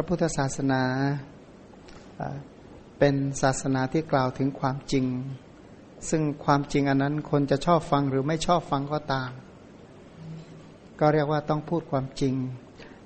[0.00, 0.82] ระพุทธศาสนา
[2.98, 5.06] เป็นศาสนาที่กล่าวถึงความจริง
[6.08, 9.30] ซึ่งความจริงอันนั้นคนจะชอบฟังหรือไม่ชอบฟังก็ตาม
[11.00, 12.34] ก็เรียกว่าต้องพูดความจริง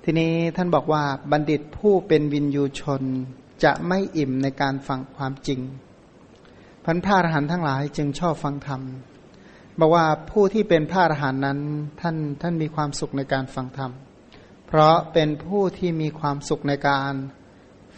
[0.03, 3.03] ทีนี้ท่านบอกว่าบัณฑิตผู้เป็นวินยูชน
[3.63, 5.59] จะไม่อิ่มในการฟังความจริง
[6.85, 8.81] พันพระอรหันต์ทั้งหลายจึงชอบฟังธรรม
[9.79, 11.59] บอกว่าผู้ที่เป็นพระอรหันต์นั้น
[12.01, 13.91] ท่านท่านมีความสุขในการฟังธรรม
[14.77, 17.13] เพราะเป็นผู้ที่มีความสุขในการ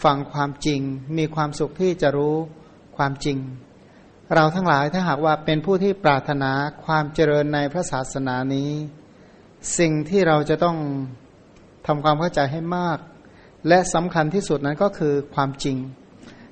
[0.04, 0.82] ฟังความจริง
[1.18, 2.36] มีความสุขที่จะรู้
[2.98, 3.38] ความจริง
[4.36, 6.52] เราทั้งหลายถ้าหากว่าเป็นผู้ที่ปรารถนา
[6.86, 8.72] ความเจริญในพระศาสนานี้
[9.78, 10.78] สิ่งที่เราจะต้อง
[11.88, 12.98] ทำความเข้าใจให้มาก
[13.68, 15.78] และสำคัญที่สุดนั้นก็คือความจริง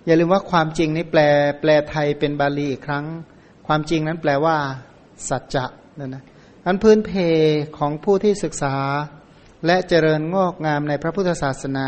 [0.05, 1.21] อย่าลืมว่าความจริงนี้แปล
[1.61, 3.05] แปลไทยเป็นบาลีอีกครั้ง
[3.67, 4.57] ความจริงนั้นแปลว่า
[5.29, 5.65] สัจจะ
[5.99, 6.23] นั่นนะ
[6.65, 7.11] อันพื้นเพ
[7.77, 8.75] ของผู้ที่ศึกษา
[9.65, 11.87] และเจริญงอกงามในพระพุทธศาสนา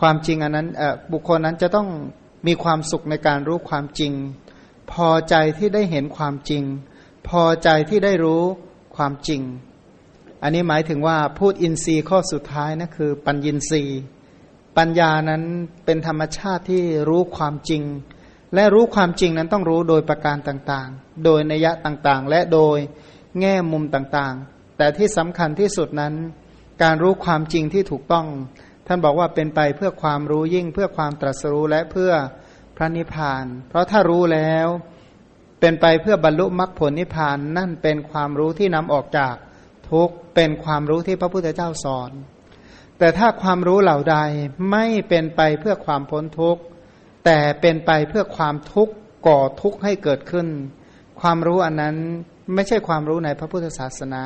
[0.00, 0.68] ความจริงอันนั้น
[1.12, 1.88] บุคคลนั้นจะต้อง
[2.46, 4.12] มีความสุขในการรู้ความจริง
[4.92, 6.62] พอใจที่ได้เห็นความจริง
[7.28, 8.42] พอใจที่ได้รู้
[8.96, 9.42] ความจริง
[10.42, 14.00] อันนี้หมายถึงว่าพูดอินทรีย์ข้อสุดท้ายนะคือ ปัญญินทรีย์
[14.76, 15.42] ปัญญานั้น
[15.84, 17.82] เป็นธรรมชาติที่รู้ความจริง
[18.54, 22.78] และรู้ความจริงนั้นต้องรู้โดยประการต่างๆ โดยนัยต่างๆ และโดย
[23.40, 26.14] แง่มุมต่างๆ แต่ที่สำคัญที่สุดนั้น
[26.82, 28.26] การรู้ความจริงที่ถูกต้อง
[28.86, 32.12] ท่านบอกว่าเป็นไปเพื่อความรู้ยิ่งเพื่อความตรัสรู้และเพื่อ
[32.76, 34.66] พระนิพพาน เพราะถ้ารู้แล้ว
[35.60, 39.34] เป็นไปเพื่อบรรลุมรรคผลนิพพานนั่นเป็นความรู้ที่นำออกจาก
[39.90, 42.10] ทุกเป็นความรู้ที่พระพุทธเจ้าสอน
[42.98, 44.16] แต่ถ้าความรู้เหล่าใด
[44.70, 46.62] ไม่เป็นไปเพื่อความพ้นทุกข์
[47.24, 48.94] แต่เป็นไปเพื่อความทุกข์
[49.26, 50.46] ก่อทุกข์ให้เกิดขึ้น
[51.20, 51.96] ความรู้อันนั้น
[52.54, 54.22] ไม่ใช่ความรู้ในพระพุทธศาสนา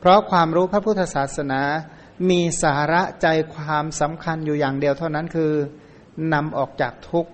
[0.00, 1.62] เพราะความรู้พระพุทธศาสนา
[2.30, 5.52] มีสาระใจความสำคัญอยู่อย่างเดียวเท่านั้นคือ
[6.32, 7.32] นำออกจากทุกข์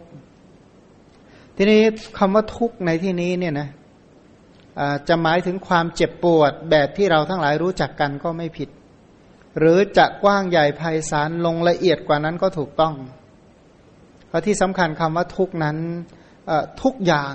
[1.57, 1.83] ทีนี้
[2.19, 3.69] คำว่าทุกข์ในที่นี้เนี่ยนะ
[5.09, 8.69] จะหมายถึงความเจ็บปวดแบบที่เราทั้งหลายรู้จักกันก็ไม่ผิด
[9.59, 12.95] หรือจะกว้างใหญ่ไพศาลลงละเอียดกว่านั้นก็ถูกต้อง
[14.29, 15.77] เพราะที่สำคัญคำว่าทุกนั้น
[16.83, 17.35] ทุกอย่าง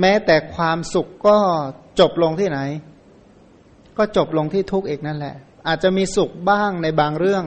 [0.00, 1.36] แม้แต่ความสุขก็
[2.00, 2.60] จบลงที่ไหน
[3.98, 5.34] ก็จบลงที่ทุกข์เอกนั่นแหละ
[5.66, 7.44] อาจจะมีสุขบ้างในบางเรื่อง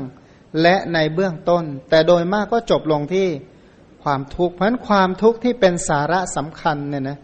[0.61, 3.27] และในเบื้องต้น แต่โดยมากก็จบลงที่
[4.03, 7.17] ความทุกข์เพราะฉะนั้นความทุกข์ที่เป็นสาระสำคัญเนี่ยนะ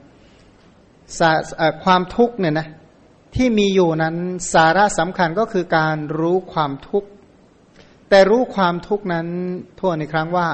[1.83, 2.67] ความทุกข์เนี่ยนะ
[3.35, 4.15] ที่มีอยู่นั้น
[4.53, 7.09] สาระสำคัญก็คือการรู้ความทุกข์
[8.09, 9.27] แต่รู้ความทุกข์นั้น
[9.79, 10.49] ทั่วในครั้งว่า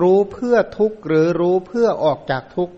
[0.00, 2.74] รู้เพื่อทุกข์หรือรู้เพื่อออกจากทุกข์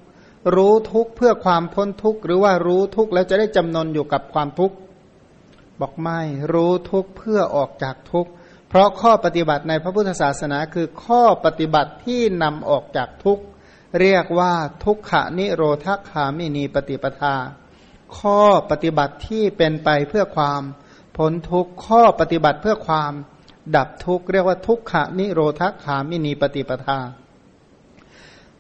[0.57, 4.77] รู้ทุกข์เพื่อความพ้นทุกข์หรือว่ารู้ทุกข์แล้วจะได้จำนนอยู่กับความทุกข์
[5.81, 6.21] บอกไม่
[6.53, 8.27] รู้ทุกเพื่อออกจากทุก
[8.69, 13.41] เพราะข้อปฏิบัติในพระพุทธศาสนาคือข้อปฏิบัติที่นำออกจากทุก
[14.01, 17.35] เรียกว่าทุกขนิโรธคามินีปฏิปทา
[18.19, 18.41] ข้อ
[18.71, 20.63] ปฏิบัติที่เป็นไปเพื่อความ
[21.17, 23.13] พ้นทุกข้อปฏิบัติเพื่อความ
[23.77, 26.99] ดับทุกเรียกว่าทุกขนิโรธคามินีปฏิปทา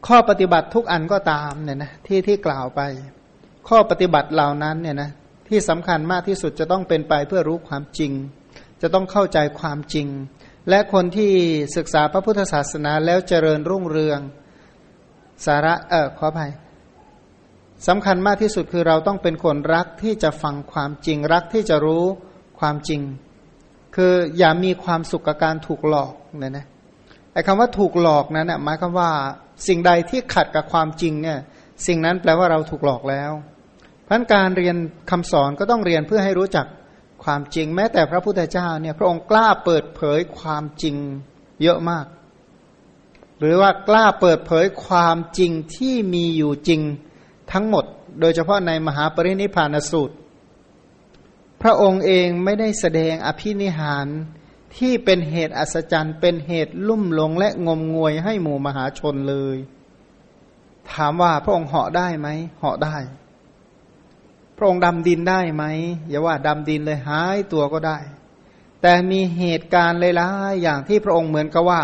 [0.06, 2.80] ข้อปฏิบัติทุกอันก็ตามเนี่ยนะที่ที่กล่าวไป
[3.68, 5.10] ข้อปฏิบัติเหล่านั้นเนี่ยนะ
[5.48, 8.12] ที่สำคัญมากที่สุดจะต้องเป็นไปเพื่อรู้ความจริง
[8.82, 10.08] จะต้องเข้าใจความจริง
[10.68, 11.32] และคนที่
[11.76, 14.20] ศึกษาพระพุทธศาสนาแล้วเจริญรุ่งเรือง
[15.46, 16.52] สาระเออขออภัย
[17.88, 22.04] สำคัญมากที่สุดคือเราต้องเป็นคนรักที่จะฟังความจริงรักที่จะรู้
[22.60, 23.00] ความจริง
[23.96, 26.66] คืออย่ามีความสุขกับการถูกหลอกเนี่ยนะ
[27.32, 29.10] ไอ้คำว่าถูกหลอกนั้นหมายความว่า
[29.68, 31.38] สิ่งใดที่ขัดกับความจริงเนี่ย
[31.86, 33.32] สิ่งนั้นแปลว่าเราถูกหลอกแล้ว
[34.08, 34.76] พันการเรียน
[35.10, 36.66] คำสอนก็ต้องเรียนเพื่อให้รู้จัก
[37.24, 40.96] ความจริง แม้แต่พระพุทธเจ้าเนี่ยพระองค์กล้าเปิดเผยความจริง
[41.62, 42.06] เยอะมาก
[43.38, 46.80] หรือว่ากล้าเปิดเผยความจริงที่มีอยู่จริง
[47.52, 47.84] ทั้งหมด
[48.20, 50.14] โดยเฉพาะในมหาปรินิพานสูตร
[51.62, 54.06] พระองค์เองไม่ได้แสดงอภินิหาร
[54.76, 59.56] ที่เป็นเหตุอัศจรรย์ เป็นเหตุลุ่มหลงและงมงวยให้หมู่มหาชนเลย
[60.92, 62.28] ถามว่าพระองค์เหาะได้ไหม
[62.58, 62.96] เหาะได้
[64.58, 65.64] พระองค์ดำดินได้ไหม
[66.08, 67.98] อย่าว่าดำดินเลยหายตัวก็ได้
[68.82, 71.82] แต่มีเหตุการณ์หลายๆอย่างที่พระองค์เหมือนกับว่า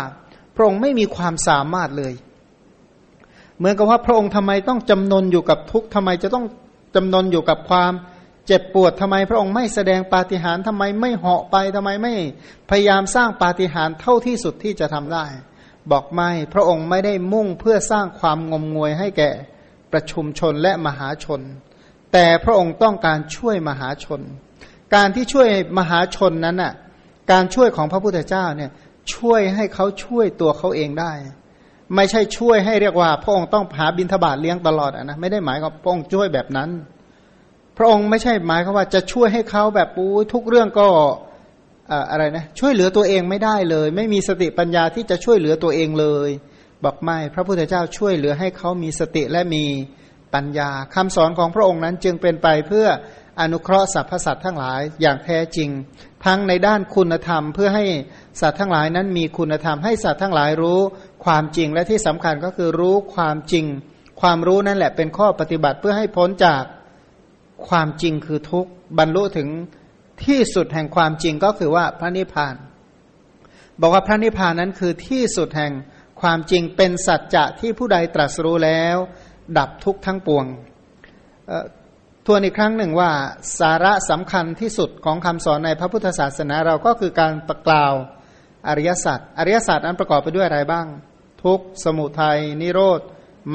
[0.55, 2.13] พระองค์ไม่มีความสามารถเลย
[3.57, 6.45] เหมือนกับว่าพระองค์ทำไมต้องจำนนอยู่กับทุกข์ทำไมจะต้อง
[6.95, 7.91] จำนนอยู่กับความ
[8.47, 12.13] เจ็บปวดทำไมพระองค์ไม่แสดงปาฏิหาริย์ทำไมไม่เหาะไปทำไมไม่
[12.69, 15.25] พยายามสร้างปาฏิหาริย์เท่าที่สุดที่จะทำได้
[15.91, 19.29] บอกไม่พระองค์ไม่ได้มุ่งเพื่อสร้างความงมงวยให้แก่
[19.91, 21.41] ประชุมชนและมหาชน
[22.17, 24.21] แต่พระองค์ต้องการช่วยมหาชน
[24.95, 25.47] การที่ช่วย
[25.77, 26.73] มหาชนนั้นน่ะ
[27.31, 28.71] การช่วยของพระพุทธเจ้าเนี่ย
[29.15, 31.11] ช่วยให้เขาช่วยตัวเขาเองได้
[31.95, 36.69] ไม่ใช่ช่วยให้เรียกว่า พระองค์ต้องหาบิณฑบาตเลี้ยงตลอดนะไม่ได้หมายกับพระองค์ช่วยแบบนั้น
[37.77, 40.87] พระองค์ไม่ใช่หมายความว่าจะช่วยให้เขาแบบปูทุกเรื่องก็
[42.11, 46.29] อะไรนะช่วยเหลือตัวเองไม่ได้เลย ไม่มีสติปัญญาที่จะช่วยเหลือตัวเองเลย
[46.83, 49.65] บอกไม่ พระพุทธเจ้าช่วยเหลือให้เขามีสติและมี
[50.35, 52.87] ปัญญาคำสอนของพระองค์นั้นจึงเป็นไปเพื่อ
[53.41, 55.69] อนุเคราะห์สรรพสัตว์ทั้งหลายอย่างแท้จริง
[56.25, 57.85] ทั้งในด้านคุณธรรมเพื่อให้
[58.41, 60.79] สัตว์ทั้งหลายนั้นมีคุณธรรมให้สัตว์ทั้งหลายรู้
[61.25, 63.65] ความจริงและที่สำคัญก็คือรู้ความจริง
[64.21, 66.63] ความรู้นั่นแหละเป็นข้อปฏิบัติเพื่อให้พ้นจาก
[67.69, 69.47] ความจริงคือทุกข์บรรลุถึง
[70.25, 72.55] ที่สุดแห่งความจริงก็คือว่าพระนิพพาน
[73.81, 75.73] บอกว่าพระนิพพานนั้นคือที่สุดแห่ง
[76.21, 78.97] ความจริงเป็นสัจจะที่ผู้ใดตรัสรู้แล้ว
[79.57, 80.45] ดับทุกข์ทั้งปวง
[82.25, 83.11] ทวนอีกครั้งหนึ่งว่า
[83.59, 87.93] สาระสำคัญที่สุดของคำสอนในพระพุทธศาสนาเราก็คือการประกล่าว
[88.67, 90.85] อริยสัจอริยสัจนั้นประกอบไปด้วยอะไรบ้าง
[91.43, 93.01] ทุกสมุทัยนิโรธ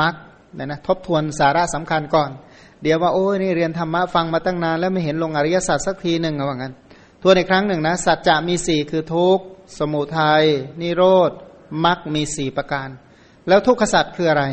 [0.00, 0.14] มรรค
[0.54, 2.30] เนี่ยนะทบทวนสาระสำคัญก่อน
[2.82, 6.74] เดี๋ยวว่าโอ้ยนี่เรียนธรรมะฟังมาตั้งนานแล้วไม่เห็นลงอริยสัจสักทีหนึ่งว่างั้น
[7.22, 9.38] ทวนอีกครั้งหนึ่งนะสัจจะมีสี่คือทุก
[9.78, 10.44] สมุทัย
[10.82, 11.30] นิโรธ
[11.84, 12.88] มรรคมีสี่ประการ
[13.48, 14.44] แล้วทุกขสัจคืออะไร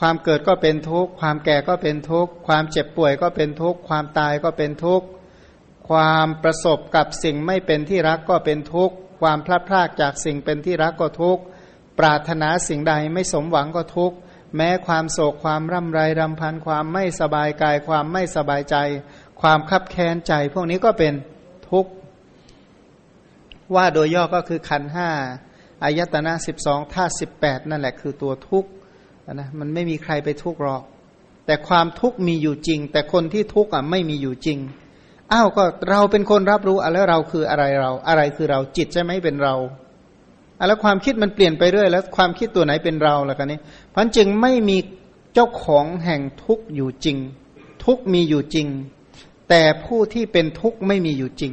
[0.00, 5.06] ความเกิดก็เป็นทุกข์ ความแก่ก็เป็นทุกข์ ความเจ็บป่วยก็เป็นทุกข์ ความตายก็เป็นทุกข์
[5.88, 11.42] ความประสบกับสิ่งไม่เป็นที่รักก็เป็นทุกข์ ความพลาดพลาดจากสิ่งเป็นที่รักก็ทุกข์
[11.98, 14.16] ปรารถนาสิ่งใดไม่สมหวังก็ทุกข์
[14.56, 18.76] แม้ความโศกความร่ำไรรำพัน ความไม่สบายกาย ความไม่สบายใจ
[19.40, 21.14] ความคับแค้นใจ พวกนี้ก็เป็น
[21.70, 21.90] ทุกข์
[23.74, 25.10] ว่าโดยย่อก็คือขันห้า
[25.84, 28.70] อายตนะสิบสองท่าสิบแปดนั่นแหละคือตัวทุกข์
[29.34, 30.82] นะมันไม่มีใครไปทุกข์หรอก
[31.46, 34.58] แต่ความทุกข์มีอยู่จริง แต่คนที่ทุกข์อะไม่มีอยู่จริง
[35.32, 39.54] อ้าวก็เราเป็นคนรับรู้อะแล้วเราคืออะไรเรา อะไรคือเราจิตใช่ไหมเป็นเรา
[40.58, 43.58] อะแล้วความคิดมันเปลี่ยนไปเรื่อยแล้วความคิดตัวไหนเป็นเราล่ะกันนี้
[43.94, 44.76] พันจึงไม่มี
[45.34, 47.16] เจ้าของแห่งทุกข์อยู่จริง
[47.84, 48.66] ทุกข์มีอยู่จริง
[49.48, 51.52] แต่ผู้ที่เป็นทุกข์ไม่มีอยู่จริง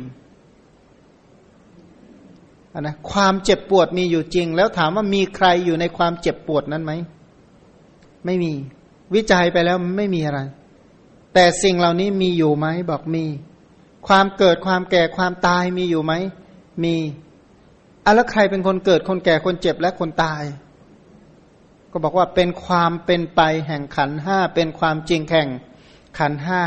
[2.82, 6.94] นะความเจ็บปวดมีอยู่จริง แล้วถามว่ามีใครอยู่ในความเจ็บปวดนั้นไหม
[8.26, 8.54] ไม่มี
[9.16, 10.40] วิจัยไปแล้วไม่มีอะไร
[11.34, 13.26] แต่สิ่งเหล่านี้มีอยู่ไหมบอกมี
[14.08, 16.14] ความเกิดความแก่ความตายมีอยู่ไหม
[16.84, 16.96] มี
[18.06, 20.44] อะแล้วใครเป็นคนเกิดคนแก่คนเจ็บและคนตาย
[21.92, 25.48] ก็บอกว่าเป็นความเป็นไปแห่งขันห้าเป็นความจริงแห่ง
[26.20, 26.64] ขันห้า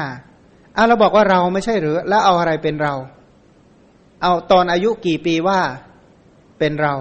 [0.76, 2.94] อะเราบอกว่าเราไม่ใช่หรือ แล้วเอาอะไรเป็นเรา
[4.22, 5.60] เอาตอนอายุกี่ปีว่า
[6.58, 6.94] เป็นเรา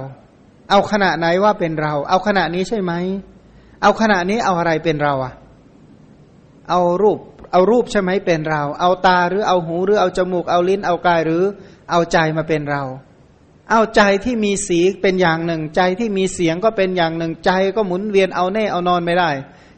[0.69, 2.93] เอาขณะไหนว่าเป็นเรา เอาขณะนี้ใช่ไหม
[3.85, 5.33] เอาขณะนี้เอาอะไรเป็นเราอะ
[6.69, 7.19] เอารูป
[7.51, 11.43] เอารูปใช่ไหมเป็นเรา เอาตาหรือเอาหูหรือเอาจมูก เอาลิ้น เอากายหรือ
[11.91, 12.83] เอาใจมาเป็นเรา
[13.71, 19.29] เอาใจที่มีสีเป็นอย่างหนึ่ง ใจที่มีเสียงก็เป็นอย่างหนึ่งใจก็หมุนเวียนเอาแน่เอานอนไม่ได้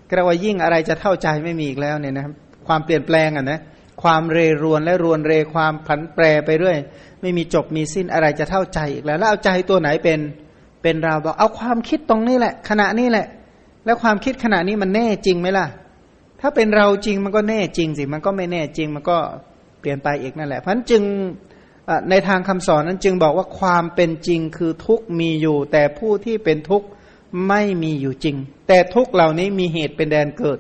[0.10, 2.34] กระว่ายิ่งอะไรจะเท่าใจไม่มีอีกแล้วเนี่ยนะครับ
[2.68, 3.60] ความเปลี่ยนแปลงอะนะ
[4.04, 6.78] ความเรรวนและรวนเรความผันแปรไปเรื่อย
[7.22, 10.20] ไม่มีจบมีสิ้นอะไรจะเท่าใจอีกแล้ว แล้วเอาใจตัวไหนเป็น
[10.82, 13.28] เป็นเราบอกเอาความคิดตรงนี้แหละ ขณะนี้แหละ
[13.88, 15.68] แล้วความคิดขณะนี้มันแน่จริงไหมล่ะ
[16.42, 19.18] ถ้าเป็นเราจริงมันก็แน่จริงสิ มันก็ไม่แน่จริง มันก็
[19.80, 21.04] เปลี่ยนไปอีกนั่นแหละ เพราะนั้นจึง
[22.10, 26.88] ในทางคำสอนนั้นจึงบอกว่าความเป็นจริงคือทุกมีอยู่ แต่ผู้ที่เป็นทุกข์
[27.48, 28.36] ไม่มีอยู่จริง
[28.68, 30.60] แต่ทุกเหล่านี้มีเหตุเป็นแดนเกิด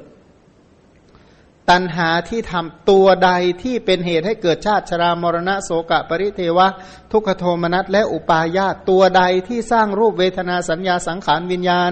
[1.69, 3.31] ตัณหาที่ทำตัวใด
[3.63, 6.67] ที่เป็นเหตุให้เกิดชาติชรามรณะโสกะปริเทวะ
[7.11, 11.91] ทุกขโทมนัสและอุปาญาตตัวใดที่สร้างรูปเวทนาสัญญาสังขารวิญญาณ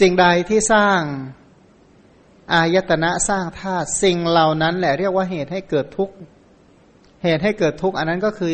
[0.00, 1.00] สิ่งใดที่สร้าง
[2.52, 6.14] อายตนะสร้างธาตุสิ่งเหล่านั้นแหละเรียกว่าเหตุให้เกิดทุกข์
[7.24, 8.52] เหตุให้เกิดทุกข์อันนั้นก็คือ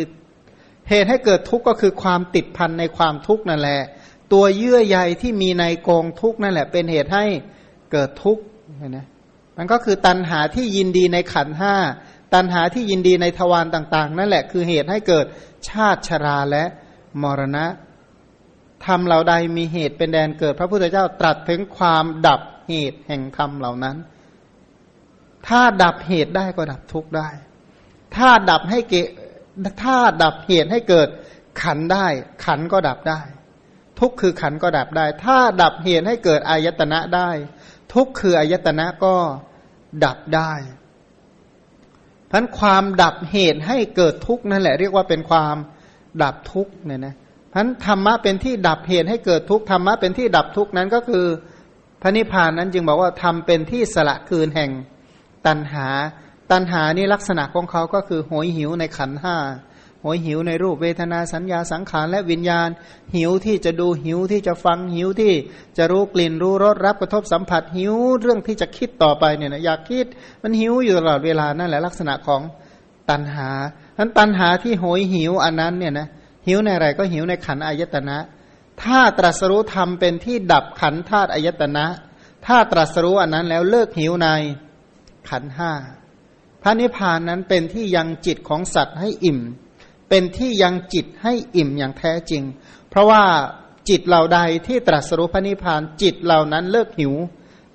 [0.91, 3.81] เหตุให้เกิดทุกข์ก็คือความติดพันในความทุกข์นั่นแหละ
[4.33, 7.25] ตัวเยื่อใยที่มีในกองทุกข์นั่นแหละ เป็นเหตุให้
[7.93, 8.43] เกิดทุกข์
[8.89, 9.07] นะ
[9.57, 11.77] มันก็คือตัณหาที่ยินดีในขันห้า
[12.35, 15.27] ตัณหาที่ยินดีในทวารต่าง ๆ นั่นแหละคือเหตุให้เกิด
[15.69, 16.65] ชาติชราและ
[17.23, 17.67] มรณะ
[18.87, 23.97] ธรรมเหล่าใดมีเหตุเป็นแดนเกิด พระพุทธเจ้าตรัสถึงความดับเหตุแห่งธรรมเหล่านั้น
[25.47, 27.29] ถ้าดับเหตุได้ก็ดับทุกข์ได้
[28.17, 28.95] ถ้าดับให้เก
[29.83, 31.09] ถ้าดับเหตุให้เกิด
[31.63, 32.07] ขันได้
[32.45, 33.21] ขันก็ดับได้
[33.99, 37.31] ทุกคือขันก็ดับได้ ถ้าดับเหตุให้เกิดอายตนะได้
[37.93, 39.15] ทุกคืออายตนะก็
[40.05, 40.53] ดับได้
[42.31, 45.57] พันความดับเหตุให้เกิดทุกข์นั่นแหละ เรียกว่าเป็นความ
[46.23, 47.15] ดับทุกข์เนี่ยนะ
[47.55, 51.27] พันธรรมะเป็นที่ดับเหตุให้เกิดทุกข์ธรรมะเป็นที่ดับทุกข์นั้นก็คือ
[52.03, 54.71] พระนิพพานนั้นจึงบอกว่าทำเป็นที่สละคืนแห่ง
[55.47, 55.87] ตัณหา
[56.51, 59.37] ตัณหานี่ลักษณะของเขาก็คือโหยหิวในขันห้า
[60.03, 62.69] โหยหิวในรูปเวทนาสัญญาสังขารและวิญญาณ
[63.17, 65.33] หิวที่จะดูหิวที่จะฟังหิวที่
[65.79, 70.07] จะรู้กลิ่นรู้รสรับกระทบสัมผัสหิวเรื่องที่จะคิดต่อไปเนี่ยนะอยากคิด
[70.43, 72.41] มันหิวอยู่ตลอดเวลานั่นแหละลักษณะของ
[73.11, 73.49] ตัณหา
[73.97, 76.09] ทั้นตัณหาที่โหยหิวอันนั้นเนี่ยนะ
[76.47, 78.17] หิวในอะไรก็หิวในขันอายตนะ
[78.83, 81.87] ถ้าตรัสรู้ธรรมเป็นที่ดับขันธาตุอายตนะ
[82.47, 84.29] ถ้าตรัสรู้อันนั้นแล้วเลิกหิวใน
[85.29, 85.73] ขันห้า
[86.63, 89.39] พระนิพพานนั้นเป็นที่ยังจิตของสัตว์ให้อิ่ม
[90.15, 92.43] เป็นที่ยังจิตให้อิ่มอย่างแท้จริง
[92.91, 93.23] เพราะว่า
[93.89, 97.15] จิตเหล่าใดที่ตรัสรู้พระนิพพานจิตเหล่านั้นเลิกหิว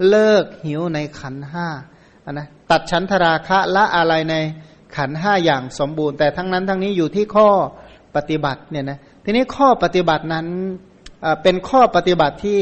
[0.10, 1.68] เลิกหิวในขันห้า
[2.32, 4.36] นะตัดชั้นทราคะละอะไรใน
[4.96, 7.50] ขันห้าอย่างสมบูรณ์แต่ทั้งนั้นทั้งนี้อยู่ที่ข้อ
[8.16, 10.48] ปฏิบัติเนี่ยนะทีนี้ข้อปฏิบัตินั้น
[11.44, 12.62] เป็นข้อปฏิบัติที่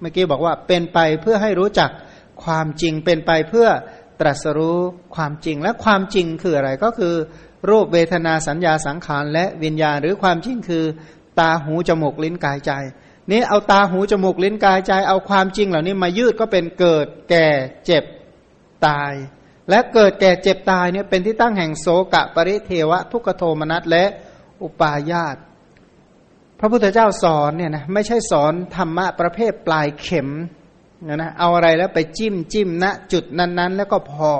[0.00, 1.90] เมื่อกี้บอกว่าเป็นไปเพื่อให้รู้จัก
[2.44, 3.68] ความจริงเป็นไปเพื่อ
[4.20, 4.78] ตรัสรู้
[5.16, 7.14] ความจริงและความจริงคืออะไรก็คือ
[7.68, 10.84] รูปเวทนาสัญญาสังขารและวิญญาณหรือความจริงคือ
[11.40, 12.72] ตาหูจมูกลิ้นกายใจ
[13.30, 17.46] นี้เอาตาหูจมูกลิ้นกายใจเอาความจริงเหล่านี้มายืดก็เป็นเกิดแก่
[17.86, 18.04] เจ็บ
[18.86, 19.12] ตาย
[19.70, 24.04] และเกิดแก่เจ็บตายเนี่ยเป็นที่ตั้งแห่งโสกะปริเทวะ ทุกโทมนัสและ
[24.62, 25.36] อุปาญาต
[26.58, 30.28] พระพุทธเจ้าสอนเนี่ยนะไม่ใช่สอนธรรมะประเภทปลายเข็ม
[31.06, 34.32] นะนะเอาอะไรแล้วไปจิ้มจิ้มณจุดนั้นๆ แล้วก็พอ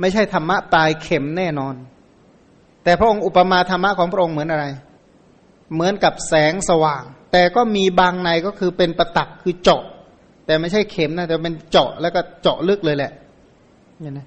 [0.00, 1.74] ไม่ใช่ธรรมะปลายเข็มแน่นอน
[2.84, 4.66] แต่พระองค์อุปมาธรรมะของพระองค์เหมือนอะไร
[5.74, 9.82] เหมือนกับแสงสว่าง แต่ก็มีบางในก็คือเป็นประตักคือเจาะ
[10.46, 13.12] แต่ไม่ใช่เข็มนะแต่เป็นเจาะแล้วก็เจาะลึกเลยแหละ
[14.00, 14.26] เนี่ยนะ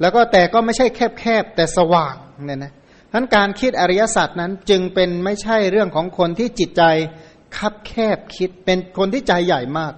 [0.00, 2.14] แล้วก็แต่ก็ไม่ใช่แคบๆแต่สว่าง
[2.46, 2.72] เนี่ยนะ
[3.12, 6.82] ทั้นการคิดอริยสัจนั้นจึงเป็นไม่ใช่เรื่องของคนที่จิตใจ
[7.56, 9.92] คับแคบคิด เป็นคนที่ใจใหญ่มาก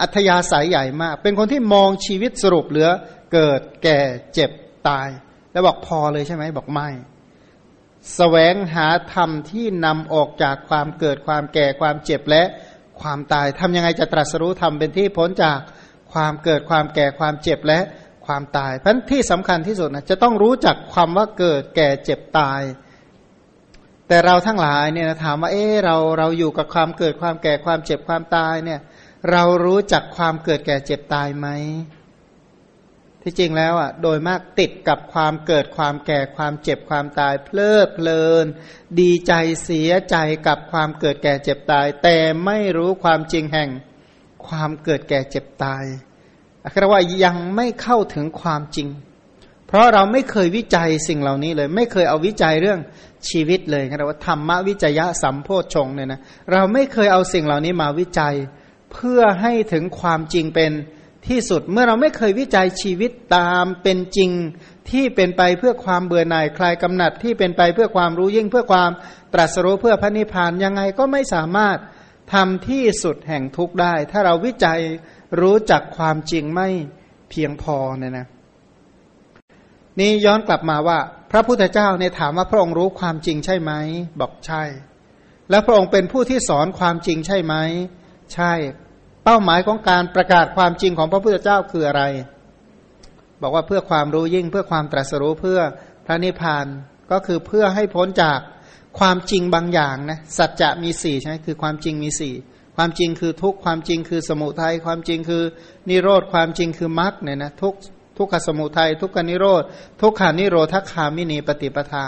[0.00, 2.88] อัธยาศัยใหญ่มาก เป็นคนที่มองชีวิตสรุปเหลือ
[3.32, 3.98] เกิดแก่
[4.34, 4.50] เจ็บ
[4.88, 5.08] ตาย
[5.52, 6.88] แล้วบอกพอเลยใช่ไหมบอกไม่
[8.14, 12.42] แสวงหาธรรมที่นำออกจากความเกิดความแก่ความเจ็บและ
[13.00, 15.58] ความตายทำยังไงจะตรัสรู้ธรรมเป็นที่พ้นจาก
[16.12, 17.80] ความเกิดความแก่ความเจ็บและ
[18.26, 22.62] ความตายเพราะที่สำคัญที่สุดนะจะต้องรู้จักความว่าเกิดแก่เจ็บตาย
[24.08, 28.80] แต่เราทั้งหลายเนี่ยถามว่าเออเราเราอยู่กับความเกิดความแก่ความเจ็บความตายเนี่ย
[29.30, 31.48] เรารู้จักความเกิดแก่เจ็บตายไหม
[33.22, 38.46] ที่จริงแล้วอะโดยมากติดกับความเกิดความแก่ความเจ็บความตาย เพลิดเพลิน
[39.00, 39.32] ดีใจ
[39.64, 43.70] เสียใจกับความเกิดแก่เจ็บตาย แต่ไม่รู้ความจริงแห่ง
[44.46, 45.84] ความเกิดแก่เจ็บตาย
[46.72, 48.88] คือว่ายังไม่เข้าถึงความจริง
[49.66, 52.80] เพราะเราไม่เคยวิจัยสิ่งเหล่านี้เลย ไม่เคยเอาวิจัยเรื่อง
[53.28, 56.20] ชีวิตเลยนะว่าธรรมวิจยะสัมโพชงเนี่ยนะ
[56.52, 58.34] เราไม่เคยเอาสิ่งเหล่านี้มาวิจัย
[58.92, 60.72] เพื่อให้ถึงความจริงเป็น
[61.28, 64.30] ที่สุดเมื่อเราไม่เคยวิจัยชีวิตตามเป็นจริง
[64.90, 68.90] ที่เป็นไปเพื่อความเบื่อหน่ายคลายกำหนัดที่เป็นไปเพื่อความรู้ยิ่งเพื่อความ
[69.32, 71.78] ตรัสรู้เพื่อพระนิพพานยังไงก็ไม่สามารถ
[72.32, 74.80] ทำที่สุดแห่งทุกได้ ถ้าเราวิจัย
[75.40, 76.68] รู้จักความจริงไม่
[77.30, 78.26] เพียงพอเนี่ยนะ
[79.98, 80.98] นี่ย้อนกลับมาว่า
[81.30, 83.72] พระพุทธเจ้าเนี่ยถามว่าพระองค์รู้ความจริงใช่ไหม
[84.20, 84.62] บอกใช่
[85.50, 87.54] แล้วพระองค์เป็นผู้ที่สอนความจริงใช่ไหม
[88.34, 88.52] ใช่
[89.30, 92.02] ป้าหมายของการประกาศความจริงของพระพุทธเจ้าคืออะไร
[93.42, 95.60] บอกว่าเพื่อความรู้ยิ่งเพื่อความตรัสรู้เพื่อ
[96.06, 96.66] พระนิพพาน
[97.10, 98.38] ก็คือเพื่อให้พ้นจาก
[98.98, 102.34] ความจริงบางอย่างนะสัจจะมีสี่ใช่ไหมคือความจริงมีสี่
[102.76, 105.42] ความจริงคือทุกความจริงคือสมุทัยความจริงคือ
[105.88, 107.74] นิโรธความจริงคือมรรคเนี่ยนะทุก
[108.18, 109.62] ทุกขสมุทัยทุกขนิโรธ
[110.00, 112.04] ทุกขานิโรธคามินีปฏิปทา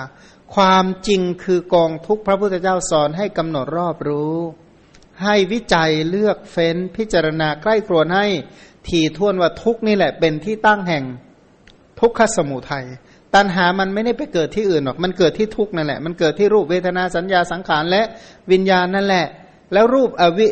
[0.54, 4.36] ความจริงคือกองทุกพระพุทธเจ้าสอนให้กำหนดรอบรู้
[5.24, 8.26] ให้วิจัยเลือกเฟ้นพิจารณาใกล้ครวนให้
[8.88, 11.04] ทีท่วนว่าทุกนี่แหละเป็นที่ตั้งแห่ง
[12.00, 12.86] ทุกขสมุทัย
[13.34, 18.02] ตัณหามันไม่ได้ไปเกิดที่อื่นหรอก มันเกิดที่ทุกนั่นแหละ มันเกิดที่รูปเวทนาสัญญาสังขารและ
[18.52, 19.26] วิญญาณนั่นแหละ
[19.72, 20.48] แล้วรูปอวิ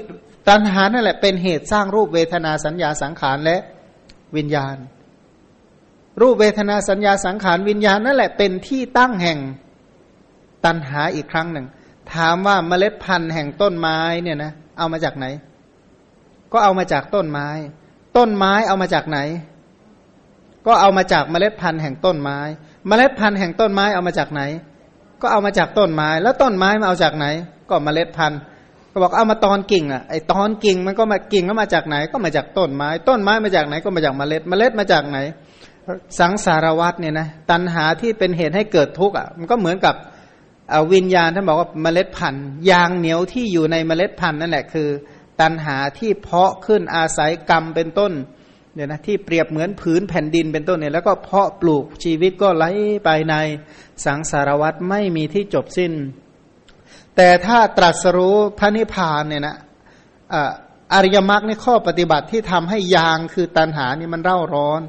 [0.48, 3.56] ตัณหานั่นแหละเป็นเหตุสร้างรูปเวทนาสัญญาสังขารและ
[4.36, 4.76] วิญญาณ
[6.20, 9.38] รูปเวทนาสัญญาสังขารวิญญาณนั่นแหละเป็นที่ตั้งแห่ง
[10.64, 11.66] ตัณหาอีกครั้งหนึ่ง
[12.14, 15.26] ถามว่าเมล็ดพันธุ์แห่งต้นไม้เนี่ยนะเอามาจากไหน
[16.52, 17.48] ก็เอามาจากต้นไม้
[18.16, 19.18] ต้นไม้เอามาจากไหน
[20.66, 22.38] ก็เอามาจากเมล็ดพันธุ์แห่งต้นไม้
[22.88, 24.42] เมล็ดพันธุ์แห่งต้นไม้เอามาจากไหน
[25.22, 27.26] ก็เอามาจากต้นไม้ แล้วต้นไม้มาเอาจากไหน
[27.70, 28.40] ก็เมล็ดพันธุ์
[28.92, 35.18] ก็บอกเอามาตอนกิ่งอะไอตอนกิ่งมันก็มากิ่งก็มาจากไหน ก็มาจากต้นไม้ ต้นไม้มาจากไหนก็มาจากเมล็ด เมล็ดมาจากไหน
[36.18, 39.94] สังสารวัตเนี่ยนะตัณหาที่เป็นเหตุให้เกิดทุกข์อะมันก็เหมือนกับ
[40.92, 44.88] วิญญาณท่านบอกว่าเมล็ดพันธุ์ยางเหนียวที่อยู่ในเมล็ดพันธุ์นั่นแหละคือ
[45.40, 48.12] ตัณหาที่เพาะขึ้นอาศัยกรรมเป็นต้น
[48.74, 52.64] เนี่ยนะที่เปรียบเหมือนผืนแผ่นดินเป็นต้นเนี่ยแล้วก็เพาะปลูกชีวิตก็ไหล
[53.04, 53.34] ไปใน
[54.04, 55.92] สังสารวัตไม่มีที่จบสิ้น
[57.16, 59.56] แต่ถ้าตรัสรู้พระนิพพานเนี่ยนะ
[60.92, 64.80] อริยมรรคในข้อปฏิบัติที่ทำให้ยางคือตันหานี่มันเร่าร้อน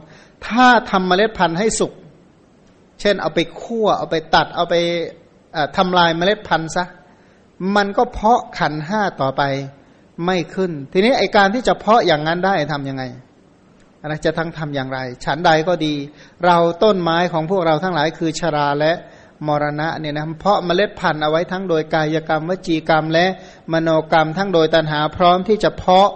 [0.48, 1.94] ถ้าทำเมล็ดพันธุ์ให้สุก
[3.02, 4.76] เช่นเอาไปคั่วเอาไปตัดเอาไป
[5.78, 6.86] ทำลายเมล็ดพันธุ์ซะ
[7.76, 9.44] มันก็เพาะขันห้าต่อไป
[10.26, 13.04] ไม่ขึ้น ทีนี้ไอการที่จะเพาะอย่างนั้นได้ทำยังไง
[14.06, 15.94] นะจะทั้งทำอย่างไร ฉันใดก็ดี
[16.46, 18.94] เราต้นไม้ของพวกเราทั้งหลายคือชราและ
[19.48, 23.26] มรณะเนี่ยนะเพาะเมล็ดพันธุ์เอาไว้ทั้งโดยกายกรรมวจีกรรมและ
[23.74, 26.10] มโนกรรมทั้งโดยตัณหาพร้อมที่จะเพาะ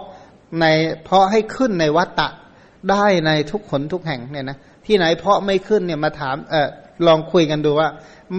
[0.60, 0.66] ใน
[1.04, 2.28] เพาะให้ขึ้นในวัตตะ
[2.90, 6.68] ได้ในทุกขนทุกแห่งเนี่ยนะที่ไหนเพาะไม่ขึ้นเนี่ยมาถามเออ
[7.06, 7.88] ลองคุยกันดูว่า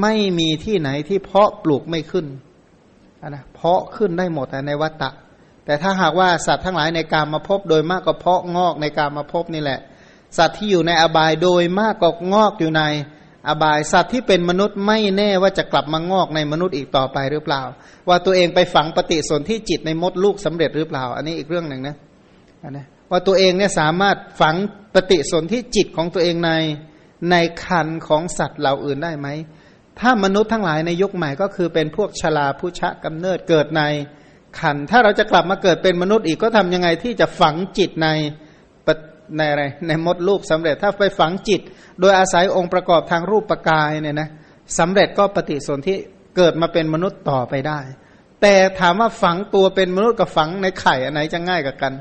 [0.02, 2.26] ไม่มีที่ไหนที่เพาะปลูกไม่ขึ้น
[3.30, 5.10] นะเพาะขึ้นได้หมดในวัตตะ
[5.66, 9.80] แต่ถ้าหากว่าสัตว์ทั้งหลายในการมาพบโดยมากก็เพาะงอกในการมาพบนี่แหละ
[10.38, 12.84] สัตว์ที่อยู่ในอบายโดยมากก็งอกอยู่ใน
[13.48, 17.62] อบายสัตว์ที่เป็นมนุษย์ไม่แน่ว่าจะกลับมางอกในมนุษย์อีกต่อไปหรือเปล่า
[18.08, 21.96] ว่าตัวเองไปฝังปฏิสนธิจิตในมดลูกสำเร็จหรือเปล่า อันนี้อีกเรื่องหนึ่งนะ
[22.72, 24.56] นะว่าตัวเองเนี่ยสามารถฝัง
[24.94, 26.52] ปฏิสนธิจิตของตัวเองใน
[27.32, 29.28] ในคันของสัตว์เหล่าอื่นได้ไหม
[30.00, 33.82] ถ้ามนุษย์ทั้งหลายในยุคใหม่ก็คือเป็นพวกชลาผู้ชะกำเนิดเกิดใน
[34.60, 38.08] ขัน ถ้าเราจะกลับมาเกิดเป็นมนุษย์อีกก็ทำยังไงที่จะฝังจิตใน
[39.38, 41.62] ในอะไรในมดลูกสำเร็จถ้าไปฝังจิต
[42.00, 44.30] โดยอาศัยองค์ประกอบทางรูปปกายเนี่ยนะ
[44.80, 45.96] สำเร็จก็ปฏิสนธิ
[46.38, 47.80] เกิดมาเป็นมนุษย์ต่อไปได้
[48.42, 51.94] แต่ถามว่าฝังตัวเป็นมนุษย์กับฝังในไข่อันไหนจะง่ายกับกัน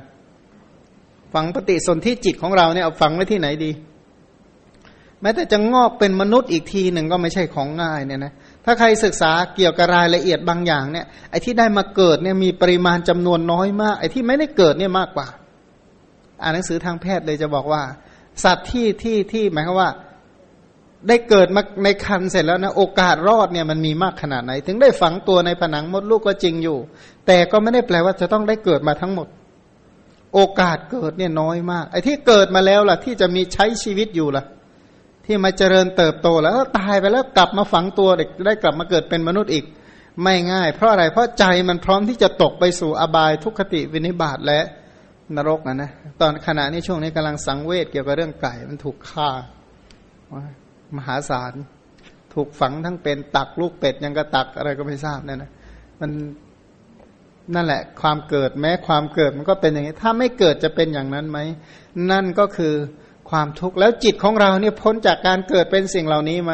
[1.34, 3.70] ฝังปฏิสนธิจิตของเราเนี่ยเอาฝังไว้ที่ไหนดี
[5.28, 8.32] ม้แต่จะงอกเป็นมนุษย์อีกทีหนึ่งก็ไม่ใช่ของง่ายเนี่ยนะ
[8.64, 15.28] ถ้าใครศึกษาเกี่ยวกับรายละเอียดบางอย่างเนี่ยไอ้ที่ได้มาเกิดเนี่ยมีปริมาณจำนวนน้อยมาก ไอ้ที่ไม่ได้เกิดเนี่ยมากกว่า
[16.42, 17.82] อ่านหนังสือทางแพทย์เลยจะบอกว่า
[18.44, 19.90] สัตว์ที่ที่ที่หมายความว่า
[21.08, 26.78] ได้เกิดมาในคันเสร็จแล้วนะโอกาสรอดเนี่ยมันมีมากขนาดไหน ถึงได้ฝังตัวในผนังมดลูกก็จริงอยู่
[27.26, 29.28] แต่ก็ไม่ได้แปลว่าจะต้องได้เกิดมาทั้งหมด
[30.34, 34.44] โอกาสเกิดเนี่ยน้อยมาก ไอ้ที่เกิดมาแล้วล่ะ ที่จะมีใช้ชีวิตอยู่ล่ะ
[35.26, 39.64] ที่มาเจริญเติบโตแล้วตายไปแล้วกลับมาฝังตัวเด็กได้กลับมาเกิดเป็นมนุษย์อีก
[40.22, 44.60] ไม่ง่าย เพราะอะไรเพราะใจมันพร้อมที่จะตกไปสู่อบายทุกขติวินิบาตและ
[45.36, 49.28] นรกนะนะตอนขณะนี้ช่วงนี้กำลังสังเวชเกี่ยวกับเรื่องไก่มันถูกฆ่า
[50.96, 51.54] มหาศาล
[52.34, 55.50] ถูกฝังทั้งเป็นตักลูกเป็ดยังกระตักอะไรก็ไม่ทราบเนี่ยนะ
[56.00, 56.10] มัน
[57.54, 61.38] นั่นแหละ ความเกิดแม้ความเกิดมันก็เป็นอย่างนี้ ถ้าไม่เกิดจะเป็นอย่างนั้นไหม
[62.10, 62.74] นั่นก็คือ
[63.30, 66.52] ความทุกข์แล้วจิตของเราเนี่ยพ้นจากการเกิดเป็นสิ่งเหล่านี้ไหม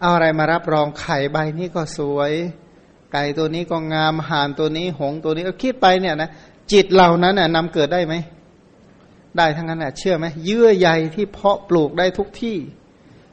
[0.00, 2.32] เอาอะไรมารับรองไข่ใบนี้ก็สวย
[3.12, 6.30] ไก่ตัวนี้ก็งามห่านตัวนี้หงตัวนี้ก็คิดไปเนี่ยนะ
[6.72, 8.14] จิตเหล่านั้นน่ะนำเกิดได้ไหม
[9.36, 12.56] ได้ทั้งนั้นแหละเชื่อไหมเยื่อใยที่เพาะปลูกได้ทุกที่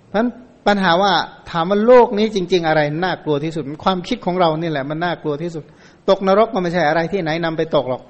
[0.08, 0.30] เพราะนั้น
[0.68, 1.14] ปัญหาว่า
[1.50, 5.64] ถามว่าโลกนี้จริง ๆ อะไรน่ากลัวที่สุด ความคิดของเรานี่แหละมันน่ากลัวที่สุด
[6.10, 8.02] ตกนรกก็ไม่ใช่อะไรที่ไหนนำไปตกหรอก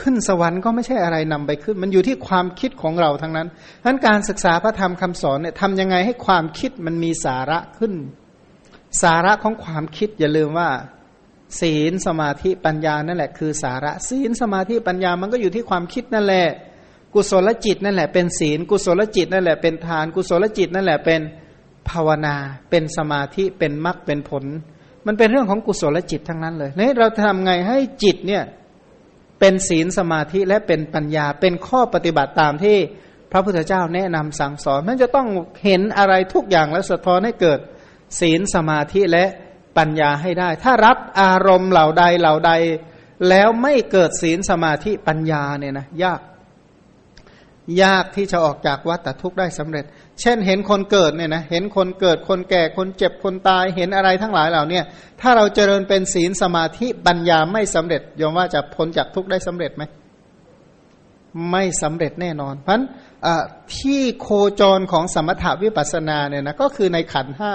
[0.00, 3.48] ขึ้นสวรรค์ก็ไม่ใช่อะไรนำไปขึ้น มันอยู่ที่ความคิดของเราทั้งนั้น
[3.80, 7.92] ดังนั้นการศึกษาพระธรรมคำสอนเนี่ยทำยังไงให้ความคิดมันมีสาระขึ้น
[9.02, 10.70] สาระของความคิดอย่าลืมว่า
[11.60, 16.46] ศีลสมาธิปัญญานั่นแหละคือสาระ ศีลสมาธิปัญญามันก็อยู่ที่ความคิดนั่นแหละ
[17.14, 21.20] กุศลจิตนั่นแหละเป็นศีล กุศลจิตนั่นแหละเป็นทาน กุศลจิตนั่นแหละเป็น
[21.88, 22.36] ภาวนา
[22.70, 24.44] เป็นสมาธิเป็นมรรคเป็นผล
[25.06, 28.42] มันเป็นเรื่องของกุศลจิตทั้งนั้นเลยนี่เราทำไงให้จิตเนี่ย
[29.40, 32.78] เป็นศีลสมาธิและเป็นปัญญา เป็นข้อปฏิบัติตามที่
[33.32, 35.28] พระพุทธเจ้าแนะนำสั่งสอนมันจะต้อง
[35.64, 37.58] เห็นอะไรทุกอย่างแล้วสะท้อนให้เกิด
[38.20, 39.24] ศีลสมาธิและ
[39.78, 42.52] ปัญญาให้ได้ ถ้ารับอารมณ์เหล่าใดเหล่าใด
[43.28, 46.20] แล้วไม่เกิดศีลสมาธิปัญญาเนี่ยนะยาก
[47.82, 49.84] ยากที่จะออกจากวัฏทุกข์ได้สำเร็จ
[50.20, 54.80] เช่นเห็นคนเกิดเนี่ยนะเห็นคนเกิดคนแก่คนเจ็บคนตายเห็นอะไรทั้งหลายเหล่านี้
[55.20, 59.82] ถ้าเราเจริญเป็นศีลสมาธิปัญญาไม่สำเร็จยอมว่าจะพ้นจากทุกข์ได้สำเร็จไหม
[61.50, 62.84] ไม่สำเร็จแน่นอนเพราะฉะนั้น
[63.76, 64.28] ที่โค
[64.60, 67.52] จรของสมถาวิปัสนาเนี่ยนะก็คือในขันห้า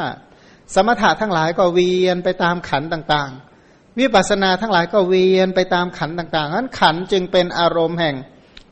[0.75, 8.15] สมถะทั้งหลายก็เวียนไปตามขันต่างๆ วิปัสนาทั้งหลายก็เวียนไปตามขันต่างๆนั้นขันจึงเป็นอารมณ์แห่ง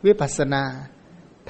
[0.06, 0.63] วิปัสนา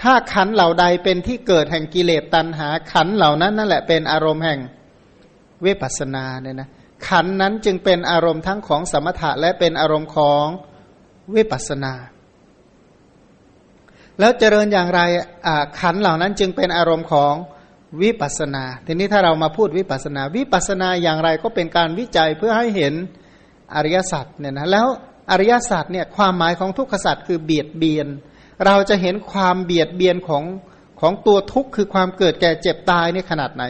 [0.01, 4.59] ถ้าขันเหล่าใดเป็นที่เกิดแห่งกิเลสตัณหา ขันเหล่านั้นนั่นแหละเป็นอารมณ์แห่ง
[5.61, 6.69] เวปัสนาเนี่ยนะ
[7.07, 10.45] ขันนั้นจึงเป็นอารมณ์ทั้งของสมถะและเป็นอารมณ์ของ
[11.31, 11.93] เวปัสนา
[14.19, 15.01] แล้วเจริญอย่างไร
[15.79, 17.33] ขันเหล่านั้นจึงเป็นอารมณ์ของ
[18.01, 22.93] วิปัสนา ทีนี้ถ้าเรามาพูดวิปัสนา วิปัสนาอย่างไรก็เป็นการวิจัยเพื่อให้เห็น
[23.75, 24.87] อริยสัจเนี่ยนะแล้ว
[25.31, 28.07] อริยสัจเนี่ยความหมายของทุกขสัจคือเบียดเบียน
[28.65, 30.43] เราจะเห็นความเบียดเบียนของ
[30.99, 33.63] ของตัวทุกข์คือความเกิดแก่เจ็บตายนี่ขนาดไหน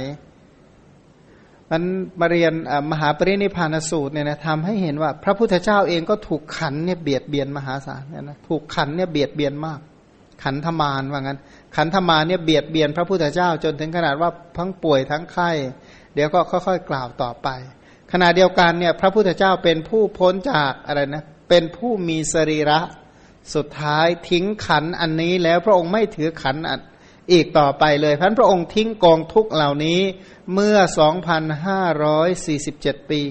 [1.72, 1.84] มัน
[2.20, 2.54] มาเรียน
[2.92, 9.80] มหาปรินิพานสูตรเนี่ยนะทำให้เห็นว่า พระพุทธเจ้าเองก็ถูกขันเนี่ยเบียดเบียนมหาศาลเนี่ยนะถูกขันเนี่ยเบียดเบียนมาก
[10.44, 11.40] ขันธมารว่างั้น
[11.76, 15.52] ขันธมารเนี่ยเบียดเบียนพระพุทธเจ้าจนถึงขนาดว่าทั้งป่วยทั้งไข้
[16.14, 17.48] เดี๋ยวก็ค่อยๆ กล่าวต่อไป
[18.12, 22.80] ขณะเดียวกันเนี่ยพระพุทธเจ้าเป็นผู้พ้นจากอะไรนะเป็นผู้มีสรีระ
[23.56, 26.56] สุดท้ายทิ้งขันอันนี้แล้วพระองค์ไม่ถือขัน
[27.32, 30.00] อีกต่อไปเลยพันพระองค์ทิ้งกองทุกเหล่านี้
[30.54, 30.78] เมื่อ
[31.76, 33.22] 2,547 ปี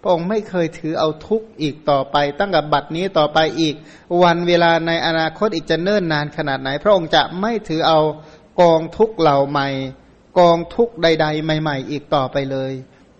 [0.00, 3.74] พระองค์ไม่เคยถือเอาทุกอีกต่อไป ตั้งแต่บัดนี้ต่อไปอีก
[4.22, 8.00] วันเวลาในอนาคตอีกจะเนิ่นนานขนาดไหน พระองค์จะไม่ถือเอา
[8.60, 9.68] กองทุกเหล่าใหม่
[10.38, 12.72] กองทุกใด ๆ ใหม่ ๆ อีกต่อไปเลย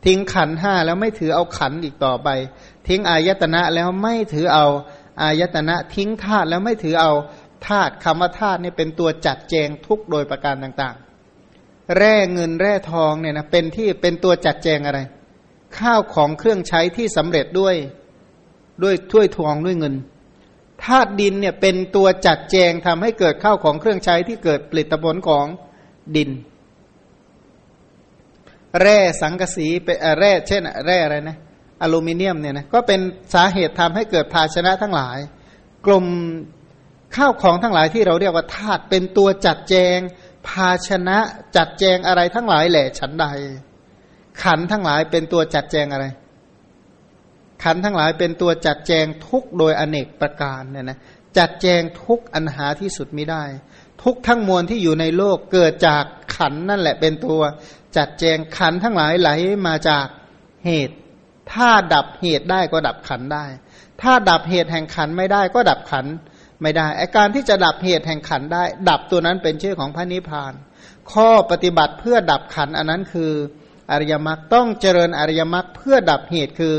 [0.05, 2.29] ทิ้งขันห้าแล้วไม่ถือเอาขันอีกต่อไป
[2.89, 4.67] ทิ้งอายตนะแล้วไม่ถือเอา
[5.21, 7.13] อายตนะทิ้งธาตุแล้วไม่ถือเอา
[7.67, 15.01] ธาตุคำว่าธาตุนี่เป็นตัวจัดแจงทุกโดยประการต่างๆ แร่เงินแร่ทองเนี่ยนะเป็นที่เป็นตัวจัดแจงอะไร
[15.79, 17.75] ข้าวของเครื่องใช้ที่สำเร็จด้วย
[18.83, 19.95] ด้วยถ้วยทองด้วยเงิน
[20.85, 25.47] ธาตุดินเนี่ยเป็นตัวจัดแจงทำให้เกิดข้าวของเครื่องใช้ที่เกิดผลิตผลของ
[26.17, 26.31] ดิน
[28.81, 31.39] แร่สังกะสีเป็นแร่เช่น แร่อะไรนะ
[31.85, 33.01] อลูมิเนียมเนี่ยนะก็เป็น
[33.35, 35.19] สาเหตุทำให้เกิดภาชนะทั้งหลาย
[35.87, 36.07] กลุ่ม
[37.17, 39.99] ข้าวของทั้งหลายที่เราเรียกว่าธาตุเป็นตัวจัดแจง
[40.49, 41.19] ภาชนะ
[41.57, 43.27] จัดแจงอะไรทั้งหลายแหละฉันใด
[44.43, 46.07] ขันทั้งหลายเป็นตัวจัดแจงอะไร
[47.63, 50.99] ขันทั้งหลายเป็นตัวจัดแจงทุกโดยอเนกประการเนี่ยนะ
[51.39, 53.45] จัดแจงทุกอันหาที่สุดไม่ได้
[54.03, 56.05] ทุกทั้งมวลที่อยู่ในโลกเกิดจาก
[56.37, 57.43] ขันนั่นแหละเป็นตัว
[57.97, 59.31] จัดแจงขันทั้งหลายไหล
[59.67, 60.07] มาจาก
[60.67, 60.97] เหตุ
[61.53, 63.45] ถ้าดับเหตุได้ก็ดับขันได้
[64.03, 66.07] ถ้าดับเหตุแห่งขันไม่ได้ก็ดับขัน
[66.63, 70.53] ไม่ได้ไอการที่จะดับเหตุแห่งขันได้ ดับตัวนั้นเป็นชื่อของพระนิพพาน
[71.13, 73.33] ข้อปฏิบัติเพื่อดับขันอันนั้นคือ
[73.91, 76.75] อริยมรรคต้องเจริญอริยมรรคเพื่อดับเหตุคือ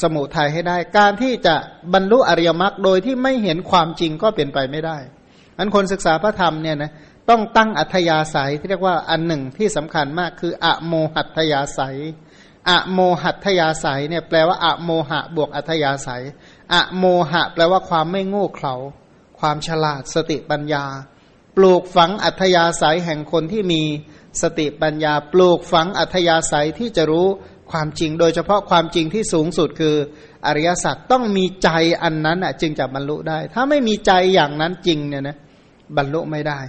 [0.00, 1.54] สมุทัยให้ได้ การที่จะ
[1.94, 4.98] บรรลุอริยมรรคโดยที่ไม่เห็นความจริงก็เป็นไปไม่ได้
[5.58, 6.92] อันคนศึกษาพระธรรมเนี่ยนะ
[7.30, 11.98] ต้องตั้งอัธยาศัยที่เรียกว่าอันหนึ่งที่สำคัญมากคือ อโมหัตยาศัย
[12.70, 16.22] อะโมหัตยาศัยเนี่ยแปลว่าอะโมหะบวกอัธยาศัย
[16.74, 18.74] อะโมหะ แปลว่าความไม่โง่เขลา
[19.38, 20.84] ความฉลาดสติปัญญา
[21.56, 23.82] ปลูกฝังอัธยาศัยแห่งคนที่มี
[24.42, 27.26] สติปัญญา ปลูกฝังอัธยาศัยที่จะรู้
[27.72, 29.96] ความจริง โดยเฉพาะความจริงที่สูงสุดคือ
[30.46, 31.68] อริยสัจต้องมีใจ
[32.02, 35.36] อันนั้นอะจึงจะบรรลุได้ ถ้าไม่มีใจอย่างนั้นจริงเนี่ยนะ
[35.96, 36.60] บรรลุไม่ได้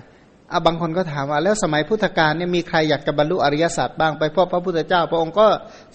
[0.55, 5.47] อาบางคนก็ถามว่าแล้วสมัยพุทธกาลเนี่ยมีใครอยากจะบรรลุอริยสัจบ้างไปพบพระพุทธเจ้า พระองค์ก็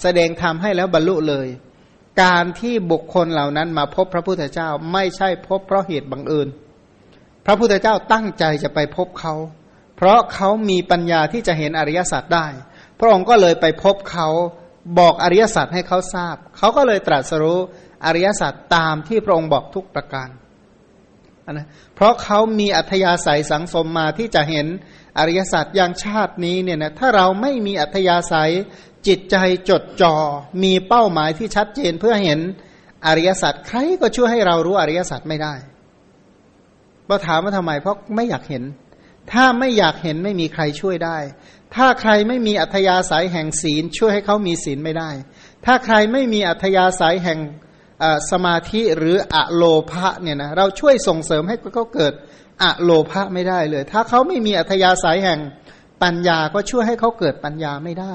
[0.03, 1.49] แสดงธรรมให้แล้วบรรลุเลย
[2.23, 6.49] การที่บุคคลเหล่านั้นมาพบพระพุทธเจ้าไม่ใช่พบเพราะเหตุบังเอิญ
[7.47, 9.35] พระพุทธเจ้าตั้งใจจะไปพบเขา
[9.97, 12.47] เพราะเขามีปัญญาที่จะเห็นอริยสัจได้
[12.99, 14.29] พระองค์ก็เลยไปพบเขา
[14.99, 17.59] บอกอริยสัจให้เขาทราบ เขาก็เลยตรัสรู้
[18.07, 20.29] อริยสัจตามที่พระองค์บอกทุกประการ
[21.59, 24.67] นะเพราะเขามีอัธยาศัยสังสมมาที่จะเห็น
[25.19, 28.53] อริยสัจอย่างชาตินี้เนี่ยนะถ้าเราไม่มีอัธยาศัย
[29.07, 29.37] จิตใจ
[29.71, 30.17] จดจอ่อ
[30.63, 32.41] มีเป้าหมายที่ชัดเจนเพื่อเห็น
[33.07, 35.55] อริยสัจใครก็ช่วยให้เรารู้อริยสัจไม่ได้
[37.07, 38.65] เราถามว่าทำไมเพราะไม่อยากเห็น
[39.33, 41.19] ถ้าไม่อยากเห็นไม่มีใครช่วยได้
[41.75, 45.11] ถ้าใครไม่มีอัธยาศัยแห่งศีลช่วยให้เขามีศีลไม่ได้
[45.67, 47.39] ถ้าใครไม่มีอัธยาศัยแห่ง
[48.31, 52.13] สมาธิหรืออะโลภะเนี่ยนะเราช่วยส่งเสริมให้เขาเกิด
[52.63, 55.41] อะโลภะไม่ได้เลย ถ้าเขาไม่มีอัธยาศัยแห่ง
[56.03, 58.15] ปัญญาก็ช่วยให้เขาเกิดปัญญาไม่ได้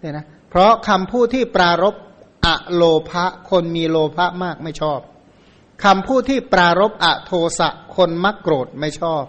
[0.00, 1.94] เนี่ยนะเพราะคำพูดที่ปรารบ
[2.46, 5.00] อะโลภะคนมีโลภะมากไม่ชอบ
[5.84, 9.22] คำพูดที่ปรารบอะโทสะคนมักโกรธไม่ชอบ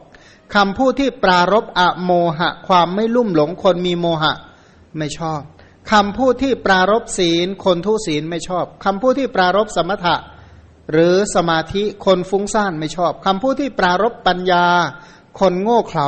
[0.55, 4.33] คำพูดที่ปรารบอะโมหะ ความไม่ลุ่มหลงคนมีโมหะ
[4.97, 5.41] ไม่ชอบ
[5.91, 10.15] คำพูดที่ปรารบศีล คนทุศีลไม่ชอบคำพูดที่ปรารบสมถะ
[10.91, 14.65] หรือสมาธิคนฟุ้งซ่านไม่ชอบคำพูดที่ปรารบปัญญา
[15.39, 16.07] คนโง่เขลา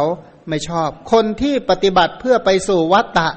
[0.49, 3.29] ไม่ชอบ คนที่ปฏิบัติเพื่อไปสู่วัตตะ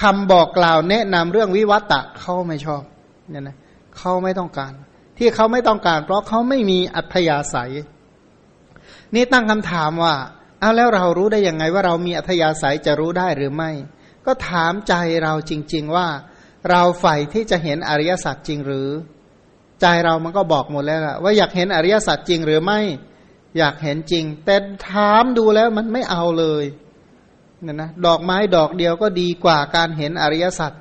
[0.00, 2.82] คำบอกกล่าวแนะนำเรื่องวิวัตตะเขาไม่ชอบ
[3.30, 3.56] เนี่ยนะ
[3.96, 4.72] เขาไม่ต้องการ
[5.18, 7.72] ที่เขาไม่ต้องการ เพราะเขาไม่มีอัธยาศัย
[9.14, 10.14] นี่ตั้งคำถามว่า
[10.60, 13.70] เอาแล้วเรารู้ได้ยังไงว่าเรามีอัธยาศัยจะรู้ได้หรือไม่
[14.26, 16.08] ก็ถามใจเราจริง ๆ ว่า
[16.70, 18.88] เราใฝ่ที่จะเห็นอริยสัจจริงหรือ
[19.80, 22.80] ใจเรามันก็บอกหมดแล้วล่ะว่าอยากเห็นอริยสัจจริงหรือไม่
[23.58, 24.56] อยากเห็นจริง แต่
[24.90, 26.64] ถามดูแล้วมันไม่เอาเลย
[27.62, 30.72] เนี่ยนะดอกไม้ดอกเดียวก็ดีกว่าการเห็นอริยสัจ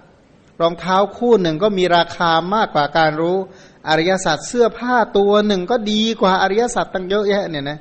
[0.62, 3.38] รองเท้าคู่หนึ่งก็มีราคามากกว่าการรู้
[3.90, 7.80] อริยสัจเสื้อผ้าตัวหนึ่งก็ดีกว่าอริยสัจตั้งเยอะแยะเนี่ยนะ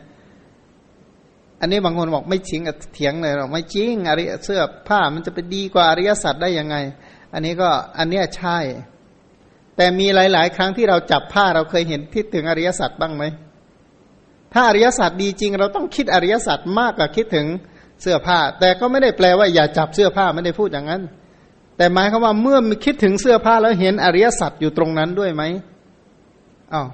[1.60, 2.60] อันนี้บางคนบอกไม่จริง
[2.94, 6.76] เถียงเลยหรอกไม่จริงอริยเสื้อผ้ามันจะไปดีกว่าอริยสัจได้ยังไง
[7.32, 7.68] อันนี้ก็
[7.98, 8.58] อันนี้ใช่
[9.76, 13.24] แต่มีหลาย ๆ ครั้งที่เราจับผ้าเราเคยเห็นคิดถึงอริยสัจบ้างไหม
[14.54, 17.46] ถ้าอริยสัจดีจริง เราต้องคิดอริยสัจมากกว่าคิดถึง
[18.02, 21.02] เสื้อผ้า แต่ก็ไม่ได้แปลว่าอย่าจับเสื้อผ้าไม่ได้พูดอย่างนั้น
[21.76, 25.42] แต่หมายความว่าเมื่อคิดถึงเสื้อผ้าแล้วเห็นอริยสัจอยู่ตรงนั้นด้วยไหม
[26.72, 26.88] อ้าว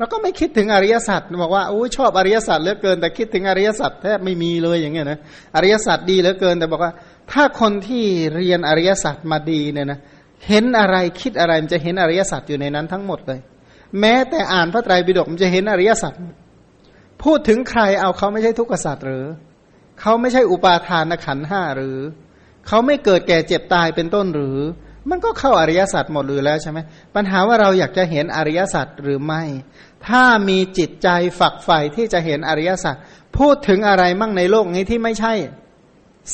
[0.00, 5.18] แล้วก็ไม่คิดถึงอริยสัจบอกว่าโอ้ชอบอริยสัจเหลือเกิน แต่คิดถึงอริยสัจแทบไม่มีเลยอย่างเงี้ยนะ
[5.56, 6.92] อริยสัจดีเหลือเกิน แต่บอกว่า
[7.32, 8.04] ถ้าคนที่
[8.36, 9.98] เรียนอริยสัจมาดีเนี่ยนะ
[10.48, 13.40] เห็นอะไรคิดอะไรมันจะเห็นอริยสัจอยู่ในนั้นทั้งหมดเลย
[14.00, 16.12] แม้แต่อ่านพระไตรปิฎกมันจะเห็นอริยสัจ
[17.22, 19.24] พูดถึงใครเอาเขาไม่ใช่ทุกขสัจหรือ
[20.00, 21.98] เขาไม่ใช่อุปาทานขันห้าหรือ
[22.66, 24.58] เขาไม่เกิดแก่เจ็บตายเป็นต้นหรือ
[25.10, 26.78] มันก็เข้าอริยสัจหมดเลยแล้วใช่ไหม
[27.14, 29.42] ปัญหาว่าเราอยากจะเห็นอริยสัจหรือไม่
[30.08, 31.08] ถ้ามีจิตใจ
[31.40, 32.94] ฝักใฝ่ที่จะเห็นอริยสัจ
[33.38, 35.32] พูดถึงอะไรมั่งในโลกนี้ที่ไม่ใช่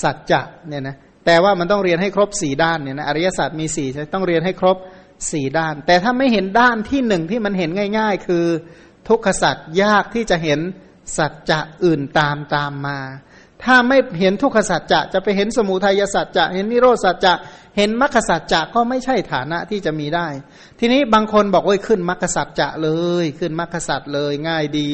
[0.03, 4.77] สัจจะเนี่ยนะแต่ว่ามันต้องเรียนให้ครบสี่ด้านเนี่ยนะอริยสัจมีสี่ใช่ต้องเรียนให้ครบ
[5.33, 8.47] สี่ด้าน แต่ถ้าไม่เห็นด้านที่หนึ่งที่มันเห็นง่าย ๆ คือ
[9.09, 10.61] ทุกขสัจยากที่จะเห็น
[11.17, 12.99] สัจจะอื่นตามตามมา
[13.65, 17.35] ถ้าไม่เห็นทุกขสัจจะจะไปเห็นสมุทัยสัจจะเห็นนิโรธสัจจะ
[17.77, 20.29] เห็นมรรคสัจจะก็ไม่ใช่ฐานะที่จะมีได้
[20.79, 22.91] ทีนี้บางคนบอกว่าขึ้นมรรคสัจจะเล
[23.23, 24.91] ย ขึ้นมรรคสัจเลยง่ายดี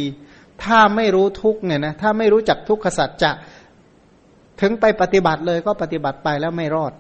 [0.64, 3.33] ถ้าไม่รู้ทุกเนี่ยนะถ้าไม่รู้จักทุกขสัจจะ
[4.61, 6.92] ถึงไปปฏิบัติเลยก็ปฏิบัติไปแล้วไม่รอด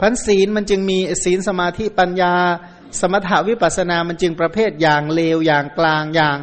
[0.00, 2.34] พันศีลมันจึงมีศีลสมาธิปัญญา
[3.00, 6.38] สมถาวิปัสนามันจึงประเภทอย่างเลวอย่างกลางอย่าง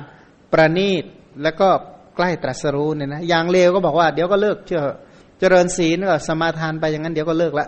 [0.54, 1.04] ประณีต
[1.44, 1.70] แล้วก็
[2.16, 4.82] ใกล้ตรัสรู้เนี่ยนะอย่างเลวก็บอกว่าเดี๋ยวก็เลิกเชื่อ
[5.40, 7.68] เจริญศีลก็สมาทานไปอย่างนั้นเดี๋ยวก็เลิกละ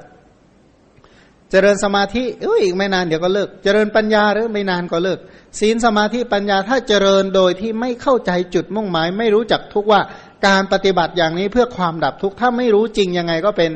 [1.52, 5.20] เจริญสมาธิเอ้ยอีกไม่นานเดี๋ยวก็เลิก เจริญปัญญาหรือไม่นานก็เลิก
[5.60, 10.02] ศีลสมาธิปัญญาถ้าเจริญโดยที่ไม่เข้าใจจุดมุ่งหมาย ไม่รู้จักทุกว่า
[10.48, 13.72] การปฏิบัติอย่างนี้เพื่อความดับทุกข์ถ้าไม่รู้จริงยังไงก็เป็น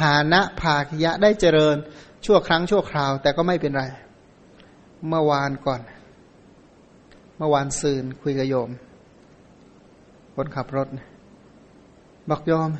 [0.00, 1.76] หานะภาคยะได้เจริญ
[2.24, 3.84] ชั่วครั้งชั่วคราว แต่ก็ไม่เป็นไร
[5.08, 5.80] เมื่อวานก่อน
[7.38, 8.70] เมื่อวานซืนคุยกับโยม
[10.34, 10.88] คนขับรถ
[12.30, 12.70] บอกยอม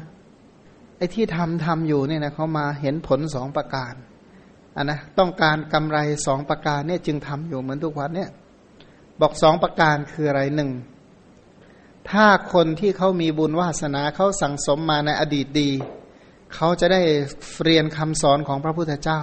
[0.99, 3.95] ไอ้ที่ทำทำอยู่เนี่ยนะเขามาเห็นผลสองประการ
[4.77, 8.31] อันนะต้องการกำไรสองประการเนี่ยจึงทำอยู่เหมือนทุกวันเนี่ย
[9.21, 10.71] บอกสองประการคืออะไรหนึ่ง
[12.11, 15.71] ถ้าคนที่เขามีบุญวาสนาเขาสั่งสมมาในอดีตดี
[16.55, 17.03] เขาจะได้
[17.63, 19.21] เรียนคำสอนของพระพุทธเจ้า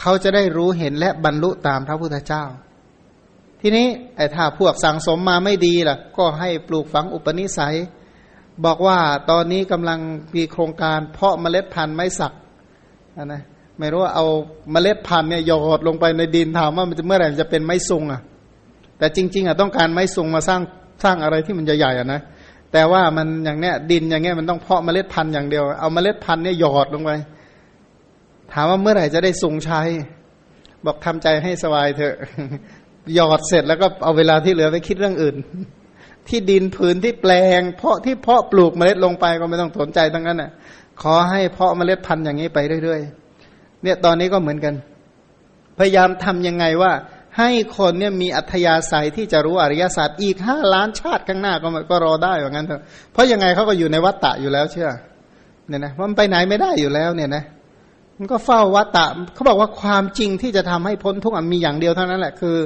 [0.00, 2.44] เขาจะได้รู้เห็นและบรรลุตามพระพุทธเจ้า
[3.60, 3.86] ทีนี้
[4.16, 7.76] ไอ้ถ้าพวกสั่งสมมาไม่ดีล่ะ ก็ให้ปลูกฝังอุปนิสัย
[8.64, 8.98] บอกว่า
[9.30, 10.00] ตอนนี้กำลัง
[10.36, 12.32] มีโครงการเพาะเมล็ดพันธุ์ไม้สัก
[13.24, 13.42] นะ
[13.78, 14.26] ไม่รู้ว่าเอา
[14.72, 18.20] เมล็ดพันธุ์เนี่ยหยอดลงไปในดินถามว่ามันจะเมื่อไหร่จะเป็นไม้ซุงอะ
[18.98, 20.60] แต่จริง ๆอะต้องการไม้ซุงมาสร้าง
[21.04, 22.20] สร้างอะไรที่มันใหญ่ๆอะนะ
[22.72, 27.10] แต่ว่ามันอย่างเนี้ยดินอย่างเงี้ยมันต้องเพาะเมล็ดพันธุ์อย่างเดียว เอาเมล็ดพันธุ์เนี่ยหยอดลงไป
[28.52, 29.80] ถามว่าเมื่อไหร่จะได้ซุงใช้
[30.84, 32.14] บอกทำใจให้สบายเถอะ
[33.14, 35.36] หยอดเสร็จแล้วก็เอาเวลาที่เหลือไปคิดเรื่องอื่น
[36.28, 40.50] ที่ดินผืนที่แปลง เพาะที่เพาะปลูกเมล็ดลงไปก็ไม่ต้องสนใจทั้งนั้นน่ะ
[41.02, 43.25] ขอให้เพาะเมล็ดพันธุ์อย่างนี้ไปเรื่อยๆ
[43.86, 44.74] เนี่ยตอนนี้ก็เหมือนกัน
[45.78, 46.92] พยายามทํำยังไงว่า
[47.38, 54.90] ให้คนเนี่ยมีอัธยาศัยที่จะรู้อริยศาสตร์อีกห้าล้านชาติข้างหน้าก็ก็รอได้อย่างนั้นเถอะเพราะยังไงเขาก็อยู่ในวัฏฏะอยู่แล้วเชื่อ
[55.68, 57.44] เนี่ยนะมันไปไหนไม่ได้อยู่แล้วเนี่ยนะ
[58.18, 62.56] มันก็เฝ้าวัตตะเขาบอกว่าความจริงที่จะทำให้พ้นทุกข์มีอย่างเดียวเท่านั้นแหละคือ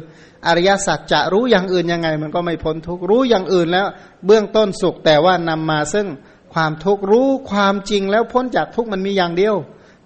[0.47, 3.87] อริยสัจจะรู้อย่างอื่นยังไง มันก็ไม่พ้นทุกข์รู้อย่างอื่นแล้ว
[4.27, 6.07] เบื้องต้นสุขแต่ว่านำมาซึ่ง
[6.55, 9.55] ความทุกข์รู้ความจริงแล้วพ้นจากทุกข์มันมีอย่างเดียว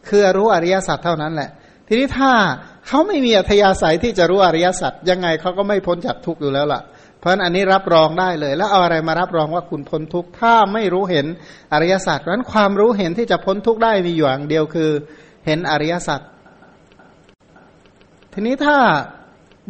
[0.09, 1.51] คือรู้อริยสัจเท่านั้นแหละ
[1.89, 2.33] ทีนี้ถ้า
[2.87, 6.81] เขาไม่มีอัธยาศัยที่จะรู้อริยสัจยังไงเขาก็ไม่พ้นจากทุกข์อยู่แล้วล่ะ
[7.21, 11.27] เพราะฉะนั้นอันนี้รับรองได้เลย แล้วเอาอะไรมารับรองว่าคุณพ้นทุกข์ถ้าไม่รู้เห็น
[11.73, 14.91] อริยสัจเพราะฉะนั้นความรู้เห็นที่จะพ้นทุกข์ได้มีอยู่อย่างเดียวคือ
[15.47, 16.21] เห็นอริยสัจ
[18.33, 18.79] ทีนี้ถ้า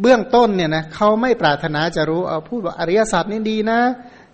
[0.01, 3.79] เบื้องต้นเนี่ยนะเขาไม่ปรารถนาจะรู้เอาพูดว่าอริยสัจนี่ดีนะ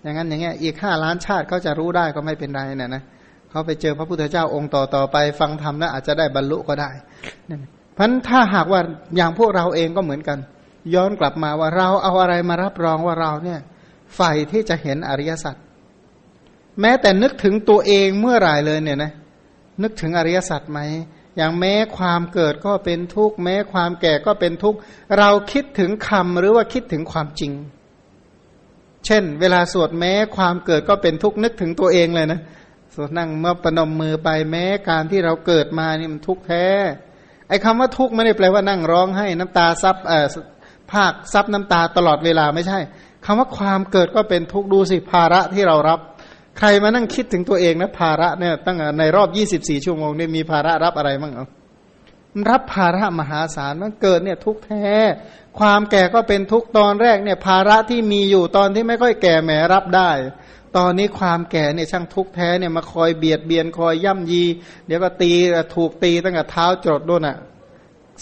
[0.02, 3.02] อย่างนั้นอย่างเงี้ยอีกห้าล้านชาติเขาจะรู้ได้ก็ไม่เป็นไรเนี่ยนะ
[3.52, 6.90] เขาไปเจอพระพุทธเจ้าองค์ต่อต่อไป ฟังธรรมแล้วอาจจะได้บรรลุก็ได้
[7.94, 8.80] เพราะถ้าหากว่า
[9.16, 10.38] อย่างพวกเราเองก็เหมือนกัน
[10.94, 13.60] ย้อนกลับมาว่าเราเอาอะไรมารับรองว่าเราเนี่ย
[14.14, 15.56] ใฝ่ที่จะเห็นอริยสัจ
[16.80, 19.12] แม้แต่นึกถึงตัวเองเมื่อไหร่เลยเนี่ยนะ
[19.82, 20.80] นึกถึงอริยสัจไหม
[21.36, 24.78] อย่างแม้ความเกิดก็เป็นทุกข์แม้ความแก่ก็เป็นทุกข์
[25.18, 27.52] เราคิดถึงคำหรือว่าคิดถึงความจริง
[29.06, 32.40] เช่น เวลาสวดแม้ความเกิดก็เป็นทุกข์นึกถึงตัวเองเลยนะ
[32.94, 36.66] สวดนั่งเมื่อปนมมือไปแม้การที่เราเกิดมานี่มันทุกข์แท้
[37.48, 40.26] ไอ้คำว่าทุกข์ไม่ได้แปลว่านั่งร้องให้น้ำตาซับเอ่อ
[40.92, 42.78] ภาคซับน้ำตาตลอดเวลาไม่ใช่
[43.24, 45.98] คำว่าความเกิดก็เป็นทุกข์ดูสิภาระที่เรารับ
[46.58, 51.46] ใครมานั่งคิดถึงตัวเองนะภาระเนี่ยตั้งในรอบยี่สิบสี่ชั่วโมงเนี่ยมีภาระรับอะไรบ้างเอา
[52.50, 54.86] รับภาระมหาศาลมันเกิดเนี่ยทุกแท้
[55.58, 60.10] ความแก่ก็เป็นทุกตอนแรกเนี่ยภาระที่มีอยู่ตอนที่ไม่ค่อยแก่แหมรับได้
[60.76, 64.44] ตอนนี้ความแก่เนี่ยช่างทุกแท้เนี่ยมาคอยเบียดเบียนคอยย่ำยี
[64.86, 65.32] เดี๋ยวก็ตี
[65.74, 67.36] ถูกตีตั้งแต่เท้าจดด้วยน่ะ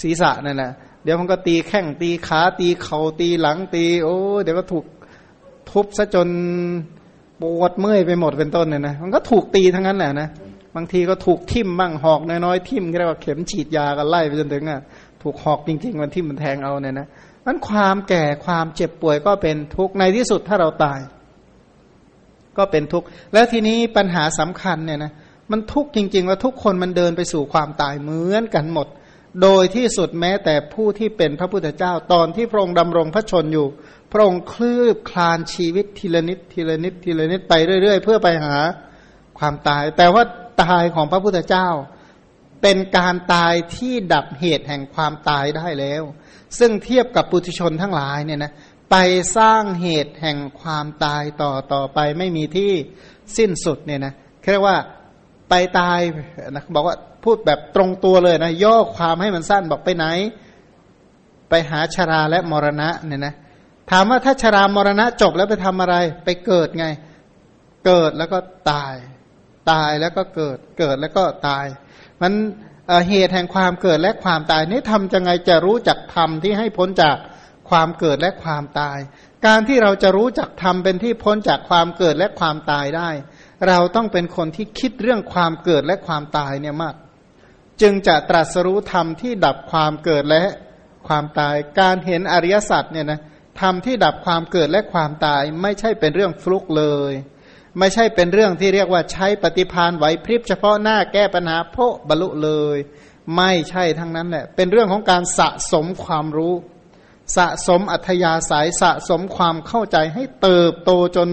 [0.00, 0.70] ศีรษะนั่นแหละ
[1.04, 4.84] เดี๋ยวมันก็ตีแข้งตีขาตีเข่าตีหลังตี โอ้เดี๋ยวก็ถูก
[5.70, 6.28] ทุบซะจน
[7.40, 10.28] ปวดเมื่อยไปหมดเป็นต้นเนี่ยนะมันก็ถูกตีทั้งนั้นแหละนะ
[10.76, 14.80] บางทีก็ถูกทิ่มบ้างหอกน้อยๆทิ่มเรียกว่าเข็มฉีดยากันไล่ไปจนถึงอะ
[15.22, 17.06] ถูกหอกจริงๆมันทิ่มมันแทงเอาเนี่ยนะ
[17.46, 21.00] มันความแก่ความเจ็บป่วยก็เป็นทุกข์ในที่สุดถ้าเราตาย
[22.58, 25.12] ก็เป็นทุกข์แล้วทีนี้ปัญหาสำคัญเนี่ยนะ
[25.50, 28.88] มันทุกข์จริง ๆ ว่าทุกคนมันเดินไปสู่ความตายเหมือนกันหมด
[29.42, 33.66] โดยที่สุดแม้แต่ผู้ที่เป็นพระพุทธเจ้าตอนที่พระองค์ดำรงพระชนอยู่
[34.12, 38.56] พระองค์คลืบคลานชีวิตทีละนิดทีละนิดทีละนิดไปเรื่อย ๆ เพื่อไปหา
[39.38, 40.24] ความตาย แต่ว่า
[40.62, 41.68] ตายของพระพุทธเจ้า
[42.62, 46.02] เป็นการตายที่ดับเหตุแห่งความตายได้แล้ว
[46.58, 48.52] ซึ่งเทียบกับปุถุชนทั้งหลายเนี่ยนะ
[48.90, 48.96] ไป
[49.36, 52.72] สร้างเหตุแห่งความตายต่อต่อไปไม่มีที่
[53.36, 54.12] สิ้นสุดเนี่ยนะ
[54.52, 54.76] เรียกว่า
[55.48, 55.98] ไปตาย
[56.50, 60.06] นะบอกว่าพูดแบบตรงตัวเลยนะย่อความให้มันสั้นบอกไปไหน
[61.50, 63.34] ไปหาชาราและมรณะเนี่ยนะ
[63.90, 66.86] ถามว่าถ้าชารามรณะจบแล้วไปทำอะไร ไปเกิดไง
[67.86, 68.38] เกิดแล้วก็
[68.70, 68.94] ตาย
[69.70, 71.66] ตายแล้วก็เกิด เกิดแล้วก็ตาย
[72.22, 72.32] มัน
[73.08, 77.16] เหตุแห่งความเกิดและความตายนี่ทำยังไงจะรู้จักธรรมที่ให้พ้นจาก
[77.70, 78.98] ความเกิดและความตาย
[79.46, 83.10] การที่เราจะรู้จักธรรมเป็นที่พ้นจากความเกิดและความตายได้
[83.68, 86.94] เราต้องเป็นคนที่คิดเรื่องความเกิดและความตายเนี่ยมาก
[87.80, 90.44] จึงจะตรัสรู้ธรรมที่ดับความเกิดและ
[91.06, 93.20] ความตาย การเห็นอริยสัจเนี่ยนะ
[93.60, 97.12] ธรรมที่ดับความเกิดและความตาย ไม่ใช่เป็นเรื่องฟลุกเลย
[97.78, 101.76] ไม่ใช่เป็นเรื่องที่เรียกว่าใช้ปฏิพานไหวพริบเฉพาะหน้าแก้ปัญหาโพ
[102.08, 102.76] บรรลุเลย
[103.36, 106.54] ไม่ใช่ทั้งนั้นแหละเป็นเรื่องของการสะสมความรู้
[107.36, 111.28] สะสมอัธยาศัยสะสมความเข้าใจให้เติบโตจน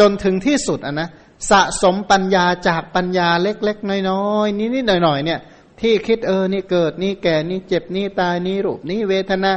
[0.00, 1.08] จนถึงที่สุดอะนะ
[1.50, 5.40] สะสมปัญญาจากปัญญาเล็ก ๆ น้อยๆนิดๆหน่อยๆเนี่ย
[5.80, 9.52] ที่คิดเออนี่เกิดนี่แก่นี่เจ็บนี่ตายนี่รูปนี่เวทนา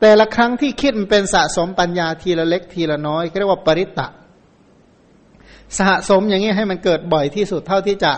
[0.00, 4.06] แต่ละครั้งที่คิดมันเป็นสะสมปัญญาทีละเล็กทีละน้อยเรียกว่าปริตตะ
[5.78, 8.12] สะสมอย่างนี้ให้มันเกิดบ่อยที่สุดเท่าที่จะ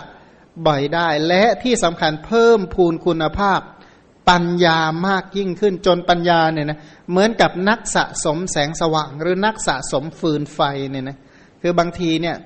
[0.67, 3.61] บ่อยได้ และที่สำคัญเพิ่มพูนคุณภาพ
[4.29, 6.79] ปัญญามากยิ่งขึ้นจนปัญญาเนี่ยนะ
[7.11, 11.17] เหมือนกับนักสะสมแสงสว่าง หรือนักสะสมฟืนไฟเนี่ยนะ
[11.63, 12.37] คือบางทีเนี่ย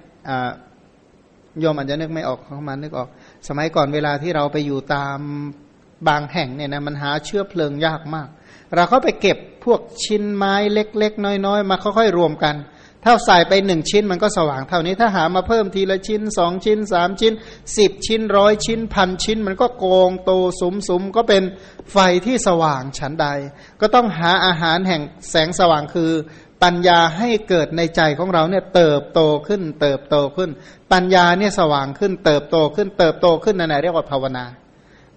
[1.61, 3.09] โยมอาจจะนึกไม่ออกเข้ามานึกออก
[3.49, 5.19] สมัยก่อนเวลาที่เราไปอยู่ตาม
[6.09, 8.29] บางแห่งเนี่ยนะมันหาเชื้อเพลิงยากมาก
[8.75, 12.55] เราก็ไปเก็บพวกชิ้นไม้เล็ก ๆ น้อย ๆ มาค่อยๆรวมกัน
[13.09, 17.33] ถ้าใส่ไปหนึ่งชิ้นมันก็สว่างเท่านี้ถ้าหามาเพิ่มทีละชิ้นสองชิ้นสามชิ้น
[17.77, 21.43] สิบชิ้นร้อยชิ้นพันชิ้น มันก็โกงโตสุมสุมก็เป็น
[21.93, 23.27] ไฟที่สว่างฉันใด
[23.81, 26.11] ก็ต้องหาอาหารแห่งแสงสว่างคือ
[26.63, 30.51] ปัญญาให้เกิดในใจของเราเนี่ยเติบโตขึ้น เติบโตขึ้น
[30.93, 34.45] ปัญญาเนี่ยสว่างขึ้น เติบโตขึ้น เติบโตขึ้นนั่นแหละเรียกว่าภาวนา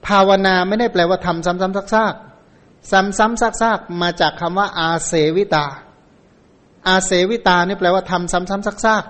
[0.08, 5.68] ภาวนาไม่ได้แปลว่าทำซ้ำๆซากๆซ้ำซ้ำซากๆมาจากคำว่าอาเสวิตา
[6.88, 9.04] อาเสวิตานี่แปลว่าทำซ้ำซ้ำซาก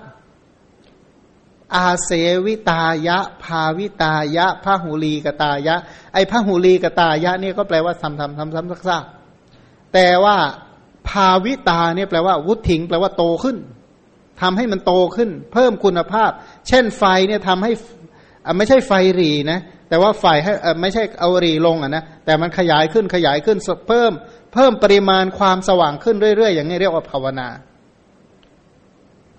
[0.79, 2.11] ๆอาเส
[2.45, 5.75] วิตายะ ภาวิตายะพระหูลีกตายะ
[6.13, 10.37] ไอพระหูลีกตายะนี่ก็แปลว่าทำทำทำซ้ำซากๆแต่ว่า
[11.09, 13.57] ภาวิตาเนี่ยแปลว่า วุฒิงแปลว่าโตขึ้น
[14.41, 16.31] ทำให้มันโตขึ้น เพิ่มคุณภาพ
[16.67, 17.71] เช่นไฟเนี่ยทำให้
[18.57, 19.59] ไม่ใช่ไฟรีนะ
[19.89, 23.57] แต่ว่าฝ่ายให้ไม่ใช่เอารีลงอะนะแต่มันขยายขึ้นขยายขึ้น
[23.87, 24.11] เพิ่ม
[24.53, 27.49] เพิ่มปริมาณความสว่างขึ้นเรื่อยๆ อย่างนี้เรียกว่าภาวนา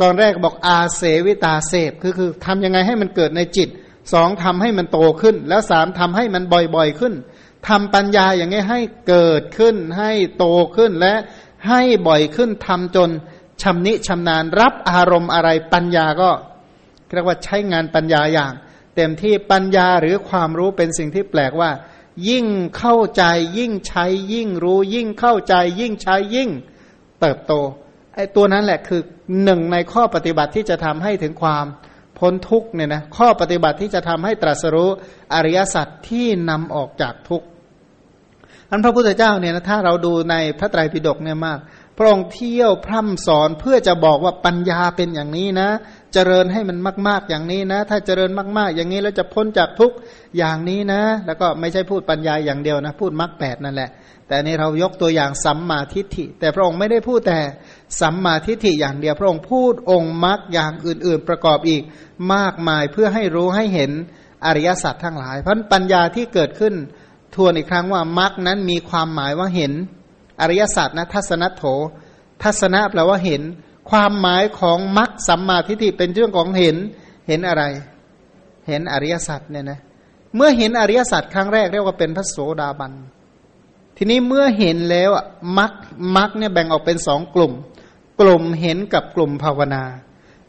[0.01, 3.69] ตอนแรกบอกอาเสวิตาเสพคือคือทำยังไงให้มันเกิดในจิต
[4.13, 7.15] สองทำให้มันโตขึ้น แล้วสามทำให้มันบ่อยๆขึ้น
[7.69, 10.45] ทำปัญญาอย่างนี้ให้เกิดขึ้น ให้โต
[10.77, 11.15] ขึ้นและ
[11.69, 13.11] ให้บ่อยขึ้นทำจน
[13.63, 16.31] ชำนิชำนาญรับอารมณ์อะไรปัญญาก็
[17.15, 18.53] เรียกว่าใช้งานปัญญาอย่าง
[18.97, 21.71] เต็มที่ปัญญาหรือความรู้เป็นสิ่งที่แปลกว่า
[22.29, 22.47] ยิ่ง
[22.79, 23.25] เข้าใจ
[23.59, 26.51] ยิ่งใช้ยิ่งรู้ ยิ่งเข้าใจ ยิ่งใช้ยิ่ง
[27.21, 27.53] เติบโต
[28.14, 29.01] ไอ้ตัวนั้นแหละคือ
[29.45, 31.66] หนึ่งในข้อปฏิบัติที่จะทำให้ถึงความ
[32.18, 34.91] พ้นทุกเนี่ยนะข้อปฏิบัติที่จะทำให้ตรัสรู้
[35.35, 37.43] อริยสัจที่นำออกจากทุก
[38.71, 41.59] อันพระพุทธเจ้าเนี่ยนะถ้าเราดูในพระไตรปิฎกเนี่ยมาก
[41.97, 45.68] พระองค์เที่ยวพร่ำสอนเพื่อจะบอกว่าปัญญาเป็นอย่างนี้นะ
[46.13, 49.93] เจริญให้มันมาก ๆ อย่างนี้นะ ถ้าเจริญมาก ๆ อย่างนี้แล้วจะพ้นจากทุก
[50.37, 53.91] อย่างนี้นะ แล้วก็ไม่ใช่พูดปัญญาอย่างเดียวนะ พูดมรรคแปดนั่นแหละ
[54.29, 57.41] แต่นี่เรายกตัวอย่างสัมมาทิฏฐิ แต่พระองค์ไม่ได้พูดแต่
[58.01, 61.83] สัมมาทิฏฐิอย่างเดียว พระองค์พูดองค์มรรคอย่างอื่น ๆ ประกอบอีก
[62.35, 63.91] มากมายเพื่อให้รู้ให้เห็น
[64.47, 66.75] อริยสัจทั้งหลาย เพราะปัญญาที่เกิดขึ้น
[67.35, 69.73] ทวนอีกครั้งว่ามรรคนั้นมีความหมายว่าเห็น
[70.41, 71.63] อริยสัจนะทัศนโถ
[72.43, 73.43] ทัศนะแปลว่าเห็น
[73.91, 76.76] ความหมายของมรรคสัมมาทิฏฐิเป็นเรื่องของเห็น
[77.28, 77.64] เห็นอะไร
[78.68, 79.80] เห็นอริยสัจเนี่ยนะ
[80.36, 82.93] เมื่อเห็นอริยสัจครั้งแรกเรียกว่าเป็นพระโสดาบัน
[83.97, 85.11] ทีนี้เมื่อเห็นแล้ว
[85.59, 85.72] มรรค
[86.16, 87.53] มรรคเนี่ยแบ่งออกเป็นสองกลุ่ม
[88.20, 89.82] กลุ่มเห็นกับกลุ่มภาวนา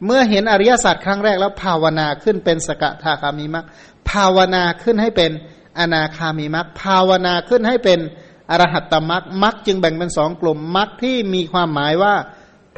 [0.06, 3.66] เมื่อเห็นอริยสัจครั้งแรกแล้วภาวนาขึ้นเป็นสกทาคามิมรรค
[4.10, 5.32] ภาวนาขึ้นให้เป็น
[5.80, 8.00] อนาคามีมรรคภาวนาขึ้นให้เป็น
[8.50, 12.14] อรหัตตมรรคมรรคจึงแบ่งเป็นสองกลุ่มมรรคที่มีความหมายว่า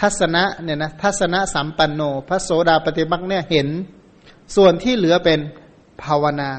[0.02, 3.68] ทัศนะเนี่ยนะทัศนะสัมปันโน พระโสดาปฏิมรรคเนี่ยเห็น
[4.56, 5.40] ส่วนที่เหลือเป็น
[6.04, 6.50] ภาวนา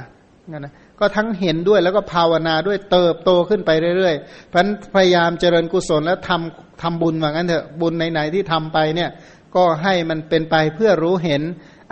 [0.49, 9.11] เนี่ยนะก็ทั้งเห็นด้วยแล้วก็ภาวนาด้วยเติบโตขึ้นไปเรื่อยๆ เพราะพยายามเจริญกุศลแล้วทำทำบุญว่างั้นเถอะบุญไหนๆที่ทำไปเนี่ย
[9.57, 11.43] ก็ให้มันเป็นไปเพื่อรู้เห็น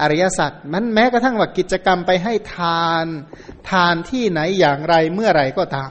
[0.00, 3.06] อริยสัจมันแม้กระทั่งว่ากิจกรรมไปให้ทาน
[3.70, 5.90] ทานที่ไหนอย่างไรเมื่อไรก็ตาม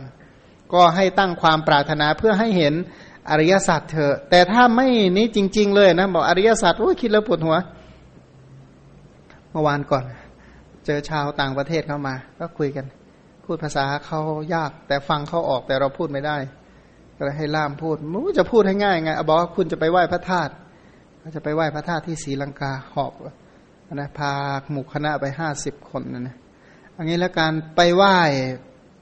[0.74, 2.74] ก็ให้ตั้งความปรารถนาเพื่อให้เห็น
[3.30, 7.58] อริยสัจเถอะ แต่ถ้าไม่นี้จริง ๆ เลยนะบอกอริยสัจโอ้คิดแล้วปวดหัว
[9.52, 10.04] เมื่อวานก่อน
[10.86, 12.86] เจอชาวต่างประเทศเข้ามา ก็คุยกัน
[13.46, 14.20] พูดภาษาเขา
[14.56, 16.38] ยาก แต่ฟังเขาออกแต่เราพูดไม่ได้
[17.18, 20.52] ก็เลยให้ล่ามพูดมูจะพูดให้ง่ายไงบอกว่าคุณจะไปไหว้พระธาตุ
[21.36, 23.14] จะไปไหว้พระธาตุที่ศรีลังกาหอบ
[23.94, 24.32] นะพา
[24.72, 26.36] หมู่คณะไปห้าสิบคนนะนะ
[26.98, 28.18] อันนี้แล้วการไปไหว้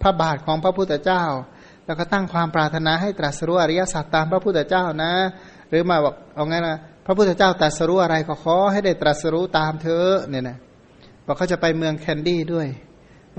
[0.02, 1.24] พระบาทของพระพุทธเจ้า
[1.90, 5.12] แล้วก็ตั้งความปรารถนาให้ตรัสรู้อริยสัจตามพระพุทธเจ้านะ
[5.70, 10.58] หรือมาบอกเอาไงนะพระพุทธเจ้าตรัสรู้อะไรก็ขอให้ได้ตรัสรู้ตามเธอเนี่ยนะ
[11.26, 12.68] บอกเขาจะไปเมืองแคนดี้ด้วย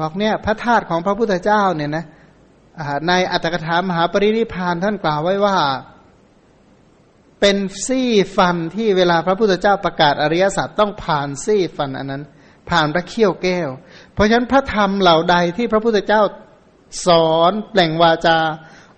[0.00, 2.04] บอกเนี่ยพระธาตุของพระพุทธเจ้าเนี่ยนะ
[3.08, 5.56] ในอัตถกถามหาปรินิพานท่านกล่าวไว้ว่า
[7.40, 12.22] เป็นซี่ฟันที่เวลาพระพุทธเจ้าประกาศอริยสัจต้องผ่านซี่ฟันอันนั้น
[12.70, 13.68] ผ่านพระเขี้ยวแก้ว
[14.14, 16.22] เพราะฉะนั้นพระธรรมเหล่าใดที่พระพุทธเจ้า
[17.06, 18.38] สอนเปล่งวาจา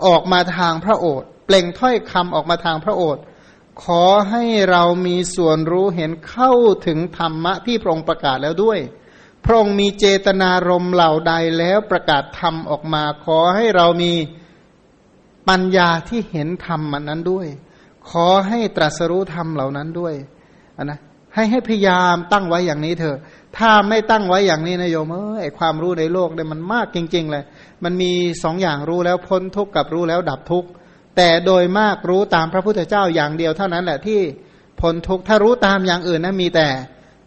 [0.07, 3.23] ออกมาทางพระโอษฐ์เปล่งถ้อยคำออกมาทางพระโอษฐ์
[3.83, 6.53] ขอให้เรามีส่วนรู้เห็นเข้า
[6.87, 8.79] ถึงธรรมะที่พระองค์ประกาศแล้วด้วย
[9.45, 14.13] พระองค์มีเจตนารมณ์เหล่าใดแล้วประกาศธรรมออกมา ขอให้เรามี
[15.49, 17.47] ปัญญาที่เห็นธรรมมันนั้นด้วย
[18.11, 20.15] ขอให้ตรัสรู้ธรรมเหล่านั้นด้วย
[20.77, 20.99] นนะ
[21.35, 23.19] ให้ให้พยายามตั้งไว้อย่างนี้เถอะ
[23.59, 27.45] ถ้าไม่ตั้งไว้อย่างนี้นะโยมเออไอความรู้ในโลกเนี่ยมันมากจริง ๆ เลย
[27.85, 30.69] มันมีสองอย่างรู้แล้วพ้นทุกข์กับรู้แล้วดับทุกข์
[31.17, 34.21] แต่โดยมากรู้ตามพระพุทธเจ้าอย่างเดียวเท่านั้นแหละที่
[34.81, 36.69] พ้นทุกข์ถ้ารู้ตามอย่างอื่นนะมีแต่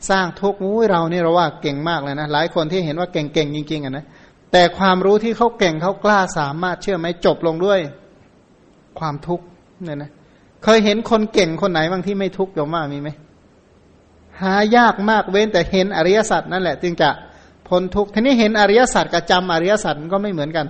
[0.10, 4.06] สร้างทุกข์อุ้ยเรานี่เราว่าเก่งมากเลยนะหลายคนที่เห็นว่าเก่งๆจริงๆอะนะ
[4.52, 7.80] แต่ความรู้ที่เขาเก่งเขากล้าสามารถเชื่อไหมจบลงด้วย
[9.00, 9.46] ความทุกข์
[9.84, 10.12] เนี่ยนะ
[10.64, 13.10] เคยเห็นคนเก่งคนไหนบางที่ไม่ทุกข์โยมว่ามีไหม
[14.42, 17.10] หายากมากเว้นแต่เห็นอริยสัจนั่นแหละ จึงจะ
[17.68, 20.68] พ้นทุกข์ทีนี้เห็นอริยสัจกับจำอริยสัจก็ไม่เหมือนกัน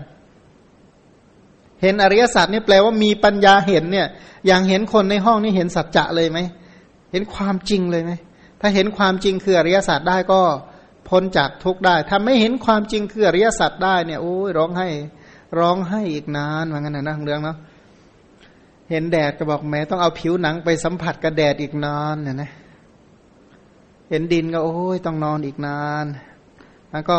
[1.81, 4.07] เห็นอริยสัจนี่แปลว่ามีปัญญาเห็นเนี่ย
[4.47, 6.39] อย่างเห็นคนในห้องนี่เห็นสัจจะเลยไหม
[7.11, 8.11] เห็นความจริงเลยไหม
[8.61, 10.39] ถ้าเห็นความจริงคืออริยสัจได้ก็
[11.09, 14.87] พ้นจากทุกข์ได้ถ้าไม่เห็นความจริงคืออริยสัจได้เนี่ยโอ้ยร้องให้
[15.59, 17.57] ร้องให้อีกนานว่างั้นนะนะเรื่องเนาะ
[18.89, 22.51] เห็นแดดก็บอกแม้ต้องเอาผิวหนังไปสัมผัสกับแดดอีกนานเนี่ยนะ
[24.09, 26.05] เห็นดินก็โอ้ยต้องนอนอีกนาน
[26.91, 27.17] แล้วก็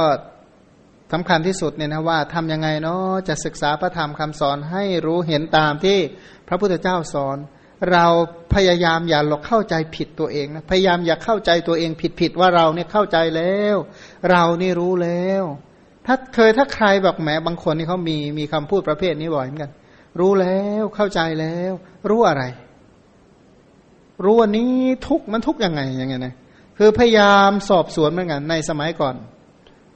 [1.13, 5.99] สำคัญที่สุดเนี่ยนะว่าทำยังไงเนาะจะศึกษาพระธรรมคำสอนให้รู้เห็นตามที่
[6.49, 7.39] พระพุทธเจ้าสอน
[7.93, 8.07] เรา
[8.55, 13.77] พยายามอย่าหลอกเข้าใจผิดตัวเองนะพยายามอย่าเข้าใจตัวเองผิดผิดว่าเราเนี่ยเข้าใจแล้ว
[14.31, 15.45] เรานี่รู้แล้ว
[16.07, 19.73] ถ้าเคยถ้าใครบอกแหมบางคนนี่เขามีมีคำพูดประเภทนี้บ่อยเหมือนกัน
[20.21, 21.73] รู้แล้วเข้าใจแล้ว
[22.11, 22.45] รู้อะไร
[24.25, 24.75] รู้ว่านี้
[25.09, 26.35] ทุกมันทุกยังไงยังไงนะ
[26.79, 29.17] คือพยายามสอบสวนเหมือนกันในสมัยก่อน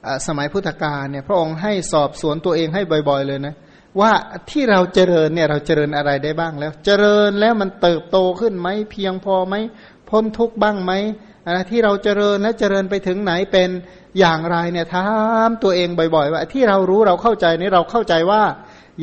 [0.05, 3.55] อสมัยพุทธกาลเนี่ยพระองค์ให้สอบสวนตัวเองให้บ่อยๆเลยนะ
[3.99, 4.11] ว่า
[4.51, 9.55] ที่เราเจริญเนี่ยเราเจริญอะไรได้บ้างแล้ว เจริญแล้วมันเติบโตขึ้นไหมเพียงพอไหม
[10.09, 10.91] พ้นทุกข์บ้างไหม
[11.45, 13.69] นะที่เราเจริญและเจริญไปถึงไหนเป็น
[14.19, 15.07] อย่างไรเนี่ยถา
[15.47, 18.41] มตัวเองบ่อย ๆ ว่าที่เรารู้เราเข้าใจนี่เราเข้าใจว่า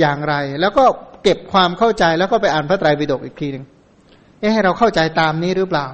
[0.00, 0.84] อย่างไร แล้วก็
[1.22, 3.64] เก็บความเข้าใจแล้วก็ไปอ่านพระไตรปิฎกอีกทีหนึ่ง
[4.40, 5.86] เอ๊ะให้เราเข้าใจตามนี้หรือเปล่า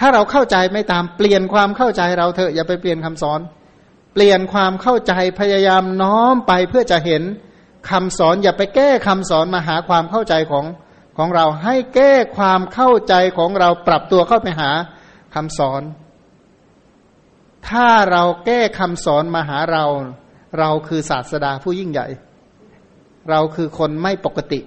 [0.00, 3.40] ถ้าเราเข้าใจไม่ตามเปลี่ยนความเข้าใจเราเถอะอย่าไปเปลี่ยนคำสอน
[4.14, 7.22] เปลี่ยนความเข้าใจพยายามน้อมไปเพื่อจะเห็น
[7.90, 10.66] คำสอน อย่าไปแก้คำสอนมาหาความเข้าใจของ
[11.18, 14.70] ของเราให้แก้ความเข้าใจของเราปรับตัวเข้าไปหา
[15.34, 15.82] คำสอน
[17.68, 19.84] ถ้าเราแก้คำสอนมาหาเรา
[20.58, 22.06] เราคือศาสดาผู้ยิ่งใหญ่
[23.30, 24.60] เราคือคนไม่ปกติ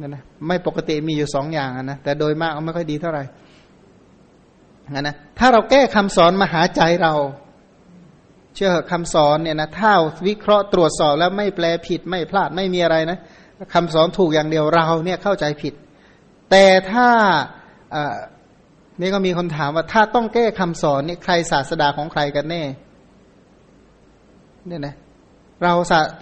[0.00, 3.24] นะนะไม่ปกติมีอยู่สองอย่างนะแต่โดยมากไม่ค่อยดีเท่าไหร่
[4.94, 7.14] นะนะถ้าเราแก้คำสอนมาหาใจเรา
[8.54, 9.92] เชื่อคำสอนเนี่ยนะถ้า
[10.26, 13.18] วิเคราะห์ตรวจสอบแล้วไม่แปลผิดไม่พลาดไม่มีอะไรนะ
[13.74, 15.74] คำสอนถูกอย่างเดียวเราเนี่ยเข้าใจผิด
[16.50, 17.08] แต่ถ้า
[19.00, 22.62] นี่ก็มีคนถามว่าถ้าต้องแก้คำสอนนี่ใครศาสดาของใครกันแน่
[24.66, 24.94] เนี่ยนะ
[25.62, 25.74] เรา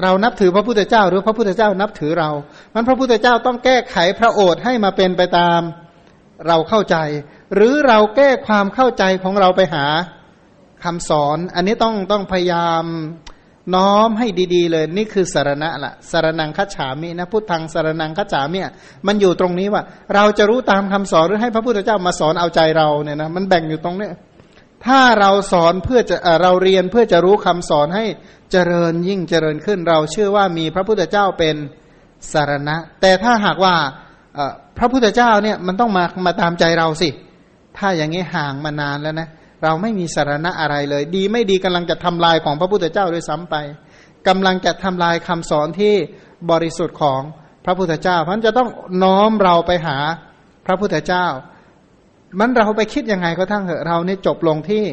[0.03, 2.31] เรานับถือพระพุทธเจ้า หรือพระพุทธเจ้านับถือเรา
[2.75, 5.61] มันพระพุทธเจ้าต้องแก้ไขพระโอษฐ์ให้มาเป็นไปตาม
[6.49, 6.97] เราเข้าใจ
[7.55, 9.87] หรือเราแก้ความเข้าใจของเราไปหา
[10.85, 12.85] คำสอน อันนี้ต้องต้องพยายาม
[13.75, 18.61] น้อมให้ดี ๆ เลย นี่คือสารณะละสารนังคัจฉามินะพุทธังสารนังคัจฉามิ
[19.07, 19.83] มันอยู่ตรงนี้ว่า
[20.15, 24.13] เราจะรู้ตามคำสอนหรือให้พระพุทธเจ้ามาสอนเอาใจเราเนี่ยนะมันแบ่งอยู่ตรงเนี้ย
[24.87, 28.05] ถ้าเราสอนเพื่อจะเราเรียนเพื่อจะรู้คำสอนให้
[28.53, 31.57] เจริญยิ่งเจริญขึ้น เราเชื่อว่ามีพระพุทธเจ้าเป็น
[32.33, 33.75] สารณะ แต่ถ้าหากว่า
[34.79, 37.09] พระพุทธเจ้าเนี่ยมันต้องมามาตามใจเราสิ
[37.79, 39.29] ถ้าอย่างนี้ห่างมานานแล้วนะ
[39.63, 43.57] เราไม่มีสารณะอะไรเลย ดีไม่ดีกำลังจะทำลายของพระพุทธเจ้าด้วยซ้ำไป
[44.29, 45.95] กำลังจะทำลายคำสอนที่
[46.51, 47.21] บริสุทธิ์ของ
[47.65, 48.69] พระพุทธเจ้าเพราะจะต้อง
[49.03, 49.99] น้อมเราไปหา
[50.67, 51.27] พระพุทธเจ้า
[52.39, 54.85] มันเราไปคิดยังไงก็ทั้งเหอะเราเนี่ยจบลงที่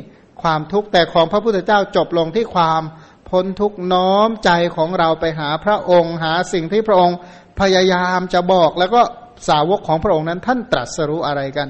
[0.42, 2.82] ความทุกข์แต่ของพระพุทธเจ้าจบลงที่ความ
[3.30, 7.18] พ้นทุกน้อมใจของเราไปหาพระองค์หาสิ่งที่พระองค์
[7.60, 9.02] พยายามจะบอกแล้วก็
[9.50, 11.68] สาวกของพระองค์นั้นท่านตรัสรู้อะไรกัน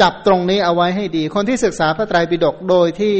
[0.00, 3.16] จับตรงนี้เอาไว้ให้ดี คนที่ศึกษาพระไตรปิฎกโดยที่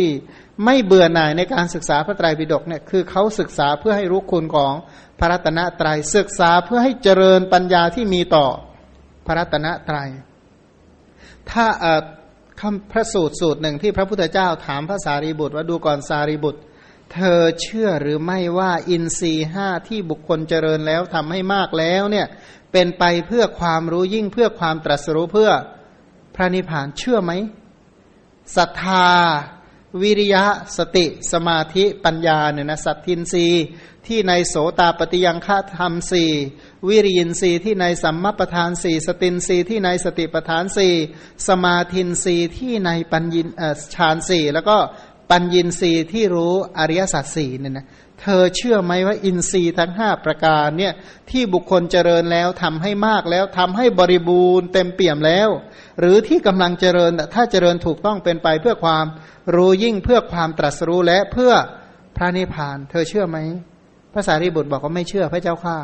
[0.65, 4.75] ไม่เบื่อหน่ายในการศึกษาพระไตรปิฎกเนี่ยคือเขาศึกษาเพื่อให้รู้คุณของ
[5.19, 8.47] พระรัตนตรยัยศึกษาเพื่อให้เจริญปัญญาที่มีต่อ
[9.27, 10.11] พระรัตนตรยัย
[11.51, 11.67] ถ้า
[12.61, 16.61] คำพระสูตรสูตรหนึ่งที่พระพุทธเจ้าถามพระสารีบุตรว่าดูก่อนสารีบุตร
[17.15, 22.27] เธอเชื่อหรือไม่ว่าอินทรีห้าที่บุคคลเจริญแล้วทำให้มากแล้วเนี่ย
[22.73, 25.51] เป็นไปเพื่อความรู้ยิ่งเพื่อความตรัสรู้เพื่อ
[26.35, 27.33] พระนิพพานเชื่อไหม
[28.57, 29.09] ศรัทธา
[30.03, 30.45] วิริยะ
[30.77, 33.47] สติ สมาธิปัญญาเนี่ยนะสัตทินรี
[34.07, 36.31] ที่ในโสตาปฏิยังฆาธรรมสี่
[36.89, 40.95] วิริยินรีที่ในสัมมาประธานสี่สตินรีที่ในสติประธานสี่
[41.49, 43.49] สมาธินรีที่ในปัญญิน
[43.95, 44.77] ฌานสี่แล้วก็
[45.31, 47.87] ปัญญินรีที่รู้อริยสัจสี่เนี่ยนะ
[48.25, 50.93] เธอเชื่อไหมว่าอินทรีย์ทั้งห้าประการเนี่ย
[51.31, 55.49] ที่บุคคลเจริญแล้วทำให้มากแล้วทำให้บริบูรณ์เต็มเปี่ยมแล้ว
[56.01, 59.05] หรือที่กำลังเจริญถ้าเจริญถูกต้องเป็นไปเพื่อความ
[59.55, 61.53] รู้ยิ่งเพื่อความตรัสรู้และเพื่อ
[62.17, 63.39] พระนิพพาน เธอเชื่อไหม
[64.13, 65.77] พระสารีบุตรบอกว่าไม่เชื่อพระเจ้าข้า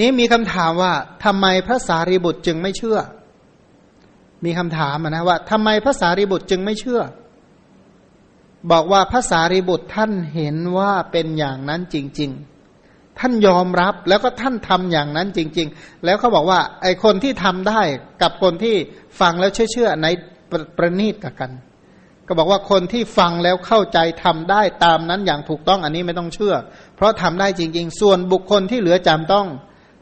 [0.00, 0.92] นี้มีคำถามว่า
[1.24, 2.98] ทำไมพระสารีบุตรจึงไม่เชื่อ
[4.44, 7.00] มีคำถามนะว่าทำไมพระสารีบุตรจึงไม่เชื่อ
[8.70, 12.30] บอกว่าพระสารีบุตรท่านเห็นว่าเป็นอย่างนั้นจริง
[12.74, 17.82] ๆ ท่านยอมรับแล้วก็ท่านทำอย่างนั้นจริง ๆ แล้วเขาบอกว่า ไอคนที่ทำได้
[18.22, 18.76] กับคนที่
[19.20, 20.06] ฟังแล้วเชื่อๆใน
[20.76, 21.52] ประณีตกับกัน
[22.26, 26.54] ก็บอกว่าคนที่ฟังแล้วเข้าใจทำได้ตามนั้นอย่างถูกต้องอันนี้ไม่ต้องเชื่อ
[26.96, 29.46] เพราะทำได้จริง ๆ ส่วนบุคคลที่เหลือจำต้อง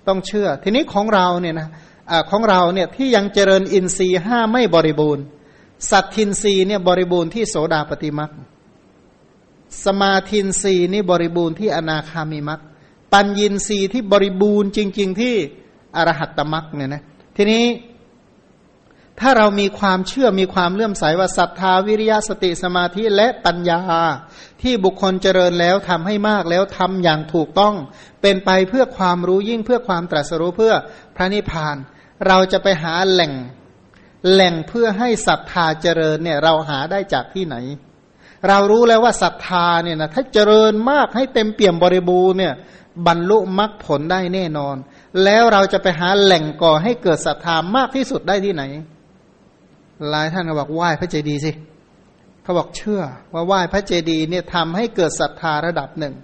[0.09, 1.69] ต้องเชื่อ ทีนี้ของเราเนี่ยนะ
[2.11, 5.25] อของเราเนี่ยที่ยังเจริญอินทรีย์ห้าไม่บริบูรณ์
[5.91, 8.31] สัตทินรีเนี่ยบริบูรณ์ที่โสดาปฏิมัก
[9.85, 12.61] สมาธินรีนี่บริบูรณ์ที่อนาคามิมัก
[13.13, 15.35] ปัญญินรีที่บริบูรณ์จริง ๆ ที่
[15.97, 17.03] อรหัตตมักเนี่ยนะ
[17.37, 17.65] ทีนี้
[19.21, 23.81] ถ้าเรามีความเชื่อมีความเลื่อมใสว่าศรัทธาวิริยะสติสมาธิและปัญญา
[24.63, 27.75] ที่บุคคลเจริญแล้วทำให้มากแล้วทำอย่างถูกต้อง
[28.23, 30.75] เป็นไปเพื่อความรู้ยิ่งเพื่อความตรัสรู้เพื่อ
[31.17, 31.77] พระนิพพาน
[32.27, 33.33] เราจะไปหาแหล่ง
[34.31, 37.57] แหล่งเพื่อให้ศรัทธาเจริญเนี่ยเราหาได้จากที่ไหน
[38.49, 42.55] เรารู้แล้วว่าศรัทธาเนี่ยนะถ้าเจริญมากให้เต็มเปี่ยมบริบูรณ์เนี่ย
[43.07, 44.77] บรรลุมรรคผลได้แน่นอน
[45.25, 48.63] แล้วเราจะไปหาแหล่งก่อให้เกิดศรัทธามากที่สุดได้ที่ไหน
[50.11, 51.53] หลายท่านก็บอกไหว้พระเจดีย์สิ
[52.43, 53.03] เขาบอกเชื่อ
[53.35, 56.15] ว่าไหว้พระเจดีย์เนี่ยทำให้เกิดศรัทธาระดับหนึ่ง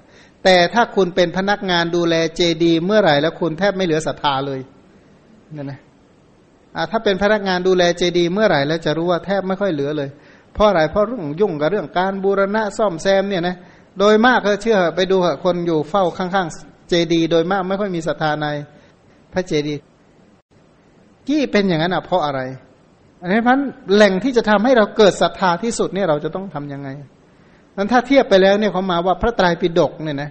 [0.45, 4.61] แต่ถ้าคุณเป็นพนักงานดูแลเจดีย์เมื่อไหร่แล้วคุณแทบไม่เหลือศรัทธาเลย
[5.57, 5.81] นั่นนะ
[6.91, 10.09] ถ้าเป็นพนักงานดูแลเจดีย์เมื่อไหร่แล้วจะรู้ว่าแทบไม่ค่อยเหลือเลย
[10.55, 13.57] เพราะอะไรเพราะเรื่องยุ่งกับเรื่องการบูรณะซ่อมแซมเนี่ยนะ
[13.99, 18.47] โดยมากก็เชื่อไปดูคนอยู่เฝ้าข้างๆ เจดีโดยมากไม่ค่อยมีศรัทธาใน
[19.33, 19.81] พระเจดีย์
[21.27, 22.41] ที่เป็นอย่างนั้นอะเพราะอะไร
[23.21, 23.61] อันนี้พัน
[23.95, 26.89] แหล่งที่จะทำให้เราเกิดศรัทธาที่สุดเนี่ยเราจะต้องทํำยังไง
[27.77, 30.31] นั้นถ้าเทียบไปแล้วเนี่ยเขามาว่าพระไตรปิฎกเนี่ยนะ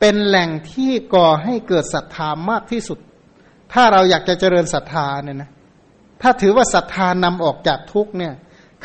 [0.00, 2.98] เป็นแหล่งที่ก่อให้เกิดศรัทธามากที่สุด
[3.72, 5.50] ถ้าเราอยากจะเจริญศรัทธาเนี่ยนะ
[6.22, 8.32] ถ้าถือว่าศรัทธานำออกจากทุกเนี่ย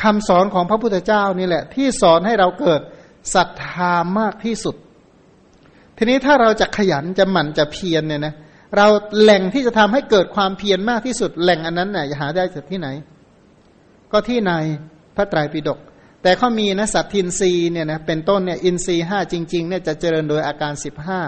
[0.02, 2.80] คำสอนของพระพุทธเจ้านี่แหละ ที่สอนให้เราเกิด
[3.34, 4.76] ศรัทธามากที่สุด
[5.96, 8.34] ทีนี้ถ้าเราจะขยันจะหมั่นจะเพียรเนี่ยนะ
[8.76, 8.86] เรา
[9.20, 12.88] แหล่งที่จะทำให้เกิดความเพียรมากที่สุด แหล่งอันนั้นน่ยหาได้จากที่ไหน
[14.12, 14.52] ก็ที่ใน
[15.16, 15.78] พระไตรปิฎก
[16.22, 21.20] แต่เขามีนะสัตทินรีเนี่ยนะเป็นต้นเนี่ยอินทรีห้าจริงๆเนี่ยจะเจริญโดยอาการสิบห้า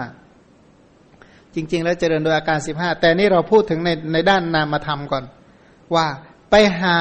[1.55, 5.23] จริง ๆ แล้วเจริญโดยอาการสิบห้าแต่นี่เราพูดถึงในในด้านนามธรรมก่อน
[5.95, 6.07] ว่า
[6.49, 6.99] ไปหา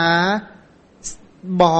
[1.60, 1.78] บ่อ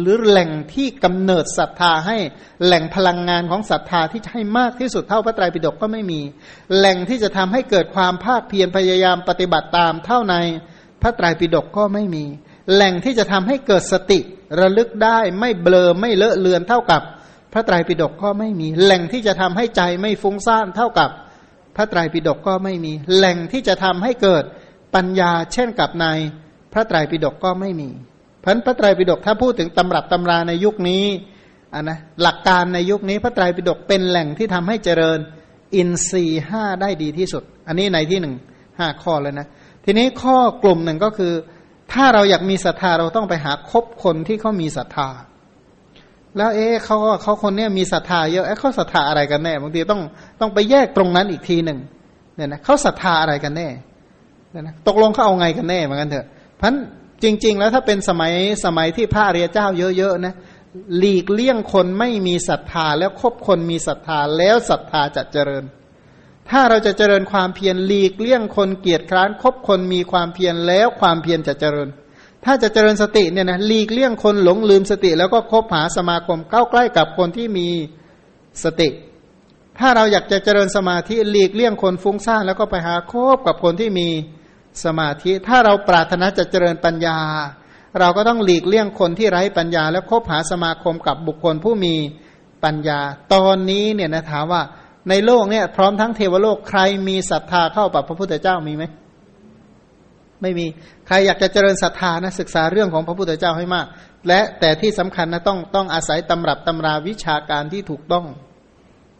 [0.00, 2.16] หรือแหล่งที่กำเนิดศรัทธาให้
[2.64, 6.20] แหล่งพลังงานของศรัทธาที่ให้มากที่สุดเท่าพระไตรปิฎกก็ไม่มี
[6.76, 10.34] แหล่งที่จะทำให้เกิดความภาคเพียรพยายามปฏิบัติตามเท่าใน
[11.02, 12.24] พระไตรปิฎกก็ไม่มี
[12.72, 14.20] แหล่งที่จะทำให้เกิดสติ
[14.60, 17.02] ระลึกได้ไม่เบลอไม่เลอะเลือนเท่ากับ
[17.52, 21.10] พระไตรปิฎกก็ไม่มี แหล่งที่จะทำให้ใจไม่ฟุ้งซ่านเท่ากับ
[21.76, 24.44] พระไตรปิฎกก็ไม่มี แหล่งที่จะทำให้เกิด
[24.94, 26.06] ปัญญาเช่นกับใน
[26.72, 27.90] พระไตรปิฎกก็ไม่มี
[28.46, 31.04] พันพระไตรปิฎกถ้าพูดถึงตำรับตำราในยุคนี้
[31.74, 35.18] อันนะหลักการในยุคนี้พระไตรปิฎกเป็นแหล่งที่ทำให้เจริญ
[35.74, 38.34] อินทรีห้าได้ดีที่สุด อันนี้ในที่หนึ่ง
[38.78, 39.46] ห้าข้อเลยนะ
[39.84, 41.32] ทีนี้ข้อกลุ่มหนึ่งก็คือ
[41.92, 45.08] ถ้าเราอยากมีศรัทธาเราต้องไปหาคบคนที่เขามีศรัทธา
[46.36, 50.00] แล้วเอ๊ะเขาเขาคนนี้มีศรัทธาเยอะเอ๊ะเขาศรัทธาอะไรกันแน่บางทีต้อง
[50.40, 51.78] ต้องไปแยกตรงนั้นอีกทีหนึ่ง
[52.36, 53.68] เนี่ยนะเขาศรัทธาอะไรกันแน่
[54.50, 56.26] เนี่ยนะตกลงเขาเอาไงกันแน่เหมือนกันเถอะ
[56.60, 56.74] พัน
[57.22, 58.32] จริง ๆ แล้วถ้าเป็นสมัย
[58.64, 59.66] สมัยที่พระเรียเจ้า
[59.98, 60.34] เยอะๆนะ
[60.98, 65.64] หลีกเลี่ยงคนไม่มีศรัทธาแล้วคบคนมีศรัทธาแล้วศรัทธาจะเจริญ
[66.50, 71.88] ถ้าเราจะเจริญความเพียรหลีกเลี่ยงคนเกียจคร้านคบคนมีความเพียรแล้วความเพียรจะเจริญ
[72.44, 77.68] ถ้าจะเจริญสติเนี่ยนะหลีกเลี่ยงคนหลงลืมสติ แล้วก็คบหาสมาคมเข้าใกล้กับคนที่มี
[78.64, 78.88] สติ
[79.78, 84.35] ถ้าเราอยากจะเจริญสมาธิหลีกเลี่ยงคนฟุ้งซ่านแล้วก็ไปหาคบกับคนที่มีส
[84.84, 87.18] สมาธิถ้าเราปรารถนาจะเจริญปัญญา
[88.00, 91.94] เราก็ต้องหลีกเลี่ยงคนที่ไร้ปัญญา แล้วคบหาสมาคมกับบุคคลผู้มี
[92.64, 93.00] ปัญญา
[93.34, 94.62] ตอนนี้เนี่ยนะถามว่า
[95.08, 98.84] ในโลกเนี่ยพร้อมทั้งเทวโลกใครมีศรัทธาเข้ากับพระพุทธเจ้ามีไหม
[100.42, 100.66] ไม่มี
[101.06, 103.86] ใครอยากจะเจริญศรัทธานะศึกษาเรื่องของพระพุทธเจ้าให้มาก
[104.28, 108.24] และแต่ที่สำคัญนะต้องต้องอาศัยตำรับตำราวิชาการที่ถูกต้อง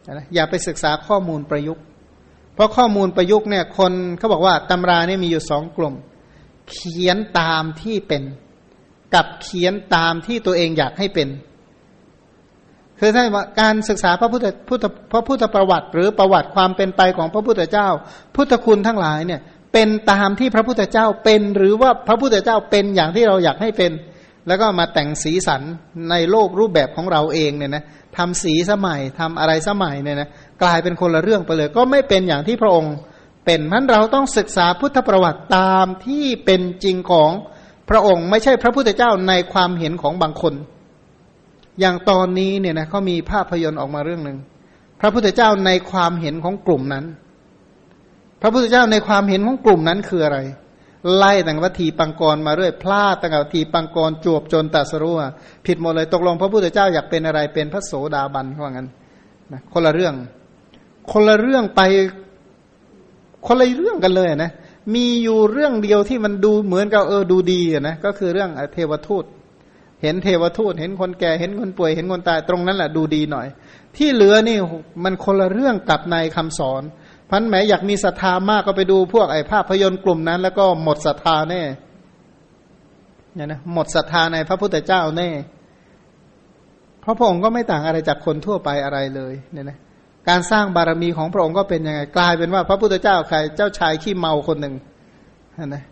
[0.06, 1.82] นะอย่าไปศึกษาข้อมูลประยุกต์
[2.56, 5.94] เพราะข้อมูลประยุกต์เนี่ยคนเขาบอกว่าตำราเนี่ยมีอยู่สองกลุ่ม
[6.70, 8.22] เขียนตามที่เป็น
[9.14, 11.28] กับเขียนตามที่ตัวเองอยากให้เป็น
[13.00, 13.24] คือถ้า
[13.60, 17.88] การศึกษาพระพุทธพุทธพระพุทธประวัติ หรือประวัติความเป็นไปของพระพุทธเจ้า
[18.34, 19.40] พุทธคุณทั้งหลายเนี่ย
[19.72, 23.92] เป็นตามที่พระพุทธเจ้าเป็น หรือว่าพระพุทธเจ้าเป็นอย่างที่เราอยากให้เป็น
[24.48, 25.62] แล้วก็มาแต่งสีสัน
[26.10, 27.84] ในโลกรูปแบบของเราเองเนี่ยนะ
[28.16, 30.28] ทำสีสมัยทำอะไรสมัยเนี่ยนะ
[30.62, 32.94] กลายเป็นคนละเรื่องไปเลย ก็ไม่เป็นอย่างที่พระองค์
[33.44, 37.30] เป็นมันเราต้องศึกษาพุทธประวัติตามที่เป็นจริงของ
[37.90, 40.54] พระองค์ ไม่ใช่พระพุทธเจ้าในความเห็นของบางคน
[41.80, 44.38] อย่างตอนนี้เนี่ยนะเขามีภาพยนตร์ออกมาเรื่องหนึ่ง
[45.00, 47.04] พระพุทธเจ้าในความเห็นของกลุ่มนั้น
[48.42, 50.38] พระพุทธเจ้าในความเห็นของกลุ่มนั้นคืออะไร
[51.16, 55.14] ไล่ตั้งวัตถีปังกรมาเรื่อยพลาดตั้งวัตถีปังกรจวบจนตัสรู้
[55.66, 58.88] ผิดหมดเลยตกลง พระพุทธเจ้าอยากเป็นอะไรเป็นพระโสดาบันว่างั้น
[59.52, 60.14] นะคนละเรื่อง
[61.12, 61.80] คนละเรื่องไป
[63.46, 64.52] คนละเรื่องกันเลยนะ
[64.94, 69.24] มีอยู่เรื่องเดียวที่มันดูเหมือนกับเออดูดีนะ ก็คือเรื่องเทวทูต
[70.02, 73.46] เห็นเทวทูต เห็นคนแก่ เห็นคนป่วย เห็นคนตาย ตรงนั้นแหละดูดีหน่อย
[73.96, 74.58] ที่เหลือนี่
[75.04, 76.82] มันคนละเรื่องกับในคำสอน
[77.30, 81.62] พันแหมอยากมีศรัทธามากก็ไปดูพวกไอ้ภาพยนตร์กลุ่มนั้น แล้วก็หมดศรัทธาแน่
[83.34, 85.30] เนี่ยนะหมดศรัทธาในพระพุทธเจ้าแน่
[87.00, 89.78] เพราะพระองค์ก็ไม่ต่างอะไรจากคนทั่วไปอะไรเลยเนี่ยนะ
[90.28, 94.74] การสร้างบารมีของพระองค์ก็เป็นยังไงกลายเป็นว่าพระพุทธเจ้าใครเจ้าชายขี้เมาคนหนึ่ง
[95.66, 95.84] นะ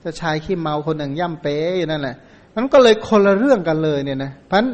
[0.00, 2.16] เจ้าชายขี้เมาคนหนึ่งย่ำเป๊อยู่นั่นแหละ
[2.54, 4.66] มันก็เลยคนละเรื่องกันเลยเนี่ยนะเพราะ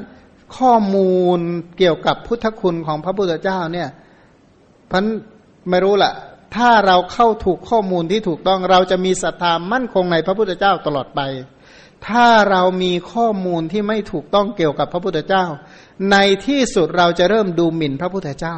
[0.57, 1.41] ข้อมูล
[1.79, 3.89] เกี่ยวกับพุทธคุณของพระพุทธเจ้าเนี่ย
[4.91, 5.05] พัน
[5.69, 6.13] ไม่รู้ละ
[6.57, 11.21] ถ้าเราเข้าถูกข้อมูลที่ถูกต้องเราจะมีศรัทธามั่นคงในพระพุทธเจ้าตลอดไป
[12.09, 15.45] ถ้าเรามีข้อมูลที่ไม่ถูกต้องเกี่ยวกับพระพุทธเจ้า
[16.13, 18.57] ในที่สุดเราจะเริ่มดูหมิ่นพระพุทธเจ้า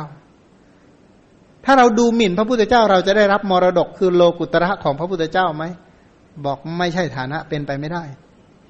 [1.64, 5.64] ถ้าเราดูหมิ่นพระพุทธเจ้าเราจะได้รับมรดกคือโลกุตระของพระพุทธเจ้าไหม
[6.44, 8.04] บอกไม่ใช่ฐานะเป็นไปไม่ได้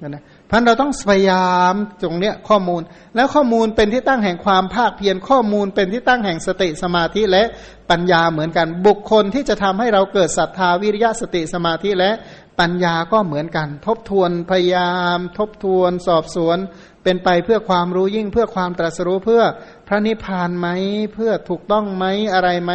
[0.07, 2.81] นะพันเราต้องพยายามตรงเนี้ยข้อมูล
[3.15, 7.43] แล้วข้อมูลเป็นที่ตั้งแห่งความภาคเพียรข้อมูลเป็นที่ตั้งแห่งสติสมาธิและ
[7.89, 12.11] ปัญญาเหมือนกัน บุคคลที่จะทำให้เราเกิดศรัทธาวิริยะสติสมาธิและ
[12.59, 16.57] ปัญญาก็เหมือนกัน ทบทวนพยายาม ทบทวนสอบสวน
[17.03, 19.43] เป็นไปเพื่อความรู้ยิ่งเพื่อความตรัสรู้เพื่อ
[19.87, 20.67] พระนิพพานไหม
[21.13, 22.73] เพื่อถูกต้องไหมอะไรไหม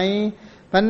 [0.73, 0.85] มัน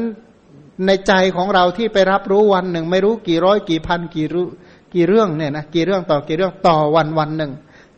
[0.87, 4.47] ในใจของเราที่ไปรับรู้วันหนึ่ง ไม่รู้กี่ร้อยกี่พันกี่รู้
[4.95, 7.53] กี่เรื่องเนี่ยนะกี่เรื่องต่อกี่เรื่องต่อวันวันหนึ่ง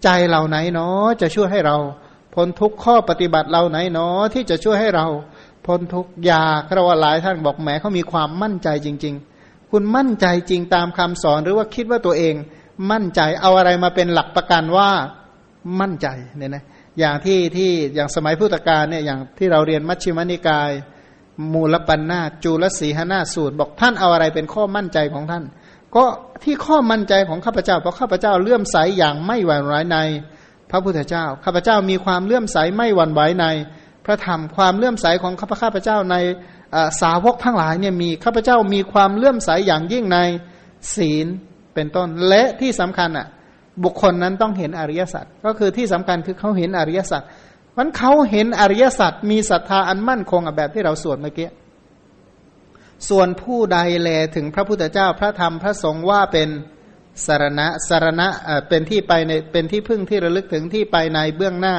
[0.04, 1.76] ใจเราไหนเนาะจะช่วยให้เรา
[2.34, 5.06] พ้นทุกข้อปฏิบัติเราไหนเนาะที่จะช่วยให้เรา
[5.66, 12.34] พ้นทุกยาครว่าหลายท่านบอกแหมเขามีความมั่นใจจริง ๆ คุณมั่นใจจริงตามคำสอนหรือว่าคิดว่าตัวเอง
[12.90, 14.88] มั่นใจเอาอะไรมาเป็นหลักประกันว่า
[15.80, 16.64] มั่นใจเนี่ยนะ
[16.98, 20.70] อย่างที่ที่อย่างสมัยพุทธกาลเนี่ยอย่างที่เราเรียนมัชฌิมนิกาย
[21.52, 25.44] มูลปัญนาจูลสีหนาสูตร บอกท่านเอาอะไรเป็นข้อมั่นใจของท่าน
[25.96, 26.04] ก็
[26.44, 29.98] ที่ข้อมั่นใจของข้าพเจ้าเพราะข้าพเจ้าเลื่อมใสอย่างไม่หวั่นไหวใน
[30.70, 33.46] พระพุทธเจ้าข้าพเจ้ามีความเลื่อมใสไม่หวั่นไหวใน
[34.04, 36.16] พระธรรมความเลื่อมใสของข้าพเจ้าใน
[37.00, 40.18] สาวกทั้งหลายเนี่ยมีข้าพเจ้ามีความเลื่อมใสอย่างยิ่งใน
[40.94, 41.26] ศีล
[41.74, 43.26] เป็นต้นและที่สำคัญอะ
[43.84, 47.22] บุคคลนั้นต้องเห็นอริยสัจก็คือที่สำคัญคือเขาเห็นอริยสัจ
[47.78, 51.48] มันเขาเห็นอริยสัจมีศรัทธาอันมั่นคงแบบที่เราสวดเมื่อกี้
[53.08, 56.48] ส่วนผู้ใดแลถึงพระพุทธเจ้าพระธรรมพระสงฆ์ว่าเป็น
[57.26, 58.28] สารณะสารณะ
[58.68, 61.76] เป็นที่ไปในเป็นที่พึ่งที่ระลึกถึงที่ไปในเบื้องหน้า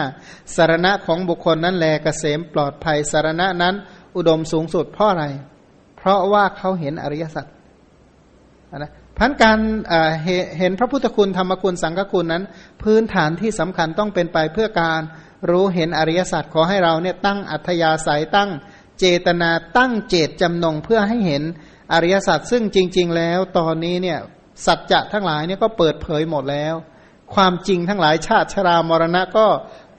[0.55, 3.75] สารณะของบุคคลนั้นแลกเกษมปลอดภัยสารณะนั้น
[4.15, 5.25] อุดมสูงสุดเพราะอะไร
[5.97, 7.45] เพราะว่าเขาเห็นอริยสัจ
[8.77, 9.59] นะ พันการ
[10.57, 12.43] เห็นพระพุทธคุณธรรมคุณสังฆคุณนั้น
[12.83, 15.01] พื้นฐานที่สำคัญต้องเป็นไปเพื่อการ
[15.49, 18.49] รู้เห็นอริยสัจขอให้เราเนี่ยตั้งอัธยาศัยตั้ง
[18.99, 21.43] เจตนาตั้งเจตจำนงเพื่อให้เห็น
[21.93, 24.19] อริยสัจซึ่งจริง ๆ แล้วตอนนี้เนี่ย
[24.65, 26.75] สัจจะทั้งหลายเนี่ยก็เปิดเผยหมดแล้ว
[27.33, 29.47] ความจริงทั้งหลายชาติชรามรณะก็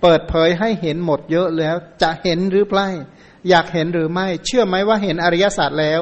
[0.03, 2.89] เปิดเผยให้เห็นหมดเยอะแล้วจะเห็นหรือไม่
[3.49, 6.01] อยากเห็นหรือไม่ เชื่อไหมว่าเห็นอริยสัจแล้ว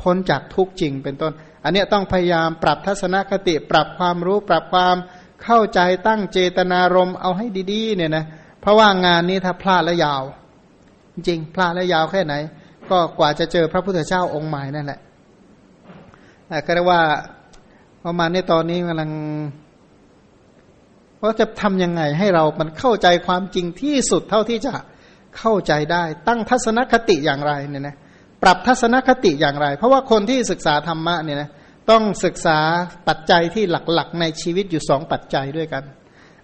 [0.00, 1.32] พ้นจากทุกจริงเป็นต้น
[1.64, 4.96] อันนี้ต้องพยายามปรับทัศนคติ ปรับความรู้ ปรับความ
[5.44, 8.24] เข้าใจตั้งเจตนารมเอาให้ดีๆ เนี่ยนะ
[8.60, 10.22] เพราะว่างานนี้ถ้าพลาดแล้วยาว
[11.14, 12.34] จริงพลาดแล้วยาวแค่ไหน
[12.90, 15.00] ก็กว่าจะเจอพระพุทธเจ้าองค์ใหม่นั่นแหละ
[16.48, 17.02] แต่ก็เรียกว่า
[18.04, 19.10] ประมาณในตอนนี้กำลัง
[21.20, 24.72] ว่าจะทำยังไงให้เรามันเข้าใจความจริงที่สุดเท่าที่จะ
[25.38, 27.96] เข้าใจได้ ตั้งทัศนคติอย่างไรเนี่ยนะ
[28.42, 31.50] ปรับทัศนคติอย่างไร เพราะว่าคนที่ศึกษาธรรมะเนี่ยนะ
[31.90, 32.58] ต้องศึกษา
[33.08, 35.84] ปัจจัยที่หลักๆ ในชีวิตอยู่สองปัจจัยด้วยกัน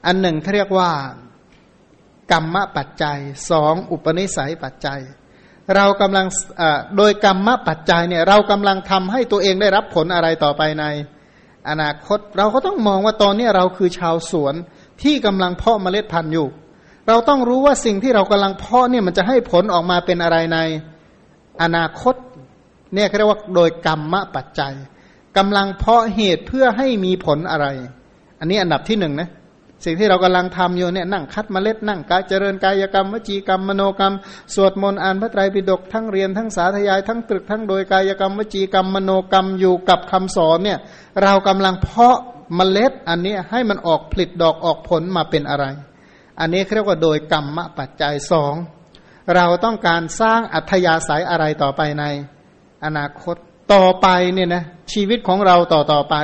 [0.07, 0.91] อันหนึ่งเขาเรียกว่า
[2.33, 3.19] กรรมปัจจัย
[3.51, 5.01] สองอุปนิสัยปัจจัย
[5.77, 6.27] เรากำลัง
[6.97, 10.85] โดยกรรมปัจจัยเนี่ยเรากำลังทำให้ตัวเองได้รับผลอะไรต่อไปใน
[11.69, 14.55] อนาคตเราก็ต้องมองว่าตอนนี้เราคือชาวสวน
[15.03, 16.49] ที่กำลังเพาะเมล็ดพันธุ์อยู่
[17.09, 20.59] เราต้องรู้ว่าสิ่งที่เรากำลังเพาะเนี่ยมันจะให้ผลออกมาเป็นอะไรใน
[21.63, 22.15] อนาคต
[22.95, 24.75] เนี่ยเรียกว่าโดยกรรมปัจจัย
[25.39, 27.67] กำลังเพาะเหตุเพื่อให้มีผลอะไร
[28.39, 29.31] อันนี้อันดับที่หนึ่งนะ
[29.85, 34.15] สิ่งที่เรากำลังทำอยู่เนี่ยนั่งคัดเมล็ดนั่งกายเจริญกายกรรมวจีกรรมมโนกรรม
[34.55, 40.79] สวดมนต์อ่านพระไตรปิฎกทั้งเรียนทั้งสาธยายทั้งตรึกทั้งโดยกายกรรมวจีกรรมมโนกรรมอยู่กับคำสอนเนี่ย
[41.23, 42.19] เรากำลังเพาะ
[42.57, 45.65] เมล็ดอันนี้ให้มันออกผลิตดอกออกผลมาเป็นอะไร
[46.41, 48.55] อันนี้เรียกว่าโดยกรรมปัจจัยสอง
[49.37, 52.05] เราต้องการสร้างอัธยาศัยอะไรต่อไปใน
[52.85, 53.37] อนาคต
[53.73, 56.17] ต่อไปเนี่ยนะชีวิตของเราต่อต่อไป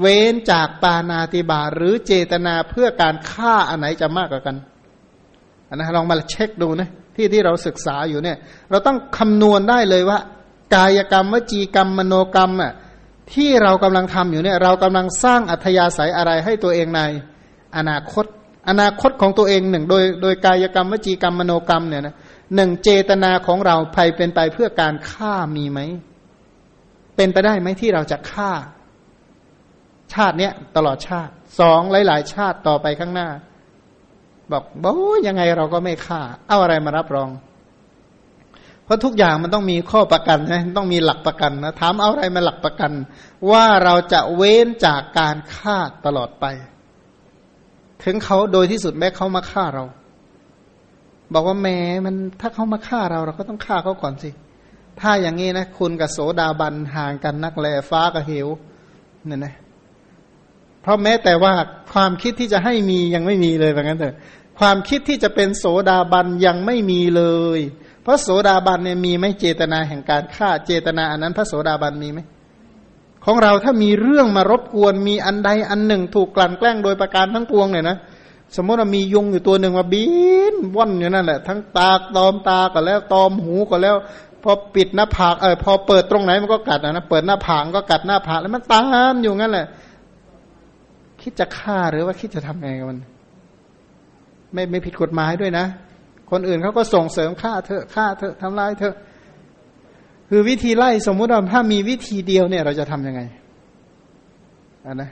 [0.00, 4.56] เว้นจากปานาติบาหรือเจตนาเพื่อการฆ่าอันไหนจะมากกว่ากัน
[5.68, 8.36] นนะลองมาเช็คดูนะที่ที่เราศึกษาอยู่เนี่ย
[8.70, 10.18] เราต้องคำนวณได้เลยว่า
[10.74, 12.72] กายกรรมวจีกรรมมโนกรรมอะ
[13.32, 17.00] ที่เรากำลังทำอยู่เนี่ย เรากำลังสร้างอัธยาศัยอะไรให้ตัวเองใน
[17.76, 18.24] อนาคต
[18.68, 22.14] อนาคตของตัวเองหนึ่ง โดยโดยกายกรรมวจีกรรมมโนกรรมเนี่ยนะ
[22.54, 25.80] หนึ่งเจตนาของเราภัยเป็นไปเพื่อการฆ่ามีไหม
[27.16, 28.50] เป็นไปได้ไหมที่เราจะฆ่า
[30.14, 33.28] ชาติเนี้ยตลอดชาติสองหลาย ๆ ชาติต่อไปข้างหน้า
[34.52, 34.92] บอกบอ
[35.26, 37.30] ยังไงเราก็ไม่ฆ่า เอาอะไรมารับรอง
[38.84, 42.92] เพราะทุกอย่างมันต้องมีข้อประกันนะต้องมีหลักประกันนะถามเอาอะไรมาหลักประกัน
[43.50, 46.44] ว่าเราจะเว้นจากการฆ่าตลอดไป
[48.04, 49.84] ถึงเขาโดยที่สุดแม้เขามาฆ่าเรา
[51.32, 54.30] บอกว่าแม้มันถ้าเขามาฆ่าเราเราก็ต้องฆ่าเขาก่อนสิ
[55.00, 58.48] ถ้าอย่างนี้นะคุณกับโสดาบันห่างกันนักแลฟ้ากับเหว
[59.26, 59.54] เนี่ยนะ
[60.82, 61.54] เพราะแม้แต่ว่า
[61.92, 64.16] ความคิดที่จะให้มียังไม่มีเลยแบบนั้นเถอะ
[64.58, 67.22] ความคิดที่จะเป็นโสดาบันยังไม่มีเล
[67.58, 67.60] ย
[68.02, 72.20] เพราะโสดาบันเนี่ยมีไม่เจตนาแห่งการฆ่าเจตนาอันนั้น พระโสดาบันมีไหม
[73.24, 77.98] ของเราถ้ามีเรื่องมารบกวนมีอันใดอันหนึ่ง ถูกกลั่นแกล้งโดยประการทั้งปวงเนี่ยนะ
[78.56, 80.04] สมมติว่ามียุงอยู่ตัวหนึ่งมาบิ
[80.52, 83.96] นว่อนอยู่นั่นแหละ ทั้งตาตอมตาก็แล้วตอมหูก็แล้ว
[84.48, 89.66] พอปิดหน้าผากเออพอเปิดตรงไหนมันก็กัดนะเปิดหน้าผากก็กัดหน้าผากแล้วมันตามอยู่งั้นแหละ
[91.22, 92.98] คิดจะฆ่าหรือว่าคิดจะทำไงกับมัน
[94.52, 95.64] ไม่ไม่ผิดกฎหมายด้วยนะ
[96.30, 98.94] คนอื่นเขาก็ส่งเสริมฆ่าเถอฆ่าเถอทำลายเถอ
[100.28, 103.20] คือวิธีไล่สมมุติว่าถ้ามีวิธีเดียวเนี่ย เราจะทํำยังไง
[104.86, 105.10] อนะ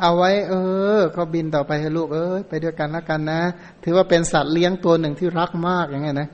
[0.00, 0.54] เอาไว้ เอ
[0.98, 3.40] อ ก็บินต่อไปให้ลูกเออไปด้วยกันแล้วกันนะ
[3.84, 6.28] ถือว่าเป็นสัตว์เลี้ยงตัวหนึ่งที่รักมากอย่างเงี้ยนะ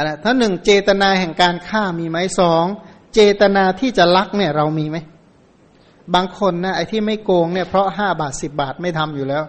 [0.00, 2.64] อันนะถ้าหนึ่งเจตนาแห่งการฆ่ามีไหมสอง
[3.14, 4.96] เจตนาที่จะรักเนี่ยเรามีไหม
[6.14, 9.42] บางคนนะไอ้ที่ไม่โกงเนี่ยเพราะห้าบาทสิบาทไม่ทำอยู่แล้ว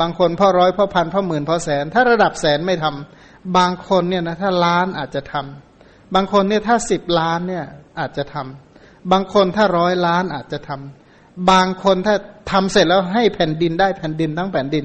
[0.00, 7.64] บางคนพราะร้อยพราะพันพราะหมื่นพราะแสน ถ้าระดับแสนไม่ทำบางคนเนี่ยนะถ้าล้านอาจจะทำบางคนเนี่ยถ้าสิบล้านเนี่ย
[8.00, 12.16] อาจจะทำบางคนถ้าร้อยล้านอาจจะทำบางคนถ้า
[12.50, 14.84] ทำเสร็จแล้วให้แผ่นดินได้แผ่นดินทั้งแผ่นดิน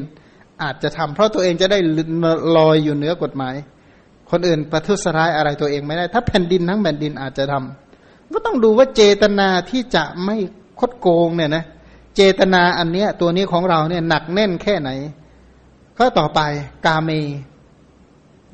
[0.64, 1.80] อาจจะทำเพราะตัวเองจะได้
[2.58, 3.56] ลอยอยู่เหนือกฎหมาย
[4.36, 10.36] คนอื่นประทุษร้ายอะไรตัวเองไม่ได้ ถ้าแผ่นดินทั้งแผ่นดินอาจจะทำก็ต้องดูว่าเจตนาที่จะไม่
[10.80, 11.64] คดโกงเนี่ยนะ
[12.16, 14.90] เจตนาอันเนี้ยตัวนี้ของเราเนี่ยหนักแน่นแค่ไหน
[15.98, 16.40] ก็ต่อไป
[16.86, 17.12] กาเม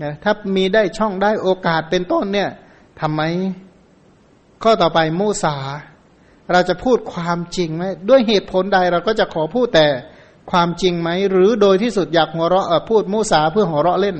[0.04, 2.50] นะถ้ามีได้ช่องได้โอกาสเป็นต้นเนี่ย
[3.02, 3.22] ทำไม
[4.64, 5.56] ข้อต่อไปมุสา
[6.52, 9.88] เราจะพูดความจริงไหมด้วยเหตุผลใดเราก็จะขอพูดแต่
[10.52, 14.18] ความจริงไหม หรือโดยที่สุดอยากหัวเราะพูดมุสาเพื่อหัวเราะเล่น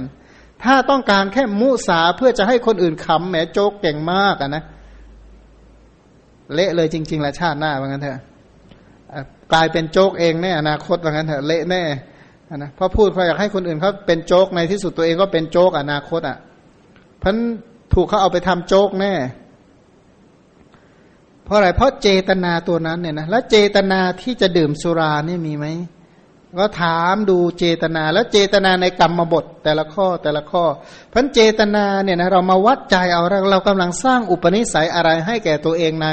[0.64, 4.64] ถ้าต้องการแค่มุสาเพื่อจะให้คนอื่นขำแหมโจกเก่งมากอะนะ
[6.54, 8.22] เละเลยจริงๆแหละชาติหน้าว่างั้นเถอะ
[9.54, 11.84] กลายเป็นโจกเองแน่อนาคตว่างั้นเถอะเละแน่
[12.58, 16.38] นะพอพูดพออยากให้คนอื่นเขาเป็นโจกในที่สุดตัวเองก็เป็นโจกอนาคตอะ
[17.24, 17.36] พัน
[17.94, 19.14] ถูกเขาเอาไปทำโจกแน่
[21.44, 25.66] เพราะอะไรเพราะเจตนาตัวนั้นเนี่ยนะแล้วเจตนาที่จะดื่มสุรานี่มีไหม
[26.58, 30.64] ก็ถามดูเจตนาแล้วเจตนาในกรรมบทแต่ละข้อแต่ละข้อ
[31.14, 36.08] พันเจตนาเนี่ยนะเรามาวัดใจเอาเราเรากำลังสร้างอุปนิสัยอะไรให้แก่ตัวเองใน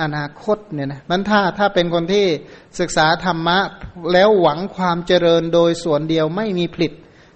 [0.00, 2.26] อนาคตเนี่ยนะมันถ้าถ้าเป็นคนที่
[2.80, 3.58] ศึกษาธรรมะ
[4.12, 6.92] แล้วหวังความเจริญโดยส่วนเดียวไม่มีผิด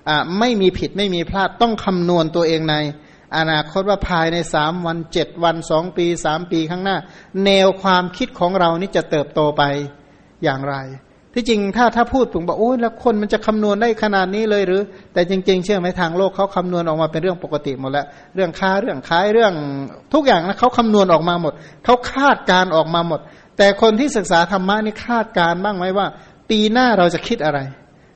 [0.08, 2.76] อ่าไม่มีผิดไม่มีพลาดต้องคำนวณตัวเองใน
[3.36, 6.96] อนาคตว่าภายในสามวันเจ็ดวันสองปีสามปีข้างหน้า
[7.44, 9.62] แนวความคิดของเรานี่จะเติบโตไป
[10.44, 10.76] อย่างไร
[11.38, 14.82] ที่จริงถ้าถ้าพูดผมบอกโอ้ยแล้วคนมันจะคำนวณได้ขนาดนี้เลยหรือ
[15.12, 19.52] แต่จริง ๆ เชื่อไหมทางโลกเขาคำนวณออกมาเป็นเรื่องปกติหมดแล้วเรื่องค้าเรื่องขายเรื่อง
[20.14, 21.52] ทุกอย่างนะเขาคำนวณออกมาหมด
[21.84, 23.20] เขาคาดการออกมาหมด
[23.58, 26.06] แต่คนที่ศึกษาธรรมะนี่คาดการบ้างไหมว่า
[26.50, 27.58] ปีหน้าเราจะคิดอะไร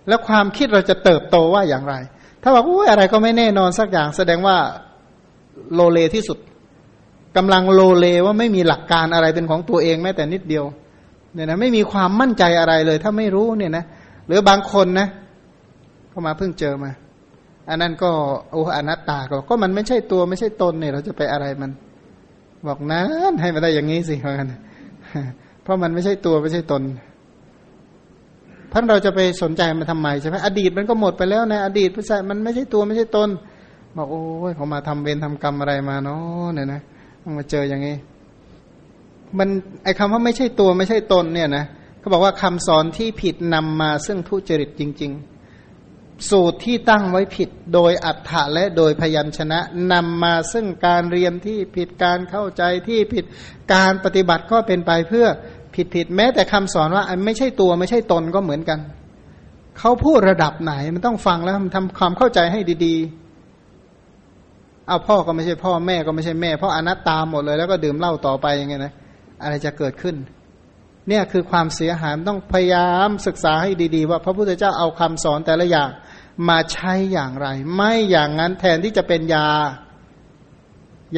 [0.09, 1.95] แล้วความคิดเราจะเติบโตว่าอย่างไร
[2.43, 4.57] ถ้าบอกโอ้ยอะไรก็ไม่แน่นอนสักอย่าง แสดงว่า
[5.75, 6.39] โลเลที่สุด
[7.37, 10.65] กำลังโลเลว่าไม่มีหลักการอะไรเป็นของตัวเองแม้แต่นิดเดียว
[11.35, 13.85] เนี่ยนะไม่มีความมั่นใจอะไรเลย ถ้าไม่รู้เนี่ยนะ
[14.27, 15.09] หรือบางคนนะ
[16.13, 16.91] ก็มาเพิ่งเจอมา
[17.69, 18.11] อันนั้นก็
[18.53, 21.71] โอ้อนัตตาก็ก็มันไม่ใช่ตัวไม่ใช่ตนเนี่ยเราจะไปอะไรมัน
[22.67, 24.49] บอกนั้นให้มาได้อย่างนี้สิเพราะกัน
[25.63, 26.83] เพราะมันไม่ใช่ตัวไม่ใช่ตน
[28.73, 33.29] ท่านเราจะไปสนใจมันทำไมใช่ไหมอดีตมันก็หมดไปแล้วในอดีตไม่ใช่มันไม่ใช่ตัวไม่ใช่ตน
[33.97, 36.81] บอกโอ้ยเขามาทำเวรทำกรรมอะไรมาเนาะเนี่ยนะ
[37.23, 37.97] ต้องมาเจออย่างนี้
[39.39, 39.49] มัน
[39.85, 41.65] ไอคำว่าไม่ใช่ตัวไม่ใช่ตนเนี่ยนะ
[41.99, 49.59] เขาบอกว่าคำสอนที่ผิดนำมาซึ่งทุจริตจริง ๆ สูตรที่ตั้งไว้ผิดโดยอัฏฐะและโดยพยัญชนะ
[49.93, 53.25] นำมาซึ่งการเรียนที่ผิดการเข้าใจที่ผิด
[53.75, 55.27] การปฏิบัติก็เป็นไปเพื่อ
[55.75, 58.79] ผิดผิดแม้แต่คำสอนว่าไม่ใช่ตัวไม่ใช่ตนก็เหมือนกัน
[59.79, 68.93] เขาพูดระดับไหนมันต้องฟังแล้วทำความเข้าใจให้ดีๆเอาพ่อก็ไม่ใช่พ่อแม่ก็ไม่ใช่แม่ เพราะอนัตตาหมดเลยแล้วก็ดื่มเหล้าต่อไปอย่างเงี้ยนะ
[69.43, 70.17] อะไรจะเกิดขึ้น
[71.09, 75.91] เนี่ยคือความเสียหายต้องพยายามศึกษาให้ดีๆ ว่าพระพุทธเจ้าเอาคำสอนแต่ละอย่าง
[76.49, 79.49] มาใช้อย่างไร ไม่อย่างนั้นแทนที่จะเป็นยา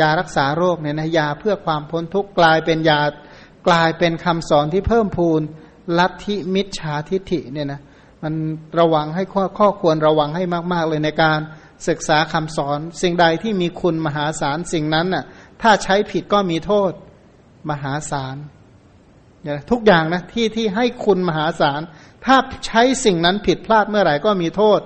[0.01, 3.01] ยารักษาโรคเนี่ยนะยาเพื่อความพ้นทุกข์กลายเป็นยา
[3.68, 5.43] กลายเป็นคำสอนที่เพิ่มพูน
[5.99, 7.81] ลัทธิมิจฉาทิฐิเนี่ยนะ
[8.23, 8.35] มัน
[8.79, 11.41] ระวังให้ข้อข้อควรระวังให้มากๆเลยในการ
[11.89, 15.25] ศึกษาคำสอน สิ่งใดที่มีคุณมหาศาลสิ่งนั้นน่ะ
[15.62, 16.93] ถ้าใช้ผิดก็มีโทษ
[17.71, 18.37] มหาศาล
[19.71, 21.81] ทุกอย่างนะที่ที่ให้คุณมหาศาล
[22.25, 22.37] ถ้า
[22.67, 24.81] ใช้สิ่งนั้นผิดพลาดเมื่อไหร่ก็มีโทษ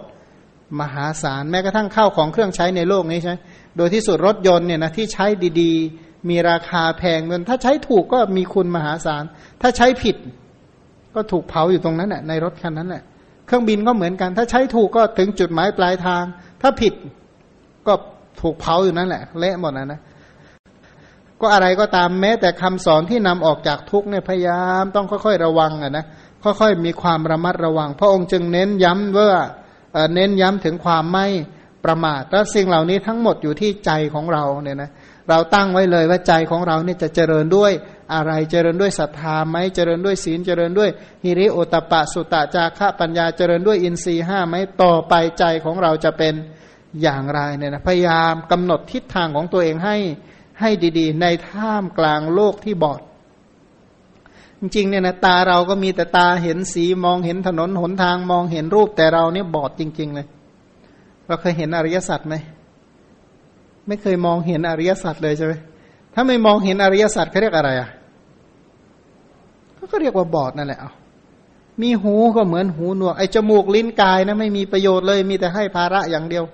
[0.81, 3.35] มหาศาลแม้กระทั่งข้าวของเครื่องใช้ในโลกนี้ใช่
[3.77, 5.27] โดยที่สุดรถยนต์เนี่ยนะที่ใช้
[5.61, 9.25] ดีๆ มีราคาแพงเงินถ้าใช้ถูกก็มีคุณมหาศาล
[9.63, 10.17] ถ้าใช้ผิด
[11.15, 13.03] ก็ถูกเผาอยู่ตรงนั้นแหละในรถคันนั้นแหละ
[13.47, 16.25] เครื่องบินก็เหมือนกัน ถ้าใช้ถูกก็ถึงจุดหมายปลายทาง
[16.63, 16.95] ถ้าผิด
[17.87, 17.95] ก็
[18.41, 20.01] ถูกเผาอยู่นั่นแหละเละหมดนะนะ
[21.41, 26.05] ก็อะไรก็ตามแม้แต่คำสอนที่นำออกจากทุกเนี่ยพยายามต้องค่อยๆระวังอะนะ
[26.45, 29.31] ค่อยๆมีความระมัดระวัง พระองค์จึงเน้นย้ำว่า
[30.15, 31.27] เน้นย้ำถึงความไม่
[31.85, 34.91] ประมาทแล้วสิ่งเหล่านี้ทั้งหมดอยู่ที่ใจของเราเนี่ยนะ
[35.29, 37.73] เราตั้งไว้เลยว่าใจของเราเนี่ยจะเจริญด้วย
[38.15, 40.91] อะไรเจริญด้วยศรัทธาไหมเจริญด้วยศีลเจริญด้วย
[41.25, 46.35] ฮิริโอตปะสุตะจาระปัญญาเจริญด้วยอินทรีห้าไหมต่อไปใจของเราจะเป็น
[47.03, 49.97] อย่างไรเนี่ยนะพยายามกำหนดทิศทางของตัวเองให้
[50.61, 53.01] ให้ดีๆ ในท่ามกลางโลกที่บอด
[54.61, 60.27] จริงๆเนี่ยนะตาเราก็มีแต่ตาเห็นสีมองเห็นถนนหนทางมองเห็นรูปแต่เราเนี่ยบอดจริง ๆ เลย
[61.27, 62.35] เราเคยเห็นอริยสัจไหม
[63.87, 65.53] ไม่เคยมองเห็นอริยสัจเลยใช่ไหม
[66.15, 67.89] ถ้าไม่มองเห็นอริยสัจเขาเรียกอะไรอะ
[69.93, 70.93] ก็เรียกว่าบอดนั่นแหละเอา
[71.83, 76.45] มีหูก็เหมือนหูหนวกไอ้จมูกลิ้นกายนะไม่มีประโยชน์เลย มีแต่ให้ภาระอย่างเดียว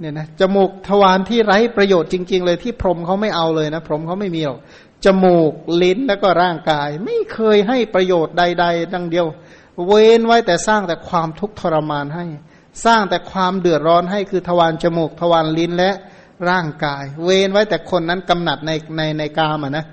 [0.00, 4.58] เนี่ยนะจมูกทวารที่ไร้ประโยชน์จริง ๆ เลยที่พรหมเขาไม่เอาเลยนะ พรหมเขาไม่มีหรอก
[5.04, 9.26] จมูกลิ้นแล้วก็ร่างกาย ไม่เคยให้ประโยชน์ใด ๆ ดังเดียว
[9.86, 12.24] เว้นไว้แต่สร้างแต่ความทุกข์ทรมานให้
[12.84, 15.90] สร้างแต่ความเดือดร้อนให้คือทวารจมูกทวารลิ้นและ
[16.50, 19.84] ร่างกาย เว้นไว้แต่คนนั้นกำหนัดในในในกามอะนะ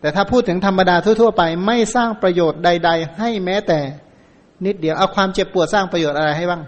[0.00, 3.78] แต่ถ้าพูดถึงธรรมดาทั่วๆไป ไม่สร้างประโยชน์ใด ๆ ให้แม้แต่
[4.64, 6.62] นิดเดียวเอาความเจ็บปวดสร้างประโยชน์อะไรให้บ้าง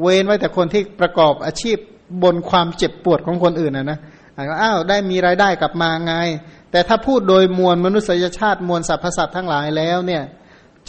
[0.00, 1.76] เว้นไว้แต่คนที่ประกอบอาชีพ
[2.22, 3.98] บนความเจ็บปวดของคนอื่นนะนะ
[4.62, 6.14] อ้าวได้มีรายได้กลับมาไง
[6.70, 10.22] แต่ถ้าพูดโดยมวลมนุษยชาติมวลสรรพสัตว์ทั้งหลายแล้วเนี่ย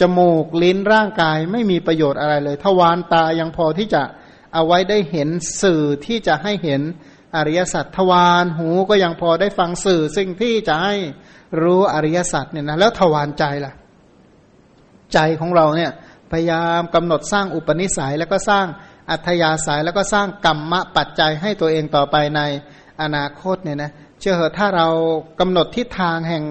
[0.00, 4.02] จมูกลิ้นร่างกายไม่มีประโยชน์อะไรเลยทวารตายังพอที่จะ
[4.54, 5.28] เอาไว้ได้เห็น
[5.62, 6.82] สื่อที่จะให้เห็น
[7.36, 10.94] อริยสัจทวารหูก็ยังพอได้ฟังสื่อ สิ่งที่จะให้
[11.62, 13.72] รู้อริยสัจเนี่ยนะแล้วทวารใจล่ะ
[15.12, 15.90] ใจของเราเนี่ย
[16.30, 18.66] พยายามกำหนดสร้างอุปนิสัยแล้วก็สร้าง
[19.10, 22.40] อัธยาศัยแล้วก็สร้างกรรมะปัจจัยให้ตัวเองต่อไปใน
[23.02, 23.90] อนาคตเนี่ยนะ
[24.20, 24.88] เชื่อเหอะถ้าเรา
[25.40, 26.44] กำหนดทิศทางแห่ง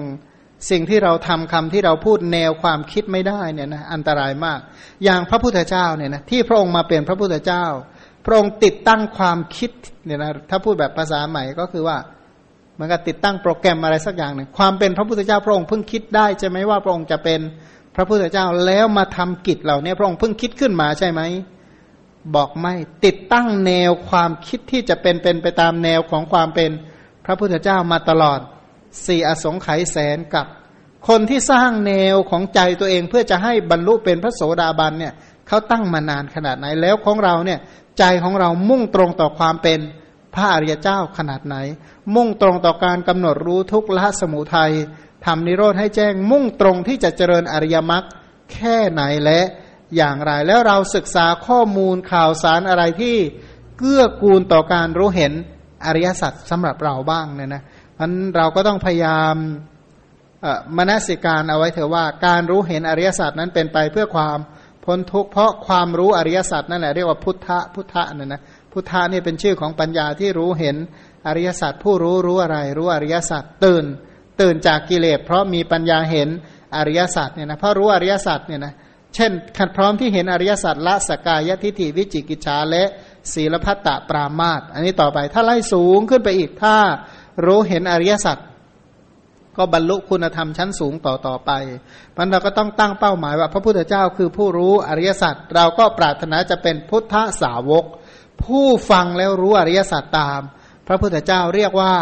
[0.70, 4.60] สิ่งที่เราทำคำที่เราพูดแนวความคิดไม่ได้เนี่ยนะอันตรายมาก
[5.04, 7.64] อย่างพระพุทธเจ้าเนี่ยนะที่พระองค์มาเป็นพระพุทธเจ้า
[8.24, 9.70] พระองค์ติดตั้งความคิด
[10.04, 11.96] เนี่ยนะถ้าพูดแบบภาษาใหม่ก็คือว่า
[12.78, 17.40] มันก็ติดตั้งโปรแกรมอะไรสักอย่างหนึ่งความเป็นพระพุทธเจ้าพระองค์เพิ่งคิดได้ใช่ไหมว่าพระองค์จะเป็น
[17.96, 21.20] พระพุทธเจ้าแล้วมาทำกิจเหล่านี้พระองค์เพิ่งคิดขึ้นมาใช่ไหม
[22.34, 22.74] บอกไม่
[23.04, 26.70] ติดตั้งแนวความคิดที่จะเป็นเป็นไปตามแนวของความเป็น
[27.24, 28.40] พระพุทธเจ้ามาตลอด
[29.06, 30.46] สี่อสงไขยแสนกับ
[31.08, 35.12] คนที่สร้างแนวของใจตัวเองเพื่อจะให้บรรลุเป็นพระโสดาบันเนี่ย
[35.48, 37.60] เขาตั้งมานานขนาดไหนแล้วของเราเนี่ย
[37.98, 39.80] ใจของเรามุ่งตรงต่อความเป็น
[40.34, 41.56] พระอริยเจ้าขนาดไหน
[42.14, 44.72] มุ่งตรงต่อการกำหนดรู้ทุกละสมุทัย
[45.26, 48.04] ทำนิโรธให้แจ้งมุ่งตรงที่จะเจริญอริยมรรค
[48.52, 49.40] แค่ไหนและ
[49.96, 53.16] อย่างไร แล้วเราศึกษาข้อมูลข่าวสารอะไรที่
[53.78, 55.32] เกื้อกูลต่อการรู้เห็น
[55.86, 57.62] อริยสัจสำหรับเราบ้างเนี่ยนะ
[57.98, 59.34] มันเราก็ต้องพยายาม
[60.76, 64.38] มนสิการเอาไว้เถอะว่าการรู้เห็นอริยสัจนั้นเป็นไปเพื่อความ
[64.84, 68.40] พ้นทุกข์เพราะความรู้อริยสัจนั่นแหละเรียกว่าพุทธะพุทธะเนี่ยนะ
[68.72, 70.76] พุทธะนี่เป็นชื่อของปัญญาที่รู้เห็น
[71.26, 73.84] อริยสัจผู้รู้รู้อะไร รู้อริยสัจตื่น
[74.40, 76.28] ตื่นจากกิเลสเพราะมีปัญญาเห็น
[76.76, 82.84] อริยสัจเนี่ยนะเพราะรู้อริยสัจเนี่ยนะเช่นขัดพร้อมที่เห็นอริยสัจละสกายทิฏฐิวิจิกิจฉาและ
[83.32, 86.76] ศีลพัตตปรามาตอันนี้ต่อไปถ้าไล่สูงขึ้นไปอีกถ้า
[87.46, 88.38] รู้เห็นอริยสัจ
[89.56, 91.50] ก็บรรลุคุณธรรมชั้นสูงต่อต่อไป
[92.16, 97.84] มันเราก็ต้องตั้งเป้าหมายว่า พระพุทธเจ้าคือผู้รู้อริยสัจเราก็ปรารถนาจะเป็นพุทธสาวก
[98.42, 100.40] ผู้ฟังแล้วรู้อริยสัจตาม
[100.88, 101.94] พระพุทธเจ้าเรียกว่า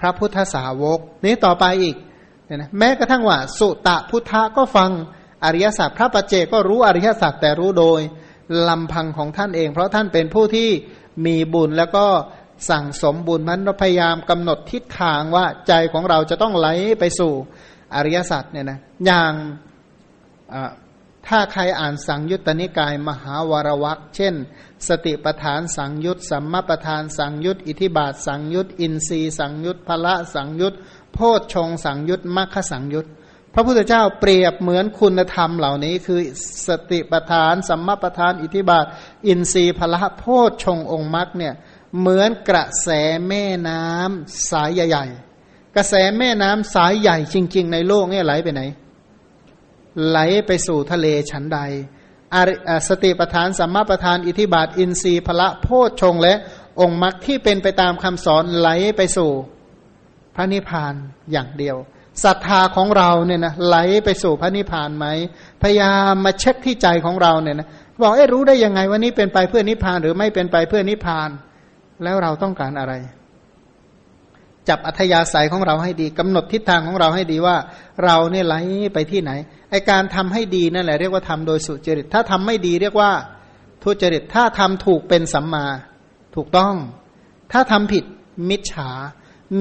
[0.00, 1.96] พระพุทธสาวก นี้ต่อไปอีก
[2.54, 4.90] นะแม้กระทั่งว่า สุตะพุทธะก็ฟัง
[5.44, 8.00] อริยสัจพระปัจเจก็รู้อริยสัจแต่รู้โดย
[8.68, 10.68] ลำพังของท่านเอง เพราะท่านเป็นผู้ที่
[11.26, 12.06] มีบุญแล้วก็
[12.70, 16.68] สั่งสมบุญนั้นพยายามกำหนดทิศทางว่าใจของเราจะต้องไหล
[17.00, 17.32] ไปสู่
[17.94, 19.32] อริยสัจเนี่ยนะอย่าง
[21.26, 24.34] ถ้าใครอ่านสังยุตตนิกายมหาวรวักเช่น
[24.88, 30.74] สติปทานสังยุตสัมมาปทานสังยุตอิทิบาทสังยุตอินทรีสังยุตพละสังยุต
[31.12, 33.06] โพชฌงสังยุตมัคคสังยุต
[33.54, 36.20] พระพุทธเจ้าเปรียบเหมือนคุณธรรมเหล่านี้ คือ
[36.66, 38.86] สติปทาน สัมมาปทาน อิทิบาท
[39.26, 41.54] อินทรีย์พละโพชฌงองค์มรรคเนี่ย
[41.98, 42.88] เหมือนกระแส
[43.28, 48.62] แม่น้ำสายใหญ่ๆ กระแสแม่น้ำสายใหญ่จริง ๆ ในโลกเนี่ยไหลไปไหน
[50.08, 51.58] ไหลไปสู่ทะเลชั้นใด
[52.88, 56.34] สติปทาน สัมมาปทาน อิทิบาท อินทรีย์พละโพชฌงและ
[56.80, 59.30] องค์มรรคที่เป็นไปตามคำสอนไหลไปสู่
[60.34, 60.94] พระนิพพาน
[61.32, 61.76] อย่างเดียว
[62.24, 65.06] ศรัทธาของเราเนี่ยนะไหลไปสู่พระนิพพานไหม
[65.62, 67.68] พยายามมาเช็คที่ใจของเราเนี่ยนะ
[68.00, 71.30] บอกเอ้รู้ได้ยังไงว่านี้เป็นไปเพื่อนิพพานหรือไม่เป็นไปเพื่อนิพพาน
[72.04, 72.94] แล้วเราต้องการอะไร
[74.68, 77.56] จับอัธยาศัยของเราให้ดีกำหนดทิศทางของเราให้ดีว่า
[78.04, 78.56] เราเนี่ยไหล
[78.94, 79.32] ไปที่ไหน
[79.70, 83.10] ไอการทำให้ดีนั่นแหละเรียกว่าทำโดยสุจริต ถ้าทำไม่ดีเรียกว่า
[83.84, 85.66] ทุจริตถ้าทำถูกเป็นสัมมา
[86.36, 86.74] ถูกต้อง
[87.52, 88.04] ถ้าทำผิด
[88.50, 88.90] มิจฉา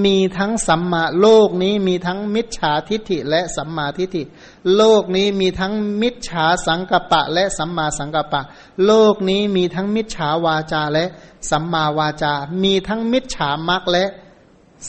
[0.05, 4.23] มีทั้งสัมมาโลกนี้มีทั้งมิจฉาทิฏฐิและสัมมาทิฏฐิ
[4.75, 8.41] โลกนี้มีทั้งมิจฉาสังกปะและสัมมาสังกปะ
[8.85, 11.05] โลกนี้มีทั้งมิจฉาวาจาและ
[11.49, 12.33] สัมมาวาจา
[12.63, 14.05] มีทั้งมิจฉามักและ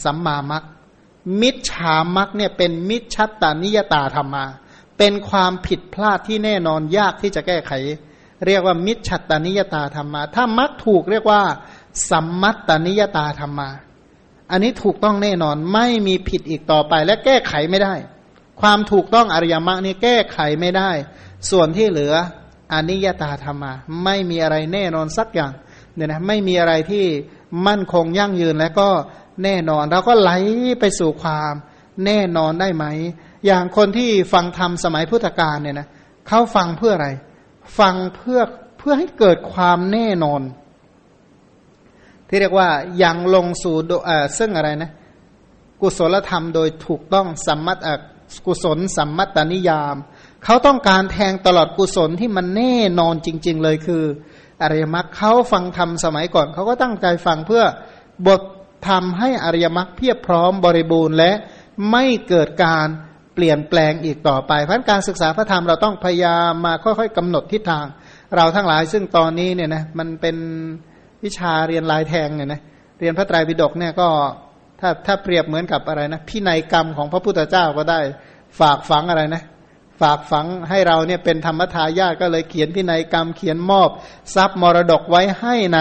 [0.03, 0.63] สัมมามัก
[1.41, 4.45] มิจฉามักเนี่ยเป็นมิจฉัตตานิยตาธรรมา
[4.97, 7.71] เป็นความผิดพลาดที่แน่นอนยากที่จะแก้ไข
[8.45, 11.41] เรียกว่ามิจฉัตตานิยตาธรรมา ถ้ามักถูกเรียกว่า
[12.09, 13.69] สัมมัตตานิยตาธรรมา
[14.51, 17.95] อันนี้ถูกต้องแน่นอนไม่มีผิดอีกต่อไป และแก้ไขไม่ได้
[18.61, 20.91] ความถูกต้องอริยมรรคนี่แก้ไขไม่ได้
[21.49, 22.13] ส่วนที่เหลือ
[22.73, 23.73] อนิยตาธรรมา
[24.03, 25.51] ไม่มีอะไรแน่นอนสักอย่าง
[25.95, 27.05] เนี่ยนะไม่มีอะไรที่
[27.67, 28.89] มั่นคงยั่งยืนและก็
[29.43, 30.31] แน่นอนเราก็ไหล
[30.79, 31.53] ไปสู่ความ
[32.05, 32.85] แน่นอนได้ไหม
[33.45, 35.87] อย่างคนที่ฟังธรรมสมัยพุทธกาลเนี่ยนะ
[36.27, 37.09] เขาฟังเพื่ออะไร
[37.79, 38.41] ฟังเพื่อ
[38.77, 40.41] เพื่อให้เกิดความแน่นอน
[42.31, 42.69] ที่เรียกว่า
[43.03, 43.75] ยังลงสู่
[44.37, 44.91] ซึ่งอะไรนะ
[45.81, 47.77] กุศลธรรมโดยถูกต้องสัมมัต
[48.45, 49.95] กุศลสัมมัตตนิยาม
[50.45, 54.03] เขาต้องการแทงตลอดกุศลที่มันแน่นอนจริง ๆ เลยคือ
[54.61, 57.63] อริยมรรคเขาฟังธรรมสมัยก่อน เขาก็ตั้งใจฟังเพื่อ
[58.27, 58.41] บท
[58.87, 61.31] ทำให้อริยมรรคเพียบพร้อมบริบูรณ์และ
[61.91, 62.87] ไม่เกิดการ
[63.35, 67.85] เปลี่ยนแปลงอีกต่อไปเพราะการศึกษาพระธรรมเราต้องพยายามมาค่อยๆกำหนดทิศทาง
[68.35, 70.37] เราทั้งหลายซึ่งตอนนี้เนี่ยนะมันเป็น
[71.23, 72.61] วิชาเรียนลายแทงเนี่ยนะ
[72.99, 74.07] เรียนพระไตรปิฎกเนี่ยก็
[74.79, 77.99] ถ้าถ้าเปรียบเหมือนกับอะไรนะพินัยกรรมของพระพุทธเจ้าก็ได้
[78.59, 79.43] ฝากฝังอะไรนะ
[80.01, 83.89] ฝากฝังให้เราเนี่ยเป็นธรรมทายาทก็เลยเขียนพินัยกรรมเขียนมอบ
[84.35, 85.79] ทรัพย์มรดกไว้ให้ใน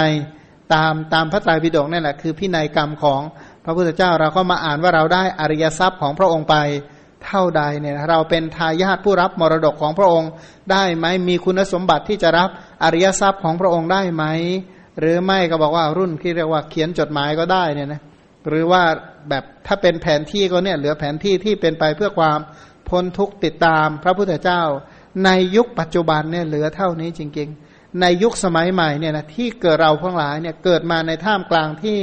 [0.75, 3.21] ตามตามพระไตรปิฎกนั่นแหละคือพินัยกรรมของ
[3.65, 6.57] พระพุทธเจ้าเราก็มาอ่านว่าเราได้อริยทรัพย์ของพระองค์ไป
[7.27, 10.31] เท่าใดเนี่ยเราเป็นทายาทผู้รับมรดกของพระองค์
[10.73, 12.49] ได้ไหมมีคุณสมบัติที่จะรับ
[12.85, 14.25] อริยทรัพย์ของพระองค์ได้ไหม
[14.99, 18.01] หรือไม่ก็บอกว่ารุ่นที่เรียกว่าเขียนจดหมายก็ได้เนี่ยนะ
[18.49, 18.83] หรือว่า
[19.29, 22.39] แบบถ้าเป็นแผนที่ก็เนี่ยเหลือแผนที่ที่เป็นไปเพื่อความ
[22.89, 24.63] พ้นทุกติดตามพระพุทธเจ้า
[25.25, 31.99] ในยุคปัจจุบันเนี่ยเหลือเท่านี้จริง ๆ ในยุคสมัยใหม่เนี่ยนะที่เกิดเราทั้งหลายเนี่ยเกิดมาในท่ามกลางที่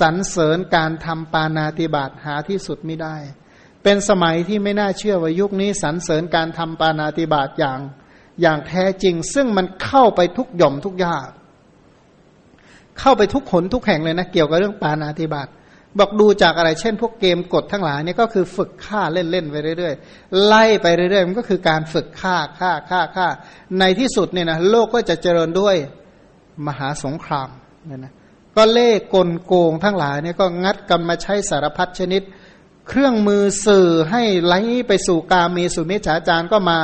[0.00, 3.16] สรรเสริญการทำปานาติบาตหาที่สุดไม่ได้
[3.82, 7.80] เป็นสมัยที่ไม่น่าเชื่อว่ายุคนี้สรรเสริญการทำปานาติบาตอย่าง
[8.40, 11.28] อย่างแท้จริง ซึ่งมันเข้าไปทุกหย่อมทุกยาก
[12.98, 15.48] เข้าไปทุกขนทุกแห่งเลยนะ เกี่ยวกับเรื่องปานาธิบาต
[15.98, 23.26] บอกดูจากอะไร เช่น พวกเกมกดทั้งหลายนี่ก็คือฝึกฆ่าเล่นๆไปเรื่อยๆ ไล่ไปเรื่อยๆ มันก็คือการฝึกฆ่าฆ่าฆ่าฆ่า
[23.78, 25.76] ในที่สุดเนี่ยนะโลกก็จะเจริญด้วย
[26.66, 27.48] มหาสงคราม
[27.86, 28.12] เนี่ยนะ
[28.56, 32.22] ก็เล่กลโกงทั้งหลายเนี่ยก็งัดกันมาใช้สารพัดชนิด
[32.88, 34.54] เครื่องมือสื่อให้ไหล
[34.88, 36.78] ไปสู่กามีสุมิจฉาจารก็มา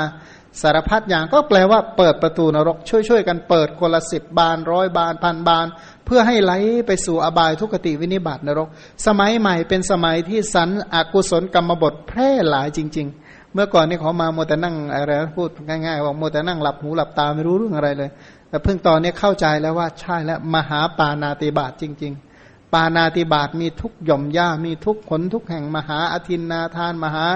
[0.63, 5.67] สารพัดอย่างก็แปลว่าเปิดประตูนรกช่วยๆกันเปิดคนละสิบบานร้อยบานพันบาน
[6.07, 6.53] เพื่อให้ไหล
[6.87, 8.69] ไปสู่อบายทุกติวินิบาตนรก
[9.07, 18.11] สมัยใหม่เป็นสมัยที่สันอกุศลกรรมบทแพร่หลายจริง ๆ เมื่อก่อนนี่เขามาโมแต่นั่งอะไรพูดง่ายๆบอกโมแต่นั่งหลับหูหลับตาไม่รู้เรื่องอะไรเลย
[18.49, 22.28] แต่เพิ่งตอนนี้เข้าใจแล้วว่าใช่แล้วมหาปานาติบาตจริง ๆ
[22.73, 27.27] ปานาติบาตมีทุกหย่อมย่ามีทุกผลทุกแห่งมหาอธินนาทานมหา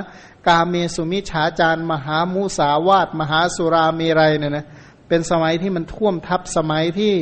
[0.46, 4.66] กาเมสุมิฉาจารมหามุสาวาตมหาสุรามีไรเนี่ยนะ
[5.08, 7.12] เป็นสมัยที่มันท่วมทับสมัยที่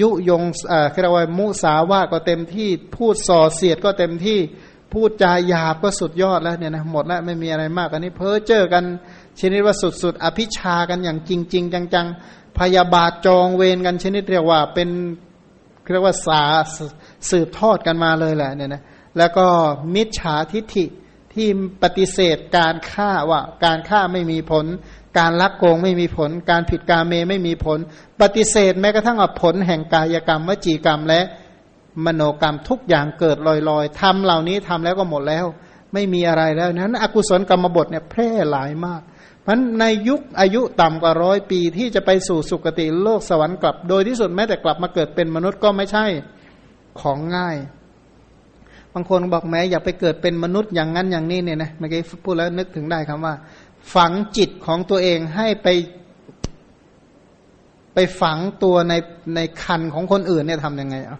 [0.00, 0.42] ยุยง
[1.00, 4.38] เรียกว่ามุสาวาก็เต็มที่พูดส่อเสียดก็เต็มที่
[4.92, 8.84] พูดจาหยาบก็สุดยอดแล้วเนี่ยนะหมดแล้วไม่มีอะไรมากอันนี้เพ้อเจอกัน
[9.40, 11.64] ชนิดว่าสุดๆ อภิชากันอย่างจริงจริง
[11.94, 14.88] จังๆ พยาบาทจองเวรกันชนิดเรียกว่าเป็น
[15.92, 16.42] เรียกว่าสา
[17.30, 18.82] สืบทอดกันมาเลยแหละเนี่ยนะ
[19.18, 19.46] แล้วก็
[19.94, 20.84] มิจฉาทิฐิ
[21.34, 21.48] ที่
[21.82, 24.66] ปฏิเสธการฆ่าว่า การฆ่าไม่มีผล
[25.18, 27.78] การลักโกงไม่มีผล การผิดกาเมไม่มีผล
[28.20, 31.20] ปฏิเสธแม้กระทั่งผลแห่งกายกรรมวจีกรรมและ
[32.06, 33.36] มโนกรรมทุกอย่างเกิด
[33.68, 35.46] ลอยๆทำเหล่านี้ทำแล้วก็หมดแล้ว
[35.92, 39.02] ไม่มีอะไรแล้วนั้นอกุศลกรรมบทเนี่ยแพร่หลายมาก
[39.46, 46.04] มันในยุคอายุต่ำกว่าร้อยปีที่จะไปสู่สุคติโลกสวรรค์กลับ โดยที่สุดแม้แต่กลับมาเกิดเป็นมนุษย์ก็ไม่ใช่
[47.00, 47.56] ของง่าย
[48.92, 53.34] บางคนบอกแม้อย่าไปเกิดเป็นมนุษย์อย่างนั้นอย่างนี้เนี่ยนะเมื่อกี้พูดแล้วนึกถึงได้คำว่า
[53.94, 55.68] ฝังจิตของตัวเองให้ไป
[57.94, 58.94] ไปฝังตัวใน
[59.34, 61.18] ในคันของคนอื่นเนี่ยทำยังไงอะ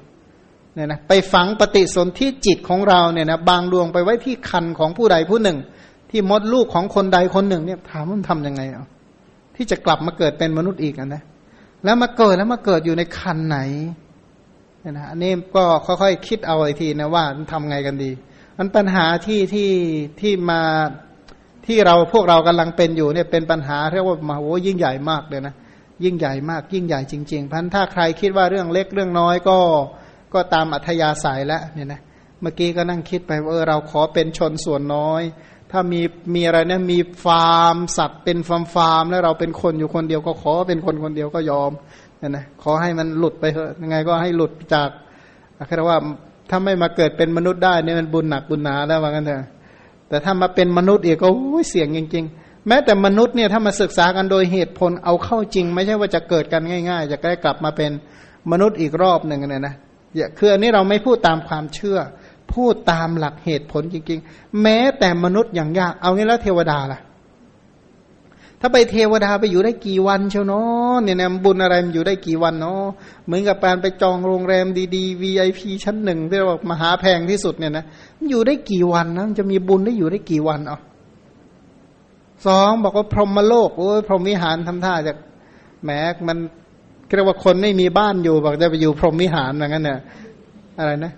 [0.75, 5.59] เนี่ยนะไปฝังปฏิสนธิจิตของเราเนี่ยนะบางดวงไปไว้ที่คันของผู้ใดผู้หนึ่ง
[6.11, 8.87] ที่มดลูกของคนใดคนหนึ่ง เนี่ยถามมันทำยังไงอะ
[9.57, 11.23] ที่จะกลับมาเกิดเป็นมนุษย์อีกนะ
[11.85, 13.59] แล้วมาเกิดแล้วมาเกิดอยู่ในคันไหน
[14.85, 18.11] เนี่ยนะอันนี้ก็ค่อยๆคิดเอาไอ้ทีนะว่าทำไงกันดี
[18.59, 19.71] มันปัญหาที่ที่
[20.21, 20.63] ที่มา
[21.67, 25.55] ที่เราพวกเรากำลังเป็นอยู่เนี่ยเป็นปัญหาเรียกว่ามาโอ้ยิ่งใหญ่มากเลยนะ
[26.05, 29.59] ยิ่งใหญ่มาก ยิ่งใหญ่จริงๆพันถ้าใครคิดว่าเรื่องเล็กเรื่องน้อยก็
[30.35, 32.01] ก็ตามอัธยาศัยแล้วเนี่ยนะ
[32.41, 35.23] เมื่อกี้ก็นั่งคิดไปว่าเออเราขอเป็นชนส่วนน้อย
[35.71, 36.01] ถ้ามี
[36.35, 41.71] มีอะไรเนี่ยมีฟาร์มสัตว์เป็นฟาร์มฟาร์มแล้วเราเป็นคนอยู่คนเดียวก็ขอเป็นคนคนเดียวก็ยอม
[42.29, 44.89] นะขอให้มันหลุดไปเถอะยังไงก็ให้หลุดจาก
[45.69, 45.99] คือว่า
[46.51, 49.49] ถ้าไม่มาเกิดเป็นมนุษย์ได้เนี่ยมันบุญหนักบุญหนาแล้วว่ากันเถอะ
[50.09, 51.29] แต่ถ้ามาเป็นมนุษย์อีกก็
[51.71, 57.91] เสี่ยงจริง ๆ แม้แต่มนุษย์เนี่ยถ้ามาศึกษากันโดยเหตุผลเอาเข้าจริง ไม่ใช่ว่าจะเกิดกันง่าย ๆ จะได้กลับมาเป็น
[58.53, 59.75] มนุษย์อีกรอบหนึ่งเนี่ยนะ
[60.39, 61.99] คืออันนี้เราไม่พูดตามความเชื่อ
[62.55, 67.01] พูดตามหลักเหตุผลจริง ๆ แม้แต่มนุษย์อย่างยาก เอางี้แล้วเทวดาล่ะ
[68.67, 72.85] ถ้าไปเทวดาไปอยู่ได้กี่วันเชียวเนาะเนี่ยนะบุญอะไรมันอยู่ได้กี่วันเนาะ
[73.27, 74.67] เหมือนกับการไปจองโรงแรม
[74.97, 77.85] ดีๆ VIP ชั้นหนึ่งที่เราบอกมหาแพงที่สุดเนี่ยนะ
[78.19, 80.81] มันอยู่ได้กี่วันนะมันจะมีบุญได้อยู่ได้กี่วันอะ
[82.47, 85.17] สองบอกว่าพรหมโลกโอ้ยพรหมวิหารทำท่าจาก
[85.85, 85.91] แหม
[86.29, 86.39] มัน
[87.17, 89.99] เรียกว่าคนไม่มีบ้านอยู่บอกจะไปอยู่พรหมวิหารอย่างนั้นเนี่ย
[90.79, 91.13] อะไรนะ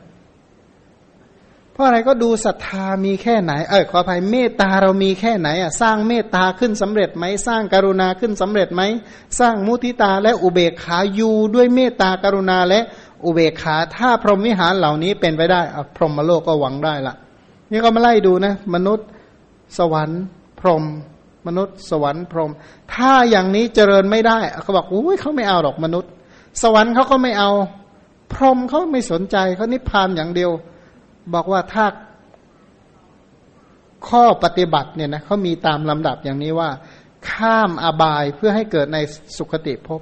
[1.77, 8.83] เพราะอะไรก็ดูศรัทธามีแค่ไหน เออขออภัยเมตตาเรามีแค่ไหนอะสร้างเมตตาขึ้นสำเร็จไหมสร้างการุณาขึ้นสำเร็จไหม
[9.39, 12.81] สร้างมุทิตาและอุเบกขาอยู่ด้วยเมตตากรุณาและ
[13.25, 17.15] อุเบกขาถ้าพรหมวิหารเหล่านี้เป็นไปได้อพรหมโลกก็หวังได้ละ
[17.71, 19.07] นี่ก็มาไล่ดูนะ มนุษย์
[19.79, 20.23] สวรรค์
[20.61, 20.85] พรหม
[21.47, 22.53] มนุษย์สวรรค์พรหม
[22.95, 26.11] ถ้าอย่างนี้เจริญไม่ได้เขาบอกอุ้ยเขาไม่เอาหรอกมนุษย์
[26.63, 27.51] สวรรค์เขาก็ไม่เอา
[28.33, 30.51] พรหมเขาไม่สนใจเขานิพพานอย่างเดียว
[31.35, 31.87] บอกว่าถ้า
[34.09, 36.71] ข้อปฏิบัติเนี่ยนะเขามีตามลำดับอย่างนี้ว่า
[37.31, 38.99] ข้ามอบายเพื่อให้เกิดใน
[39.37, 40.01] สุขติภพ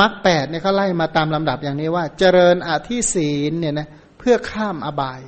[0.00, 3.88] มรรคแปดเนี่ยเขาไล่มาตามลำดับอย่างนี้ว่า เจริญอธิศีลเนี่ยนะ
[4.18, 5.20] เพื่อข้ามอบาย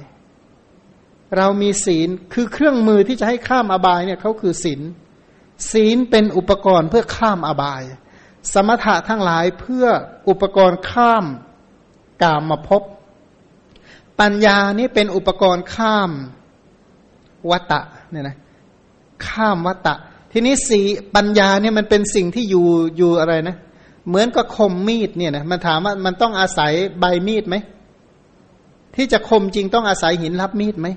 [1.36, 4.80] เรามีศีลคือเครื่องมือที่จะให้ข้ามอบายเนี่ยเขาคือศีล
[5.72, 7.82] ศีลเป็นอุปกรณ์เพื่อข้ามอบาย
[8.52, 9.86] สมถะทั้งหลายเพื่อ
[10.28, 11.24] อุปกรณ์ข้าม
[12.22, 12.82] กามมาพบ
[14.20, 16.10] ปัญญานี่เป็นอุปกรณ์ข้าม
[17.50, 17.80] วัตะ
[18.10, 18.36] เนี่ยนะ
[19.26, 19.94] ข้ามวัตะ
[20.32, 20.80] ทีนี้สี
[21.14, 22.66] ปัญญาเนี่ยมันเป็นสิ่งที่อยู่
[22.96, 23.56] อยู่อะไรนะ
[24.08, 27.56] เหมือนกับคมมีดเนี่ยนะมันถามว่ามันต้องอาศัยใบมีดไหม
[28.96, 30.88] ที่จะคมจริงต้องอาศัยหินรับมีดไหม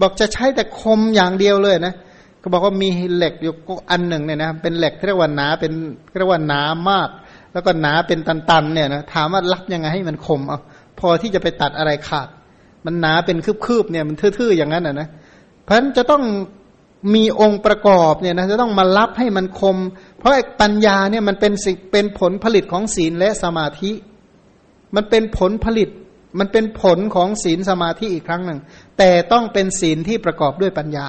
[0.00, 1.94] บอกจะใช้แต่คมอย่างเดียวเลยนะ
[2.42, 3.52] ก็บอกว่ามีเหล็กอยู่
[3.90, 5.72] อันหนึ่งเนี่ยนะเป็นเหล็กเรียกว่าหนาเป็น
[6.16, 7.08] เรียกว่าหนามาก
[7.52, 10.58] แล้วก็หนาเป็นตันๆเนี่ยนะถามว่ารับยังไงให้มันคมเอา
[11.00, 12.28] พอที่จะไปตัดอะไรขาด
[12.88, 15.08] มันหนาเป็นคืบๆเนี่ยมันทื่อๆอย่างนั้นอะนะ
[15.64, 16.22] เพราะฉะนั้นจะต้อง
[17.14, 19.76] มีองค์ประกอบเนี่ยนะจะต้องมารับให้มันคม
[20.18, 23.92] เพราะปัญญาเนี่ยมันเป็นสิ่งเป็นผลผลิตของศีลและสมาธิ
[24.96, 25.88] มันเป็นผลผลิต
[26.38, 28.60] มันเป็นผลของศีลสมาธิอีกครั้งหนึ่ง
[28.98, 31.08] แต่ต้องเป็นศีลที่ประกอบด้วยปัญญา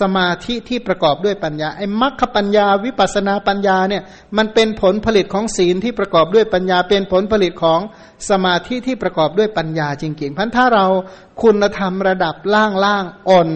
[0.00, 4.02] สมาธิที่ประกอบด้วยปัญญาไอ้มรรคปัญญาวิปัสนาปัญญาเนี่ย
[4.36, 7.80] มันเป็นผลผลิตของศีลที่ประกอบด้วยปัญญา เป็นผลผลิตของ
[8.30, 10.86] สมาธิที่ประกอบด้วยปัญญาจริงๆพันถ้าเรา
[11.42, 13.48] คุณธรรมระดับล่างล่างอ่อน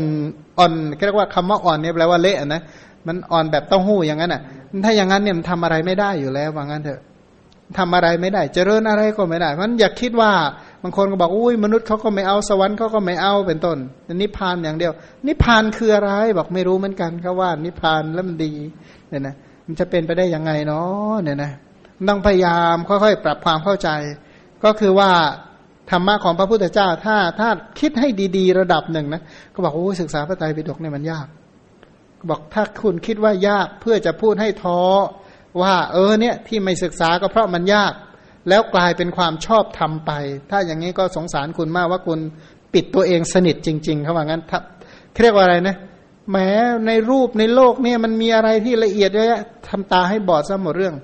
[0.58, 0.72] อ่อน
[1.04, 2.62] เรียกว่าคำว่าอ่อนเนี่ยแปลว่าเละนะ
[3.06, 4.42] มันอ่อนแบบเต้าหู้อย่างนั้นอะ
[4.84, 7.00] ถ้าอย่างนั้นเนี่ยมันทำอะไรไม่ได้อยู่แล้วว่างั้นเถอะ
[7.78, 10.30] ทำอะไรไม่ได้ เจริญอะไรก็ไม่ได้มันอย่าคิดว่า
[10.82, 13.78] บางคนก็บอกอุ้ยมนุษย์เขาก็ไม่เอาสวรรค์เขาก็ไม่เอาเป็นต้น
[14.20, 14.92] นิพพานอย่างเดียว
[15.26, 18.52] นิพพานคืออะไรบอกไม่รู้เหมือนกันเขาว่านิพพานแล้วมันดี
[19.08, 19.34] เนี่ยนะ
[19.66, 21.52] มันจะเป็นไปได้ยังไงเนาะเนี่ยนะ
[22.08, 23.88] ต้องพยายามค่อยๆปรับความเข้าใจ
[24.64, 25.10] ก็คือว่า
[25.90, 27.48] ธรรมะของพระพุทธเจ้าถ้าถ้า
[27.80, 29.22] คิดให้ดี ๆ ระดับหนึ่งนะ
[29.54, 31.26] ก็บอกโอ้ศึกษาพระไตรปิฎกเนี่ยมันยาก
[32.28, 34.80] บอกถ้าคุณคิดว่ายากเพื่อจะพูดให้ท้อ
[35.62, 37.92] ว่า เออเนี่ยที่ไม่ศึกษาก็เพราะมันยาก
[38.48, 40.12] แล้วกลายเป็นความชอบทำไป
[40.50, 42.20] ถ้าอย่างนี้ก็สงสารคุณมากว่าคุณ
[42.74, 44.42] ปิดตัวเองสนิทจริง ๆเขาว่างั้น
[45.22, 45.76] เรียกว่าอะไรนะ
[46.32, 46.48] แม้
[46.86, 50.94] ในรูปในโลกเนี่ยมันมีอะไรที่ละเอียดเยอะทำตาให้บอดซะหมดเรื่อง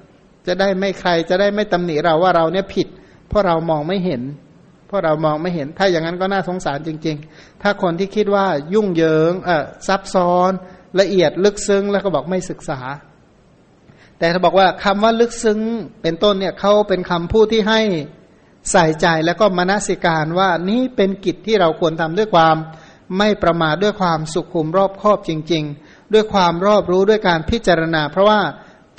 [0.47, 2.89] จะได้ไม่ใครจะได้ไม่ตำหนิเราว่าเราเนี่ยผิด
[3.29, 4.23] เพราะเรามองไม่เห็น
[4.87, 10.51] เพราะเรามองไม่เห็น ถ้าอย่างนั้นก็น่าสงสารจริง ๆ ถ้าคนที่คิดว่ายุ่งเหยิงเออซับซ้อน
[11.01, 12.81] ละเอียดลึกซึ้งแล้วก็บอกไม่ศึกษา
[14.19, 15.61] แต่ถ้าบอกว่าคำว่าลึกซึ้ง
[16.03, 17.81] เป็นต้นเนี่ยเขาเป็นคำพูดที่ให้
[18.73, 22.57] ใส่ใจแล้วก็มนสิการว่านี่เป็นกิจที่เราควรทำด้วยความ
[23.19, 28.41] ไม่ประมาทด้วยความสุขุมรอบครอบจริง ๆ ด้วยความรอบรู้ด้วยการพิจารณา เพราะว่า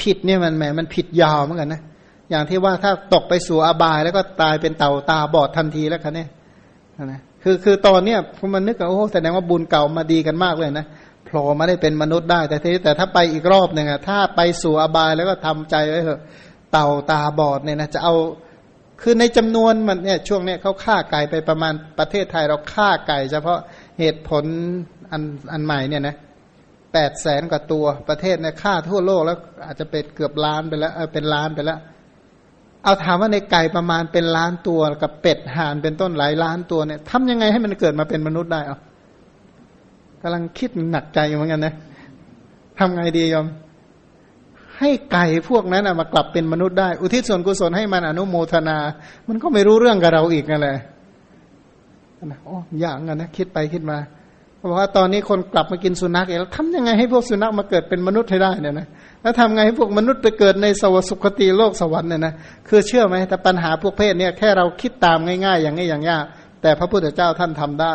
[0.01, 1.81] ผิดเนี่ยมันแหมมันผิดยาวเหมือนกันนะ
[2.29, 6.29] อย่างที่ว่าถ้าตกไปสู่อบายแล้วก็ตายเป็นเต่าตาบอดทันทีแล้วคันเนี่ย
[7.05, 8.19] นะคือคือตอนเนี้ย
[8.53, 10.85] มันนึกว่าโอ้แสดงว่าบุญเก่ามาดีกันมากเลยนะ
[11.25, 16.21] โผล่มาได้เป็นมนุษย์ได้ แต่ทีแต่ถ้าไปอีกรอบหนึ่งอะถ้าไปสู่อบายแล้วก็ทำใจไว้เถอะ
[16.71, 18.15] เต่าตาบอดเนี่ยนะจะเอา
[19.01, 23.59] คือในจำนวนมันเนี่ยช่วงเนี้ยเขาฆ่าไก่ไปประมาณประเทศไทยเราฆ่าไก่ เฉพาะ
[23.99, 24.45] เหตุผล
[25.11, 25.21] อัน
[25.51, 26.15] อันใหม่เนี่ยนะ
[26.93, 31.79] แปดแสนกว่าตัวประเทศเนี่ยฆ่าทั่วโลกแล้วอาจจะเป็นเกือบล้านไปแล้วเออเป็นล้านไปแล้ว
[32.83, 38.77] เอาถามว่าในไก่ประมาณเป็นล้านตัวกับเป็ดห่านเป็นต้นหลายล้านตัวเนี่ยทำยังไงให้มันเกิดมาเป็นมนุษย์ได้เอา
[40.21, 41.73] กำลังคิดหนักใจอยู่เหมือนกันนะ
[42.77, 43.47] ทำไงดียอม
[44.79, 48.77] ให้ไก่พวกนั้นมากลับเป็นมนุษย์ได้ อุทิศส่วนกุศลให้มันอนุโมทนา
[49.27, 50.77] มันก็ไม่รู้เรื่องกับเราอีกนั่นแหละ
[52.25, 53.97] นะโอ้ยากกันนะคิดไปคิดมา
[54.69, 58.87] บอกว่าตอนนี้คนกลับมากินสุนัขเองแล้วทำยังไงให้พวกสุนัขมาเกิดเป็นมนุษย์ให้ได้เนี่ยนะ
[59.21, 62.33] แล้วทำไงให้พวกมนุษย์ไปเกิดในสวสุคติโลกสวรรค์เนี่ยนะ
[62.67, 66.25] คือเชื่อไหมแต่ปัญหาพวกเพศเนี่ยแค่เราคิดตามง่าย ๆ อย่างนี้อย่างยาก
[66.61, 67.93] แต่พระพุทธเจ้าท่านทำได้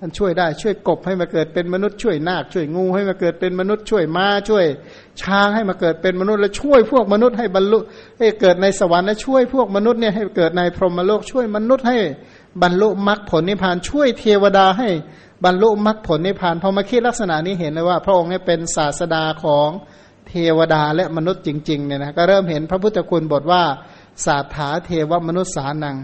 [0.00, 4.64] ท่านช่วยได้ช่วยกบให้มาเกิดเป็นมนุษย์ช่วยนาคช่วยงูให้มาเกิดเป็นมนุษย์ช่วยม้าช่วย
[5.22, 7.78] ช้างให้มาเกิดเป็นมนุษย์และช่วยพวกมนุษย์ให้บรรลุ
[8.18, 11.98] ให้เกิดในสวรรค์และช่วยพวกมนุษย์เนี่ยให้เกิดในพรหมโลกช่วยมนุษย์ให้
[12.62, 14.88] บรรลุมรรคผลนิพพานช่วยเทวดาให้
[15.44, 19.68] บรรลุมรรคผลนิพพานพอมาคิดลักษณะนี้เห็นเลยว่า พระองค์เนี่ยเป็นศาสดาของ
[20.28, 23.62] เทวดาและมนุษย์จริงๆเนี่ยนะก็เริ่มเห็นพระพุทธคุณบทว่า
[24.26, 25.98] สาถาเทวมนุษย์สานัง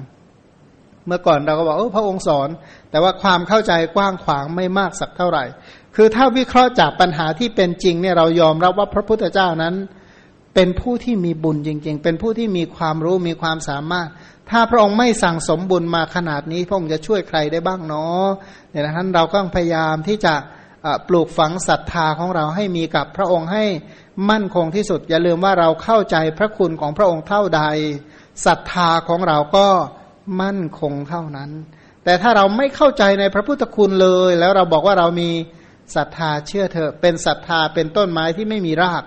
[1.06, 2.48] เมื่อก่อนเราก็บอกเออพระองค์สอน
[2.94, 5.44] แต่ว่าความเข้าใจกว้างขวางไม่มากสักเท่าไหร่
[5.94, 9.74] คือถ้าวิเคราะห์จากปัญหาที่เป็นจริงเนี่ยเรายอมรับว่าพระพุทธเจ้านั้น
[10.54, 14.08] เป็นผู้ที่มีบุญจริง ๆ เป็นผู้ที่มีความรู้มีความสามารถ
[14.50, 18.26] ถ้าพระองค์ไม่สั่งสมบุญมาขนาดนี้ พระองค์จะช่วยใครได้บ้างเนาะ
[18.70, 20.34] เนี่ยนะท่านเราก็พยายามที่จะ
[21.08, 23.64] ปลูกฝังศรัทธาของเราให้มีกับพระองค์ให้
[24.30, 27.62] มั่นคงที่สุด อย่าลืมว่าเราเข้าใจพระคุณของพระองค์เท่าใด
[28.46, 29.66] ศรัทธาของเราก็
[30.40, 31.52] มั่นคงเท่านั้น
[32.04, 35.30] แต่ถ้าเราไม่เข้าใจในพระพุทธคุณเลย แล้วเราบอกว่าเรามี
[35.94, 39.04] ศรัทธาเชื่อเถอะ เป็นศรัทธาเป็นต้นไม้ที่ไม่มีราก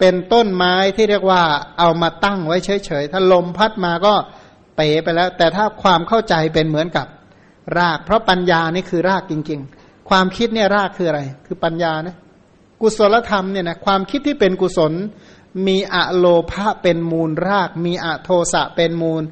[0.00, 1.42] เป็นต้นไม้ที่เรียกว่า
[1.78, 4.14] เอามาตั้งไว้เฉยๆถ้าลมพัดมาก็
[4.76, 7.06] เป๋ไปแล้ว แต่ถ้าความเข้าใจเป็นเหมือนกับ
[7.78, 12.16] ราก เพราะปัญญานี่คือรากจริง ๆ ความคิดเนี่ยรากคืออะไร คือปัญญานะ
[12.80, 14.92] กุศลธรรมเนี่ยนะความคิดที่เป็นกุศล
[15.66, 19.22] มีอะโลภะเป็นมูลราก มีอะโทสะเป็นมูล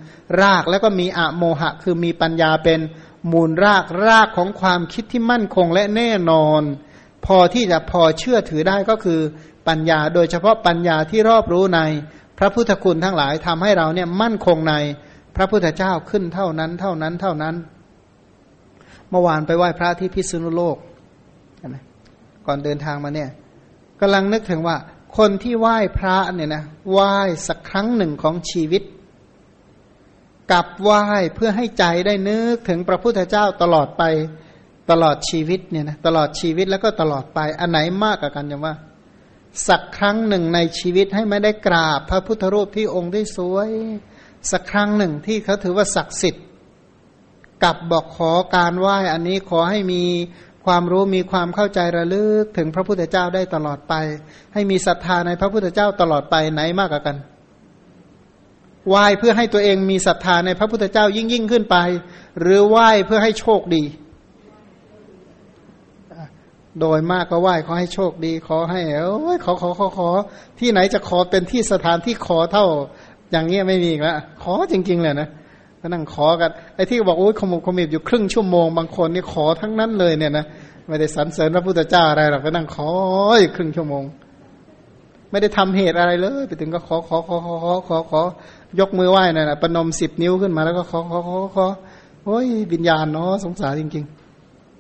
[0.41, 2.81] ราก แล้วก็มีอะโมหะ คือมีปัญญาเป็น
[3.33, 6.63] มูลรากรากของความคิดที่มั่นคงและแน่นอน
[7.27, 9.21] พอที่จะพอเชื่อถือได้ก็คือ
[9.69, 11.81] ปัญญา โดยเฉพาะปัญญาที่รอบรู้ใน
[12.39, 14.75] พระพุทธคุณทั้งหลายทำให้เราเนี่ยมั่นคงใน
[15.37, 17.55] พระพุทธเจ้าขึ้นเท่านั้นเท่านั้นเท่านั้น
[19.11, 20.77] เมื่อวานไปไหว้พระที่พิษณุโลก
[22.47, 23.31] ก่อนเดินทางมาเนี่ย
[24.01, 24.77] กำลังนึกถึงว่า
[25.17, 27.15] คนที่ไหว้พระเนี่ยนะไหว้
[27.49, 28.83] สักครั้งหนึ่งของชีวิต
[30.53, 34.03] กับไหว้เพื่อให้ใจได้นึกถึงพระพุทธเจ้าตลอดไป
[34.91, 38.75] ตลอดชีวิตเนี่ยนะตลอดชีวิตแล้วก็ตลอดไปอันไหนมากกว่ากันยังว่า
[39.69, 43.71] สักครั้งหนึ่งในชีวิตให้ไม่ได้กราบพระพุทธรูปที่องค์ที่สวย
[44.51, 46.45] สักครั้งหนึ่งที่เขาถือว่าศักดิ์สิทธิ์
[47.63, 50.03] กับบอกขอการไหว้อันนี้ขอให้มี
[50.67, 53.95] ความรู้มีความเข้าใจระลึกถึงพระพุทธเจ้าได้ตลอดไป
[54.53, 57.17] ให้มีศรัทธาในพระพุทธเจ้าตลอดไปไหนมากกว่ากัน
[58.89, 61.77] ไหว้เพื่อให้ตัวเองมีศรัทธาในพระพุทธเจ้ายิ่งยิ่งขึ้นไป
[62.41, 63.85] หรือไหว้เพื่อให้โชคดี
[66.81, 70.11] โดยมากก็ไหว้ขอให้โชคดี ขอให้เอ้ยขอขอขอขอ
[70.61, 72.67] ที่ไหนจะขอเป็นที่สถานที่ขอเท่า
[73.33, 75.29] อย่างเงี้ยไม่มีอีกแล้วขอจริง ๆ เลยนะ
[75.83, 80.45] ก็นั่งขอกันไอ้ที่บอกโอ้ยขมุกขมิบอยู่ครึ่งชั่วโมงบางคนนี่ขอทั้งนั้นเลยเนี่ยนะ
[80.89, 82.91] ไม่ได้สรรเสริญพระพุทธเจ้าอะไรหรอกก็นั่งขอ
[83.41, 84.05] อยู่ครึ่งชั่วโมง
[85.31, 88.21] ไม่ได้ทำเหตุอะไรเลย ไปถึงก็ขอขอขอขอขอขอขอ
[88.81, 91.67] ยกมือไหว้นั่นแหะประนมสิบนิ้วขึ้นมาแล้วก็ขอขอขอขอ
[92.25, 94.05] โอ้ยวิญญาณเนาะสงสารจริง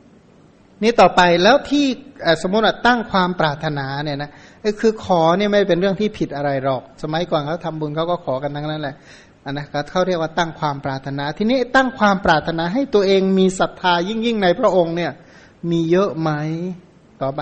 [0.03, 1.85] ๆ นี่ต่อไปแล้วที่
[2.43, 4.31] สมมติตั้งความปรารถนาเนี่ยนะ
[4.81, 8.95] คือขอเนี่ยไม่เป็นเรื่องที่ผิดอะไรหรอก สมัยก่อนเขาทำบุญเขาก็ขอกันทั้งนั้นแหละ
[9.44, 15.12] อันนะเขาเรียกว่าตั้งความปรารถนา ทีนี้ตั้งความปรารถนาให้ตัวเองมีศรัทธายิ่งยิ่งในพระองค์เนี่ย
[15.70, 16.31] มีเยอะไหม
[17.23, 17.40] ต่อไป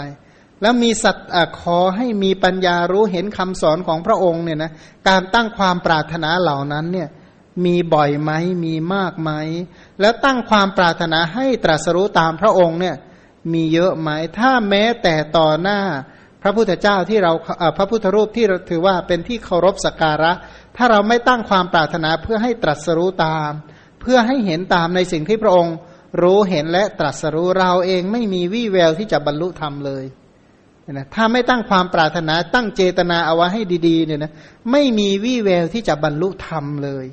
[0.62, 1.16] แล้วมีสัต
[1.60, 4.72] ขอให้มีปัญญารู้เห็นคำสอนของพระองค์เนี่ยนะ
[5.08, 7.08] การตั้งความปรารถนาเหล่านั้นเนี่ย
[7.64, 8.32] มีบ่อยไหม
[8.64, 9.30] มีมากไหม
[10.00, 12.96] แล้วตั้งความปรารถนาให้ตรัสรู้ตามพระองค์เนี่ย
[13.52, 15.80] มีเยอะไหมถ้าแม้แต่ต่อหน้า
[16.42, 17.32] พระพุทธเจ้าที่เรา
[17.76, 20.32] พระพุทธรูปที่เราถือว่าเป็นที่เคารพสักการะ
[20.82, 23.50] ถ้าเราไม่ตั้งความปรารถนาเพื่อให้ตรัสรู้ตาม
[24.00, 25.76] เพื่อให้เห็นตามในสิ่งที่พระองค์
[26.22, 30.04] รู้เห็นและตรัสรู้เราเองไม่มีวี่แววที่จะบรรลุธรรมเลย
[30.92, 34.32] นะถ้าไม่ตั้งความปรารถนาตั้งเจตนาเอาไว้ให้ดีๆเนี่ยนะ
[34.70, 37.06] ไม่มีวี่แววที่จะบรรลุธรรมเลย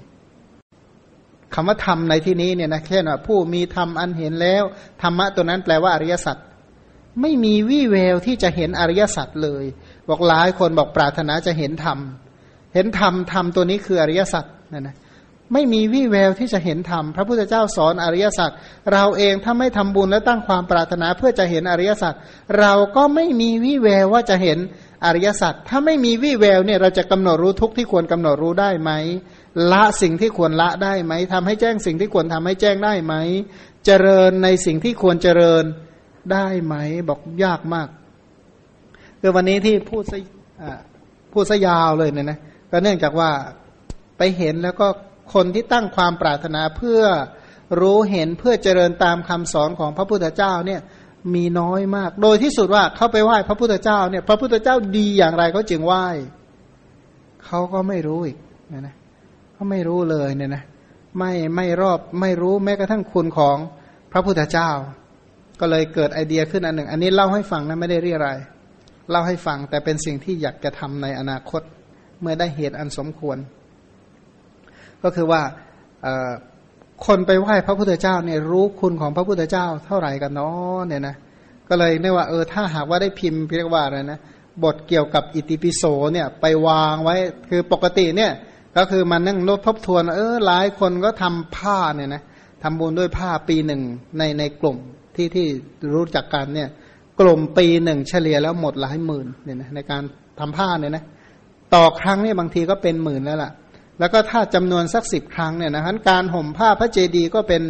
[1.54, 4.64] คำว่าธรรมในที่นี้เนี่ยนะแค่ว่าผู้มีธรรมอันเห็นแล้ว
[5.02, 6.38] ธรรมะตัวนั้นแปลว่าอริยสัจ
[7.22, 9.66] ไม่มีวี่แววที่จะเห็นอริยสัจเลย
[10.10, 12.00] บอกหลายคนบอกปรารถนาจะเห็นธรรม
[12.78, 14.96] เห็นธรรมธรรมตัวนี้คืออริยสัจนะนะ
[15.54, 18.52] ไม่มีวี่แววที่จะเห็นธรรมพระพุทธเจ้าสอนอริยสัจ
[18.94, 22.14] เราเองถ้าไม่ทำบุญและตั้งความปรารถนาเพื่อจะเห็นอริยสัจ
[22.60, 24.58] เราก็ไม่มีวี่แววว่าจะเห็น
[25.06, 28.92] อริยสัจถ้าไม่มีวี่แววเนี่ยเราจะกำหนดรู้ทุกที่ควรกำหนดรู้ได้ไหม
[29.72, 33.14] ละสิ่งที่ควรละได้ไหมทำให้แจ้งสิ่งที่ควรทำให้แจ้งได้ไหม
[33.86, 35.64] เจริญในสิ่งที่ควรเจริญ
[36.34, 36.76] ได้ไหม
[37.10, 37.88] บอกยากมาก
[39.22, 40.18] คือวันนี้ที่พูดซะ
[41.34, 42.40] พูดซะยาวเลยเนี่ยนะ
[42.72, 43.32] ก็เนื่องจากว่า
[44.18, 44.88] ไปเห็นแล้วก็
[45.34, 47.02] คนที่ตั้งความปรารถนาเพื่อ
[47.82, 50.82] รู้เห็นเพื่อเจริญตามคำสอนของพระพุทธเจ้าเนี่ย
[51.36, 56.06] มีน้อยมาก โดยที่สุดว่าเขาไปไหว้พระพุทธเจ้าเนี่ย พระพุทธเจ้าดีอย่างไรเขาจึงไหว้
[57.46, 58.38] เขาก็ไม่รู้อีก
[58.72, 58.96] นะนะ
[59.54, 60.64] เขาไม่รู้เลยเนี่ยนะ
[61.18, 63.58] ไม่ไม่รอบไม่รู้แม้กระทั่งคุณของ
[64.12, 64.70] พระพุทธเจ้า
[65.60, 68.30] ก็เลยเกิดไอเดียขึ้นอันหนึ่ง อันนี้เล่าให้ฟังนะไม่ได้เรียอะไร
[69.12, 71.62] เล่าให้ฟังแต่เป็นสิ่งที่อยากจะทำในอนาคต
[72.22, 73.38] เมื่อได้เหตุอันสมควร
[75.04, 75.42] ก็คือว่า
[77.06, 81.16] คนไปไหว้พระพุทธเจ้าเนี่ยรู้คุณของพระพุทธเจ้าเท่าไหร่กันเนาะเนี่ยนะ
[81.70, 84.20] ก็เลยเรียว่าเออถ้าหากว่าได้พิมพ์เรียกว่าอะไรนะ
[84.64, 85.84] บทเกี่ยวกับอิติปิโส
[86.14, 87.16] เนี่ยไปวางไว้
[87.50, 88.32] คือปกติเนี่ย
[88.78, 92.24] ก็คือมันนั่งนดทบทวนเออหลายคนก็ทำผ้าเนี่ยนะ
[92.64, 93.82] ทำบุญด้วยผ้าปีหนึ่ง
[94.18, 94.78] ในในกลุ่ม
[95.16, 95.48] ที่ที่
[95.94, 96.70] รู้จักกันเนี่ย
[97.20, 100.04] กลุ่มปีหนึ่งเฉลี่ยแล้วหมดหลายหมื่นเนี่ยนะในการ
[100.40, 101.04] ทำผ้าเนี่ยนะ
[101.74, 103.52] ต่อครั้งเนี่ยบางทีก็เป็นหมื่นแล้วล่ะ
[104.00, 107.62] แล้วก็ถ้าจำนวนสักสิบครั้งเนี่ยนะการห่มผ้าพระเจดีย์ก็เป็น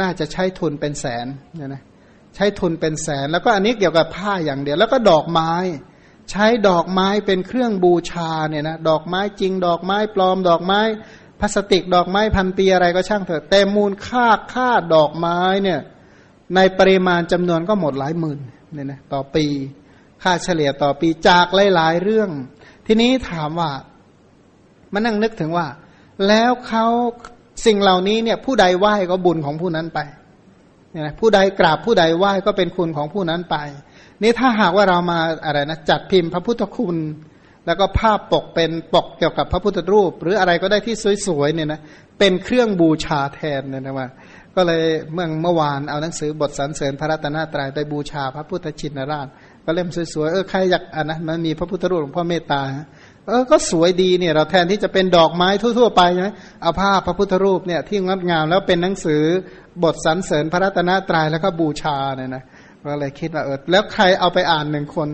[0.00, 1.26] น่าจะใช้ทุนเป็นแสน
[1.56, 1.82] เนี่ยนะ
[2.34, 5.52] ใช้ทุนเป็นแสน แล้วก็อันนี้เกี่ยวกับผ้าอย่างเดียว แล้วก็ดอกไม้
[6.30, 10.80] ใช้ดอกไม้เป็นเครื่องบูชาเนี่ยนะดอกไม้จริง ดอกไม้ปลอม ดอกไม้
[11.40, 15.80] พลาสติก ดอกไม้พันปีอะไรก็ช่างเถอะแต่มูลค่าค่าดอกไม้เนี่ย
[16.54, 18.38] ในปริมาณจำนวนก็หมดหลายหมื่น
[18.72, 19.46] เนี่ยนะต่อปี
[20.22, 22.30] ค่าเฉลี่ยต่อปีจากหลาย ๆ เรื่อง
[22.86, 23.70] ทีนี้ถามว่า
[24.92, 25.66] มานั่งนึกถึงว่า
[26.28, 26.86] แล้วเขา
[27.66, 30.00] สิ่งเหล่านี้เนี่ย ผู้ใดไหว้ก็บุญของผู้นั้นไป
[30.90, 33.56] เนี่ยนะผู้ใดกราบผู้ใดไหว้ก็เป็นคุณของผู้นั้นไป
[34.22, 36.96] นี่ถ้าหากว่าเรามาอะไรนะจัดพิมพ์พระพุทธคุณ
[37.66, 40.96] แล้วก็ภาพปกเป็นปกเกี่ยวกับพระพุทธรูป หรืออะไรก็ได้ที่
[41.26, 41.80] สวยๆเนี่ยนะ
[42.18, 44.08] เป็นเครื่องบูชาแทนเนี่ยนะว่า
[44.56, 44.82] ก็เลย
[45.12, 49.28] เมื่อเมื่อวานเอาหนังสือบทสรรเสริญพระรัตนตรัยไปบูชาพระพุทธชินราช
[49.64, 52.62] ก็เล่มสวยๆเออใครอยากอ่านนะมันมีพระพุทธรูปหลวงพ่อเมตตา
[53.28, 55.48] เออก็สวยดีเนี่ยเราแทนที่จะเป็นดอกไม้
[55.78, 56.30] ทั่วๆไปใช่ไหม
[56.62, 59.22] เอาภาพพระพุทธรูปเนี่ยที่งดงามแล้วเป็นหนังสือ
[59.82, 62.42] บทสรรเสริญพระรัตนตรัยแล้วก็บูชาเนี่ยนะ
[62.84, 65.08] ก็เลยคิดว่าเออแล้วใครเอาไปอ่านหนึ่งคน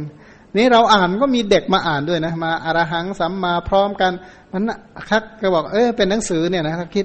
[0.57, 4.12] นี่เราอ่านก็มีเด็กมาอ่านด้วยนะมาอารหังสัมมาพร้อมกัน
[4.53, 4.62] มัน
[5.11, 7.05] คักก็บอกเออเป็นหนังสือเนี่ยนะคิด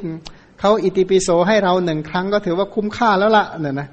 [0.60, 3.88] เขาอิติปิโสให้เราหนึ่งครั้งก็ถือว่าคุ้มค่าแล้วละเนี่ยนะ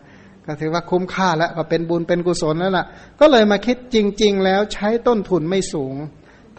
[0.47, 2.87] ก็ถือว่าคุ้มค่าแล้วก็เป็นบุญเป็นกุศลแล้วล่ะ
[3.21, 5.95] ก็เลยมาคิดจริง ๆ แล้วใช้ต้นทุนไม่สูง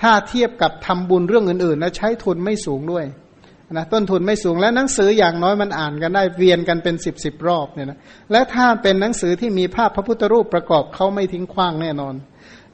[0.02, 3.06] ถ้าเทียบกับทำบุญเรื่องอื่นๆแล้วใช้ทุนไม่สูงด้วย
[3.74, 8.00] นะต้นทุนไม่สูงและหนังสืออย่างน้อยมันอ่านกันได้เวียนกันเป็นสิบสิบรอบเนี่ยนะ
[8.32, 12.16] และถ้าเป็นหนังสือที่มีภาพพระพุทธรูปประกอบเขาไม่ทิ้งขว้างแน่นอน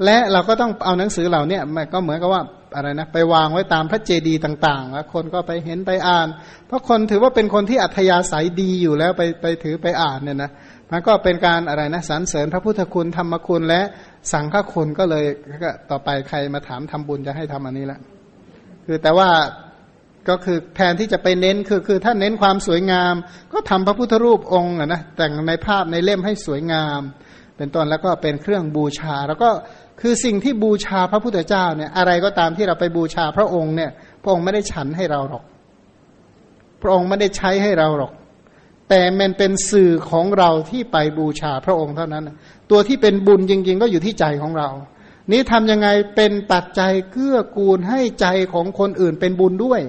[0.05, 2.43] และเราก็ต้องเอาหนังสือเหล่านี้มันก็เหมือนกับว่า
[2.75, 6.27] อะไรนะไปวางไว้ตามพระเจดีย์ต่างๆแล้วคนก็ไปเห็นไปอ่าน
[6.67, 10.51] เพราะคนถือว่าเป็นคนที่อัธยาศัยดีอยู่แล้วไปไปถือไปอ่านเนี่ยนะ
[10.91, 13.81] มันก็เป็นการอะไรนะสรรเสริญพระพุทธคุณธรรมคุณและ
[14.31, 15.26] สังฆคุณก็เลย
[15.64, 17.99] ก็ต่อไปใครมาถามทำบุญจะให้ทำอันนี้แหละ
[18.85, 19.30] คือแต่ว่า
[20.30, 23.14] ก็คือแทนที่จะไปเน้นคือคือถ้าเน้นความสวยงาม
[23.53, 27.01] ก็ทำพระพุทธรูปองค์นะแต่งในภาพในเล่มให้สวยงาม
[27.57, 29.49] เป็นต้นแล้วก็เป็นเครื่องบูชา แล้วก็
[30.01, 33.91] คือสิ่งที่บูชาพระพุทธเจ้าเนี่ยอะไรก็ตามที่เราไปบูชาพระองค์เนี่ย
[34.23, 35.43] พระองค์ไม่ได้ฉันให้เราหรอก
[36.81, 38.11] พระองค์ไม่ได้ใช้ให้เราหรอก
[38.89, 42.30] แต่มันเป็นสื่อของเราที่ไปบูชาพระองค์เท่านั้น
[42.72, 44.69] ตัวที่เป็นบุญจริง ๆ ก็อยู่ที่ใจของเรา
[45.31, 49.81] นี้ทำยังไงเป็นปัจจัยเกื้อกูลให้ใจของคนอื่นเป็นบุญด้วย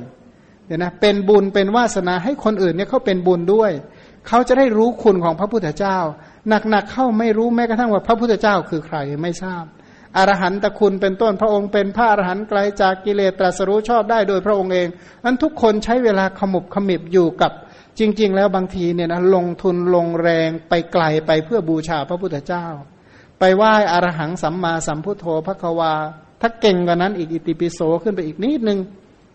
[0.67, 3.71] เนี่ยนะเป็นบุญเป็นวาสนาให้คนอื่นเนี่ยเขาเป็นบุญด้วย
[4.29, 5.99] เขาจะได้รู้คุณของพระพุทธเจ้า
[6.49, 9.65] หนักๆเข้าไม่รู้แม้กระทั่งว่าพระพุทธเจ้าคือใครไม่ทราบ
[10.17, 14.89] อรหันตคุณเป็นต้นพระองค์เป็นพระอรหันต์ไกลจากกิเลสตรัสรู้ชอบได้โดยพระองค์เอง
[15.25, 17.53] นั้นทุกคนใช้เวลาขมุบขมิบอยู่กับ
[17.99, 22.67] จริง ๆ แล้วบางทีเนี่ยนะลงทุนลงแรงไปไกลไปเพื่อบูชาพระพุทธเจ้า
[23.39, 25.95] ไปไหว้อรหังสัมมาสัมพุทโธพระควา
[26.41, 28.79] ถ้าเก่งกว่านั้นอีกอิติปิโสขึ้นไปอีกนิดนึง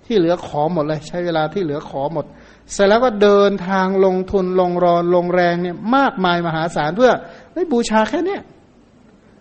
[0.06, 2.26] ที่เหลือขอหมดเลย ใช้เวลาที่เหลือขอหมด
[2.72, 7.12] เสร็จแล้วก็เดินทางลงทุนลงรอนลงแรงเนี่ยมากมายมหาศาลเพื่อ
[7.74, 8.42] บูชาแค่เนี้ย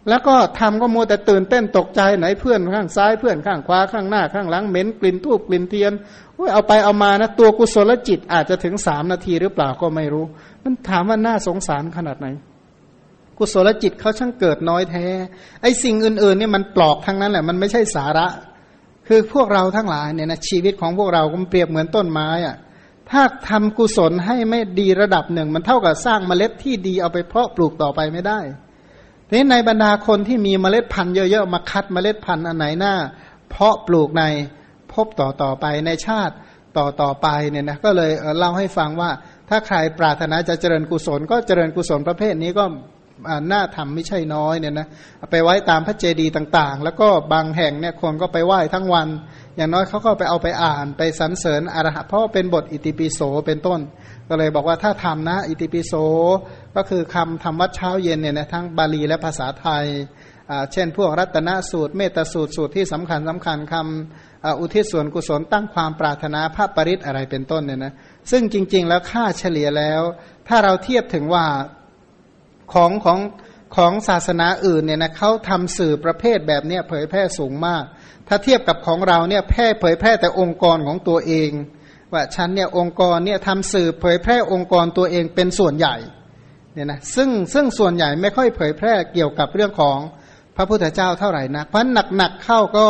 [0.09, 5.93] แล้วก็ทำก็มัวแต่ตื่นเต้นตกใจไหนเพื่อนข้างซ้ายเพื่อนข้างขวาข้างหน้าข้างหลังเหม็นกลิ่นทูบกลิ่นเทียน
[6.53, 10.25] เอาไปเอามานะตัวกุศลจิตอาจจะถึงสามนาทีหรือเปล่าก็ไม่รู้
[10.63, 12.27] มันถามว่าน่าสงสารขนาดไหน
[13.39, 15.07] กุศลจิตเขาช่างเกิดน้อยแท้
[15.63, 18.27] ไอ้สิ่งอื่นๆเนี่ยมันปลอกทั้งนั้นแหละมันไม่ใช่สาระ
[19.09, 22.57] คือพวกเราทั้งหลายเนี่ยนะชีวิตของพวกเราก็เปรียบเหมือนต้นไม้อะ
[23.11, 28.41] ถ้าทำกุศลให้ไม่ดีระดับหนึ่ง มันเท่ากับสร้างเมล็ดที่ดีเอาไปเพาะปลูกต่อไปไม่ได้
[29.33, 32.95] นี้ในบรรดาคนที่มีเมล็ดพันธุ์เยอะๆมาคัดเมล็ดพันธุ์อันไหนหน้า
[33.51, 34.23] เพาะปลูกใน
[34.93, 36.35] พบต่อต่อไปในชาติ
[36.79, 39.11] ต่อต่อไปเนี่ยนะก็เลยเล่าให้ฟังว่า
[39.49, 42.65] ถ้าใครปรารถนาจะเจริญกุศล ก็เจริญกุศลประเภทนี้ก็
[43.49, 44.87] หน่าทำไม่ใช่น้อยเนี่ยนะ
[45.31, 49.09] ไปไว้ตามพระเจดีย์ต่างๆ แล้วก็บางแห่งเนี่ยคนก็ไปไหว้ทั้งวัน
[49.57, 53.81] อย่างน้อยเขาก็ไปเอาไปอ่านไปสรรเสริญอรหัตเพราะว่าเป็นบทอิติปิโสเป็นต้น
[54.29, 55.95] ก็เลยบอกว่าถ้าทำนะ อิติปิโส
[56.77, 59.85] ก็คือคำทำวัดเช้าเย็นเนี่ยนะทั้งบาลีและภาษาไทย
[60.73, 67.93] เช่น พวกรัตนสูตร เมตสูตรสูตรที่สำคัญสำคัญคำอุทิศส่วนกุศลตั้งความปรารถนาพระปริศอะไรเป็นต้นเนี่ยนะ
[68.31, 70.03] ซึ่งจริง ๆ แล้วค่าเฉลี่ยแล้ว
[70.49, 71.45] ถ้าเราเทียบถึงว่า
[72.73, 73.19] ของของ
[73.77, 77.85] ของศาสนาอื่นเนี่ยนะเขาทำสื่อประเภทแบบเนี้ยเผยแพร่สูงมาก
[78.29, 81.51] ถ้าเทียบกับของเราเนี่ยแพร่เผยแพร่แต่องค์กรของตัวเอง
[82.13, 85.97] ว่าฉันเนี่ยองค์กรเนี่ยทำสื่อเผยแพร่องค์กรตัวเองเป็นส่วนใหญ่
[86.75, 89.99] เนี่ยนะซึ่งซึ่งส่วนใหญ่ไม่ค่อยเผยแพร่เกี่ยวกับเรื่องของ
[90.57, 91.87] พระพุทธเจ้าเท่าไหร่นะเพราะ
[92.17, 92.87] หนักๆเข้าก็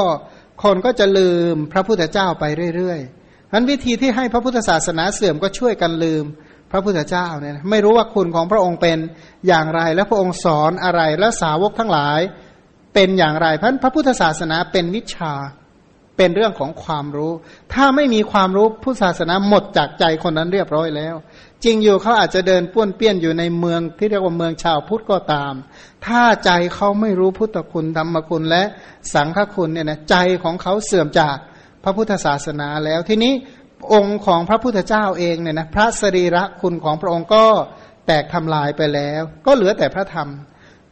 [0.63, 2.45] คนก็จะลืมพระพุทธเจ้าไป
[2.77, 6.25] เรื่อยๆนั้นวิธีที่ให้พระพุทธศาสนาเสื่อมก็ช่วยกันลืม
[6.73, 8.99] พระพุทธเจ้าเนี่ยไม่รู้ว่าคุณของพระองค์เป็น
[9.49, 12.21] อย่างไร และพระองค์สอนอะไรและสาวกทั้งหลาย
[12.95, 15.35] เป็นอย่างไรเพราะพระพุทธศาสนาเป็นวิชา
[16.17, 17.33] เป็นเรื่องของความรู้
[17.73, 21.15] ถ้าไม่มีความรู้พุทธศาสนาหมดจากใจคนนั้นเรียบร้อยแล้ว
[21.65, 25.53] จริงอยู่เขาอาจจะเดินป้วนเปี้ยนอยู่ในเมืองที่เรียกว่าเมืองชาวพุทธก็ตาม
[26.07, 28.63] ถ้าใจเขาไม่รู้พุทธคุณธรรมคุณและ
[29.15, 31.37] สังฆคุณเนี่ยนะใจของเขาเสื่อมจาก
[31.85, 33.33] พระพุทธศาสนาแล้วทีนี้
[33.93, 37.45] องค์ของพระพุทธเจ้าเองเนี่ยนะพระสรีระคุณของพระองค์ก็
[38.07, 40.29] แตกทำลายไปแล้ว ก็เหลือแต่พระธรรม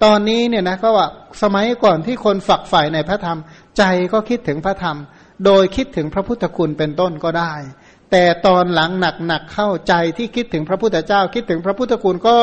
[0.05, 1.09] ตอนนี้เนี่ยนะก็ว่า
[1.43, 3.39] สมัยก่อนที่คนฝักใฝ่ในพระธรรม
[3.79, 4.97] ใจก็คิดถึงพระธรรม
[5.47, 7.55] โดยคิดถึงพระพุทธคุณเป็นต้นก็ได้
[8.11, 12.39] แต่ตอนหลังหนักหนักเข้าใจที่คิดถึงพระพุทธเจ้า คิดถึงพระพุทธคุณก็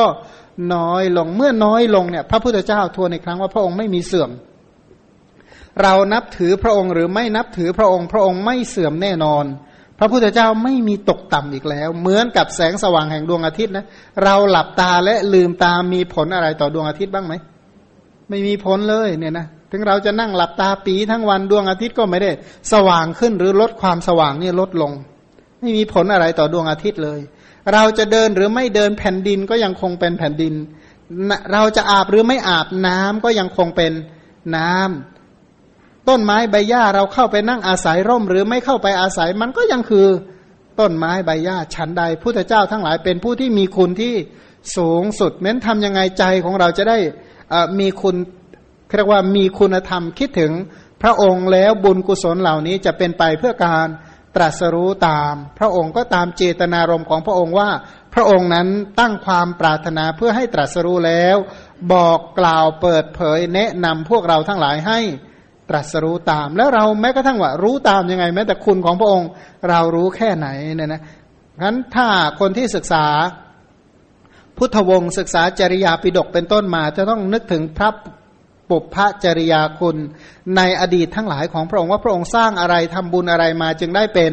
[0.74, 4.30] น้อยลงเมื่อน้อยลงเนี่ย พระพุทธเจ้าทวนในครั้งว่าพระองค์ไม่มีเสื่อม
[5.82, 9.44] เรานับถือพระองค์หรือไม่นับถือพระองค์ พระองค์ไม่เสื่อมแน่นอน
[9.98, 13.84] พระพุทธเจ้าไม่มีตกต่ำอีกแล้ว เหมือนกับแสงสว่างแห่งดวงอาทิตย์นะ
[14.24, 17.34] เราหลับตาและลืมตามีผลอะไรต่อดวงอาทิตย์บ้างไหม
[18.28, 22.30] ไม่มีผลเลยเนี่ยนะถึงเราจะนั่งหลับตาปีทั้งวันดวงอาทิตย์ก็ไม่ได้
[22.72, 24.92] สว่างขึ้นหรือลดความสว่างนี่ลดลง
[25.60, 27.20] ไม่มีผลอะไรต่อดวงอาทิตย์เลย
[27.72, 30.54] เราจะเดินหรือไม่เดินแผ่นดินก็ยังคงเป็นแผ่นดิน
[31.52, 33.92] เราจะอาบหรือไม่อาบน้ำก็ยังคงเป็น
[34.56, 35.17] น้ำ
[36.08, 40.06] ต้นไม้ใบหญ้าเราเข้าไปนั่งอาศัยร่ม หรือไม่เข้าไปอาศัยมันก็ยังคือ
[40.80, 44.14] ต้นไม้ใบหญ้าชั้นใดพุทธเจ้าทั้งหลายเป็นผู้ที่มีคุณที่
[44.76, 46.98] สูงสุดเม้นทำยังไงใจของเราจะได้
[47.80, 48.16] มีคุณ
[48.96, 50.52] เรียกว่ามีคุณธรรมคิดถึง
[51.02, 53.86] พระองค์แล้วบุญกุศลเหล่านี้จะเป็นไปเพื่อการ
[54.36, 57.70] ตรัสรู้ตาม พระองค์ก็ตามเจตนารมณ์ของพระองค์ว่า
[58.14, 58.68] พระองค์นั้น
[59.00, 61.36] ตั้งความปรารถนาเพื่อให้ตรัสรู้แล้ว
[61.92, 65.00] บอกกล่าวเปิดเผยแนะนำพวกเราทั้งหลายให้
[65.68, 69.30] ตรัสรู้ตาม แล้วเราแม้กระทั่งว่า รู้ตามยังไง แม้แต่คุณของพระองค์
[69.68, 71.02] เรารู้แค่ไหนเนี่ยนะ
[71.62, 72.08] งั้นถ้า
[72.40, 73.06] คนที่ศึกษา
[74.58, 77.90] พุทธวงศ์ศึกษาจริยาปิดกเป็นต้นมา จะต้องนึกถึงพระ
[78.70, 79.96] ปุพพจริยาคุณ
[80.56, 84.32] ในอดีตทั้งหลายของพระองค์ว่าพระองค์สร้างอะไรทำบุญอะไรมาจึงได้เป็น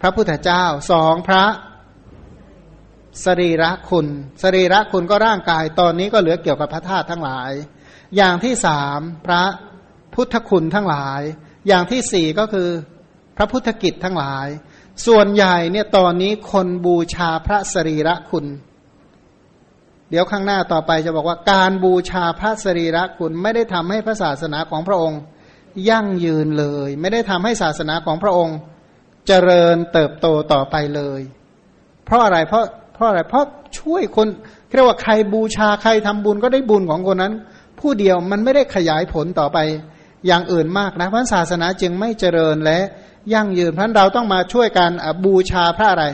[0.00, 1.44] พระพุทธเจ้าสองพระ
[3.24, 4.06] สรีระคุณ
[4.42, 7.50] สรีระคุณก็ร่างกายตอนนี้ก็เหลือเกี่ยวกับพระธาตุทั้งหลาย
[8.16, 9.42] อย่างที่สามพระ
[10.14, 11.20] พุทธคุณทั้งหลาย
[11.68, 12.68] อย่างที่สี่ก็คือ
[13.36, 14.46] พระพุทธกิจทั้งหลาย
[15.06, 18.46] ส่วนใหญ่เนี่ยตอนนี้คนบูชาพระสรีระคุณ
[20.10, 25.20] เดี๋ยวข้างหน้าต่อไปจะบอกว่าการบูชาพระสรีระคุณไม่ได้ทำให้พระศาสนาของพระองค์
[25.88, 28.56] ยั่งยืนเลย ไม่ได้ทำให้ศาสนาของพระองค์
[29.26, 31.20] เจริญเติบโตต่อไปเลย
[32.04, 32.64] เพราะอะไรเพราะ
[32.94, 33.44] เพราะอะไรเพราะ
[33.78, 34.26] ช่วยคน
[34.74, 37.32] เรียกว่าใครบูชาใครทำบุญก็ได้บุญของคนนั้น
[37.80, 39.58] ผู้เดียวมันไม่ได้ขยายผลต่อไป
[40.26, 42.78] อย่างอื่นมากนะพระศาสนาจึงไม่เจริญและ
[43.34, 44.90] ยั่งยืนเพราะเราต้องมาช่วยกัน
[45.24, 46.04] บูชาพระอะไร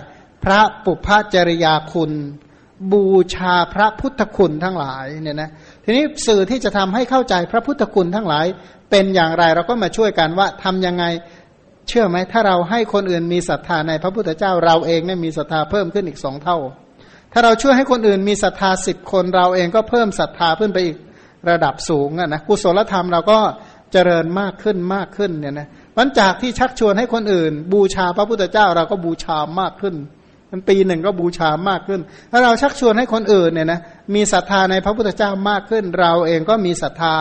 [0.44, 2.12] พระปุพพจริยาคุณ
[2.92, 5.50] บูชาพระพุทธคุณทั้งหลายเนี่ยนะ
[5.84, 8.46] ทีนี้สื่อที่จะทำให้เข้าใจพระพุทธคุณทั้งหลาย
[8.90, 11.04] เป็นอย่างไรเราก็มาช่วยกันว่าทํำยังไง
[11.88, 16.58] เชื่อไหมถ้าเราให้คนอื่นมีศรัทธาในพระพุทธเจ้าเราเองเนี่ยมีศรัทธาเพิ่มขึ้นอีกสองเท่า
[17.32, 20.96] ถ้าเราช่วยให้คนอื่นมีศรัทธาสิบคนเราเองก็เพิ่มศรัทธาขึ้นไปอีก
[21.50, 29.94] ระดับสูงอะนะกุศลธรรมเราก็เจริญมากขึ้นมากขึ้นเนี่ยนะวันจากที่ชักชวนให้คนอื่น บูชาพระพุทธเจ้าเราก็บูชามากขึ้น
[30.50, 32.00] มันปีหนึ่งก็บูชามากขึ้น
[32.30, 33.80] ถ้าเราชักชวนให้คนอื่นเนี่ยนะ
[34.14, 37.14] มีศรัทธาในพระพุทธเจ้ามากขึ้น เราเองก็มีศรัทธา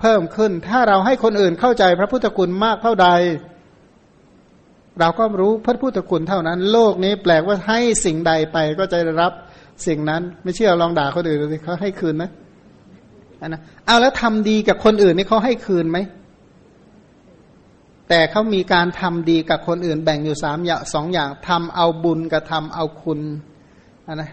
[0.00, 3.08] เพิ่มขึ้น ถ้าเราให้คนอื่นเข้าใจพระพุทธคุณมากเท่าใด
[5.00, 9.32] เราก็รู้พระพุทธคุณเท่านั้น โลกนี้แปลกว่าให้สิ่งใดไปก็จะรับ
[9.86, 12.30] สิ่งนั้น ไม่เชื่อลองด่าคนอื่นดูสิเขาให้คืนนะ
[13.46, 15.98] นะเอาแล้วทำดีกับคนอื่นนี่เขาให้คืนไหม
[18.08, 23.20] แต่เขามีการทำดีกับคนอื่น แบ่งอยู่สามอย่างสองอย่างทำเอาบุญกับทำเอาคุณ
[24.14, 24.30] นะ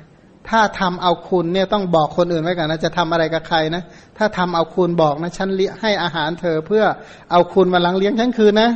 [0.50, 3.84] ถ้าทำเอาคุณเนี่ยต้องบอกคนอื่นไว้ก่อนนะจะทำอะไรกับใครนะ
[4.18, 5.50] ถ้าทำเอาคุณบอกนะฉัน
[5.82, 6.84] ให้อาหารเธอเพื่อ
[7.32, 8.70] เอาคุณมาลังเลี้ยงฉันคืนนะ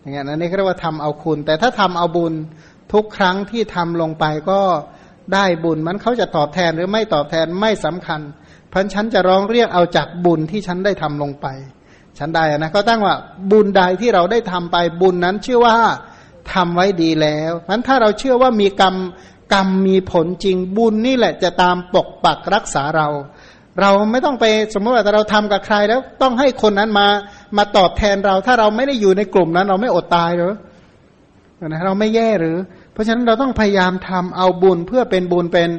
[0.00, 2.34] อย่างเงี้ยนะนี่เรียกว่าทำเอาคุณ แต่ถ้าทำเอาบุญ
[2.92, 4.60] ทุกครั้งที่ทำลงไปก็
[5.34, 8.20] ได้บุญมันเขาจะตอบแทนหรือไม่ตอบแทนไม่สำคัญ
[8.70, 11.46] พราะฉันจะร้องเรียกเอาจากบุญที่ฉันได้ทำลงไป
[12.18, 13.14] ชั้นใดนะก็ตั้งว่า
[13.50, 15.74] บุญใดที่เราได้ทำไปบุญนั้นชื่อว่า
[16.52, 18.94] ทำไว้ดีแล้วนั้นถ้าเราเชื่อว่ามีกรรม
[19.54, 23.08] กรรมมีผลจริงบุญนี่แหละจะตามปกปักรักษาเรา
[23.80, 24.44] เราไม่ต้องไป
[24.74, 27.06] สมมติว่าเราทำกับใครแล้วต้องให้คนนั้นมา
[27.56, 30.54] มาตอบแทนเรา ถ้าเราไม่ได้อยู่ในกลุ่มนั้น เราไม่อดตายหรือ
[31.66, 32.56] นะเราไม่แย่หรือ
[32.92, 35.70] เพราะฉะนั้นเราต้องพยายามทำเอาบุญเพื่อเป็นบุญเป็น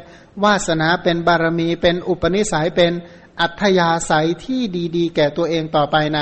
[0.43, 2.91] วาสนาเป็นบารมีเป็นอุปนิสัยเป็น
[3.41, 4.61] อัธยาศัยที่
[4.97, 6.19] ดีๆ แก่ตัวเองต่อไปใน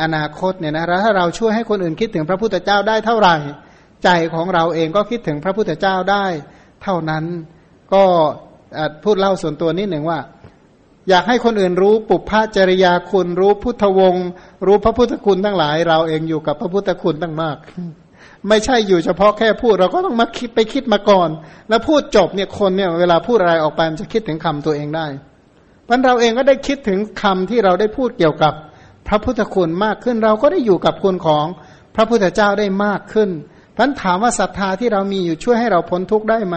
[0.00, 3.36] อนาคตเนี่ยนะถ้าเราช่วยให้คนอื่นคิดถึงพระพุทธเจ้าได้เท่าไหร่
[4.04, 6.24] ใจของเราเองก็คิดถึงพระพุทธเจ้าได้
[6.82, 7.24] เท่านั้น
[7.94, 8.04] ก็
[9.04, 10.20] พูดเล่าส่วนตัวนิดหนึ่งว่า
[11.08, 14.26] อยากให้คนอื่นรู้ปุพพจริยาคุณรู้พุทธวงศ์
[14.66, 17.56] รู้พระพุทธคุณทั้งหลาย เราเองอยู่กับพระพุทธคุณตั้งมาก
[18.48, 21.28] ไม่ใช่อยู่เฉพาะแค่พูด เราก็ต้องมาคิดไปคิดมาก่อน
[21.68, 25.06] แล้วพูดจบเนี่ยคนเนี่ยเวลาพูดอะไรออกไปมันจะคิดถึงคำตัวเองได้
[25.88, 28.54] พันเราเองก็ได้คิดถึงคำที่เราได้พูดเกี่ยวกับ
[29.08, 31.46] พระพุทธคุณมากขึ้น เราก็ได้อยู่กับคุณของ
[31.94, 33.30] พระพุทธเจ้าได้มากขึ้น
[33.76, 36.56] พันถามว่าศรัทธาที่เรามีอยู่ช่วยให้เราพ้นทุกข์ได้ไหม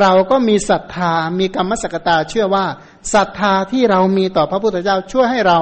[0.00, 2.64] เราก็มีศรัทธามีกรรมสกตาเชื่อว่า
[3.14, 5.60] ศรัทธาที่เรามีต่อพระพุทธเจ้าช่วยให้เรา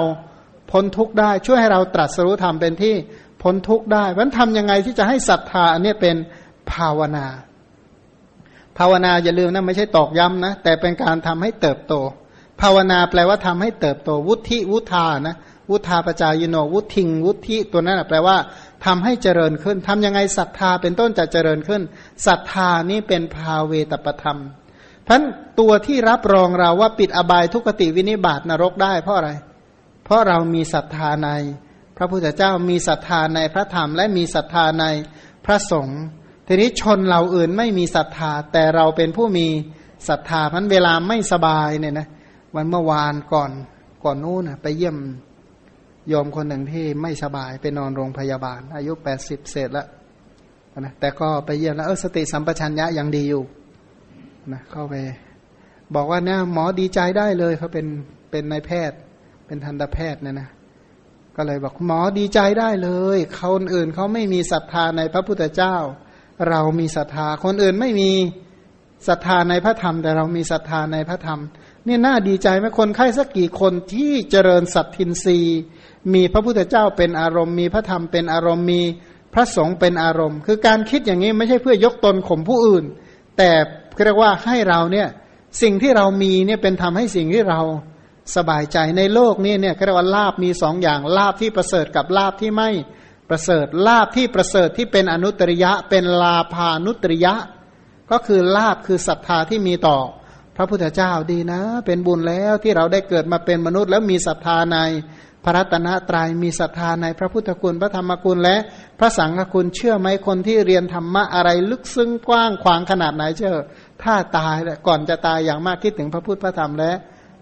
[0.71, 2.95] พ้นทุกข์ได้ ช่วยให้เราตรัสรู้ธรรมเป็นที่
[3.43, 6.17] พ้นทุกข์ได้พันทำยังไงที่จะให้ศรัทธาอันนี้เป็น
[6.73, 7.27] ภาวนา
[8.79, 11.95] ภาวนาอย่าลืมนะไม่ใช่ตอกย้ำนะ แต่เป็นการทำให้เติบโต
[12.61, 15.37] ภาวนาแปลว่าทำให้เติบโต วุฒิวุธานะ
[15.71, 18.37] วุธาปจายโนวุทิง วุธิตัวนั้นแปลว่า
[18.87, 21.83] ทำให้เจริญขึ้นทำยังไงศรัทธาเป็นต้นจะเจริญขึ้น
[22.27, 24.41] ศรัทธานี้เป็นภาเวตประธรรม
[25.09, 25.23] พัน
[25.61, 29.31] ตัวที่รับรองเราว่าปิดอบายทุกติวินิบาตนรกได้เพราะอะไร
[30.05, 31.29] เพราะเรามีศรัทธาใน
[31.97, 34.87] พระพุทธเจ้ามีศรัทธาในพระธรรมและมีศรัทธาใน
[35.47, 36.03] พระสงฆ์
[36.47, 39.47] ทีนี้ชนเราอื่นไม่มีศรัทธา แต่เราเป็นผู้มี
[40.09, 42.09] ศรัทธาพันเวลาไม่สบายเนี่ยนะ
[42.55, 43.51] วันเมื่อวานก่อน
[44.05, 44.97] ก่อนนู้นไปเยี่ยม
[46.13, 49.87] ยอมคนหนึ่งที่ไม่สบายไปนอนโรงพยาบาล อายุแปดสิบเศษแล้ว
[50.81, 53.43] นะแต่ก็ไปเยี่ยมแล้วเออสติสัมปชัญญะยังดีอยู่
[54.53, 54.95] นะเข้าไป
[55.95, 57.87] บอกว่าเนี่ยหมอดีใจได้เลยเขาเป็น
[58.31, 58.99] เป็นนายแพทย์
[59.47, 60.49] เป็นทันตแพทย์เนี่ยนะ
[61.37, 65.77] ก็เลยบอกหมอดีใจได้เลยคนอื่นเขาไม่มีศรัทธาในพระพุทธเจ้า
[66.49, 68.13] เรามีศรัทธาคนอื่นไม่มี
[69.09, 71.41] ศรัทธาในพระธรรม แต่เรามีศรัทธาในพระธรรม
[71.87, 75.39] นี่น่าดีใจไหมคนไข้สักกี่คนที่เจริญสัตทินรี
[76.15, 78.81] มีพระพุทธเจ้าเป็นอารมณ์มีพระธรรมเป็นอารมณ์มี
[79.35, 82.85] พระสงฆ์เป็นอารมณ์ คือการคิดอย่างนี้ไม่ใช่เพื่อยกตนข่มผู้อื่น
[83.39, 83.51] แต่
[84.05, 85.09] เรียกว่าให้เราเนี่ย
[85.63, 87.61] สิ่งที่เรามีเนี่ยเป็นทำให้สิ่งที่เรา
[88.35, 92.71] สบายใจในโลกนี้เนี่ยเรียกว่าลาบมีสองอย่างลาบที่ประเสริฐกับลาบที่ไม่
[93.29, 97.35] ประเสริฐลาบที่ประเสริฐที่เป็นอนุตริยะ เป็นลาภานุตริยะ
[98.11, 99.99] ก็คือลาบคือศรัทธาที่มีต่อ
[100.57, 104.79] พระพุทธเจ้าดีนะ เป็นบุญแล้วที่เราได้เกิดมาเป็นมนุษย์ แล้วมีศรัทธาใน
[105.45, 108.57] พระรัตนตรยัยมีศรัทธาในพระพุทธคุณพระธรรมคุณและ
[108.99, 113.59] พระสังฆคุณเชื่อไหมคนที่เรียนธรรมะอะไรลึกซึ้งกว้างขวางขนาดไหนเชื่อ
[114.03, 116.93] ถ้าตายก่อนจะตายอย่างมากคิดถึงพระพุทธพระธรรมและ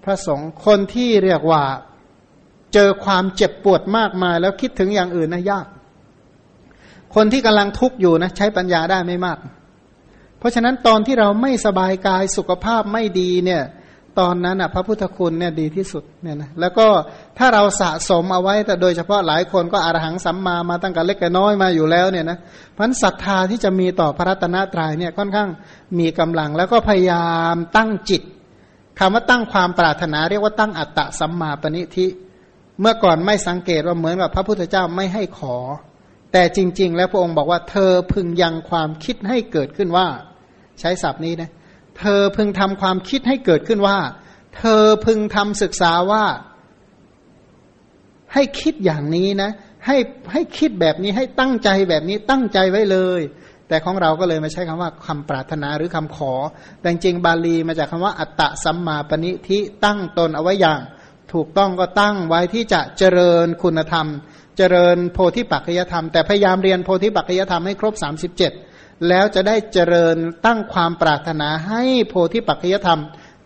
[0.05, 1.63] พระสงฆ์คนที่เรียกว่า
[2.75, 5.67] เจอความเจ็บปวดมากมาย แล้วคิดถึงอย่างอื่นนะยาก
[7.15, 9.39] คนที่กำลังทุกข์อยู่นะใช้ปัญญาได้ไม่มาก
[10.39, 13.63] เพราะฉะนั้นตอนที่เราไม่สบายกายสุขภาพไม่ดีเนี่ย
[14.19, 16.87] ตอนนั้นอะพระพุทธคุณเนี่ยดีที่สุดเนี่ยนะแล้วก็
[17.39, 22.39] ถ้าเราสะสมเอาไว้แต่โดยเฉพาะหลายคนก็อรหังสัมมามาตั้งแต่เล็กแต่น้อยมาอยู่แล้วเนี่ยนะ
[22.77, 25.49] พันศรัทธาที่จะมีต่อพระรัตนตรัยเนี่ยค่อนข้าง
[25.99, 28.23] มีกำลัง แล้วก็พยายามตั้งจิต
[28.99, 32.07] คำว่าตั้งความปรารถนาเรียกว่าตั้งอัตตะสัมมาปณิธิ
[32.81, 35.57] เมื่อก่อนไม่สังเกตว่าเหมือนกับพระพุทธเจ้าไม่ให้ขอ
[36.33, 40.07] แต่จริง ๆ แล้วพระองค์บอกว่า เธอพึงยังความคิดให้เกิดขึ้นว่า
[40.81, 41.51] ใช้ศัพท์นี้นะ
[41.99, 43.99] เธอพึงทำความคิดให้เกิดขึ้นว่า
[44.57, 46.25] เธอพึงทำศึกษาว่า
[48.33, 49.51] ให้คิดอย่างนี้นะ
[49.87, 49.97] ให้
[50.33, 53.21] ให้คิดแบบนี้ให้ตั้งใจแบบนี้ตั้งใจไว้เลย
[53.69, 56.33] แต่ของเราก็เลยมาใช้คำว่าคำปรารถนาหรือคำขอ
[56.81, 60.81] แต่จริงบาลีมาจากคำว่า อัตตะสัมมาปณิทิตั้งตนเอาไว้อย่าง
[61.33, 64.07] ถูกต้องก็ตั้งไว้ที่จะเจริญคุณธรรม
[64.57, 67.95] เจริญโพธิปัจจยธรรม แต่พยายามเรียนโพธิปัจจยธรรมให้ครบ
[68.51, 70.17] 37 แล้วจะได้เจริญ
[70.47, 73.01] ตั้งความปรารถนาให้โพธิปัจจยธรรม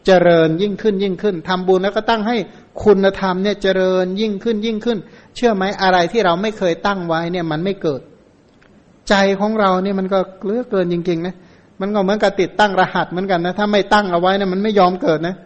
[0.07, 2.37] เจริญยิ่งขึ้นยิ่งขึ้นทำบุญแล้วก็ตั้งให้
[2.85, 4.99] คุณธรรมเนี่ยเจริญยิ่งขึ้นยิ่งขึ้น
[5.37, 8.01] เชื่อไหมอะไรที่เราไม่เคยตั้งไว้เนี่ยมันไม่เกิด
[9.09, 11.35] ใจของเราเนี่ยมันก็เลือเกินจริงๆนะ
[11.81, 15.37] มันก็เหมือนกับติดตั้งรหัสเหมือนกันนะถ้าไม่ตั้งเอาไว้เนี่ยมันไม่ยอมเกิดนะ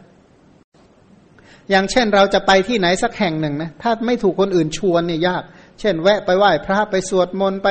[1.71, 5.43] อย่างเช่นเราจะไปที่ไหนสักแห่งหนึ่งนะถ้าไม่ถูกคนอื่นชวนเนี่ยยาก
[5.81, 7.69] เช่น แวะไปไหว้พระไปสวดมนต์ไป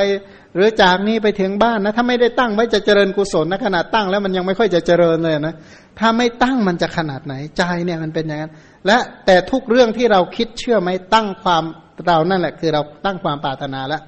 [0.54, 5.54] หรือจากนี้ไปถึงบ้านนะถ้าไม่ได้ตั้งไว้จะเจริญกุศลนะขนาดตั้งแล้วมันยังไม่ค่อยจะเจริญเลยนะ
[5.98, 8.52] ถ้าไม่ตั้งมันจะขนาดไหนใจเนี่ยมันเป็นอย่างนั้น
[8.86, 11.62] และแต่ทุกเรื่องที่เราคิดเชื่อไหมตั้งความ
[12.06, 14.02] เรานั่นแหละ คือเราตั้งความปรารถนาแล้ว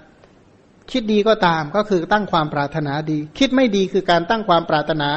[0.91, 5.11] คิดดีก็ตามก็คือตั้งความปรารถนาดี คิดไม่ดีคือการตั้งความปรารถนา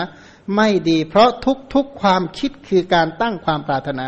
[0.55, 4.07] ไม่ดี เพราะทุกทุกความคิดคือการตั้งความปรารถนา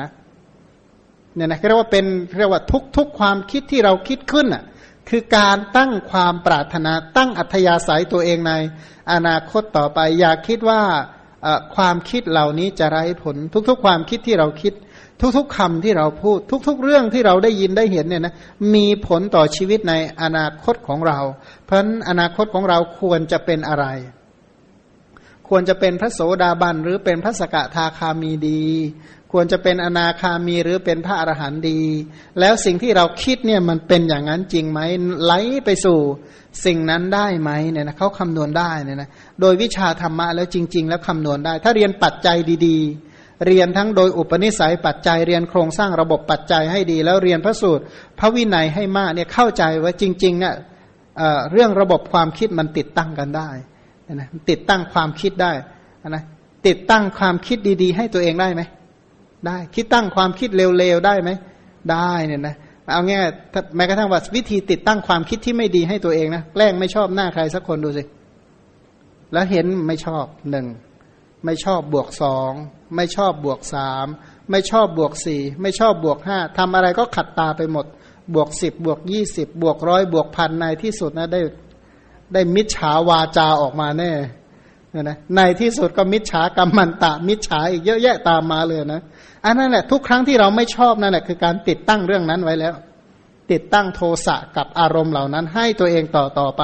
[1.35, 2.05] เนี่ยนะเรียกว่าเป็น
[2.37, 4.63] เรียกว่าทุกทุกความคิดที่เราคิดขึ้นอะ
[5.09, 8.53] คือการตั้งความปรารถนาตั้งอัธยาศัยตัวเองใน
[9.11, 10.81] อนาคตต่อไป อย่าคิดว่า
[11.75, 13.35] ความคิดเหล่านี้จะไร้ผล
[13.69, 14.73] ทุกๆ ความคิดที่เราคิด
[15.37, 16.37] ทุกๆคำที่เราพูด
[16.67, 18.33] ทุก ๆ เรื่องที่เราได้ยินได้เห็นเนี่ยนะ
[18.73, 21.19] มีผลต่อชีวิตในอนาคตของเรา
[21.65, 23.85] เพราะฉะนั้นอนาคตของเราควรจะเป็นอะไร
[25.47, 28.63] ควรจะเป็นพระโสดาบันหรือเป็นพระสกทาคามีดี
[29.31, 31.81] ควรจะเป็นอนาคามีหรือเป็นพระอรหันต์ดี
[32.39, 34.79] แล้วสิ่งที่เราคิดเนี่ยมันเป็นอย่างนั้นจริงไหม
[35.23, 35.33] ไหล
[35.65, 35.99] ไปสู่
[36.65, 39.09] สิ่งนั้นได้ไหมเนี่ยนะเขาคำนวณได้เนี่ยนะ
[39.41, 42.37] โดยวิชาธรรมะแล้วจริง ๆ แล้วคำนวณได้ ถ้าเรียนปัจจัย
[42.67, 43.08] ดี ๆ
[43.45, 47.83] เรียนทั้งโดยอุปนิสัยปัจจัยเรียนโครงสร้างระบบปัจจัยให้ดี แล้วเรียนพระสูตร
[48.19, 50.55] พระวินัยให้มากเนี่ยเข้าใจว่าจริงๆเนี่ย
[51.51, 53.49] เรื่องระบบความคิดมันติดตั้งกันได้
[54.13, 55.51] นะติดตั้งความคิดได้
[56.09, 56.23] นะ
[56.67, 58.61] ติดตั้งความคิดดี ๆ ให้ตัวเองได้ไหม
[59.47, 61.29] ได้คิดตั้งความคิดเร็วๆได้ไหม
[61.91, 62.55] ได้เนี่ยนะ
[62.93, 63.21] เอาง่าย
[63.75, 68.03] แม้กระทั่งว่าวิธีติดตั้งความคิดที่ไม่ดีให้ตัวเองนะแกล้งไม่ชอบหน้าใครสักคนดูสิ
[69.33, 70.65] แล้วเห็นไม่ชอบหนึ่ง
[71.45, 72.51] ไม่ชอบบวกสอง
[72.95, 74.05] ไม่ชอบบวกสาม
[74.49, 77.85] ไม่ชอบบวกสี่ไม่ชอบบวกห้าทำอะไรก็ขัดตาไปหมด
[78.35, 81.41] บวกสิบบวกยี่สิบบวกร้อยบวกพันในที่สุดนะได้
[82.33, 84.11] ได้มิจฉาวาจาออกมาแน่
[84.91, 89.01] เนี่ยนะในที่สุดก็มิจฉากรรมันตะ มิจฉาอีกเยอะแยะตามมาเลยนะ
[89.45, 92.73] อันนั้นแหละทุกครั้งที่เราไม่ชอบนั่นแหละคือการติดตั้งเรื่องนั้นไว้แล้ว
[93.51, 96.63] ติดตั้งโทสะกับอารมณ์เหล่านั้นให้ตัวเองต่อต่อไป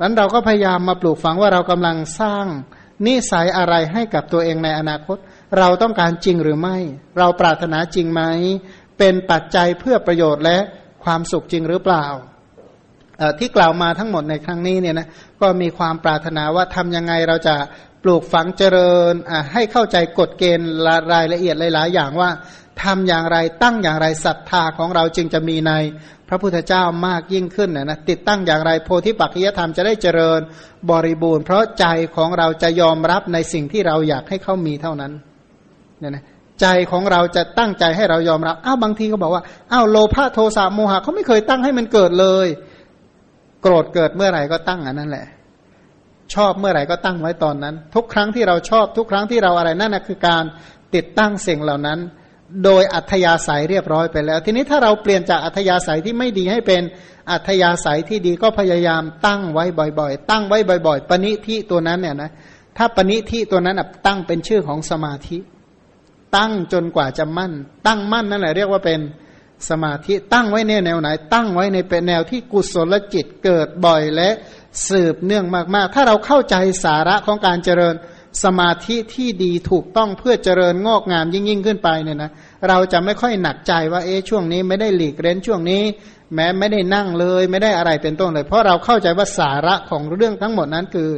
[0.00, 2.46] นั้นเราก็พยายามมาปลูกฝังว่าเรากำลังสร้าง
[3.06, 5.16] นิสัยอะไรให้กับตัวเองในอนาคต
[5.58, 6.76] เราต้องการจริงหรือไม่
[7.18, 8.22] เราปรารถนาจริงไหม
[8.98, 10.58] เป็นปัจจัยเพื่อประโยชน์และ
[11.04, 12.06] ความสุขจริงหรือเปล่า
[13.38, 15.08] ที่กล่าวมาทั้งหมดในครั้งนี้เนี่ยนะ
[15.40, 17.56] ก็มีความปรารถนาว่าทำยังไงเราจะ
[18.02, 19.14] ปลูกฝังเจริญ
[19.52, 20.70] ให้เข้าใจกฎเกณฑ์
[21.12, 22.30] รายละเอียดหลาย ๆ อย่างว่า
[22.82, 25.72] ทำอย่างไรตั้งอย่างไรศรัทธาของเราจึงจะมีใน
[26.28, 30.40] พระพุทธเจ้ามากยิ่งขึ้นนะนะติดตั้งอย่างไรโพธิปัจจยธรรมจะได้เจริญ
[30.90, 31.86] บริบูรณ์ เพราะใจ
[32.16, 35.12] ของเราจะยอมรับในสิ่งที่เราอยากให้เขามีเท่านั้น
[36.00, 36.24] เนี่ยนะ
[36.60, 39.42] ใจของเราจะตั้งใจให้เรายอมรับอ้าวบางทีก็บอกว่า
[39.72, 42.46] อ้าวโลภะโทสะโมหะเขาไม่เคยตั้งให้มันเกิดเลย
[43.62, 45.26] โกรธเกิดเมื่อไหร่ก็ตั้งอันนั้นแหละ
[46.34, 50.44] ชอบเมื่อไหร่ก็ตั้งไว้ตอนนั้น ทุกครั้งที่เราชอบทุกครั้งที่เราอะไรนั่นนะคือการ
[50.94, 51.98] ติดตั้งสิ่งเหล่านั้น
[52.64, 56.82] โดยอัธยาศัยเรียบร้อยไปแล้ว ทีนี้ถ้าเราเปลี่ยนจากอัธยาศัยที่ไม่ดีให้เป็น
[57.30, 59.64] อัธยาศัยที่ดีก็พยายามตั้งไว้
[59.98, 62.30] บ่อยๆ ตั้งไว้บ่อย ๆ ปณิที่ตัวนั้นเนี่ยนะ
[62.76, 65.38] ถ้าปณิที่ตัวนั้นตั้งเป็นชื่อของสมาธิ
[66.36, 67.52] ตั้งจนกว่าจะมั่น
[67.86, 69.00] ตั้งมั่นนั่นแหละเรียกว่าเป็น
[69.68, 74.28] สมาธิตั้งไว้ในแนวไหน ตั้งไว้ในเป็นแนวที่กุศลจิตเกิดบ่อยและ
[74.88, 77.94] สืบเนื่องมากๆ ถ้าเราเข้าใจสาระของการเจริญ
[78.44, 82.30] สมาธิที่ดีถูกต้องเพื่อเจริญงอกงามยิ่งยิ่งขึ้นไปเนี่ยนะ
[82.68, 85.82] เราจะไม่ค่อยหนักใจว่าเอ๊ะช่วงนี้ไม่ได้หลีกเล้นช่วงนี้
[86.34, 91.08] แม้ไม่ได้นั่งเลย ไม่ได้อะไรเป็นต้นเลย เพราะเราเข้าใจว่าสาระของเรื่องทั้งหมดนั้นคือ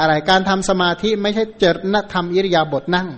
[0.00, 3.08] อะไรการทำสมาธิไม่ใช่เจริญทำอิริยาบถนั่ง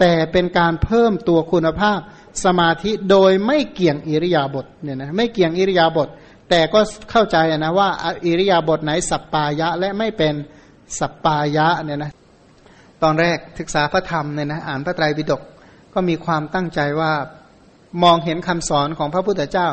[0.00, 1.98] แต่เป็นการเพิ่มตัวคุณภาพ
[2.44, 6.08] สมาธิโดยไม่เกี่ยงอิริยาบถเนี่ยนะไม่เกี่ยงอิริยาบถ
[6.50, 6.80] แต่ก็
[7.10, 7.88] เข้าใจนะว่า
[8.26, 10.34] อิริยาบถไหนสัปปายะและไม่เป็น
[10.98, 12.12] สัปปายะเนี่ยนะ
[13.02, 15.42] ตอนแรกศึกษาพระธรรมเนี่ยนะอ่านพระไตรปิฎก
[15.94, 17.12] ก็มีความตั้งใจว่า
[18.02, 19.68] มองเห็นคำสอนของพระพุทธเจ้า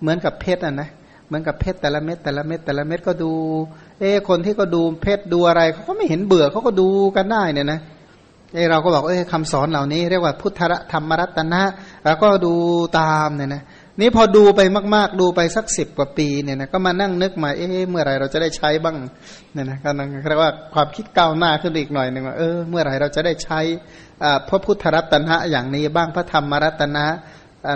[0.00, 0.88] เหมือนกับเพชรอะนะ
[1.26, 3.32] เหมือนกับเพชรแต่ละเม็ดแต่ละเม็ดแต่ละเม็ดก็ดู
[4.00, 7.80] เออคนที่ก็ดูเพชรดูอะไรเขาก็ไม่เห็นเบื่อเขาก็ดูกันได้เนี่ยนะ
[8.54, 10.60] เออเราก็บอกเออคำสอนเหล่านี้ เรียกว่าพุทธ
[10.92, 11.62] ธรรมรัตนะ
[12.04, 12.54] แล้วก็ดู
[12.98, 13.62] ตามเนี่ยนะ
[14.00, 14.60] นี้พอดูไป
[14.94, 18.96] มากๆ ดูไปสักสิบกว่าปีเนี่ยนะก็มานั่งนึกมาเอ๊ะเมื่อไรเราจะได้ใช้บ้าง
[19.52, 23.60] เนี่ยนะก็นั่งเรียกว่าความคิดก้าวหน้าขึ้นอีกหน่อยหนึ่งว่าเออเมื่อไรเราจะได้ใช้
[24.48, 27.06] พระพุทธรัตนะอย่างนี้บ้างพระธรรมรัตนะ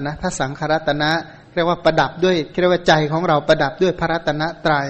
[0.07, 1.11] นะพระสังฆรัตนะ
[1.55, 4.89] เรียกว่าประดับด้วยเรียกว่าใจของเราประดับด้วยพระรัตนตรยัย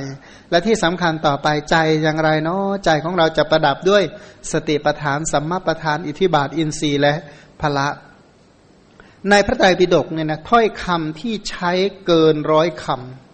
[0.51, 4.02] และที่สำคัญต่อไปใจอย่างไรเนาะใจของเราจะประดับด้วย
[4.52, 7.15] สติปทานสัมมาปทาน อิทิบาทอินทรีย์และ
[7.61, 7.89] พละ
[9.28, 11.72] ในพระไตรปิฎกเนี่ยนะถ้อยคำที่ใช้
[12.06, 12.86] เกินร้อยค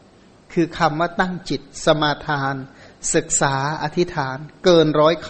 [0.03, 2.55] ำคือคำว่าตั้งจิต สมาทาน
[3.15, 5.29] ศึกษาอธิษฐาน เกินร้อยค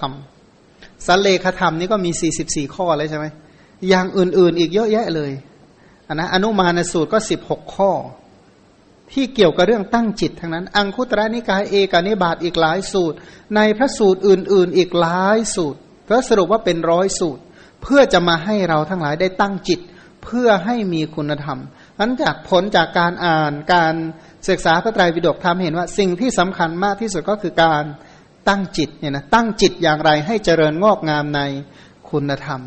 [0.53, 2.11] ำสันเลขธรรมนี่ก็มี
[2.43, 3.27] 44 ข้อเลยใช่ไหม
[3.89, 5.33] อย่างอื่นๆอีกเยอะแยะเลย
[6.09, 7.91] อันนะอนุมานสูตรก็ 16 ข้อ
[9.13, 13.17] ที่เกี่ยวกับเรื่องตั้งจิตทั้งนั้น อังคุตระนิกายเอกานิบาตอีกหลายสูตร
[13.57, 15.79] ในพระสูตรอื่น ๆ อีกหลายสูตร
[16.09, 17.43] ก็สรุปว่าเป็นร้อยสูตร
[17.83, 19.81] เพื่อจะมาให้เราทั้งหลายได้ตั้งจิต
[20.27, 21.59] เพื่อให้มีคุณธรรม
[22.01, 23.95] นั้นจากผลจากการอ่านการ
[24.49, 27.85] ศึกษาพระไตรปิฎกทำเห็นว่า สิ่งที่สำคัญมากที่สุดก็คือการ
[28.49, 31.41] ตั้งจิตเนี่ยนะตั้งจิตอย่างไรให้เจริญงอกงามใน
[32.11, 32.61] คุณธรรม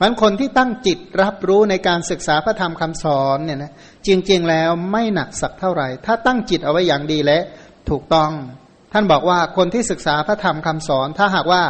[0.00, 3.72] มันคนที่ตั้งจิตรับรู้ในการศึกษาพระธรรมคำสอนเนี่ยนะ
[4.06, 7.38] จริง ๆ แล้วไม่หนักสักเท่าไหร่ ถ้าตั้งจิตเอาไว้อย่างดีและ
[7.90, 8.30] ถูกต้อง
[8.92, 11.62] ท่านบอกว่าคนที่ศึกษาพระธรรมคำสอน ถ้าหากว่า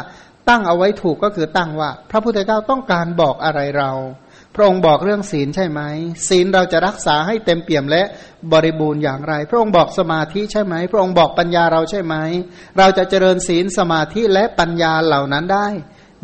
[0.48, 3.90] ตั้งเอาไว้ถูกก็คือตั้งว่า พระพุทธเจ้าต้องการบอกอะไรเรา
[4.54, 5.80] พระองค์บอกเรื่องศีลใช่ไหม
[6.28, 8.02] ศีลเราจะรักษาให้เต็มเปี่ยมและ
[8.52, 12.14] บริบูรณ์อย่างไร พระองค์บอกสมาธิใช่ไหม พระองค์บอกปัญญาเราใช่ไหม
[12.78, 15.68] เราจะเจริญศีลสมาธิและปัญญาเหล่านั้นได้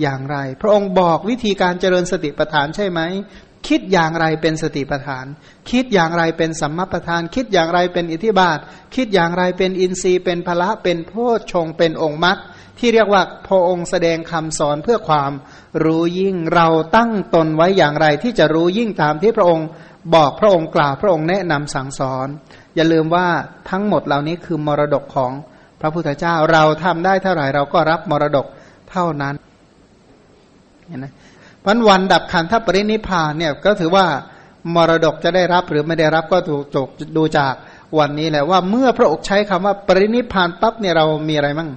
[0.03, 3.01] อย่างไร พระองค์บอกวิธีการเจริญสติปัฏฐานใช่ไหม
[3.69, 5.27] คิดอย่างไรเป็นสติปัฏฐาน
[5.71, 8.59] คิดอย่างไรเป็นสัมมาปัฏฐาน คิดอย่างไรเป็นอิทธิบาท
[8.95, 12.39] คิดอย่างไรเป็นอินทรีย์เป็นพละเป็นโพชฌงเป็นองค์มรรค
[12.79, 15.33] ที่เรียกว่าพระองค์แสดงคำสอนเพื่อความ
[15.85, 19.67] รู้ยิ่งเราตั้งตนไว้อย่างไร ที่จะรู้ยิ่งตามที่พระองค์
[20.15, 22.29] บอกพระองค์กล่าวพระองค์แนะนำสั่งสอน
[22.77, 23.27] อย่าลืมว่า
[23.71, 25.33] ทั้งหมดเหล่านี้คือมรดกของ
[25.81, 28.47] พระพุทธเจ้าเราทำได้เท่าไหร่เราก็รับมรดก
[28.91, 29.35] เท่านั้น
[30.87, 31.07] เห็นไหม
[31.67, 34.07] วันวันดับขันธปรินิพานเนี่ยก็ถือว่า
[34.75, 37.55] มรดกจะได้รับหรือไม่ได้รับก็ถูกจกดูจาก
[37.99, 41.71] วันนี้แหละว่าเมื่อพระองค์ใช้คำว่าปรินิพานปั๊บเนี่ยเรามีอะไรมั่ง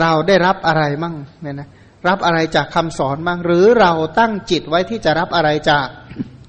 [0.00, 1.68] เราได้รับอะไรมั่งเนี่ยนะ
[2.08, 5.86] รับอะไรจากคำสอนบ้าง หรือเราตั้งจิตไว้ที่จะรับอะไรจาก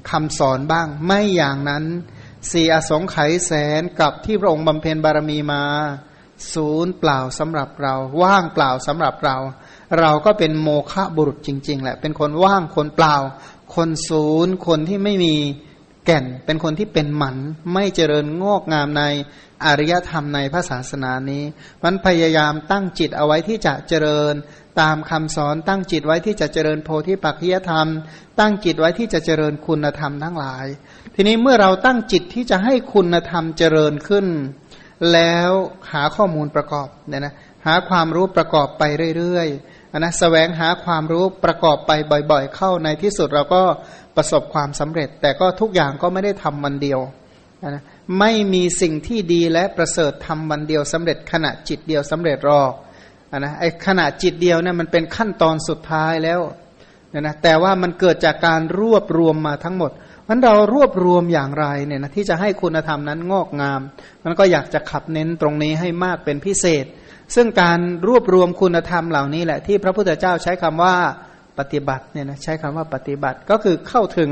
[0.10, 1.84] คำสอนบ้าง ไม่อย่างนั้น
[2.52, 5.64] สี่อสงไขยแสนกับที่พระองค์บำเพ็ญบารมีมา
[6.54, 9.38] ศูนย์เปล่าสำหรับเรา ว่างเปล่าสำหรับเรา
[10.00, 13.16] เราก็เป็นโมฆะบุรุษจริง ๆ แหละ เป็นคนว่างคนเปล่า
[13.76, 15.36] คนศูนย์คนที่ไม่มี
[16.06, 17.38] แก่น เป็นคนที่เป็นหมัน
[17.74, 19.04] ไม่เจริญงอกงามใน
[19.66, 21.44] อริยธรรมในพระศาสนานี้
[21.84, 24.34] มันพยายามตั้งจิตเอาไว้ที่จะเจริญ
[24.82, 27.88] ตามคำสอนตั้งจิตไว้ที่จะเจริญโพธิปัจจยธรรม
[28.40, 30.66] ตั้งจิตไว้ที่จะเจริญคุณธรรมทั้งหลาย
[31.16, 34.26] ทีนี้เมื่อเราตั้งจิตที่จะให้คุณธรรมเจริญขึ้น
[35.14, 35.52] แล้ว
[35.92, 37.36] หาข้อมูลประกอบเนี่ยนะ
[37.66, 38.84] หาความรู้ประกอบไป
[39.18, 41.92] เรื่อยๆนะสแสวงหาความรู้ประกอบไป
[42.32, 43.62] บ่อยๆ เข้าในที่สุดเราก็
[44.16, 47.00] ประสบความสำเร็จ แต่ก็ทุกอย่างก็ไม่ได้ทำวันเดียว
[47.70, 47.84] นะ
[48.20, 52.74] ไม่มีสิ่งที่ดีและประเสริฐทำวันเดียวสำเร็จขณะจิตเดียวสำเร็จหรอก
[53.40, 56.40] นะไอ้ขณะจิตเดียวเนี่ยมันเป็นขั้นตอนสุดท้ายแล้ว
[57.10, 59.92] เนี่ยนะแต่ว่ามันเกิดจากการรวบรวมมาทั้งหมด
[60.28, 63.82] มันเรารวบรวมอย่างไรเนี่ยนะที่จะให้คุณธรรมนั้นงอกงาม
[64.26, 66.86] มันก็อยากจะขับเน้นตรงนี้ให้มากเป็นพิเศษ
[67.36, 70.96] ซึ่งการรวบรวมคุณธรรมเหล่านี้แหละที่พระพุทธเจ้าใช้คำว่า
[71.60, 74.32] ปฏิบัติเนี่ยนะใช้คำว่าปฏิบัติก็คือเข้าถึง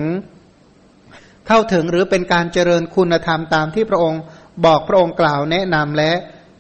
[1.52, 4.22] เข้าถึงหรือเป็นการเจริญคุณธรรมตามที่พระองค์
[4.66, 6.14] บอกพระองค์กล่าวแนะนำและ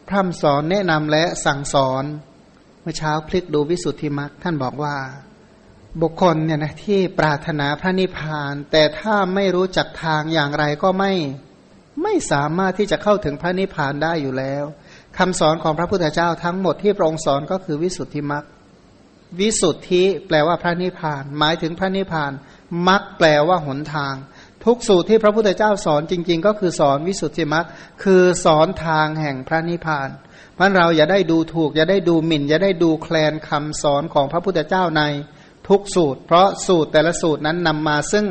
[0.07, 2.03] พร่ำสอนแนะนำและสั่งสอน
[2.81, 4.95] เมื่อเช้าพลิกดูวิสุทธิมรรคท่านบอกว่า
[6.01, 11.13] บุคคลเนี่ยนะที่ปรารถนาพระนิพพาน แต่ถ้าไม่รู้จักทางอย่างไรก็ไม่
[12.03, 14.63] ไม่สามารถที่จะเข้าถึงพระนิพพานได้อยู่แล้ว
[15.17, 18.45] คำสอนของพระพุทธเจ้าทั้งหมดที่พระองค์สอนก็คือวิสุทธิมรรค
[19.39, 22.31] วิสุทธิแปลว่าพระนิพพาน หมายถึงพระนิพพาน
[22.87, 24.15] มรรคแปลว่าหนทาง
[24.65, 27.65] ทุกสูตรที่พระพุทธเจ้าสอนจริง ๆ ก็คือสอนวิสุทธิมรรค
[28.03, 30.09] คือสอนทางแห่งพระนิพพาน
[30.59, 35.01] มันเราอย่าได้ดูถูก อย่าได้ดูหมิ่น อย่าได้ดูแคลนคำสอนของพระพุทธเจ้าใน
[35.67, 38.25] ทุกสูตร เพราะสูตรแต่ละสูตรนั้นนำมาซึ่ง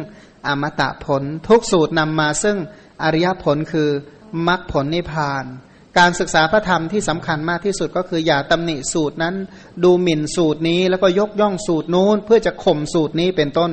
[0.47, 2.57] อมตะผล ทุกสูตรนำมาซึ่ง
[3.03, 3.89] อริยผลคือ
[4.49, 5.45] มรรคผลนิพพาน
[5.99, 9.35] การศึกษาพระธรรมที่สำคัญมากที่สุดก็คืออย่าตำหนิสูตรนั้น
[9.85, 13.73] ดูหมิ่นสูตรนี้แล้วก็ยกย่องสูตรนู้นเพื่อจะข่มสูตรนี้เป็นต้น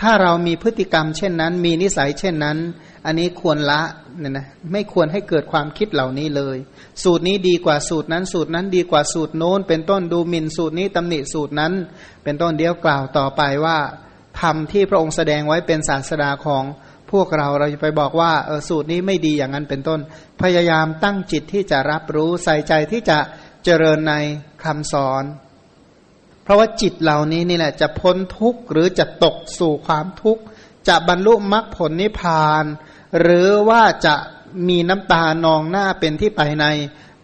[0.00, 2.58] ถ้าเรามีพฤติกรรมเช่นนั้น มีนิสัยเช่นนั้น
[3.06, 3.82] อันนี้ควรละ
[4.18, 6.56] เนี่ยนะไม่ควรให้เกิดความคิดเหล่านี้เลย
[7.02, 11.72] สูตรนี้ดีกว่าสูตรนั้น สูตรนั้นดีกว่าสูตรโน้น เป็นต้นดูหมิ่นสูตรนี้ตำหนิสูตรนั้น
[12.24, 13.78] เป็นต้นเดียวกล่าวต่อไปว่า
[14.40, 16.64] ธรรมที่พระองค์แสดงไว้เป็นศาสดาของ
[17.10, 20.00] พวกเราเราจะไปบอกว่าเออสูตรนี้ไม่ดีอย่างนั้นเป็นต้น
[20.42, 23.18] พยายามตั้งจิตที่จะรับรู้ใส่ใจที่จะ
[23.64, 24.14] เจริญใน
[24.62, 25.22] คำสอน
[26.44, 30.42] เพราะว่าจิตเหล่านี้นี่แหละจะพ้นทุกข์หรือจะตกสู่ความทุกข์
[30.88, 32.64] จะบรรลุมรรคผลนิพพาน
[33.20, 34.14] หรือว่าจะ
[34.68, 36.66] มีน้ำตานองหน้าเป็นที่ไปใน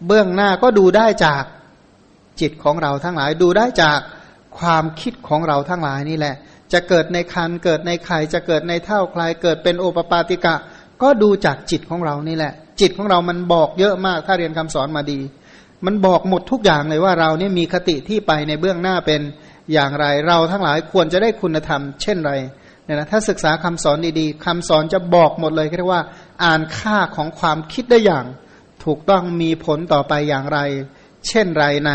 [0.05, 1.43] เบื้องหน้าก็ดูได้จาก
[2.41, 3.99] จิตของเราทั้งหลายดูได้จาก
[4.59, 6.35] ความคิดของเราทั้งหลายนี่แหละ
[6.73, 10.55] จะเกิดในคันเกิดในไข่จะเกิดในเท่าคลายเกิดเป็นโอปปาติกะ
[11.01, 15.19] ก็ดูจากจิตของเรานี่แหละ จิตของเรามันบอกเยอะมากถ้าเรียนคำสอนมาดี
[15.85, 19.21] มันบอกหมดทุกอย่างเลยว่าเราเนี่ยมีคติที่ไปในเบื้องหน้าเป็น
[19.73, 22.33] อย่างไร เราทั้งหลายควรจะได้คุณธรรม เช่นไร
[22.85, 26.03] เนี่ยนะถ้าศึกษาคำสอนดีๆคำสอนจะบอกหมดเลยเรียกว่า
[26.43, 28.25] อ่านค่าของความคิดได้อย่าง
[28.83, 30.59] ถูกต้องมีผลต่อไปอย่างไร
[31.27, 31.91] เช่นไรใน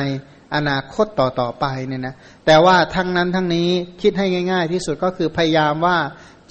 [0.54, 2.14] อนาคตต่อต่อไปเนี่ยนะ
[2.46, 3.68] แต่ว่าทั้งนั้นทั้งนี้
[4.02, 5.98] คิดให้ง่าย ๆ ที่สุดก็คือพยายามว่า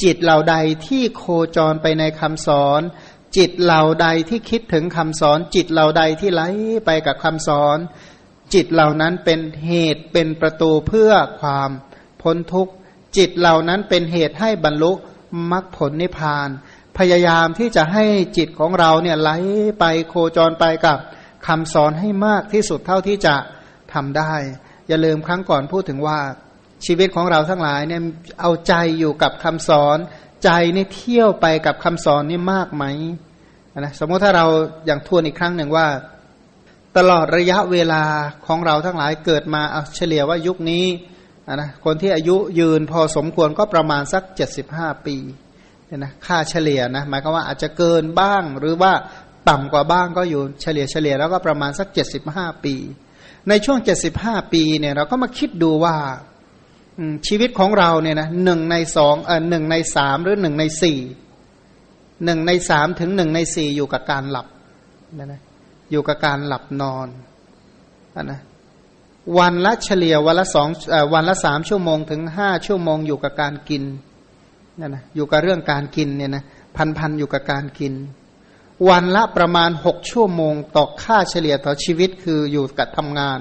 [0.04, 0.56] จิตเหล่าใด
[0.88, 1.24] ที่โค
[1.56, 2.82] จรไปในคำสอน
[3.38, 6.42] จิตเหล่าใดที่คิดถึงคำสอน จิตเหล่าใดที่ไหล
[6.86, 7.78] ไปกับคำสอน
[8.54, 11.12] จิตเหล่านั้นเป็นเหตุเป็นประตูเพื่อ
[11.42, 11.70] ความ
[12.22, 12.74] พ้นทุกข์
[13.18, 14.92] จิตเหล่านั้นเป็นเหตุให้บรรลุ
[15.52, 16.50] มรรคผลนิพพาน
[16.98, 18.06] พยายามที่จะให้
[18.38, 19.32] จิตของเราเนี่ยไหล
[19.80, 20.98] ไปโคจรไปกับ
[21.48, 23.36] คำสอนให้มากที่สุดเท่าที่จะ
[23.94, 24.34] ทำได้
[24.88, 26.20] อย่าลืมครั้งก่อนพูดถึงว่า
[26.86, 28.02] ชีวิตของเราทั้งหลายเนี่ย
[28.42, 29.98] เอาใจอยู่กับคำสอน
[30.46, 32.84] ใจนี่เที่ยวไปกับคำสอนนี่มากไหม
[33.80, 34.46] นะสมมติถ้าเรา
[34.86, 35.88] อย่างทวนอีกครั้งหนึ่งว่า
[36.98, 38.04] ตลอดระยะเวลา
[38.48, 40.86] ของเราทั้งหลายเกิดมาเอาเฉลี่ยว่ายุคนี้
[41.56, 45.18] นะคนที่อายุยืนพอสมควรก็ประมาณสักเจ็ดสิบห้าปี
[45.88, 48.92] เนี่ยนะค่าเฉลี่ยนะหมายความว่าอาจจะเกินบ้างหรือว่า
[49.50, 52.76] ต่ำกว่าบ้างก็อยู่เฉลี่ยเฉลี่ยแล้วก็ประมาณสักเจ็ดสิบห้าปี
[53.50, 55.96] ในช่วงเจ็ดสิบห้าปีเนี่ยเราก็มาคิดดูว่า
[57.28, 61.00] ชีวิตของเราเนี่ยนะหนึ่งในสองเออหนึ่งในสามหรือหนึ่งในสี่
[62.26, 64.48] หนึ่งในสามถึงหนึ่งในสี่อยู่กับการหลับ
[65.18, 65.42] นะนะ
[65.92, 67.08] อยู่กับการหลับนอน
[68.16, 68.40] อนะ
[69.38, 70.68] วันละเฉลี่ยวันละสอง
[71.14, 73.84] วันละสามชั่วโมงถึงห้าชั่วโมงอยู่กับการกิน
[74.80, 76.44] นะนะอยู่กับเรื่องการกินเนี่ยนะ
[76.76, 77.94] พันพันอยู่กับการกิน
[78.90, 83.40] วันละประมาณหกชั่วโมงต่อค่าเฉลี่ยต่อชีวิตคืออยู่กับทำงาน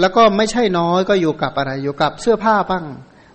[0.00, 2.84] แล้วก็ไม่ใช่น้อยก็อยู่กับอะไร อยู่กับเสื้อผ้าบ้าง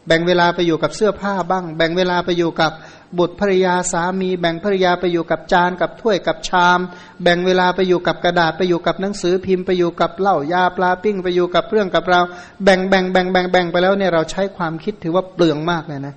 [0.07, 2.71] แบ่งเวลาไปอยู่กับเสื้อผ้าบ้าง แบ่งเวลาไปอยู่กับ
[3.17, 6.79] บุตรภรยาสามี แบ่งภรยาไปอยู่กับจานกับถ้วยกับชาม
[7.23, 12.21] แบ่งเวลาไปอยู่กับกระดาษไปอยู่กับหนังสือพิมพ์ไปอยู่กับเหล้ายาปลาปิ้งไปอยู่กับเรื่องกับเรา
[12.63, 16.15] แบ่งแบ่งแบ่งแบ่งแบ่งไปแล้วเนี่ยเราใช้ความคิดถือว่าเปลืองมากเลยนะ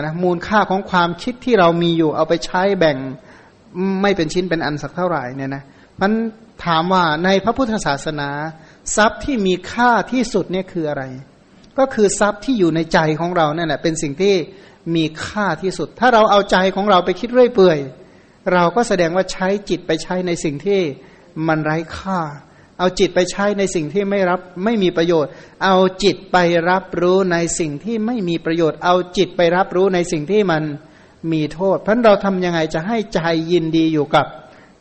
[0.00, 2.96] นะมูลค่าของความคิดที่เรามีอยู่เอาไปใช้แบ่ง
[4.02, 5.62] ไม่เป็นชิ้นเป็นอันสักเท่าไหร่เนี่ยนะ
[6.00, 6.12] มัน
[6.64, 8.28] ถามว่าในพระพุทธศาสนา
[8.96, 11.04] ทรัพย์ที่มีค่าที่สุดเนี่ยคืออะไร
[11.78, 14.34] ก็คือทรัพย์ที่อยู่ในใจของเราเนี่ยแหละเป็นสิ่งที่
[14.94, 17.78] มีค่าที่สุด ถ้าเราเอาใจของเราไปคิดเรื่อยเปื่อย
[18.52, 20.80] เราก็แสดงว่าใช้จิตไปใช้ในสิ่งที่
[21.48, 22.20] มันไร้ค่า
[22.78, 25.30] เอาจิตไปใช้ในสิ่งที่ไม่รับไม่มีประโยชน์
[25.64, 26.36] เอาจิตไป
[26.70, 30.62] รับรู้ในสิ่งที่ไม่มีประโยชน์ เอาจิตไปรับรู้ในสิ่งที่มัน
[31.32, 33.20] มีโทษ เพราะเราทำยังไงจะให้ใจ
[33.52, 34.26] ยินดีอยู่กับ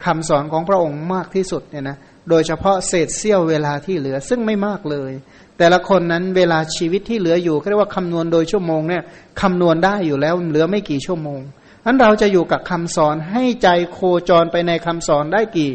[0.06, 1.98] คำสอนของพระองค์มากที่สุดเนี่ยนะ
[2.30, 5.12] โดยเฉพาะเศษเสี้ยวเวลาที่เหลือซึ่งไม่มากเลย
[5.58, 9.04] แต่ละคนนั้นเวลาชีวิตที่เหลืออยู่เรียกว่าคำนวณโดยชั่วโมงเนี่ย
[9.42, 11.40] คำนวณได้อยู่แล้วเหลือไม่กี่ชั่วโมง
[11.86, 14.00] นั้นเราจะอยู่กับคำสอนให้ใจโค
[14.30, 15.72] จรไปในคำสอนได้กี่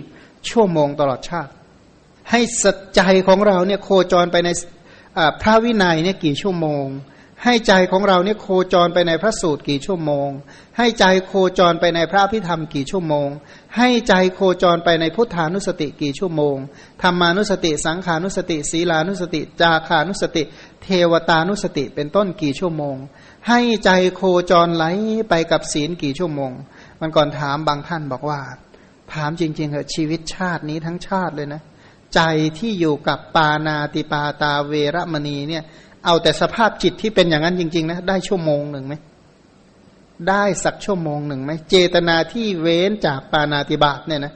[0.50, 1.50] ชั่วโมงตลอดชาติ
[2.30, 4.48] ให้สัจใจของเราเนี่ยโคจรไปใน
[5.42, 6.86] พระวินัยเนี่ยกี่ชั่วโมง
[7.46, 10.28] ให้ใจของเราเนี่ยโคจรไปในพระสูตรกี่ชั่วโมง
[10.78, 13.28] ให้ใจโคจรไปในพระพิธรรมกี่ชั่วโมง
[13.76, 16.56] ให้ใจโคจรไปในพุทธานุสติกี่ชั่วโมง
[17.02, 20.42] ธรรมานุสติ สังขานุสติ ศีลานุสติ จาคานุสติ
[20.82, 22.96] เทวตานุสติเป็นต้นกี่ชั่วโมง
[23.48, 24.84] ให้ใจโคจรไหล
[25.28, 26.52] ไปกับศีลกี่ชั่วโมง
[27.00, 28.40] มันก่อนถามบางท่านบอกว่า
[29.12, 31.62] ถามจริงๆเหอะชีวิตชาตินี้ทั้งชาติเลยนะ
[32.14, 32.20] ใจ
[32.58, 35.64] ที่อยู่กับปานาติปาตาเวรมณีเนี่ย
[36.06, 38.94] เอาแต่สภาพจิตที่เป็นอย่างนั้นจริง ๆ นะ ได้ชั่วโมงหนึ่งไหม
[40.28, 44.32] ได้สักชั่วโมงหนึ่งไหมเจตนาที่เว้นจากปานาติบาตเนี่ยนะ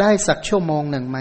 [0.00, 1.18] ได้สักชั่วโมงหนึ่งไหม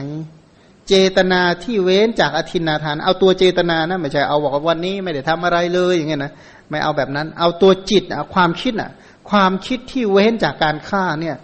[0.88, 6.32] เจตนาที่เว้นจากอธินาทาน เอาตัวเจตนานะไม่ใช่เอาบอกว่าวันนี้ไม่ได้ทำอะไรเลยอย่างเงี้ยนะ
[6.70, 8.92] ไม่เอาแบบนั้น เอาตัวจิตอะความคิดอะ
[9.30, 11.36] ความคิดที่เว้นจากการฆ่าเนี่ย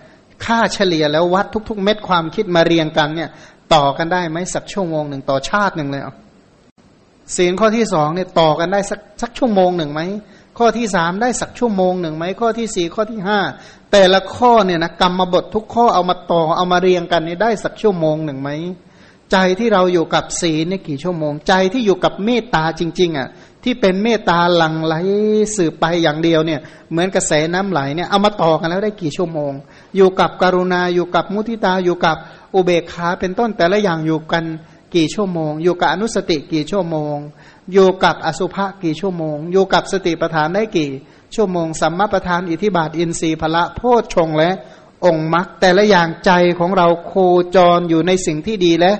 [0.45, 3.29] ค่าเฉลี่ยแล้ววัดทุก ๆ เม็ดความคิดมาเรียงกันเนี่ย
[3.73, 6.13] ต่อกันได้ไหมสักชั่วโมงหนึ่งต่อชาติหนึ่งเลยเอา
[7.35, 10.01] ศีลข้อที่สองเนี่ยต่อกันได้สักสักชั่วโมงหนึ่งไหม
[10.57, 13.39] ข้อที่สามได้สักชั่วโมงหนึ่งไหมข้อที่สี่ข้อที่ห้า
[13.91, 18.49] แต่ละข้อเนี่ยนะกรรมบททุกข้อเอามาต่อเอามาเรียงกันนี่ได้สักชั่วโมงหนึ่งไหม
[19.31, 23.27] ใจที่เราอยู่กับศีลเนี่ยกี่ชั่วโมง ใจที่อยู่กับเมตตาจริง ๆอะ
[23.63, 24.95] ที่เป็นเมตตาหลั่งไหล
[25.55, 26.59] สืบไปอย่างเดียวเนี่ย
[26.91, 29.53] เหมือนกระแสน้ำไหลเนี่ยเอามาต่อกันแล้วได้กี่ชั่วโมง
[29.95, 32.17] อยู่กับกรุณาอยู่กับมุทิตาอยู่กับ
[32.55, 34.43] อุเบกขาเป็นต้นแต่ละอย่างอยู่กัน
[34.95, 37.17] กี่ชั่วโมง อยู่กับอนุสติกี่ชั่วโมง
[37.73, 40.89] อยู่กับอสุภะกี่ชั่วโมง อยู่กับสติปัฏฐานได้กี่
[41.35, 44.51] ชั่วโมง สัมมาปัฏฐานอิทิบาทอินทรีย์พละโพชฌงและ
[45.05, 47.13] องค์มรรคแต่ละอย่างใจของเราโค
[47.55, 48.91] จรอยู่ในสิ่งที่ดีและ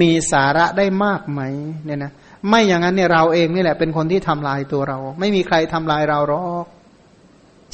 [0.00, 1.40] มีสาระได้มากไหม
[1.84, 2.12] เนี่ยนะ
[2.48, 6.66] ไม่อย่างนั้นเนี่ยเราเองนี่แหละเป็นคนที่ทำลายตัวเรา ไม่มีใครทำลายเราหรอก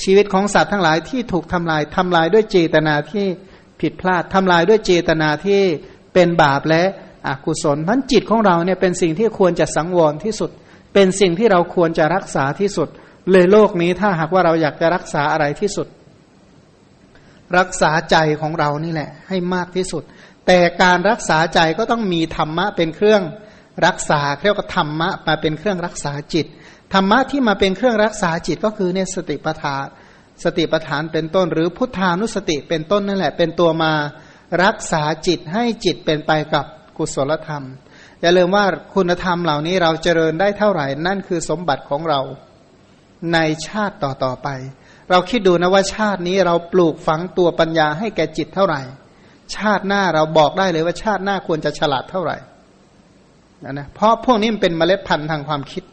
[0.03, 3.27] ชีวิตของสัตว์ทั้งหลายที่ถูกทำลายทำลายด้วยเจตนาที่
[3.81, 5.61] ผิดพลาดทำลายด้วยเจตนาที่
[6.15, 6.83] เป็นบาปและ
[7.27, 10.51] อกุศลพันจิตของเราเนี่ยเป็นสิ่งที่ควรจะสังวรที่สุด
[10.95, 12.89] เป็นสิ่งที่เราควรจะรักษาที่สุด
[13.31, 15.87] เลยโลกนี้ถ้าหากว่าเราอยากจะรักษาอะไรที่สุด
[17.59, 20.03] รักษาใจของเรานี่แหละ ให้มากที่สุด
[20.47, 23.23] แต่การรักษาใจก็ต้องมีธรรมะเป็นเครื่อง
[23.87, 26.47] รักษาเรียกว่าธรรมะมาเป็นเครื่องรักษาจิต
[26.95, 29.85] ธรรมะที่มาเป็นเครื่องรักษาจิตก็คือเนี่ยสติปัฏฐาน
[30.45, 33.93] สติปัฏฐานเป็นต้น หรือพุทธานุสติเป็นต้นนั่นแหละ เป็นตัวมา
[34.65, 36.65] รักษาจิตให้จิตเป็นไปกับ
[37.01, 37.65] กุศลธรรม
[38.21, 38.65] อย่าลืมว่า
[38.95, 42.21] คุณธรรมเหล่านี้เราเจริญได้เท่าไหร่นั่นคือสมบัติของเรา
[43.33, 44.49] ในชาติต่อๆไป
[45.11, 48.81] เราคิดดูนะว่าชาตินี้เราปลูกฝังตัวปัญญาให้แก่จิตเท่าไหร่
[49.57, 52.37] ชาติหน้าเราบอกได้เลยว่าชาติหน้าควรจะฉลาดเท่าไหร่
[53.65, 55.85] นะนะเพราะพวกนี้มันเป็นเมล็ดพันธุ์ทางความคิด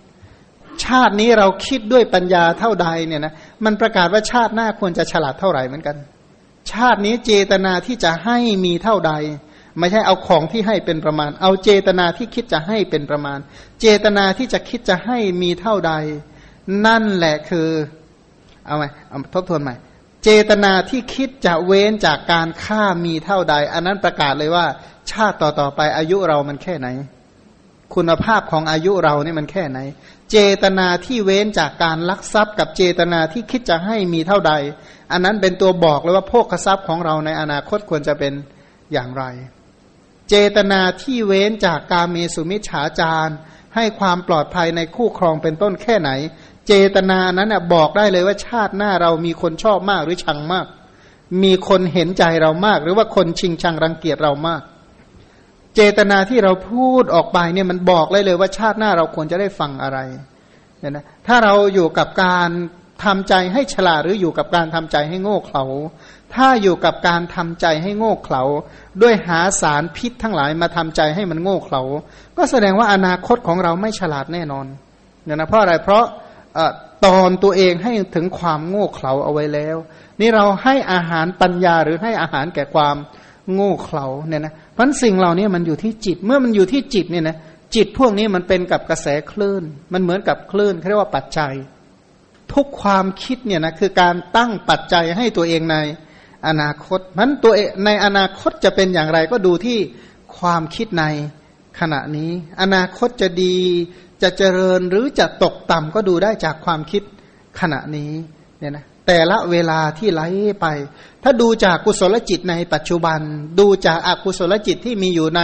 [0.85, 3.34] ชาตินี้เราคิดด้วยปัญญาเท่าใดเนี่ยนะ
[3.65, 5.97] มันประกาศว่าชาติหน้าควรจะฉลาดเท่าไหร่เหมือนกัน
[6.71, 9.13] ชาตินี้เจตนาที่จะให้มีเท่าใด
[9.79, 13.39] ไม่ใช่เอาของที่ให้เป็นประมาณ เอาเจตนาที่คิดจะให้เป็นประมาณ
[13.81, 15.93] เจตนาที่จะคิดจะให้มีเท่าใด
[16.85, 17.69] นั่นแหละคือ
[18.65, 19.75] เอาไหมเอาทบทวนใหม่
[20.23, 24.65] เจตนาที่คิดจะเว้นจากการฆ่ามีเท่าใด อันนั้นประกาศเลยว่า
[25.11, 26.87] ชาติต่อๆไปอายุเรามันแค่ไหน
[27.95, 29.79] คุณภาพของอายุเราเนี่ยมันแค่ไหน
[30.31, 34.53] เจตนาที่เว้นจากการลักทรัพย์ กับเจตนาที่คิดจะให้มีเท่าใด
[35.11, 38.33] อันนั้นเป็นตัวบอกเลยว่าโภคทรัพย์ของเราในอนาคตควรจะเป็น
[38.93, 39.23] อย่างไร
[40.29, 43.33] เจตนาที่เว้นจากการมีสุมิจฉาจาร
[43.75, 46.09] ให้ความปลอดภัยในคู่ครองเป็นต้นแค่ไหน
[46.67, 50.65] เจตนานั้นบอกได้เลยว่าชาติหน้าเรามีคนชอบมากหรือชังมาก
[51.43, 54.61] มีคนเห็นใจเรามาก หรือว่าคนชิงชังรังเกียจเรามาก
[55.75, 59.99] เจตนาที่เราพูดออกไปเนี่ยมันบอกเลยเลยว่าชาติหน้าเราควรจะได้ฟังอะไร
[60.79, 62.49] เนี่ยนะถ้าเราอยู่กับการ
[63.03, 65.63] ทำใจให้ฉลาดหรืออยู่กับการทำใจให้โง่เขลา
[66.35, 68.43] ถ้าอยู่กับการทำใจให้โง่เขลา
[69.01, 71.81] ด้วยหาสารพิษทั้งหลายมาทำใจให้มันโง่เขลา
[72.37, 74.65] ก็แสดงว่าอนาคตของเราไม่ฉลาดแน่นอน
[75.23, 76.05] เนี่ยนะเพราะอะไรเพราะ
[77.05, 79.77] ตอนตัวเองให้ถึงความโง่เขลาเอาไว้แล้ว
[80.19, 82.95] นี่เราให้อาหารปัญญาหรือให้อาหารแก่ความ
[83.53, 87.37] โง่เขลาเนี่ยนะพันสิ่งเหล่านี้มันอยู่ที่จิตเมื่อมันอยู่ที่จิตเนี่ยนะ
[87.75, 89.63] จิตพวกนี้มันเป็นกับกระแสคลื่น
[89.93, 91.53] มันเหมือนกับคลื่นเรียกว่าปัจจัย
[92.53, 95.75] ทุกความคิดเนี่ยนะคือการตั้งปัจจัยให้ตัวเองใน
[96.47, 97.53] อนาคตมันตัว
[97.85, 99.80] ในอนาคตจะเป็นอย่างไรก็ดูที่
[100.38, 101.05] ความคิดใน
[101.80, 102.31] ขณะนี้
[102.61, 103.57] อนาคตจะดี
[104.22, 107.03] จะเจริญหรือจะตกต่ำก็ดูได้จากความคิด
[107.59, 108.11] ขณะนี้
[108.59, 110.22] เนี่ยนะแต่ละเวลาที่ไหล
[110.61, 110.68] ไป
[111.23, 113.19] ถ้าดูจากกุศลจิตในปัจจุบัน
[113.59, 115.41] ดูจากอากุศลจิตที่มีอยู่ใน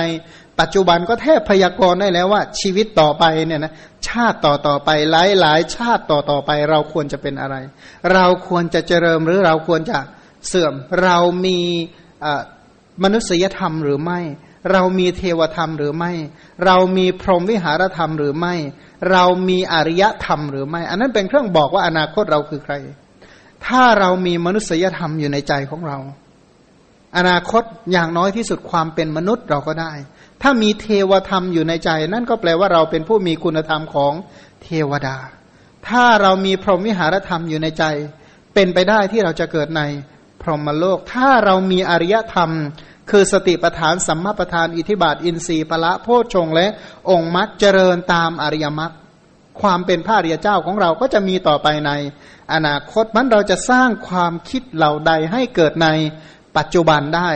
[0.60, 3.74] ปัจจุบันก็แทบพยากรณ์ได้แล้วว่า ชีวิตต่อไปเนี่ยนะ
[4.08, 7.56] ชาติต่อต่อไปหลายหลายชาติต่อต่อไป เราควรจะเป็นอะไร
[8.14, 9.98] เราควรจะเจริญหรือเราควรจะ
[10.48, 11.60] เสื่อม เรามี
[13.04, 14.20] มนุษยธรรมหรือไม่
[14.72, 16.12] เรามีเทวธรรมหรือไม่
[16.66, 18.56] เรามีพรหมวิหารธรรมหรือไม่
[19.12, 22.74] เรามีอริยธรรมหรือไม่ อันนั้นเป็นเครื่องบอกว่าอนาคตเราคือใคร
[23.66, 25.98] ถ้าเรามีมนุษยธรรมอยู่ในใจของเรา
[27.18, 29.92] อนาคตอย่างน้อยที่สุดความเป็นมนุษย์เราก็ได้
[30.42, 34.14] ถ้ามีเทวธรรมอยู่ในใจ นั่นก็แปลว่าเราเป็นผู้มีคุณธรรมของ
[34.64, 35.18] เทวดา
[35.88, 37.84] ถ้าเรามีพรหมวิหารธรรมอยู่ในใจ
[38.54, 39.82] เป็นไปได้ที่เราจะเกิดใน
[40.44, 42.52] พรหมโลก ถ้าเรามีอริยธรรม
[43.12, 46.68] คือสติปทานสัมมาปทานอิทิบาทอินทรีย์พละโพชฌงและ
[47.10, 48.94] องค์มรรคเจริญตามอริยมรรค
[49.62, 51.92] ความเป็นพระริยเจ้าของเราก็จะมีต่อไปใน
[52.54, 55.88] อนาคตมันเราจะสร้างความคิดเหล่าใดให้เกิดใน
[56.58, 57.30] ปัจจุบันได้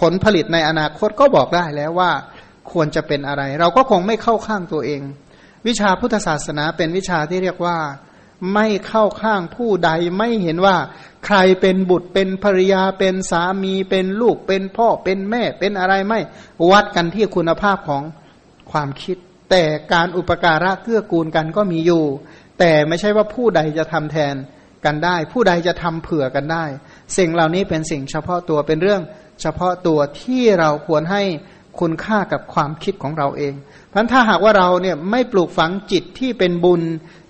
[0.00, 2.10] ผลผลิตในอนาคตก็บอกได้แล้วว่า
[2.72, 5.02] ควรจะเป็นอะไร เราก็คงไม่เข้าข้างตัวเอง
[5.66, 7.78] วิชาพุทธศาสนาเป็นวิชาที่เรียกว่า
[8.54, 10.76] ไม่เข้าข้างผู้ใดไม่เห็นว่า
[11.26, 16.20] ใครเป็นบุตรเป็นภรรยาเป็นสามีเป็นลูกเป็นพ่อเป็นแม่เป็นอะไรไม่
[16.70, 18.02] วัดกันที่คุณภาพของ
[18.70, 19.16] ความคิด
[19.50, 22.04] แต่การอุปการะเกื้อกูลกันก็มีอยู่
[22.58, 24.34] แต่ไม่ใช่ว่าผู้ใดจะทำแทน
[24.84, 26.64] กันได้ ผู้ใดจะทำเผื่อกันได้
[27.16, 29.02] สิ่งเหล่านี้เป็นสิ่งเฉพาะตัวเป็นเรื่อง
[29.42, 31.22] เฉพาะตัวที่เราควรให้
[31.80, 33.54] คุณค่ากับความคิดของเราเอง
[33.88, 36.82] เพราะถ้าหากว่าเราเนี่ยไม่ปลูกฝังจิตที่เป็นบุญ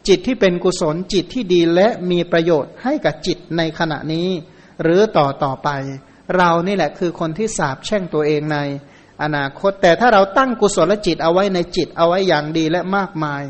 [0.08, 4.28] จิตที่เป็นกุศลจิตที่ดีและมีประโยชน์ให้กับจิตในขณะนี้
[4.82, 5.68] หรือต่อต่อไป
[6.36, 8.58] เรานี่แหละคือคนที่สาบแช่งตัวเองใน
[9.22, 13.42] อนาคตแต่ถ้าเราตั้งกุศลจิตเอาไว้ในจิตเอาไว้อย่างดีและมากมาย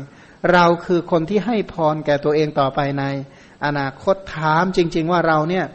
[0.53, 3.03] เราคือคนที่ให้พรแก่ตัวเองต่อไปใน
[3.65, 5.65] อนาคตถามจริง ๆ ว่าเราเนี่ย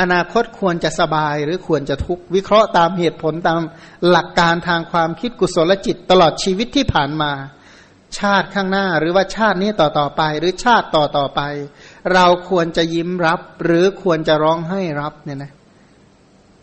[0.00, 3.60] อนาคตควรจะสบายหรือควรจะทุกข์วิเคราะห์ตามเหตุผลตาม
[4.08, 7.32] หลักการทางความคิดกุศลจิตตลอดชีวิตที่ผ่านมา
[8.18, 11.40] ชาติข้างหน้าหรือว่าชาตินี้ต่อต่อไป หรือชาติต่อต่อไป
[12.12, 15.52] เราควรจะยิ้มรับ หรือควรจะร้องให้รับเนี่ยนะ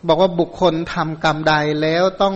[0.08, 2.34] บอกว่าบุคคลทำกรรมใดแล้วต้อง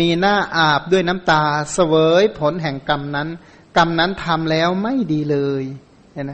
[0.00, 1.42] มีหน้าอาบด้วยน้ำตา
[1.72, 3.28] เสวยผลแห่งกรรมนั้น
[3.76, 5.64] กรรมนั้นทำแล้วไม่ดีเลย
[6.14, 6.32] เห็นไหม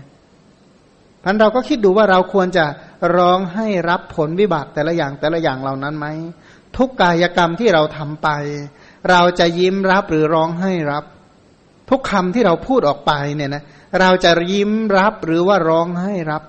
[1.22, 2.64] พันเราก็คิดดูว่าเราควรจะ
[3.16, 6.06] ร้องให้รับผลวิบากแต่ละอย่างแต่ละอย่างเหล่านั้นไหม
[6.76, 8.28] ทุกกายกรรมที่เราทำไป
[9.10, 11.04] เราจะยิ้มรับหรือร้องให้รับ
[11.90, 13.64] ทุกคำที่เราพูดออกไปเนี่ยนะ
[14.00, 16.42] เราจะยิ้มรับหรือว่าร้องให้รับ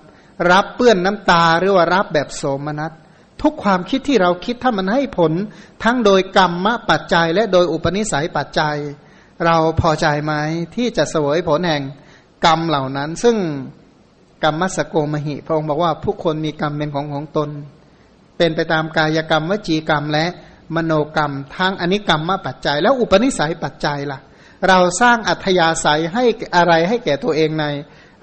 [0.52, 2.92] รับเปื้อนน้ำตาหรือว่ารับแบบโสมนัส
[3.42, 5.32] ทุกความคิดที่เราคิดถ้ามันให้ผล
[5.84, 8.78] ทั้งโดยกรรมปัจจัย และโดยอุปนิสัยปัจจัย
[9.46, 10.34] เราพอใจไหม
[10.76, 11.84] ที่จะเสวยผลแห่ง
[12.46, 13.38] กรรมเหล่านั้น ซึ่ง
[14.44, 17.50] กรรมมัสโกมหิ พระองค์บอกว่าผู้คนมีกรรมเป็นของของตน
[18.38, 20.26] เป็นไปตามกายกรรมวจีกรรมและ
[20.76, 24.20] มโนกรรมทั้งอนิกรรมมาปัจจัย แล้วอุปนิสัยปัจจัยล่ะ
[24.68, 26.24] เราสร้างอัธยาศัยให้
[26.56, 27.66] อะไรให้แก่ตัวเองใน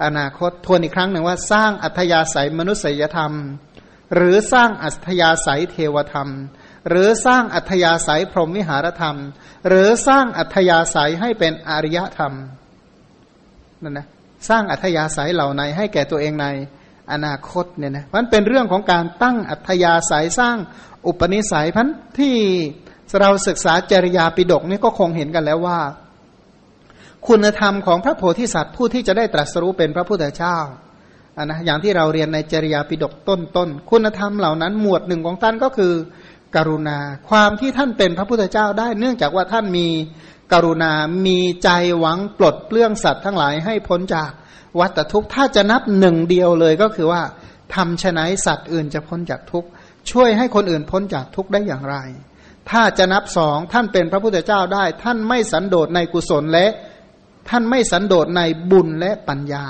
[0.03, 3.33] อนาคตทวนอีกครั้งหนึ่งว่า สร้างอัธยาศัยมนุษยธรรม
[4.15, 6.29] หรือสร้างอัธยาศัยเทวธรรม
[6.89, 9.17] หรือสร้างอัธยาศัยพรหมวิหารธรรม
[9.67, 12.33] หรือสร้างอัธยาศัยให้เป็นอริยธรรม
[13.83, 14.07] นั่นนะ
[14.49, 16.47] สร้างอัธยาศัยเหล่าในให้แก่ตัวเองใน
[17.11, 20.57] อนาคตเนี่ยนะมันเป็นเรื่องของการตั้งอัธยาศัยสร้าง
[21.07, 21.87] อุปนิสัยพัน
[22.19, 22.35] ที่
[23.19, 25.79] เราศึกษาจริยาปิดกนี่ก็คงเห็นกันแล้วว่า
[27.27, 30.57] คุณธรรมของพระโพธิสัตว์ผู้ที่จะได้ตรัสรู้เป็นพระพุทธเจ้า
[31.37, 35.93] อันนะอย่างที่เราเรียนในจริยาปิดกต้นๆคุณธรรมเหล่านั้นหมวดหนึ่งของท่านก็คือ
[36.55, 36.97] กรุณา
[37.29, 39.87] ความที่ท่านเป็นพระพุทธเจ้าได้ เนื่องจากว่าท่านมี
[40.53, 40.91] กรุณา
[41.25, 41.69] มีใจ
[41.99, 44.31] หวังปลดเปลื้องสัตว์ทั้งหลายให้พ้นจาก
[44.79, 47.21] วัฏทุกข์ ถ้าจะนับหนึ่งเดียวเลยก็คือว่า
[47.75, 49.67] ทำชนะสัตว์อื่นจะพ้นจากทุกข์
[50.11, 51.97] ช่วยให้คนอื่นพ้นจากทุกข์ได้อย่างไร
[52.69, 56.65] ถ้าจะนับสองท่านเป็นพระพุทธเจ้าได้ ท่านไม่สันโดษในกุศลและ
[57.49, 58.41] ท่านไม่สันโดษใน
[58.71, 59.65] บุญและปัญญา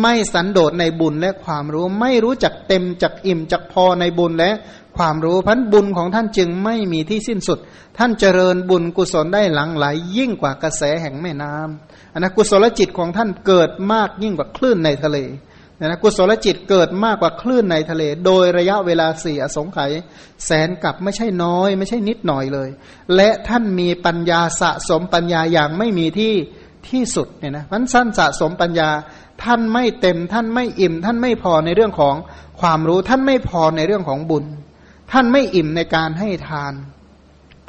[0.00, 4.50] ไม่สันโดษในบุญและความรู้ ไม่รู้จักเต็มจักอิ่มจักพอในบุญและ
[4.96, 7.58] ความรู้พันบุญของท่านจึงไม่มีที่สิ้นสุด
[7.98, 15.18] ท่านเจริญบุญกุศลได้หลังไหลยิ่งกว่ากระแสแห่งแม่น้ำอันนะกุศลจิตของท่านเกิดมากยิ่งกว่าคลื่นในทะเล
[15.80, 19.92] นะกุศลจิตเกิดมากกว่าคลื่นในทะเล โดยระยะเวลาสี่อสงไขย
[20.44, 22.68] แสนกับไม่ใช่น้อย ไม่ใช่นิดหน่อยเลย
[23.16, 26.34] และท่านมีปัญญาสะสมปัญญาอย่างไม่มีที่
[26.88, 28.90] ที่สุดเนี่ยนะมันสั้นสะสมปัญญา
[29.44, 32.14] ท่านไม่เต็ม ท่านไม่อิ่ม ท่านไม่พอในเรื่องของ
[32.60, 34.44] ความรู้ ท่านไม่พอในเรื่องของบุญ
[35.12, 36.74] ท่านไม่อิ่มในการให้ทาน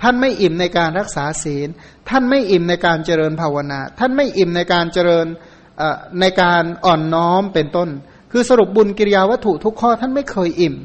[0.01, 1.67] ท่านไม่อิ่มในการรักษาศีล
[2.09, 5.25] ท่านไม่อิ่มในการเจริญภาวนา ท่านไม่อิ่มในการเจริญ
[6.19, 7.89] ในการอ่อนน้อมเป็นต้น
[8.31, 10.75] คือสรุปบุญกิริยาวัตถุทุกข้อท่านไม่เคยอิ่ม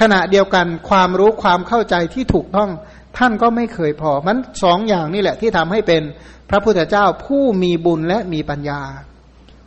[0.00, 2.70] ขณะเดียวกันความรู้ความเข้าใจที่ถูกต้อง
[3.18, 6.02] ท่านก็ไม่เคยพอมันสองอย่างนี่แหละที่ทำให้เป็น
[6.50, 8.82] พระพุทธเจ้าผู้มีบุญและมีปัญญา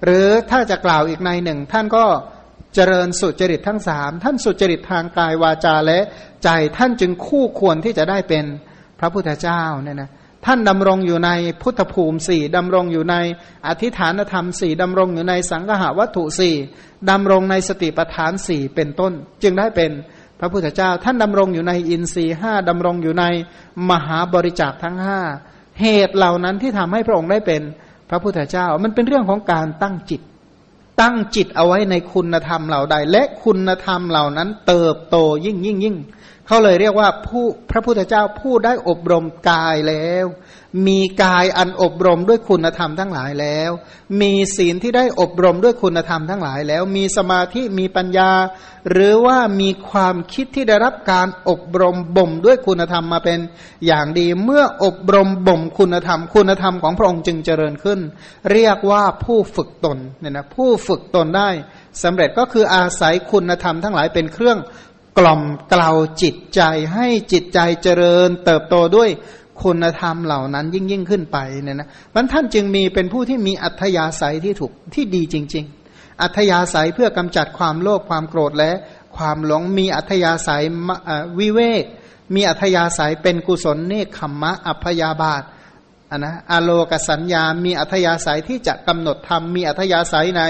[0.04, 2.06] หรือถ้าจะกล่าวอีกในหนึ่ง ท่านก็
[2.76, 6.00] เจริญสุจริตทั้งสามท่านสุจริตทางกายวาจาและ
[6.44, 8.46] ใจท่านจึงคู่ควรที่จะได้เป็น
[9.00, 10.10] พระพุทธเจ้าเนี่ยนะ
[10.46, 11.30] ท่านดำรงอยู่ใน
[11.62, 13.16] พุทธภูมิสี่ดำรงอยู่ใน
[13.68, 16.56] อธิฐานธรรมสี่ดำรงอยู่ในสังหาวัตถุสี่
[17.10, 19.14] ดำรงในสติปัฏฐานสี่เป็นต้น
[19.44, 19.92] จึงได้เป็น
[20.40, 23.26] พระพุทธเจ้า ท่านดำรงอยู่ในอินทรีห้าดำรงอยู่ใน
[23.90, 25.22] มหาบริจาคทั้งห้า
[25.82, 27.62] เหตุเหล่านั้นที่ทำให้พระองค์ได้เป็น
[28.10, 30.22] พระพุทธเจ้า มันเป็นเรื่องของการตั้งจิต
[31.02, 35.98] ตั้งจิตเอาไว้ในคุณธรรมเหล่าใด และคุณธรรมเหล่านั้น เติบโตยิ่งยิ่งยิ่ง
[36.48, 40.26] เขาเลยเรียกว่าผู้พระพุทธเจ้าผู้ได้อบรมกายแล้ว
[40.88, 43.72] มีกายอันอบรมด้วยคุณธรรมทั้งหลายแล้ว
[44.22, 48.32] มีศีลที่ได้อบรมด้วยคุณธรรมทั้งหลายแล้ว มีสมาธิมีปัญญา
[48.92, 53.40] หรือว่ามีความคิดที่ได้รับการอบรมบ่มด้วยคุณธรรมมาเป็น
[53.88, 58.00] อย่างดี เมื่ออบรมบ่มคุณธรรม คุณธรรมของพระองค์จึงเจริญขึ้น
[58.52, 61.50] เรียกว่าผู้ฝึกตนเนี่ยนะผู้ฝึกตนได้
[62.04, 64.60] สำเร็จก็คืออาศัยคุณธรรมทั้งหลายเป็นเครื่อง
[65.20, 65.44] กล่อม
[65.74, 66.62] กล่าวจิตใจ
[66.94, 69.10] ให้จิตใจเจริญเติบโตด้วย
[69.62, 78.72] คุณธรรมเหล่านั้นยิ่งยิ่งขึ้นไปเนี่ยนะมันท่านจึงมีเป็นผู้ที่มีอัธยาศัยที่ถูกที่ดีจริง ๆ อัธยาศัยเพื่อกำจัดความโลภความโกรธและ
[79.18, 80.64] ความหลงมีอัธยาศัย
[81.40, 81.84] วิเวก
[82.36, 85.44] มีอัธยาศัยเป็นกุศลเนคขมมะอัพยาบาท
[86.18, 90.44] นนะอโลกสัญญา มีอัธยาศัยที่จะกำหนดธรรม มีอัธยาศัยใน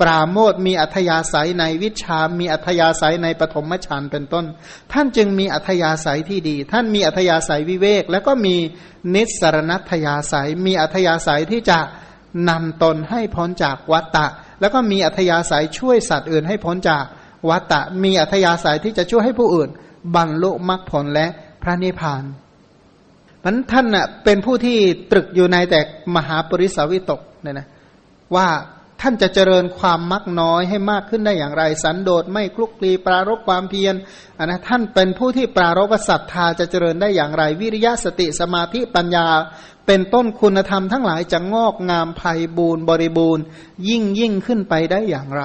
[0.00, 4.44] ปราโมทมีอัธยาศัยในวิชา มีอัธยาศัยในปฐมฌานเป็นต้น
[4.92, 8.56] ท่านจึงมีอัธยาศัยที่ดี ท่านมีอัธยาศัยวิเวก แล้วก็มี
[9.14, 11.78] นิสรณัตยาศัย มีอัธยาศัยที่จะ
[12.48, 14.26] นำตนให้พ้นจากวัตตะ
[14.60, 17.04] แล้วก็มีอัธยาศัยช่วยสัตว์อื่นให้พ้นจาก
[17.50, 19.68] วัตตะ มีอัธยาศัยที่จะช่วยให้ผู้อื่น
[20.14, 21.26] บรรลุมรรคผลและ
[21.62, 22.24] พระนิพพาน
[23.44, 24.78] มันท่านน่ะเป็นผู้ที่
[25.10, 25.80] ตรึกอยู่ในแต่
[26.16, 27.66] มหาปริสาวิตกเนี่ยนะ
[28.36, 28.48] ว่า
[29.00, 33.94] ท่านจะเจริญความมักน้อยให้มากขึ้นได้อย่างไร สันโดษไม่คลุกคลีปรารบความเพียร
[34.38, 39.26] อันนะท่านเป็นผู้ที่ปรารบศรัทธาจะเจริญได้อย่างไร วิริยะสติสมาธิปัญญา
[39.86, 43.44] เป็นต้นคุณธรรมทั้งหลายจะงอกงามภัยบูรณ์บริบูรณ์
[43.88, 45.44] ยิ่งยิ่งขึ้นไปได้อย่างไร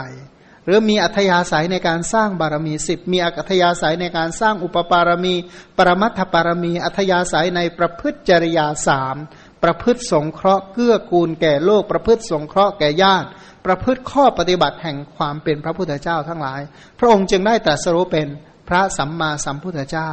[0.67, 5.35] รือมีอัธยาศัยในการสร้างบารมีสิบมีอัธยาศัยในการสร้างอุปปารมี
[5.77, 9.15] ปรมัตถปารมี อัธยาศัยในประพฤติจริยาสาม
[9.63, 13.27] ประพฤติสงเคราะห์เกื้อกูลแก่โลก ประพฤติสงเคราะห์แก่ญาติ
[13.65, 16.61] ประพฤติข้อปฏิบัติแห่งความเป็นพระพุทธเจ้าทั้งหลาย
[16.99, 18.27] พระองค์จึงได้ตรัสรู้เป็น
[18.69, 20.11] พระสัมมาสัมพุทธเจ้า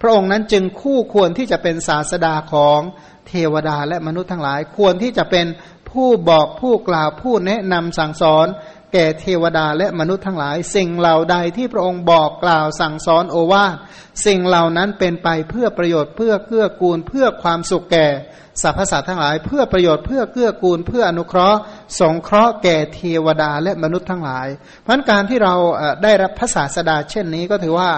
[0.00, 2.80] พระองค์นั้นจึงคู่ควรที่จะเป็นศาสดาของ
[3.26, 5.46] เทวดาและมนุษย์ทั้งหลาย ควรที่จะเป็น
[5.90, 8.46] ผู้บอกผู้กล่าวผู้แนะนำสั่งสอน
[8.94, 13.76] แก่เทวดาและมนุษย์ทั้งหลาย สิ่งเหล่าใดที่พระองค์บอกกล่าวสั่งสอนโอวาท
[14.26, 18.06] สิ่งเหล่านั้นเป็นไปเพื่อประโยชน์เพื่อเกื้อกูลเพื่อความสุขแก่
[18.62, 21.58] สรรพสัตว์ทั้งหลาย เพื่อประโยชน์เพื่อเกื้อกูล เพื่ออนุเคราะห์
[22.00, 24.48] สงเคราะห์แก่เทวดาและมนุษย์ทั้งหลาย
[24.80, 25.54] เพราะการที่เรา
[26.02, 27.90] ได้รับพระศาสดาเช่นนี้ก็ถือว่า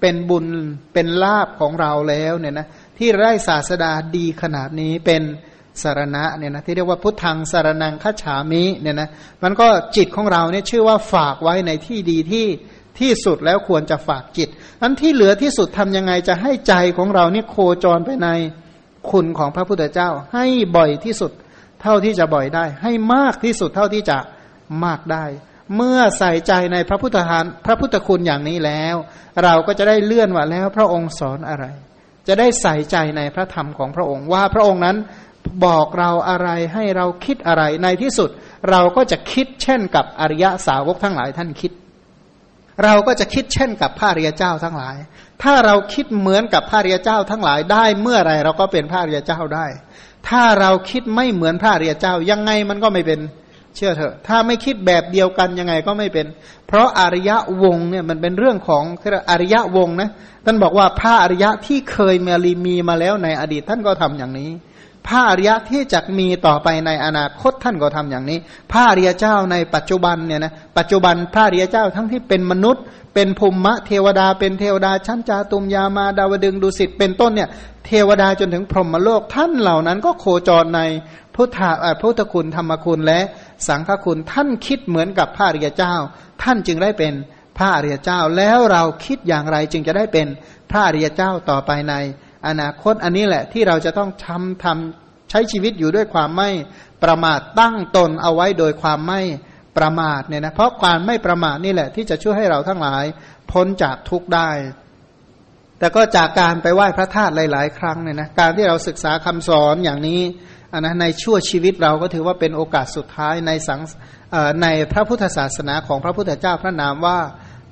[0.00, 0.46] เป็นบุญ
[0.94, 2.66] เป็นลาบของเราแล้วเนี่ยนะ
[2.98, 5.22] ที่ได้ศาสดาดีขนาดนี้เป็น
[5.82, 9.08] สารณะเนี่ยนะที่เรียกว่าพุทธังสารนังคัจฉามิเนี่ยนะ
[9.42, 12.46] มันก็จิตของเราเนี่ยชื่อว่าฝากไว้ในที่ดีที่
[12.98, 14.48] ที่สุดแล้วควรจะฝากจิต
[14.82, 18.28] อันที่เหลือที่สุดทำยังไงจะให้ใจของเราเนี่ยโคจรไปใน
[19.10, 20.46] คุณของพระพุทธเจ้า ให้
[20.76, 21.32] บ่อยที่สุด
[21.82, 24.18] เท่าที่จะบ่อยได้ ให้มากที่สุดเท่าที่จะ
[24.84, 25.24] มากได้
[25.76, 28.96] เมื่อใส่ใจในพระพุทธทานพระพุทธคุณอย่างนี้แล้ว
[29.44, 31.66] เราก็จะได้เลื่อนว่าแล้วพระองค์สอนอะไร
[32.28, 34.96] จะได้ใส่ใจในพระธรรมของพระองค์ว่าพระองค์นั้น
[35.64, 38.30] บอกเราอะไรให้เราคิดอะไรในที่สุด
[38.70, 41.72] เราก็จะคิดเช่นกับอริยสาวกทั้งหลายท่านคิด
[42.84, 44.96] เราก็จะคิดเช่นกับพระริยเจ้าทั้งหลาย
[45.42, 49.66] ถ้าเราคิดเหมือนกับพระริยเจ้าทั้งหลายได้เมื่อไรเราก็เป็นพระริยเจ้าได้
[50.28, 53.20] ถ้าเราคิดไม่เหมือนพระริยเจ้ายังไงมันก็ไม่เป็น
[53.76, 56.26] เชื่อเถอะ ถ้าไม่คิดแบบเดียวกันยังไงก็ไม่เป็น
[56.66, 58.84] เพราะอริยะวงเนี่ยมันเป็นเรื่องของ
[59.30, 60.10] อริยะวงนะ
[60.44, 64.50] ท่านบอกว่าพระอริยะที่เคยมีลีมีมาแล้วในอดีตท่านก็ทำอย่างนี้
[65.06, 68.38] พระอริยะที่จะมีต่อไปในอนาคตท่านก็ทำอย่างนี้
[68.72, 72.82] พระอริยเจ้าในปัจจุบันเนี่ยนะปัจจุบันพระอริยเจ้าทั้งที่เป็นมนุษย์
[73.14, 77.48] เป็นภูมิมะเทวดา เป็นเทวดาชั้นจาตุมยามาดาวดึงดุสิตเป็นต้นเนี่ย
[77.86, 80.80] เทวดาจนถึงพรหมโลกท่านเหล่านั้นก็โคจรใน
[81.34, 81.70] พุทธะ
[82.00, 83.20] พุทธคุณธรรมคุณและ
[83.68, 85.94] สังฆคุณท่านคิดเหมือนกับพระอริยเจ้า
[86.42, 87.12] ท่านจึงได้เป็น
[87.58, 90.26] พระอริยเจ้าแล้วเราคิดอย่างไรจึงจะได้เป็น
[90.70, 91.94] พระอริยเจ้าต่อไปใน
[92.46, 96.50] อนาคตอันนี้แหละที่เราจะต้องทำทำใช้ชีวิตอยู่ด้วยความไม่
[97.02, 99.20] ประมาทตั้งตนเอาไว้โดยความไม่
[99.76, 103.04] ประมาทเนี่ยนะเพราะความไม่ประมาทนี่แหละ ที่จะช่วยให้เราทั้งหลาย
[103.52, 104.50] พ้นจากทุกข์ได้
[105.78, 110.20] แต่ก็จากการไปไหว้พระธาตุหลาย ๆ ครั้งเนี่ยนะการที่เราศึกษาคำสอนอย่างนี้
[110.72, 113.80] อันนะในชั่วชีวิตเราก็ถือว่าเป็นโอกาสสุดท้ายในสัง
[114.62, 117.18] ในพระพุทธศาสนาของพระพุทธเจ้าพระนามว่า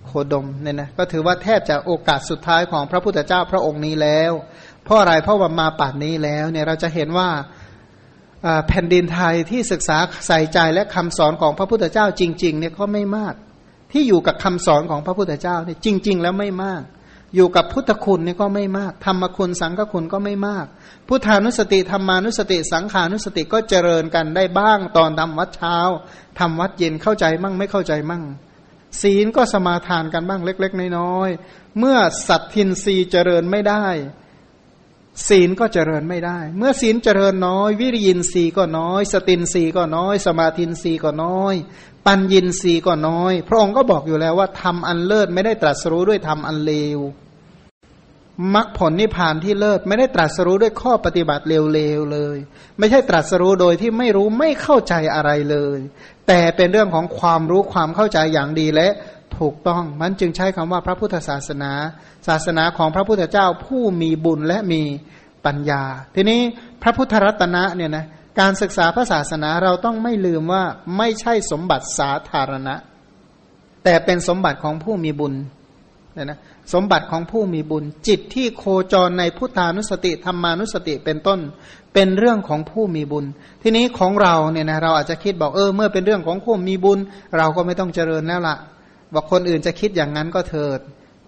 [0.09, 4.32] โคดมเนี่ยนะก็ถือว่าแทบจะโอกาสสุดท้ายของพระพุทธเจ้าพระองค์นี้แล้ว
[4.85, 7.28] เพราะอะไรเพราะว่ามาป่านนี้แล้วเนี่ยเราจะเห็นว่า
[8.68, 13.35] แผ่นดินไทยที่ศึกษาใส่ใจและคำสอนของพระพุทธเจ้าจริงๆเนี่ยก็ไม่มาก
[13.93, 16.82] ที่อยู่กับคำสอนของพระพุทธเจ้าเนี่ยจริง ๆ แล้วไม่มาก
[17.35, 20.66] อยู่กับพุทธคุณเนี่ยก็ไม่มาก ธรรมคุณสังฆคุณก็ไม่มาก
[21.09, 25.76] พุทธานุสติธรรมานุสติสังขานุสติก็เจริญกันได้บ้างตอนทำวัดเช้า
[26.39, 28.22] ทำวัดเย็นเข้าใจมั่งไม่เข้าใจมั่ง
[29.02, 31.98] ศีลก็สมาทานกันบ้างเล็ก ๆ น้อยๆ เมื่อ
[32.28, 33.86] สัตทินรีเจริญไม่ได้
[35.28, 41.55] ศีลก็เจริญไม่ได้ เมื่อศีลเจริญน้อย วิริยินรีก็น้อย สตินรีก็น้อย สมาธินรีก็น้อย
[42.06, 46.98] ปัญญินรีก็น้อย พระองค์ก็บอกอยู่แล้วว่าทำอันเลิศไม่ได้ตรัสรู้ด้วยทำอันเลว
[48.55, 52.36] มรรคผลนิพพานที่เลิศไม่ได้ตรัสรู้ด้วยข้อปฏิบัติเลวๆเลย
[52.78, 55.78] ไม่ใช่ตรัสรู้โดยที่ไม่รู้ไม่เข้าใจอะไรเลย
[56.28, 58.89] แต่เป็นเรื่องของความรู้ความเข้าใจอย่างดีและ
[59.39, 61.73] ถูกต้องมันจึงใช้คำว่าพระพุทธศาสนา
[62.28, 64.82] ศาสนาของพระพุทธเจ้าผู้มีบุญและมี
[65.47, 65.82] ปัญญา
[66.15, 66.40] ทีนี้
[66.82, 68.06] พระพุทธรัตนะเนี่ยนะ
[68.40, 70.65] การศึกษาพระศาสนาเราต้องไม่ลืมว่า
[70.97, 72.74] ไม่ใช่สมบัติสาธารณะ
[73.85, 75.35] แต่เป็นสมบัติของผู้มีบุญ
[76.19, 76.40] เนี่ยนะ
[76.73, 81.40] สมบัติของผู้มีบุญ จิตที่โคจรในพุทธานุสติธรรมานุสติเป็นต้น
[81.95, 83.24] เป็นเรื่องของผู้มีบุญ
[83.62, 86.99] ทีนี้ของเราเนี่ยนะเราอาจจะคิดบอกเออเมื่อเป็นเรื่องของผู้มีบุญ
[87.36, 88.57] เราก็ไม่ต้องเจริญแล้วละ่ะ
[89.15, 90.78] บอกคนอื่นจะคิดอย่างนั้นก็เถิด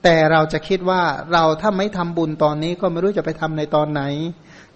[0.03, 1.03] แต่เราจะคิดว่า
[1.33, 4.03] เราถ้าไม่ทำบุญตอนนี้ก็ไม่รู้จะไปทำในตอนไหน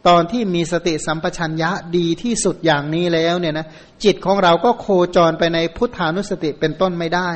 [0.08, 3.66] ตอนที่มีสติสัมปชัญญะดีที่สุดอย่างนี้แล้วเนี่ยนะ
[4.04, 4.86] จิตของเราก็โค
[5.16, 7.30] จรไปในพุทธานุสติเป็นต้นไม่ได้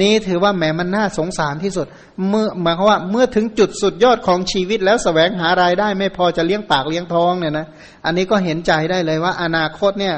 [0.00, 1.86] นี้ถือว่าแหมมันน่าสงสารที่สุด
[2.28, 7.66] เมื่อหมายความว่าเมื่อถึงจุดสุดยอดของชีวิตแล้วสแสวงหารายได้ไม่พอจะเลี้ยงปากเลี้ยงท้องเนี่ยนะ
[8.04, 10.14] อันนี้ก็เห็นใจได้เลยว่า อนาคตเนี่ย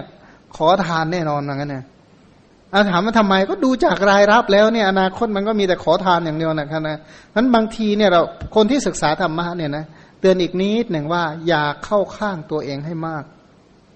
[0.56, 1.84] ขอทานแน่นอนอย่างนั้นเนี่ย
[2.72, 6.98] อาถามว่าทำไมก็ดูจากรายรับแล้วเนี่ยอนาคตมันก็มีแต่ขอทานอย่างเดียวนะครับนะ
[7.34, 8.20] นั้นบางทีเนี่ยเรา
[8.54, 9.84] คนที่ศึกษาธรรมะเนี่ยนะ
[10.20, 13.24] เตือนอีกนิดหนึ่งว่า อย่าเข้าข้างตัวเองให้มาก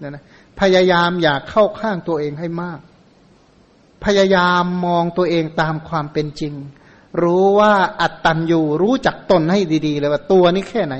[0.03, 0.23] นี่ยนะ
[0.59, 2.79] พยายามอย่าเข้าข้างตัวเองให้มาก
[4.05, 6.53] พยายามมองตัวเองตามความเป็นจริง
[7.23, 10.95] รู้ว่าอัตตันอยู่รู้จักตนให้ดีๆเลยว่าตัวนี้แค่ไหน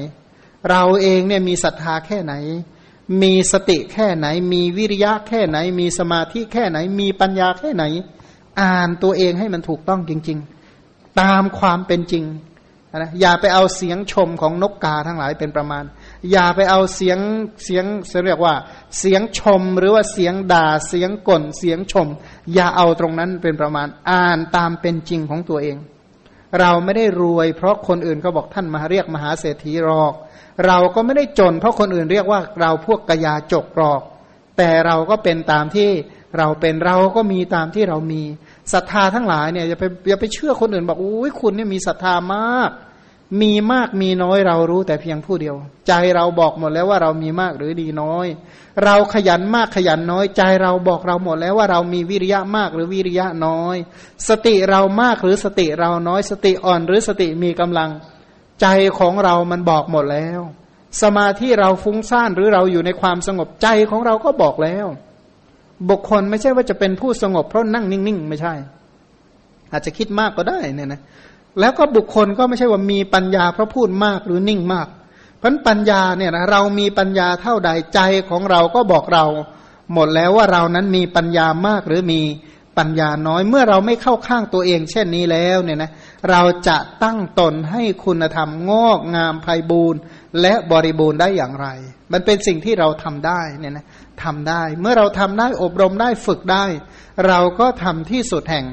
[0.69, 2.33] เราเองเนี่ยมีศรัทธาแค่ไหน
[3.23, 7.83] มีสติแค่ไหน มีวิริยะแค่ไหน มีสมาธิแค่ไหน มีปัญญาแค่ไหน
[8.61, 10.37] อ่านตัวเองให้มันถูกต้องจริง
[10.79, 12.23] ๆ ตามความเป็นจริง
[13.01, 15.83] นะอย่าไปเอาเสียงชมของนกกาทั้งหลายเป็นประมาณ
[16.31, 17.19] อย่าไปเอาเสียง
[17.63, 17.85] เสียง
[18.25, 18.55] เรียกว่า
[18.99, 22.07] เสียงชมหรือว่าเสียงด่าเสียงก่นเสียงชม
[22.53, 25.77] อย่าเอาตรงนั้นเป็นประมาณอ่านตามเป็นจริงของตัวเอง
[26.59, 30.13] เราไม่ได้รวย เพราะคนอื่นเขาบอกท่านมาเรียกมหาเศรษฐีหรอก
[30.65, 34.01] เราก็ไม่ได้จน เพราะคนอื่นเรียกว่าเราพวกกยาจกหรอก
[34.57, 35.89] แต่เราก็เป็นตามที่
[36.37, 38.21] เราเป็นเราก็มีตามที่เรามี
[38.73, 42.71] ศรัทธาทั้งหลายเนี่ยอย่าไปอย่าไปเชื่อคนอื่นบอกอุ้ยคุณเนี่ยมีศรัทธามาก
[43.41, 45.55] มีมากมีน้อยเรารู้แต่เพียงผู้เดียว
[45.87, 48.27] ใจเราบอกหมดแล้วว่าเรามีมากหรือดีน้อย
[48.83, 53.75] เราขยันมากขยันน้อย ใจเราบอกเราหมดแล้วว่าเรามีวิริยะมากหรือวิริยะน้อย
[54.29, 57.89] สติเรามากหรือสติเราน้อย สติอ่อนหรือสติมีกำลัง
[58.61, 58.67] ใจ
[58.99, 60.41] ของเรามันบอกหมดแล้ว
[61.01, 64.85] สมาธิเราฟุ้งซ่านหรือเราอยู่ในความสงบใจของเราก็บอกแล้ว
[65.89, 68.53] บุคคลไม่ใช่ว่าจะเป็นผู้สงบเพราะนั่งนิ่งๆ ไม่ใช่
[69.71, 71.01] อาจจะคิดมากก็ได้เนี่ยนะ
[71.59, 74.87] แล้วก็บุคคลก็ไม่ใช่ว่ามีปัญญาเพราะพูดมากหรือนิ่งมาก
[75.37, 77.99] เพราะปัญญาเนี่ยนะเรามีปัญญาเท่าใดใจ
[78.29, 79.25] ของเราก็บอกเรา
[79.93, 82.21] หมดแล้วว่าเรานั้นมีปัญญามากหรือมี
[82.77, 85.91] ปัญญาน้อยเมื่อเราไม่เข้าข้างตัวเอง เช่นนี้แล้วเนี่ยนะ
[86.29, 89.99] เราจะตั้งตนให้คุณธรรมงอกงามไพบูรณ์
[90.41, 91.67] และบริบูรณ์ได้อย่างไร
[92.11, 93.85] มันเป็นสิ่งที่เราทำได้เนี่ยนะ
[94.23, 96.65] ทำได้ เมื่อเราทำได้อบรมได้ฝึกได้
[97.27, 98.65] เราก็ทำที่สุดแห่ง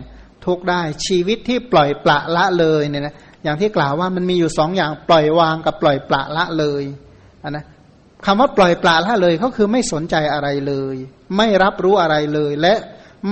[0.46, 3.14] ทุกได้ชีวิตที่ปล่อยปละละเลยเนี่ยนะ
[3.44, 6.84] อย่างที่กล่าวว่ามันมีอยู่สองอย่างปล่อยวางกับปล่อยปละละเลย
[7.42, 7.64] นนะ
[8.26, 10.96] คำว่าปล่อยปละละเลยเขาคือไม่สนใจอะไรเลย
[11.36, 12.74] ไม่รับรู้อะไรเลย และ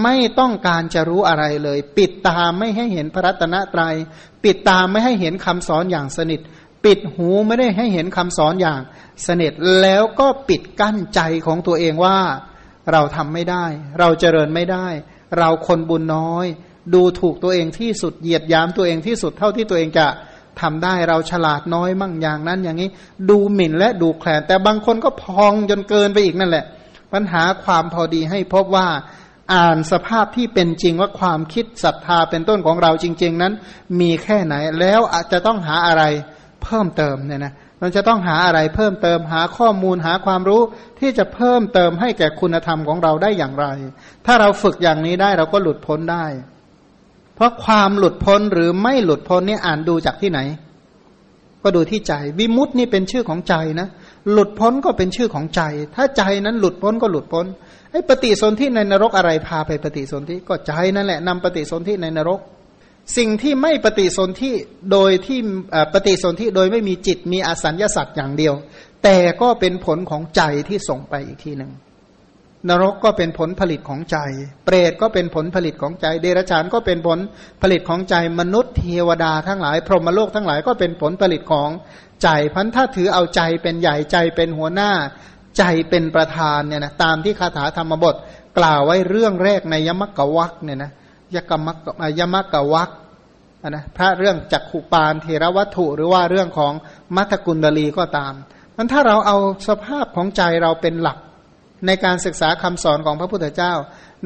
[0.02, 3.94] ไม่ต้องการจะรู้อะไรเลย ปิดตาไม่ให้เห็นพระรัตนตรยัย
[4.44, 6.40] ปิดตาไม่ให้เห็นคำสอนอย่างสนิท
[6.85, 8.80] ปิดหูไม่ได้ให้เห็นคำสอนอย่าง
[9.26, 12.18] สนิทแล้วก็ปิดกั้นใจของตัวเองว่า
[12.93, 13.64] เราทำไม่ได้
[14.01, 14.86] เราเจริญไม่ได้
[15.39, 16.47] เราคนบุญน้อย
[16.94, 20.06] ดูถูกตัวเองที่สุดเหยียดยามตัวเองที่สุดเท่าที่ตัวเองจะ
[20.60, 22.89] ทำได้เราฉลาดน้อยมั่งอย่างนั้นอย่างนี้
[23.31, 26.65] ดูหมิ่นและดูแคลนแต่บางคนก็พองจนเกินไปอีกนั่นแหละ
[27.12, 28.89] ปัญหาความพอดีให้พบว่า
[29.55, 33.52] อ่านสภาพที่เป็นจริงว่าความคิดศรัทธาเป็นต้นของเราจริง ๆ นั้น
[34.01, 36.05] มีแค่ไหนแล้วอาจจะต้องหาอะไร
[36.62, 40.62] เพิ่มเติมเนี่ยนะมันจะต้องหาอะไรเพิ่มเติมหาข้อมูลหาความรู้
[41.01, 43.66] ที่จะเพิ่มเติมให้แก่คุณธรรมของเราได้อย่างไร
[44.27, 46.24] ถ้าเราฝึกอย่างนี้ได้เราก็หลุดพ้นได้
[47.39, 50.40] เพราะความหลุดพ้นหรือไม่หลุดพ้นนี่อ่านดูจากที่ไหน
[51.62, 53.89] ก็ดูที่ใจ วิมุตตินี่เป็นชื่อของใจนะ
[54.32, 55.62] หลุดพ้นก็เป็นชื่อของใจ
[55.94, 57.47] ถ้าใจนั้นหลุดพ้นก็หลุดพ้น
[57.93, 62.40] ไอ้ปฏิสนธิในนรกอะไรพาไปปฏิสนธิก็ใจนั่นแหละนำปฏิสนธิในนรก
[63.16, 64.51] สิ่งที่ไม่ปฏิสนธิ
[64.93, 65.39] โดยที่
[65.94, 68.55] ปฏิสนธิโดยไม่มีจิตมีอสัญญาสัตว์อย่างเดียว
[69.05, 71.73] แต่ก็เป็นผลของใจที่ส่งไปอีกทีหนึ่ง
[72.68, 74.18] นรกก็เป็นผลผลิตของใจ
[74.66, 77.18] เปรตก็เป็นผลผลิตของใจ เดรัจฉานก็เป็นผล
[77.62, 81.70] ผลิตของใจ มนุษย์เทวดาทั้งหลาย พรหมโลกทั้งหลายก็เป็นผลผลิตของ
[82.22, 84.93] ใจพันถ้าถือเอาใจเป็นใหญ่ใจเป็นหัวหน้า
[85.59, 88.14] ใจเป็นประธานเนี่ยนะตามที่คาถาธรรมบท
[88.59, 90.90] กล่าวไว้เรื่องแรกในยมกวักเนี่ยนะ
[91.35, 91.76] ยกมก
[92.18, 92.90] ยมกวัก
[93.68, 96.72] นะพระเรื่องจักขุปานเทรวัตถุ หรือว่าเรื่องของ
[97.16, 98.32] มัทกุลดลีก็ตาม
[98.76, 99.36] มันถ้าเราเอา
[99.68, 101.18] สภาพของใจเราเป็นหลัก
[101.86, 103.72] ในการศึกษาคำสอนของพระพุทธเจ้า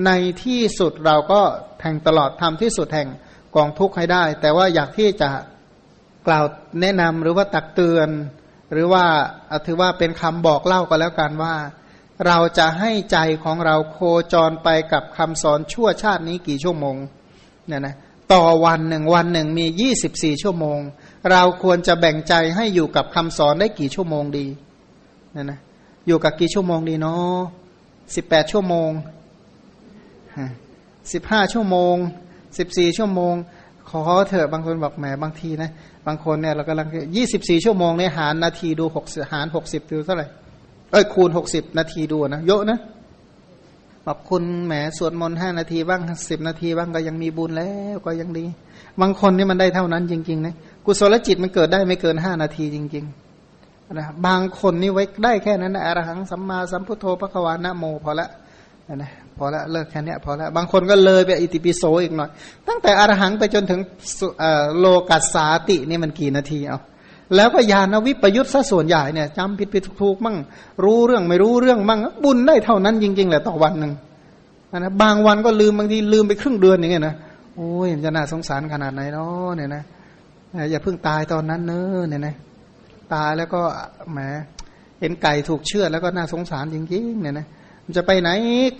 [0.06, 0.10] ใน
[0.44, 1.40] ที่สุดเราก็
[1.80, 3.08] แทงตลอดทำที่สุดแห่ง
[3.56, 5.28] กองทุกข์ให้ได้ แต่ว่าอยากที่จะ
[6.26, 6.44] กล่าว
[6.80, 8.08] แนะนำหรือว่าตักเตือน
[8.72, 9.04] หรือว่า
[9.66, 11.54] ถือว่าเป็นคำบอกเล่าก็แล้วกันว่า
[12.26, 13.98] เราจะให้ใจของเราโค
[14.32, 16.96] จรไปกับคำสอนชั่วชาตินี้กี่ชั่วโมง
[17.68, 17.94] เนี่ยนะ
[18.32, 20.80] ต่อวันหนึ่งวันหนึ่งมียี่สิบสี่ชั่วโมง
[21.30, 24.46] เราควรจะแบ่งใจให้อยู่กับคำสอนได้กี่ชั่วโมงดี
[25.32, 25.60] เนี่ยนะ
[26.06, 27.38] อยู่กับกี่ชั่วโมงดีเนาะ
[28.14, 28.90] สิบแปดชั่วโมง
[31.12, 31.96] สิบห้าชั่วโมง
[32.58, 33.34] สิบสี่ชั่วโมง
[33.88, 35.70] ขอเถอะบางคนบอกแหมบางทีนะ
[36.06, 40.26] บางคนเนี่ยเรากำลังยี่สิบสี่ชั่วโมงเนี่ยหารนาทีดูหกหารหกสิบดูเท่าไหร่
[40.92, 42.78] เอ้ยคูณหกสิบนาทีดูนะเยอะนะ
[44.06, 48.44] บอกคุณแหมสวดมนต์ห้านาทีบ้างสิบนาทีบ้างก็ยังมีบุญแล้วก็ยังดี
[49.00, 50.54] บางคนนี่มันได้เท่านั้นจริงๆนะ
[50.84, 53.31] กุศลจิตมันเกิดได้ไม่เกินห้านาทีจริง ๆ
[53.98, 58.28] นะบางคนนี่ไว้ได้แค่นั้นนะอรหังสัมมาสัมพุทโธพระควานะโมพอละ
[58.97, 62.31] นะพอละเลิกแค่นี้พอละบางคนก็เลยไปอิติปิโสอีกหน่อย
[62.69, 63.81] ตั้งแต่อรหังไปจนถึง
[64.78, 66.78] โลกัสสาตินี่มันกี่นาทีเอา
[67.36, 70.36] แล้วก็ญาณวิปยุทธ์ซะส่วนใหญ่เนี่ยจำผิดผิดถูกมั่ง
[70.85, 73.93] รู้เรื่องไม่รู้เรื่องมั่ง บุญได้เท่านั้นจริง ๆ แหละต่อวันหนึ่ง
[74.78, 77.14] นะบางวันก็ลืมบางทีลืมไปครึ่งเดือนอย่างเงี้ยนะ
[77.56, 79.82] โอ้ยจะน่าสงสารขนาดไหนเนาะเนี่ยนะ
[80.70, 82.35] อย่าเพิ่งตายตอนนั้นเนอะเนี่ยนะ
[83.14, 83.62] ตายแล้วก็
[84.12, 84.18] แหม
[85.00, 87.46] เห็นไก่ถูกเชือดแล้วก็น่าสงสารจริงๆเนี่ยนะ
[87.86, 88.30] มันจะไปไหน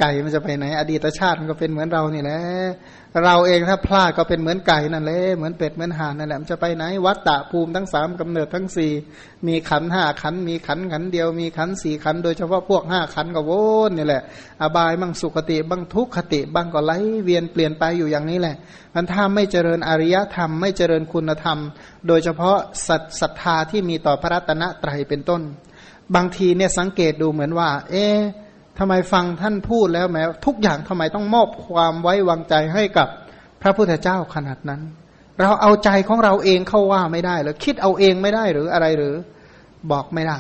[0.01, 2.41] ไก่มันจะไปไหน อดีตชาติมันก็เป็นเหมือนเรานี่แหละ
[3.25, 8.93] เราเองถ้าพลาดก็เป็นเหมือนไก่นั่นแหละเหมือนเป็ดเหมือนห่านนั่นแหละมันจะไปไหนวัดตะภูมิทั้งสามกำเนิดทั้งสี่
[9.47, 13.53] มีขันห้าขันมีขันขันเดียวมีขันสี่ขันโดยเฉพาะพวกห้าขันก็ว
[13.89, 14.23] นนี่แหละ
[14.63, 16.93] อบายบ้างสุขติบ้างทุกขติบ้างก็ไหล
[17.25, 18.57] เวียนเปลี่ยนไปอยู่อย่างนี้แหละ
[18.95, 21.59] มันถ้าไม่เจริญอริยธรรมไม่เจริญคุณธรรม
[22.07, 22.59] โดยเฉพาะ
[23.21, 25.43] ศรัทธาที่มีต่อพระรัตนตรัยเป็นต้น
[26.15, 28.07] บางทีเนี่ยสังเกตดูเหมือนว่า เอ๊
[28.79, 33.09] ทำไมฟังท่านพูดแล้วแม้ทุกอย่างทำไมต้องมอบความไว้วางใจให้กับ
[33.63, 34.81] พระพุทธเจ้าขนาดนั้น
[35.41, 39.15] เราเอาใจของเราเองเข้าว่าไม่ได้หรือคิดเอาเองไม่ได้หรืออะไรหรือ
[39.91, 40.39] บอกไม่ได้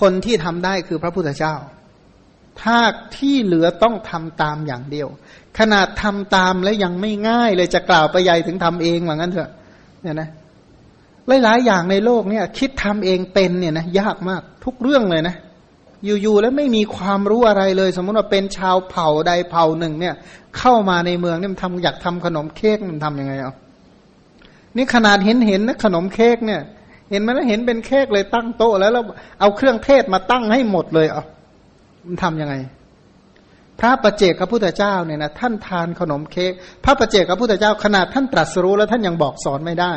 [0.00, 1.54] คนที่ทำได้คือพระพุทธเจ้า
[2.62, 2.78] ถ้า
[3.16, 5.08] ที่เหลือต้องทำตามอย่างเดียว
[5.58, 9.50] ขนาดทำตามแล้วยังไม่ง่ายเลยจะกล่าวไปใหญ่ถึงทำเองเหมือนกันเถอะ
[10.02, 10.28] เนี่ยนะ
[11.42, 15.36] หลายๆอย่างในโลกเนี่ย คิดทำเองเป็นเนี่ยนะยากมากทุกเรื่องเลยนะ
[16.04, 20.14] อยู่ๆแล้วไม่มีความรู้อะไรเลย สมมติว่าเป็นชาวเผ่าใดเผ่าหนึ่ง เนี่ย
[20.58, 23.52] เข้ามาในเมืองเนี่ยมันทำอยากทำขนมเค้กมันทำยังไงเอา
[24.76, 26.60] นี่ขนาดเห็นเห็นนะขนมเค้กเนี่ย
[27.10, 29.04] เห็นไหมนะเห็นเป็นเค้กเลยตั้งโต๊ะแล้วแล้ว
[29.40, 31.22] เอาเครื่องเทศมาตั้งให้หมดเลยเอา
[32.06, 32.54] มันทำยังไง
[33.80, 36.52] พระประเจกพระพุทธเจ้าเนี่ยนะท่านทานขนมเค้ก
[36.84, 39.92] พระประเจกพระพุทธเจ้าขนาดท่านตรัสรู้แล้วท่านยังบอกสอนไม่ได้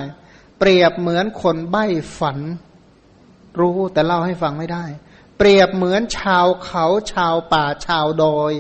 [0.60, 1.86] เปรียบเหมือนคนใบ้
[2.20, 2.38] ฝัน
[3.60, 4.84] รู้แต่เล่าให้ฟังไม่ได้
[5.38, 8.54] เปรียบเหมือนชาวเขาชาวป่าชาวดอย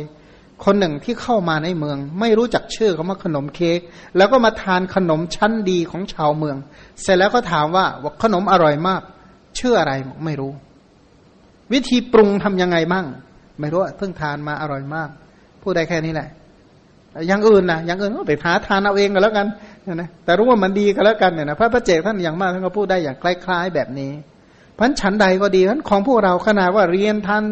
[0.64, 3.80] คนหนึ่งที่เข้ามาในเมือง ไม่รู้จักชื่อเขาว่าขนมเค้ก
[4.18, 6.58] แล้วก็มาทานขนมชั้นดีของชาวเมือง
[7.02, 9.02] เสร็จแล้วก็ถามว่าว่าขนมอร่อยมาก
[9.60, 9.94] ชื่ออะไร
[10.26, 10.52] ไม่รู้
[11.74, 13.06] วิธีปรุงทํำยังไงบ้าง
[13.60, 15.10] ไม่รู้เพิ่งทานมาอร่อยมาก
[15.62, 16.30] พูดได้แค่นี้แหละ
[17.28, 19.48] อย่างอื่นนะอย่างอื่นก็ไปหาทานเอาเองก็แล้วกัน
[19.94, 24.12] นะแต่รู้ว่ามันดีก็แล้วกันเนี่ยนะพระพระเจกท่านอย่างมากท่านก็พูดได้อย่างคล้ายๆแบบนี้
[24.80, 27.44] พันฉันใดก็ดีพันของพวกเราขนาดว่าเรียนท่าน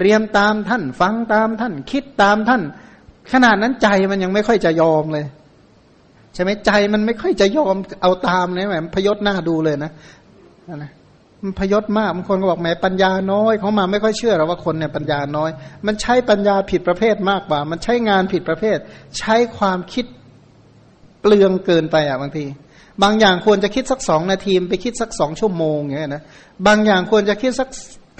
[0.00, 2.62] เรียนตามท่าน ฟังตามท่าน คิดตามท่าน
[3.32, 5.26] ขนาดนั้นใจมันยังไม่ค่อยจะยอมเลย
[6.34, 9.92] ใช่ไหมใจมันไม่ค่อยจะยอมเอาตามเลยแหมพยศหน้าดูเลยนะ
[10.82, 10.92] นะ
[11.42, 15.50] มันพยศมากบางคนก็บอกแหมปัญญาน้อยเขามาไม่ค่อยเชื่อหรอกว่าคนเนี่ยปัญญาน้อย
[15.86, 18.78] มันใช้ปัญญาผิดประเภทมากกว่า มันใช้งานผิดประเภท
[19.18, 20.04] ใช้ความคิด
[21.20, 22.44] เปลืองเกินไปอะบางที
[23.02, 26.22] บางอย่างควรจะคิดสักสองนาทีไปคิดสักสองชั่วโมงอย่างเงี้ยนะ
[26.66, 27.68] บางอย่างควรจะคิดสัก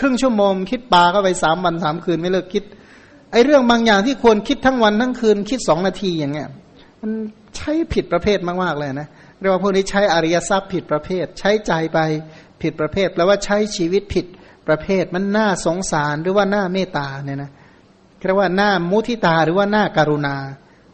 [0.01, 2.65] ครึ่งชั่วโมง คิดปลาก็ไปสามวันสามคืนไม่เลิกคิด
[3.33, 6.49] ไอ้เรื่องบางอย่างที่ควรคิดทั้งวันทั้งคืนคิดสองนาทีอย่างเงี้ย
[7.01, 7.11] มัน
[7.57, 9.09] ใช้ผิดประเภทมากๆเลยนะ
[9.41, 11.99] เรียกว่าพวกนี้ใช้อริยทรัพย์ผิดประเภท ใช้ใจไป
[12.63, 14.27] ผิดประเภทแปลว่าใช้ชีวิตผิด
[14.69, 17.51] ประเภทมันน่าสงสารหรือว่าน่าเมตตาเนี่ยนะ
[18.27, 20.37] เรียกว่าหน้ามุทิตาหรือว่าหน้าการุณา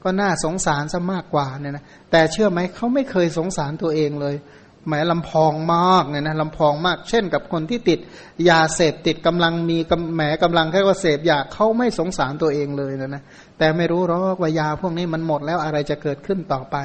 [0.07, 4.37] ก็น่าสงสารซะมากกว่าเนี่ยนะแต่เชื่อไหมเขาไม่เคยสงสารตัวเองเลย
[4.89, 7.99] หมายลำพองมากเนี่ยนะลำพองมาก เช่นกับคนที่ติด
[8.49, 9.79] ยาเสพติดกำลังมี
[10.15, 13.23] แหมกำลังแค่ว่าเสพยาเขาไม่สงสารตัวเองเลยนะนะ
[13.59, 16.77] แต่ไม่รู้หรอกว่ายาพวกนี้มันหมดแล้วอะไรจะเกิดขึ้นต่อไป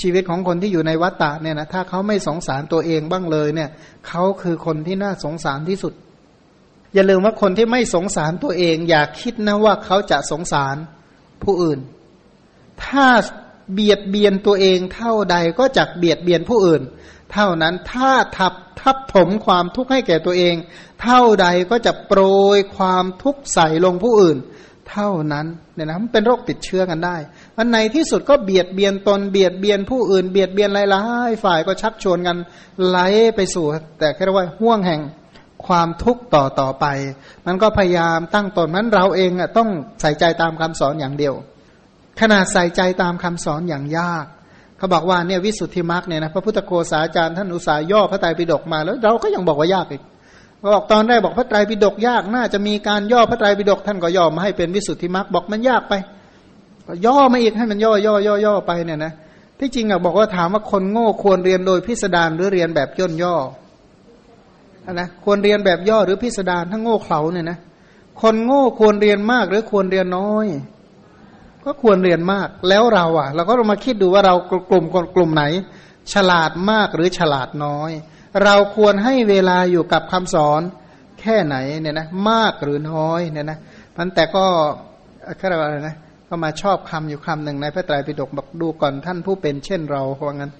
[0.00, 3.70] ชีวิตของคนที่อยู่ในวัฏฏะเนี่ยนะถ้าเขาไม่สงสารตัวเองบ้างเลยเนี่ย
[4.08, 5.92] เขาคือคนที่น่าสงสารที่สุด
[6.94, 10.76] อย่าลืมว่าคนที่ไม่สงสารตัวเอง อย่าคิดนะว่าเขาจะสงสาร
[11.42, 11.78] ผู้อื่น
[12.84, 13.06] ถ้า
[13.72, 16.82] เบียดเบียนตัวเองเท่าใดก็จะเบียดเบียนผู้อื่น
[17.32, 20.54] เท่านั้นถ้าทับทับถมความทุกข์ให้แก่ตัวเอง
[21.02, 22.22] เท่าใดก็จะโปร
[22.56, 24.38] ยความทุกข์ใส่ลงผู้อื่น
[24.90, 27.16] เท่านั้นเนี่ยนะมันเป็นโรคติดเชื้อกันได้
[27.56, 32.36] อันในที่สุดก็เบียดเบียนตนเบียดเบียนผู้อื่นเบียดเบียนหลายๆฝ่ายก็ชักชวนกัน
[32.86, 32.98] ไหล
[33.36, 33.66] ไปสู่
[33.98, 35.00] แต่แค่ว่าห่วงแห่ง
[35.66, 36.86] ความทุกข์ต่อต่อไป
[37.46, 39.68] มันก็พยายามตั้งตนนั้นเราเองอะต้อง
[40.00, 41.34] ใส่ใจตามคำสอนอย่างเดียว
[42.20, 44.26] ขนาดใส่ใจตามคำสอนอย่างยาก
[44.78, 50.02] เขาบอกว่าเนี่ยวิสุทธิมรรคเนี่ยนะพระพุทธโฆษาจารย์ท่านอุตสาหย่อพระไตรปิฎกมาแล้วเราก็ยังบอกว่ายากอีก
[50.74, 55.94] บอกตอนแรกบอกพระไตรปิฎกยากน่าจะมีการย่อพระไตรปิฎกท่านก็ย่อมาให้เป็นวิสุทธิมรรคบอกมันยากไป
[56.86, 59.12] ก็ย่อมาอีกให้มันย่อย่อย่อย่อไปเนี่ยนะ
[59.58, 63.36] ที่จริงอะบอกว่าถามว่าคนโง่ควรเรียนโดยพิสดารหรือเรียนแบบย่นย่อ
[64.92, 67.58] นะควรเรียนแบบย่อหรือพิสดารถ้าโง่เขลาเนี่ยนะ
[68.20, 70.46] คนโง่ควรเรียนมากหรือควรเรียนน้อย
[71.64, 74.34] ก็ควรเรียนมากแล้วเราอะ เราก็ลองมาคิดดูว่าเรา
[74.70, 74.84] กลุ่ม
[75.16, 75.44] กลุ่มไหน
[76.12, 77.90] ฉลาดมากหรือฉลาดน้อย
[78.44, 80.62] เราควรให้เวลาอยู่กับคำสอน
[81.20, 83.58] แค่ไหนเนี่ยนะมากหรือน้อยเนี่ยนะ
[83.96, 84.44] มันแต่ก็
[85.38, 85.96] แค่อะไรนะ
[86.28, 90.52] ก็มาชอบคำอยู่คำหนึ่งในพระไตรปิฎกบอกดูก่อนท่านผู้เป็นเช่นเราว่างั้น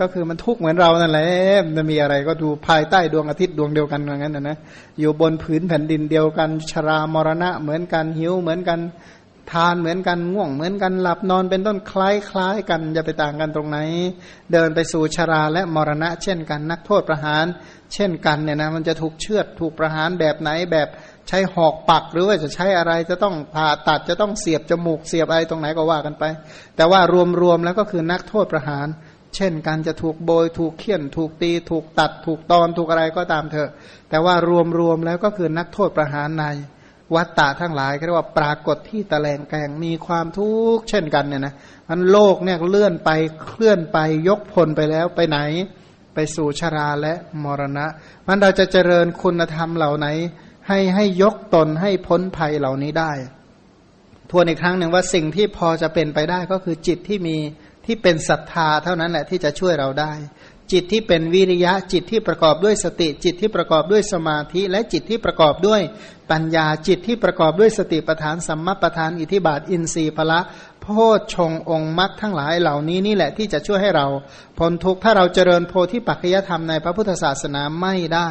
[0.00, 1.28] ก็คือมันทุกข์เหมือนเรานั่นแหละ
[1.64, 4.58] มันมีอะไรก็ดูภายใต้ดวงอาทิตย์ดวงเดียวกันว่างั้นนะนะ
[5.00, 8.78] อยู่บนผืนแผ่นดินเดียวกัน ชรามรณะเหมือนกันหิวเหมือนกัน
[9.52, 13.78] ทานเหมือนกันง่วงเหมือนกันหลับนอนเป็นต้นคล้ายคล้ายกันจะไปต่างกันตรงไหน
[14.52, 17.44] เดินไปสู่ชราและมรณะ เช่นกัน นักโทษประหาร
[17.94, 20.88] เช่นกันเนี่ยนะมันจะถูกเชือดถูกประหารแบบไหนแบบ
[21.28, 26.24] ใช้หอกปักหรือว่าจะใช้อะไรจะต้องผ่าตัดจะต้องเสียบจมูกเสียบอะไรตรงไหนก็ว่ากันไป
[26.76, 27.00] แต่ว่า
[27.42, 28.86] รวมๆแล้วก็คือนักโทษประหาร
[29.36, 33.70] เช่นกันจะถูกโบยถูกเขี่ยน ถูกตี ถูกตัด ถูกตอนถูกอะไรก็ตามเถอะ
[34.10, 34.34] แต่ว่า
[34.78, 36.44] รวมๆแล้วก็คือนักโทษประหารใน
[37.14, 41.54] วัตตะทั้งหลายเรียกว่าปรากฏที่ตะแลงแกงมีความทุกข์เช่นกันเนี่ยนะ
[41.88, 43.10] มันโลกเนี่ยเลื่อนไป
[43.44, 45.38] เคลื่อนไปยกพลไปแล้วไปไหน
[46.14, 47.86] ไปสู่ชราและมรณะ
[48.26, 50.06] มันเราจะเจริญคุณธรรมเหล่าไหน
[50.68, 53.12] ให้ให้ยกตนให้พ้นภัยเหล่านี้ได้
[54.30, 57.36] ทวนอีกครั้งหนึ่งว่าสิ่งที่พอจะเป็นไปได้ก็คือจิตที่มี
[57.86, 60.12] ที่เป็นศรัทธาเท่านั้นแหละที่จะช่วยเราได้
[60.72, 65.80] จิตที่เป็นวิริยะจิตที่ประกอบด้วยสติ จิตที่ประกอบด้วยสมาธิ และจิตที่ประกอบด้วย
[66.30, 70.40] ปัญญาจิตที่ประกอบด้วยสติปทานสัมมาปทานอิทิบาทอินทรีย์พละ
[70.80, 70.86] โพ
[71.18, 74.06] ชฌงองค์มรรคทั้งหลายเหล่านี้นี่แหละที่จะช่วยให้เรา
[74.58, 78.28] พ้นทุกข์ถ้าเราเจริญโพธิปัจจยธรรมในพระพุทธศาสนาไม่ได้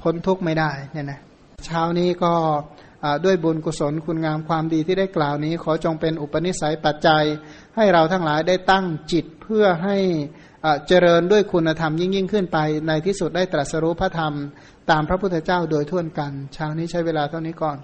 [0.00, 1.20] พ้นทุกข์ไม่ได้เนี่ยนะ
[1.66, 2.32] เช้านี้ก็
[3.24, 7.24] ด้วยบุญกุศลคุณงามความดีที่ได้กล่าวนี้ ขอจงเป็นอุปนิสัยปัจจัย
[7.76, 9.96] ให้เราทั้งหลายได้ตั้งจิตเพื่อให้
[10.88, 14.32] เจริญด้วยคุณธรรมยิ่งยิ่งขึ้นไป ในที่สุดได้ตรัสรู้พระธรรม
[14.90, 17.78] ตามพระพุทธเจ้าโดยทั่วกัน เช้านี้ใช้เวลาเท่านี้ก่อน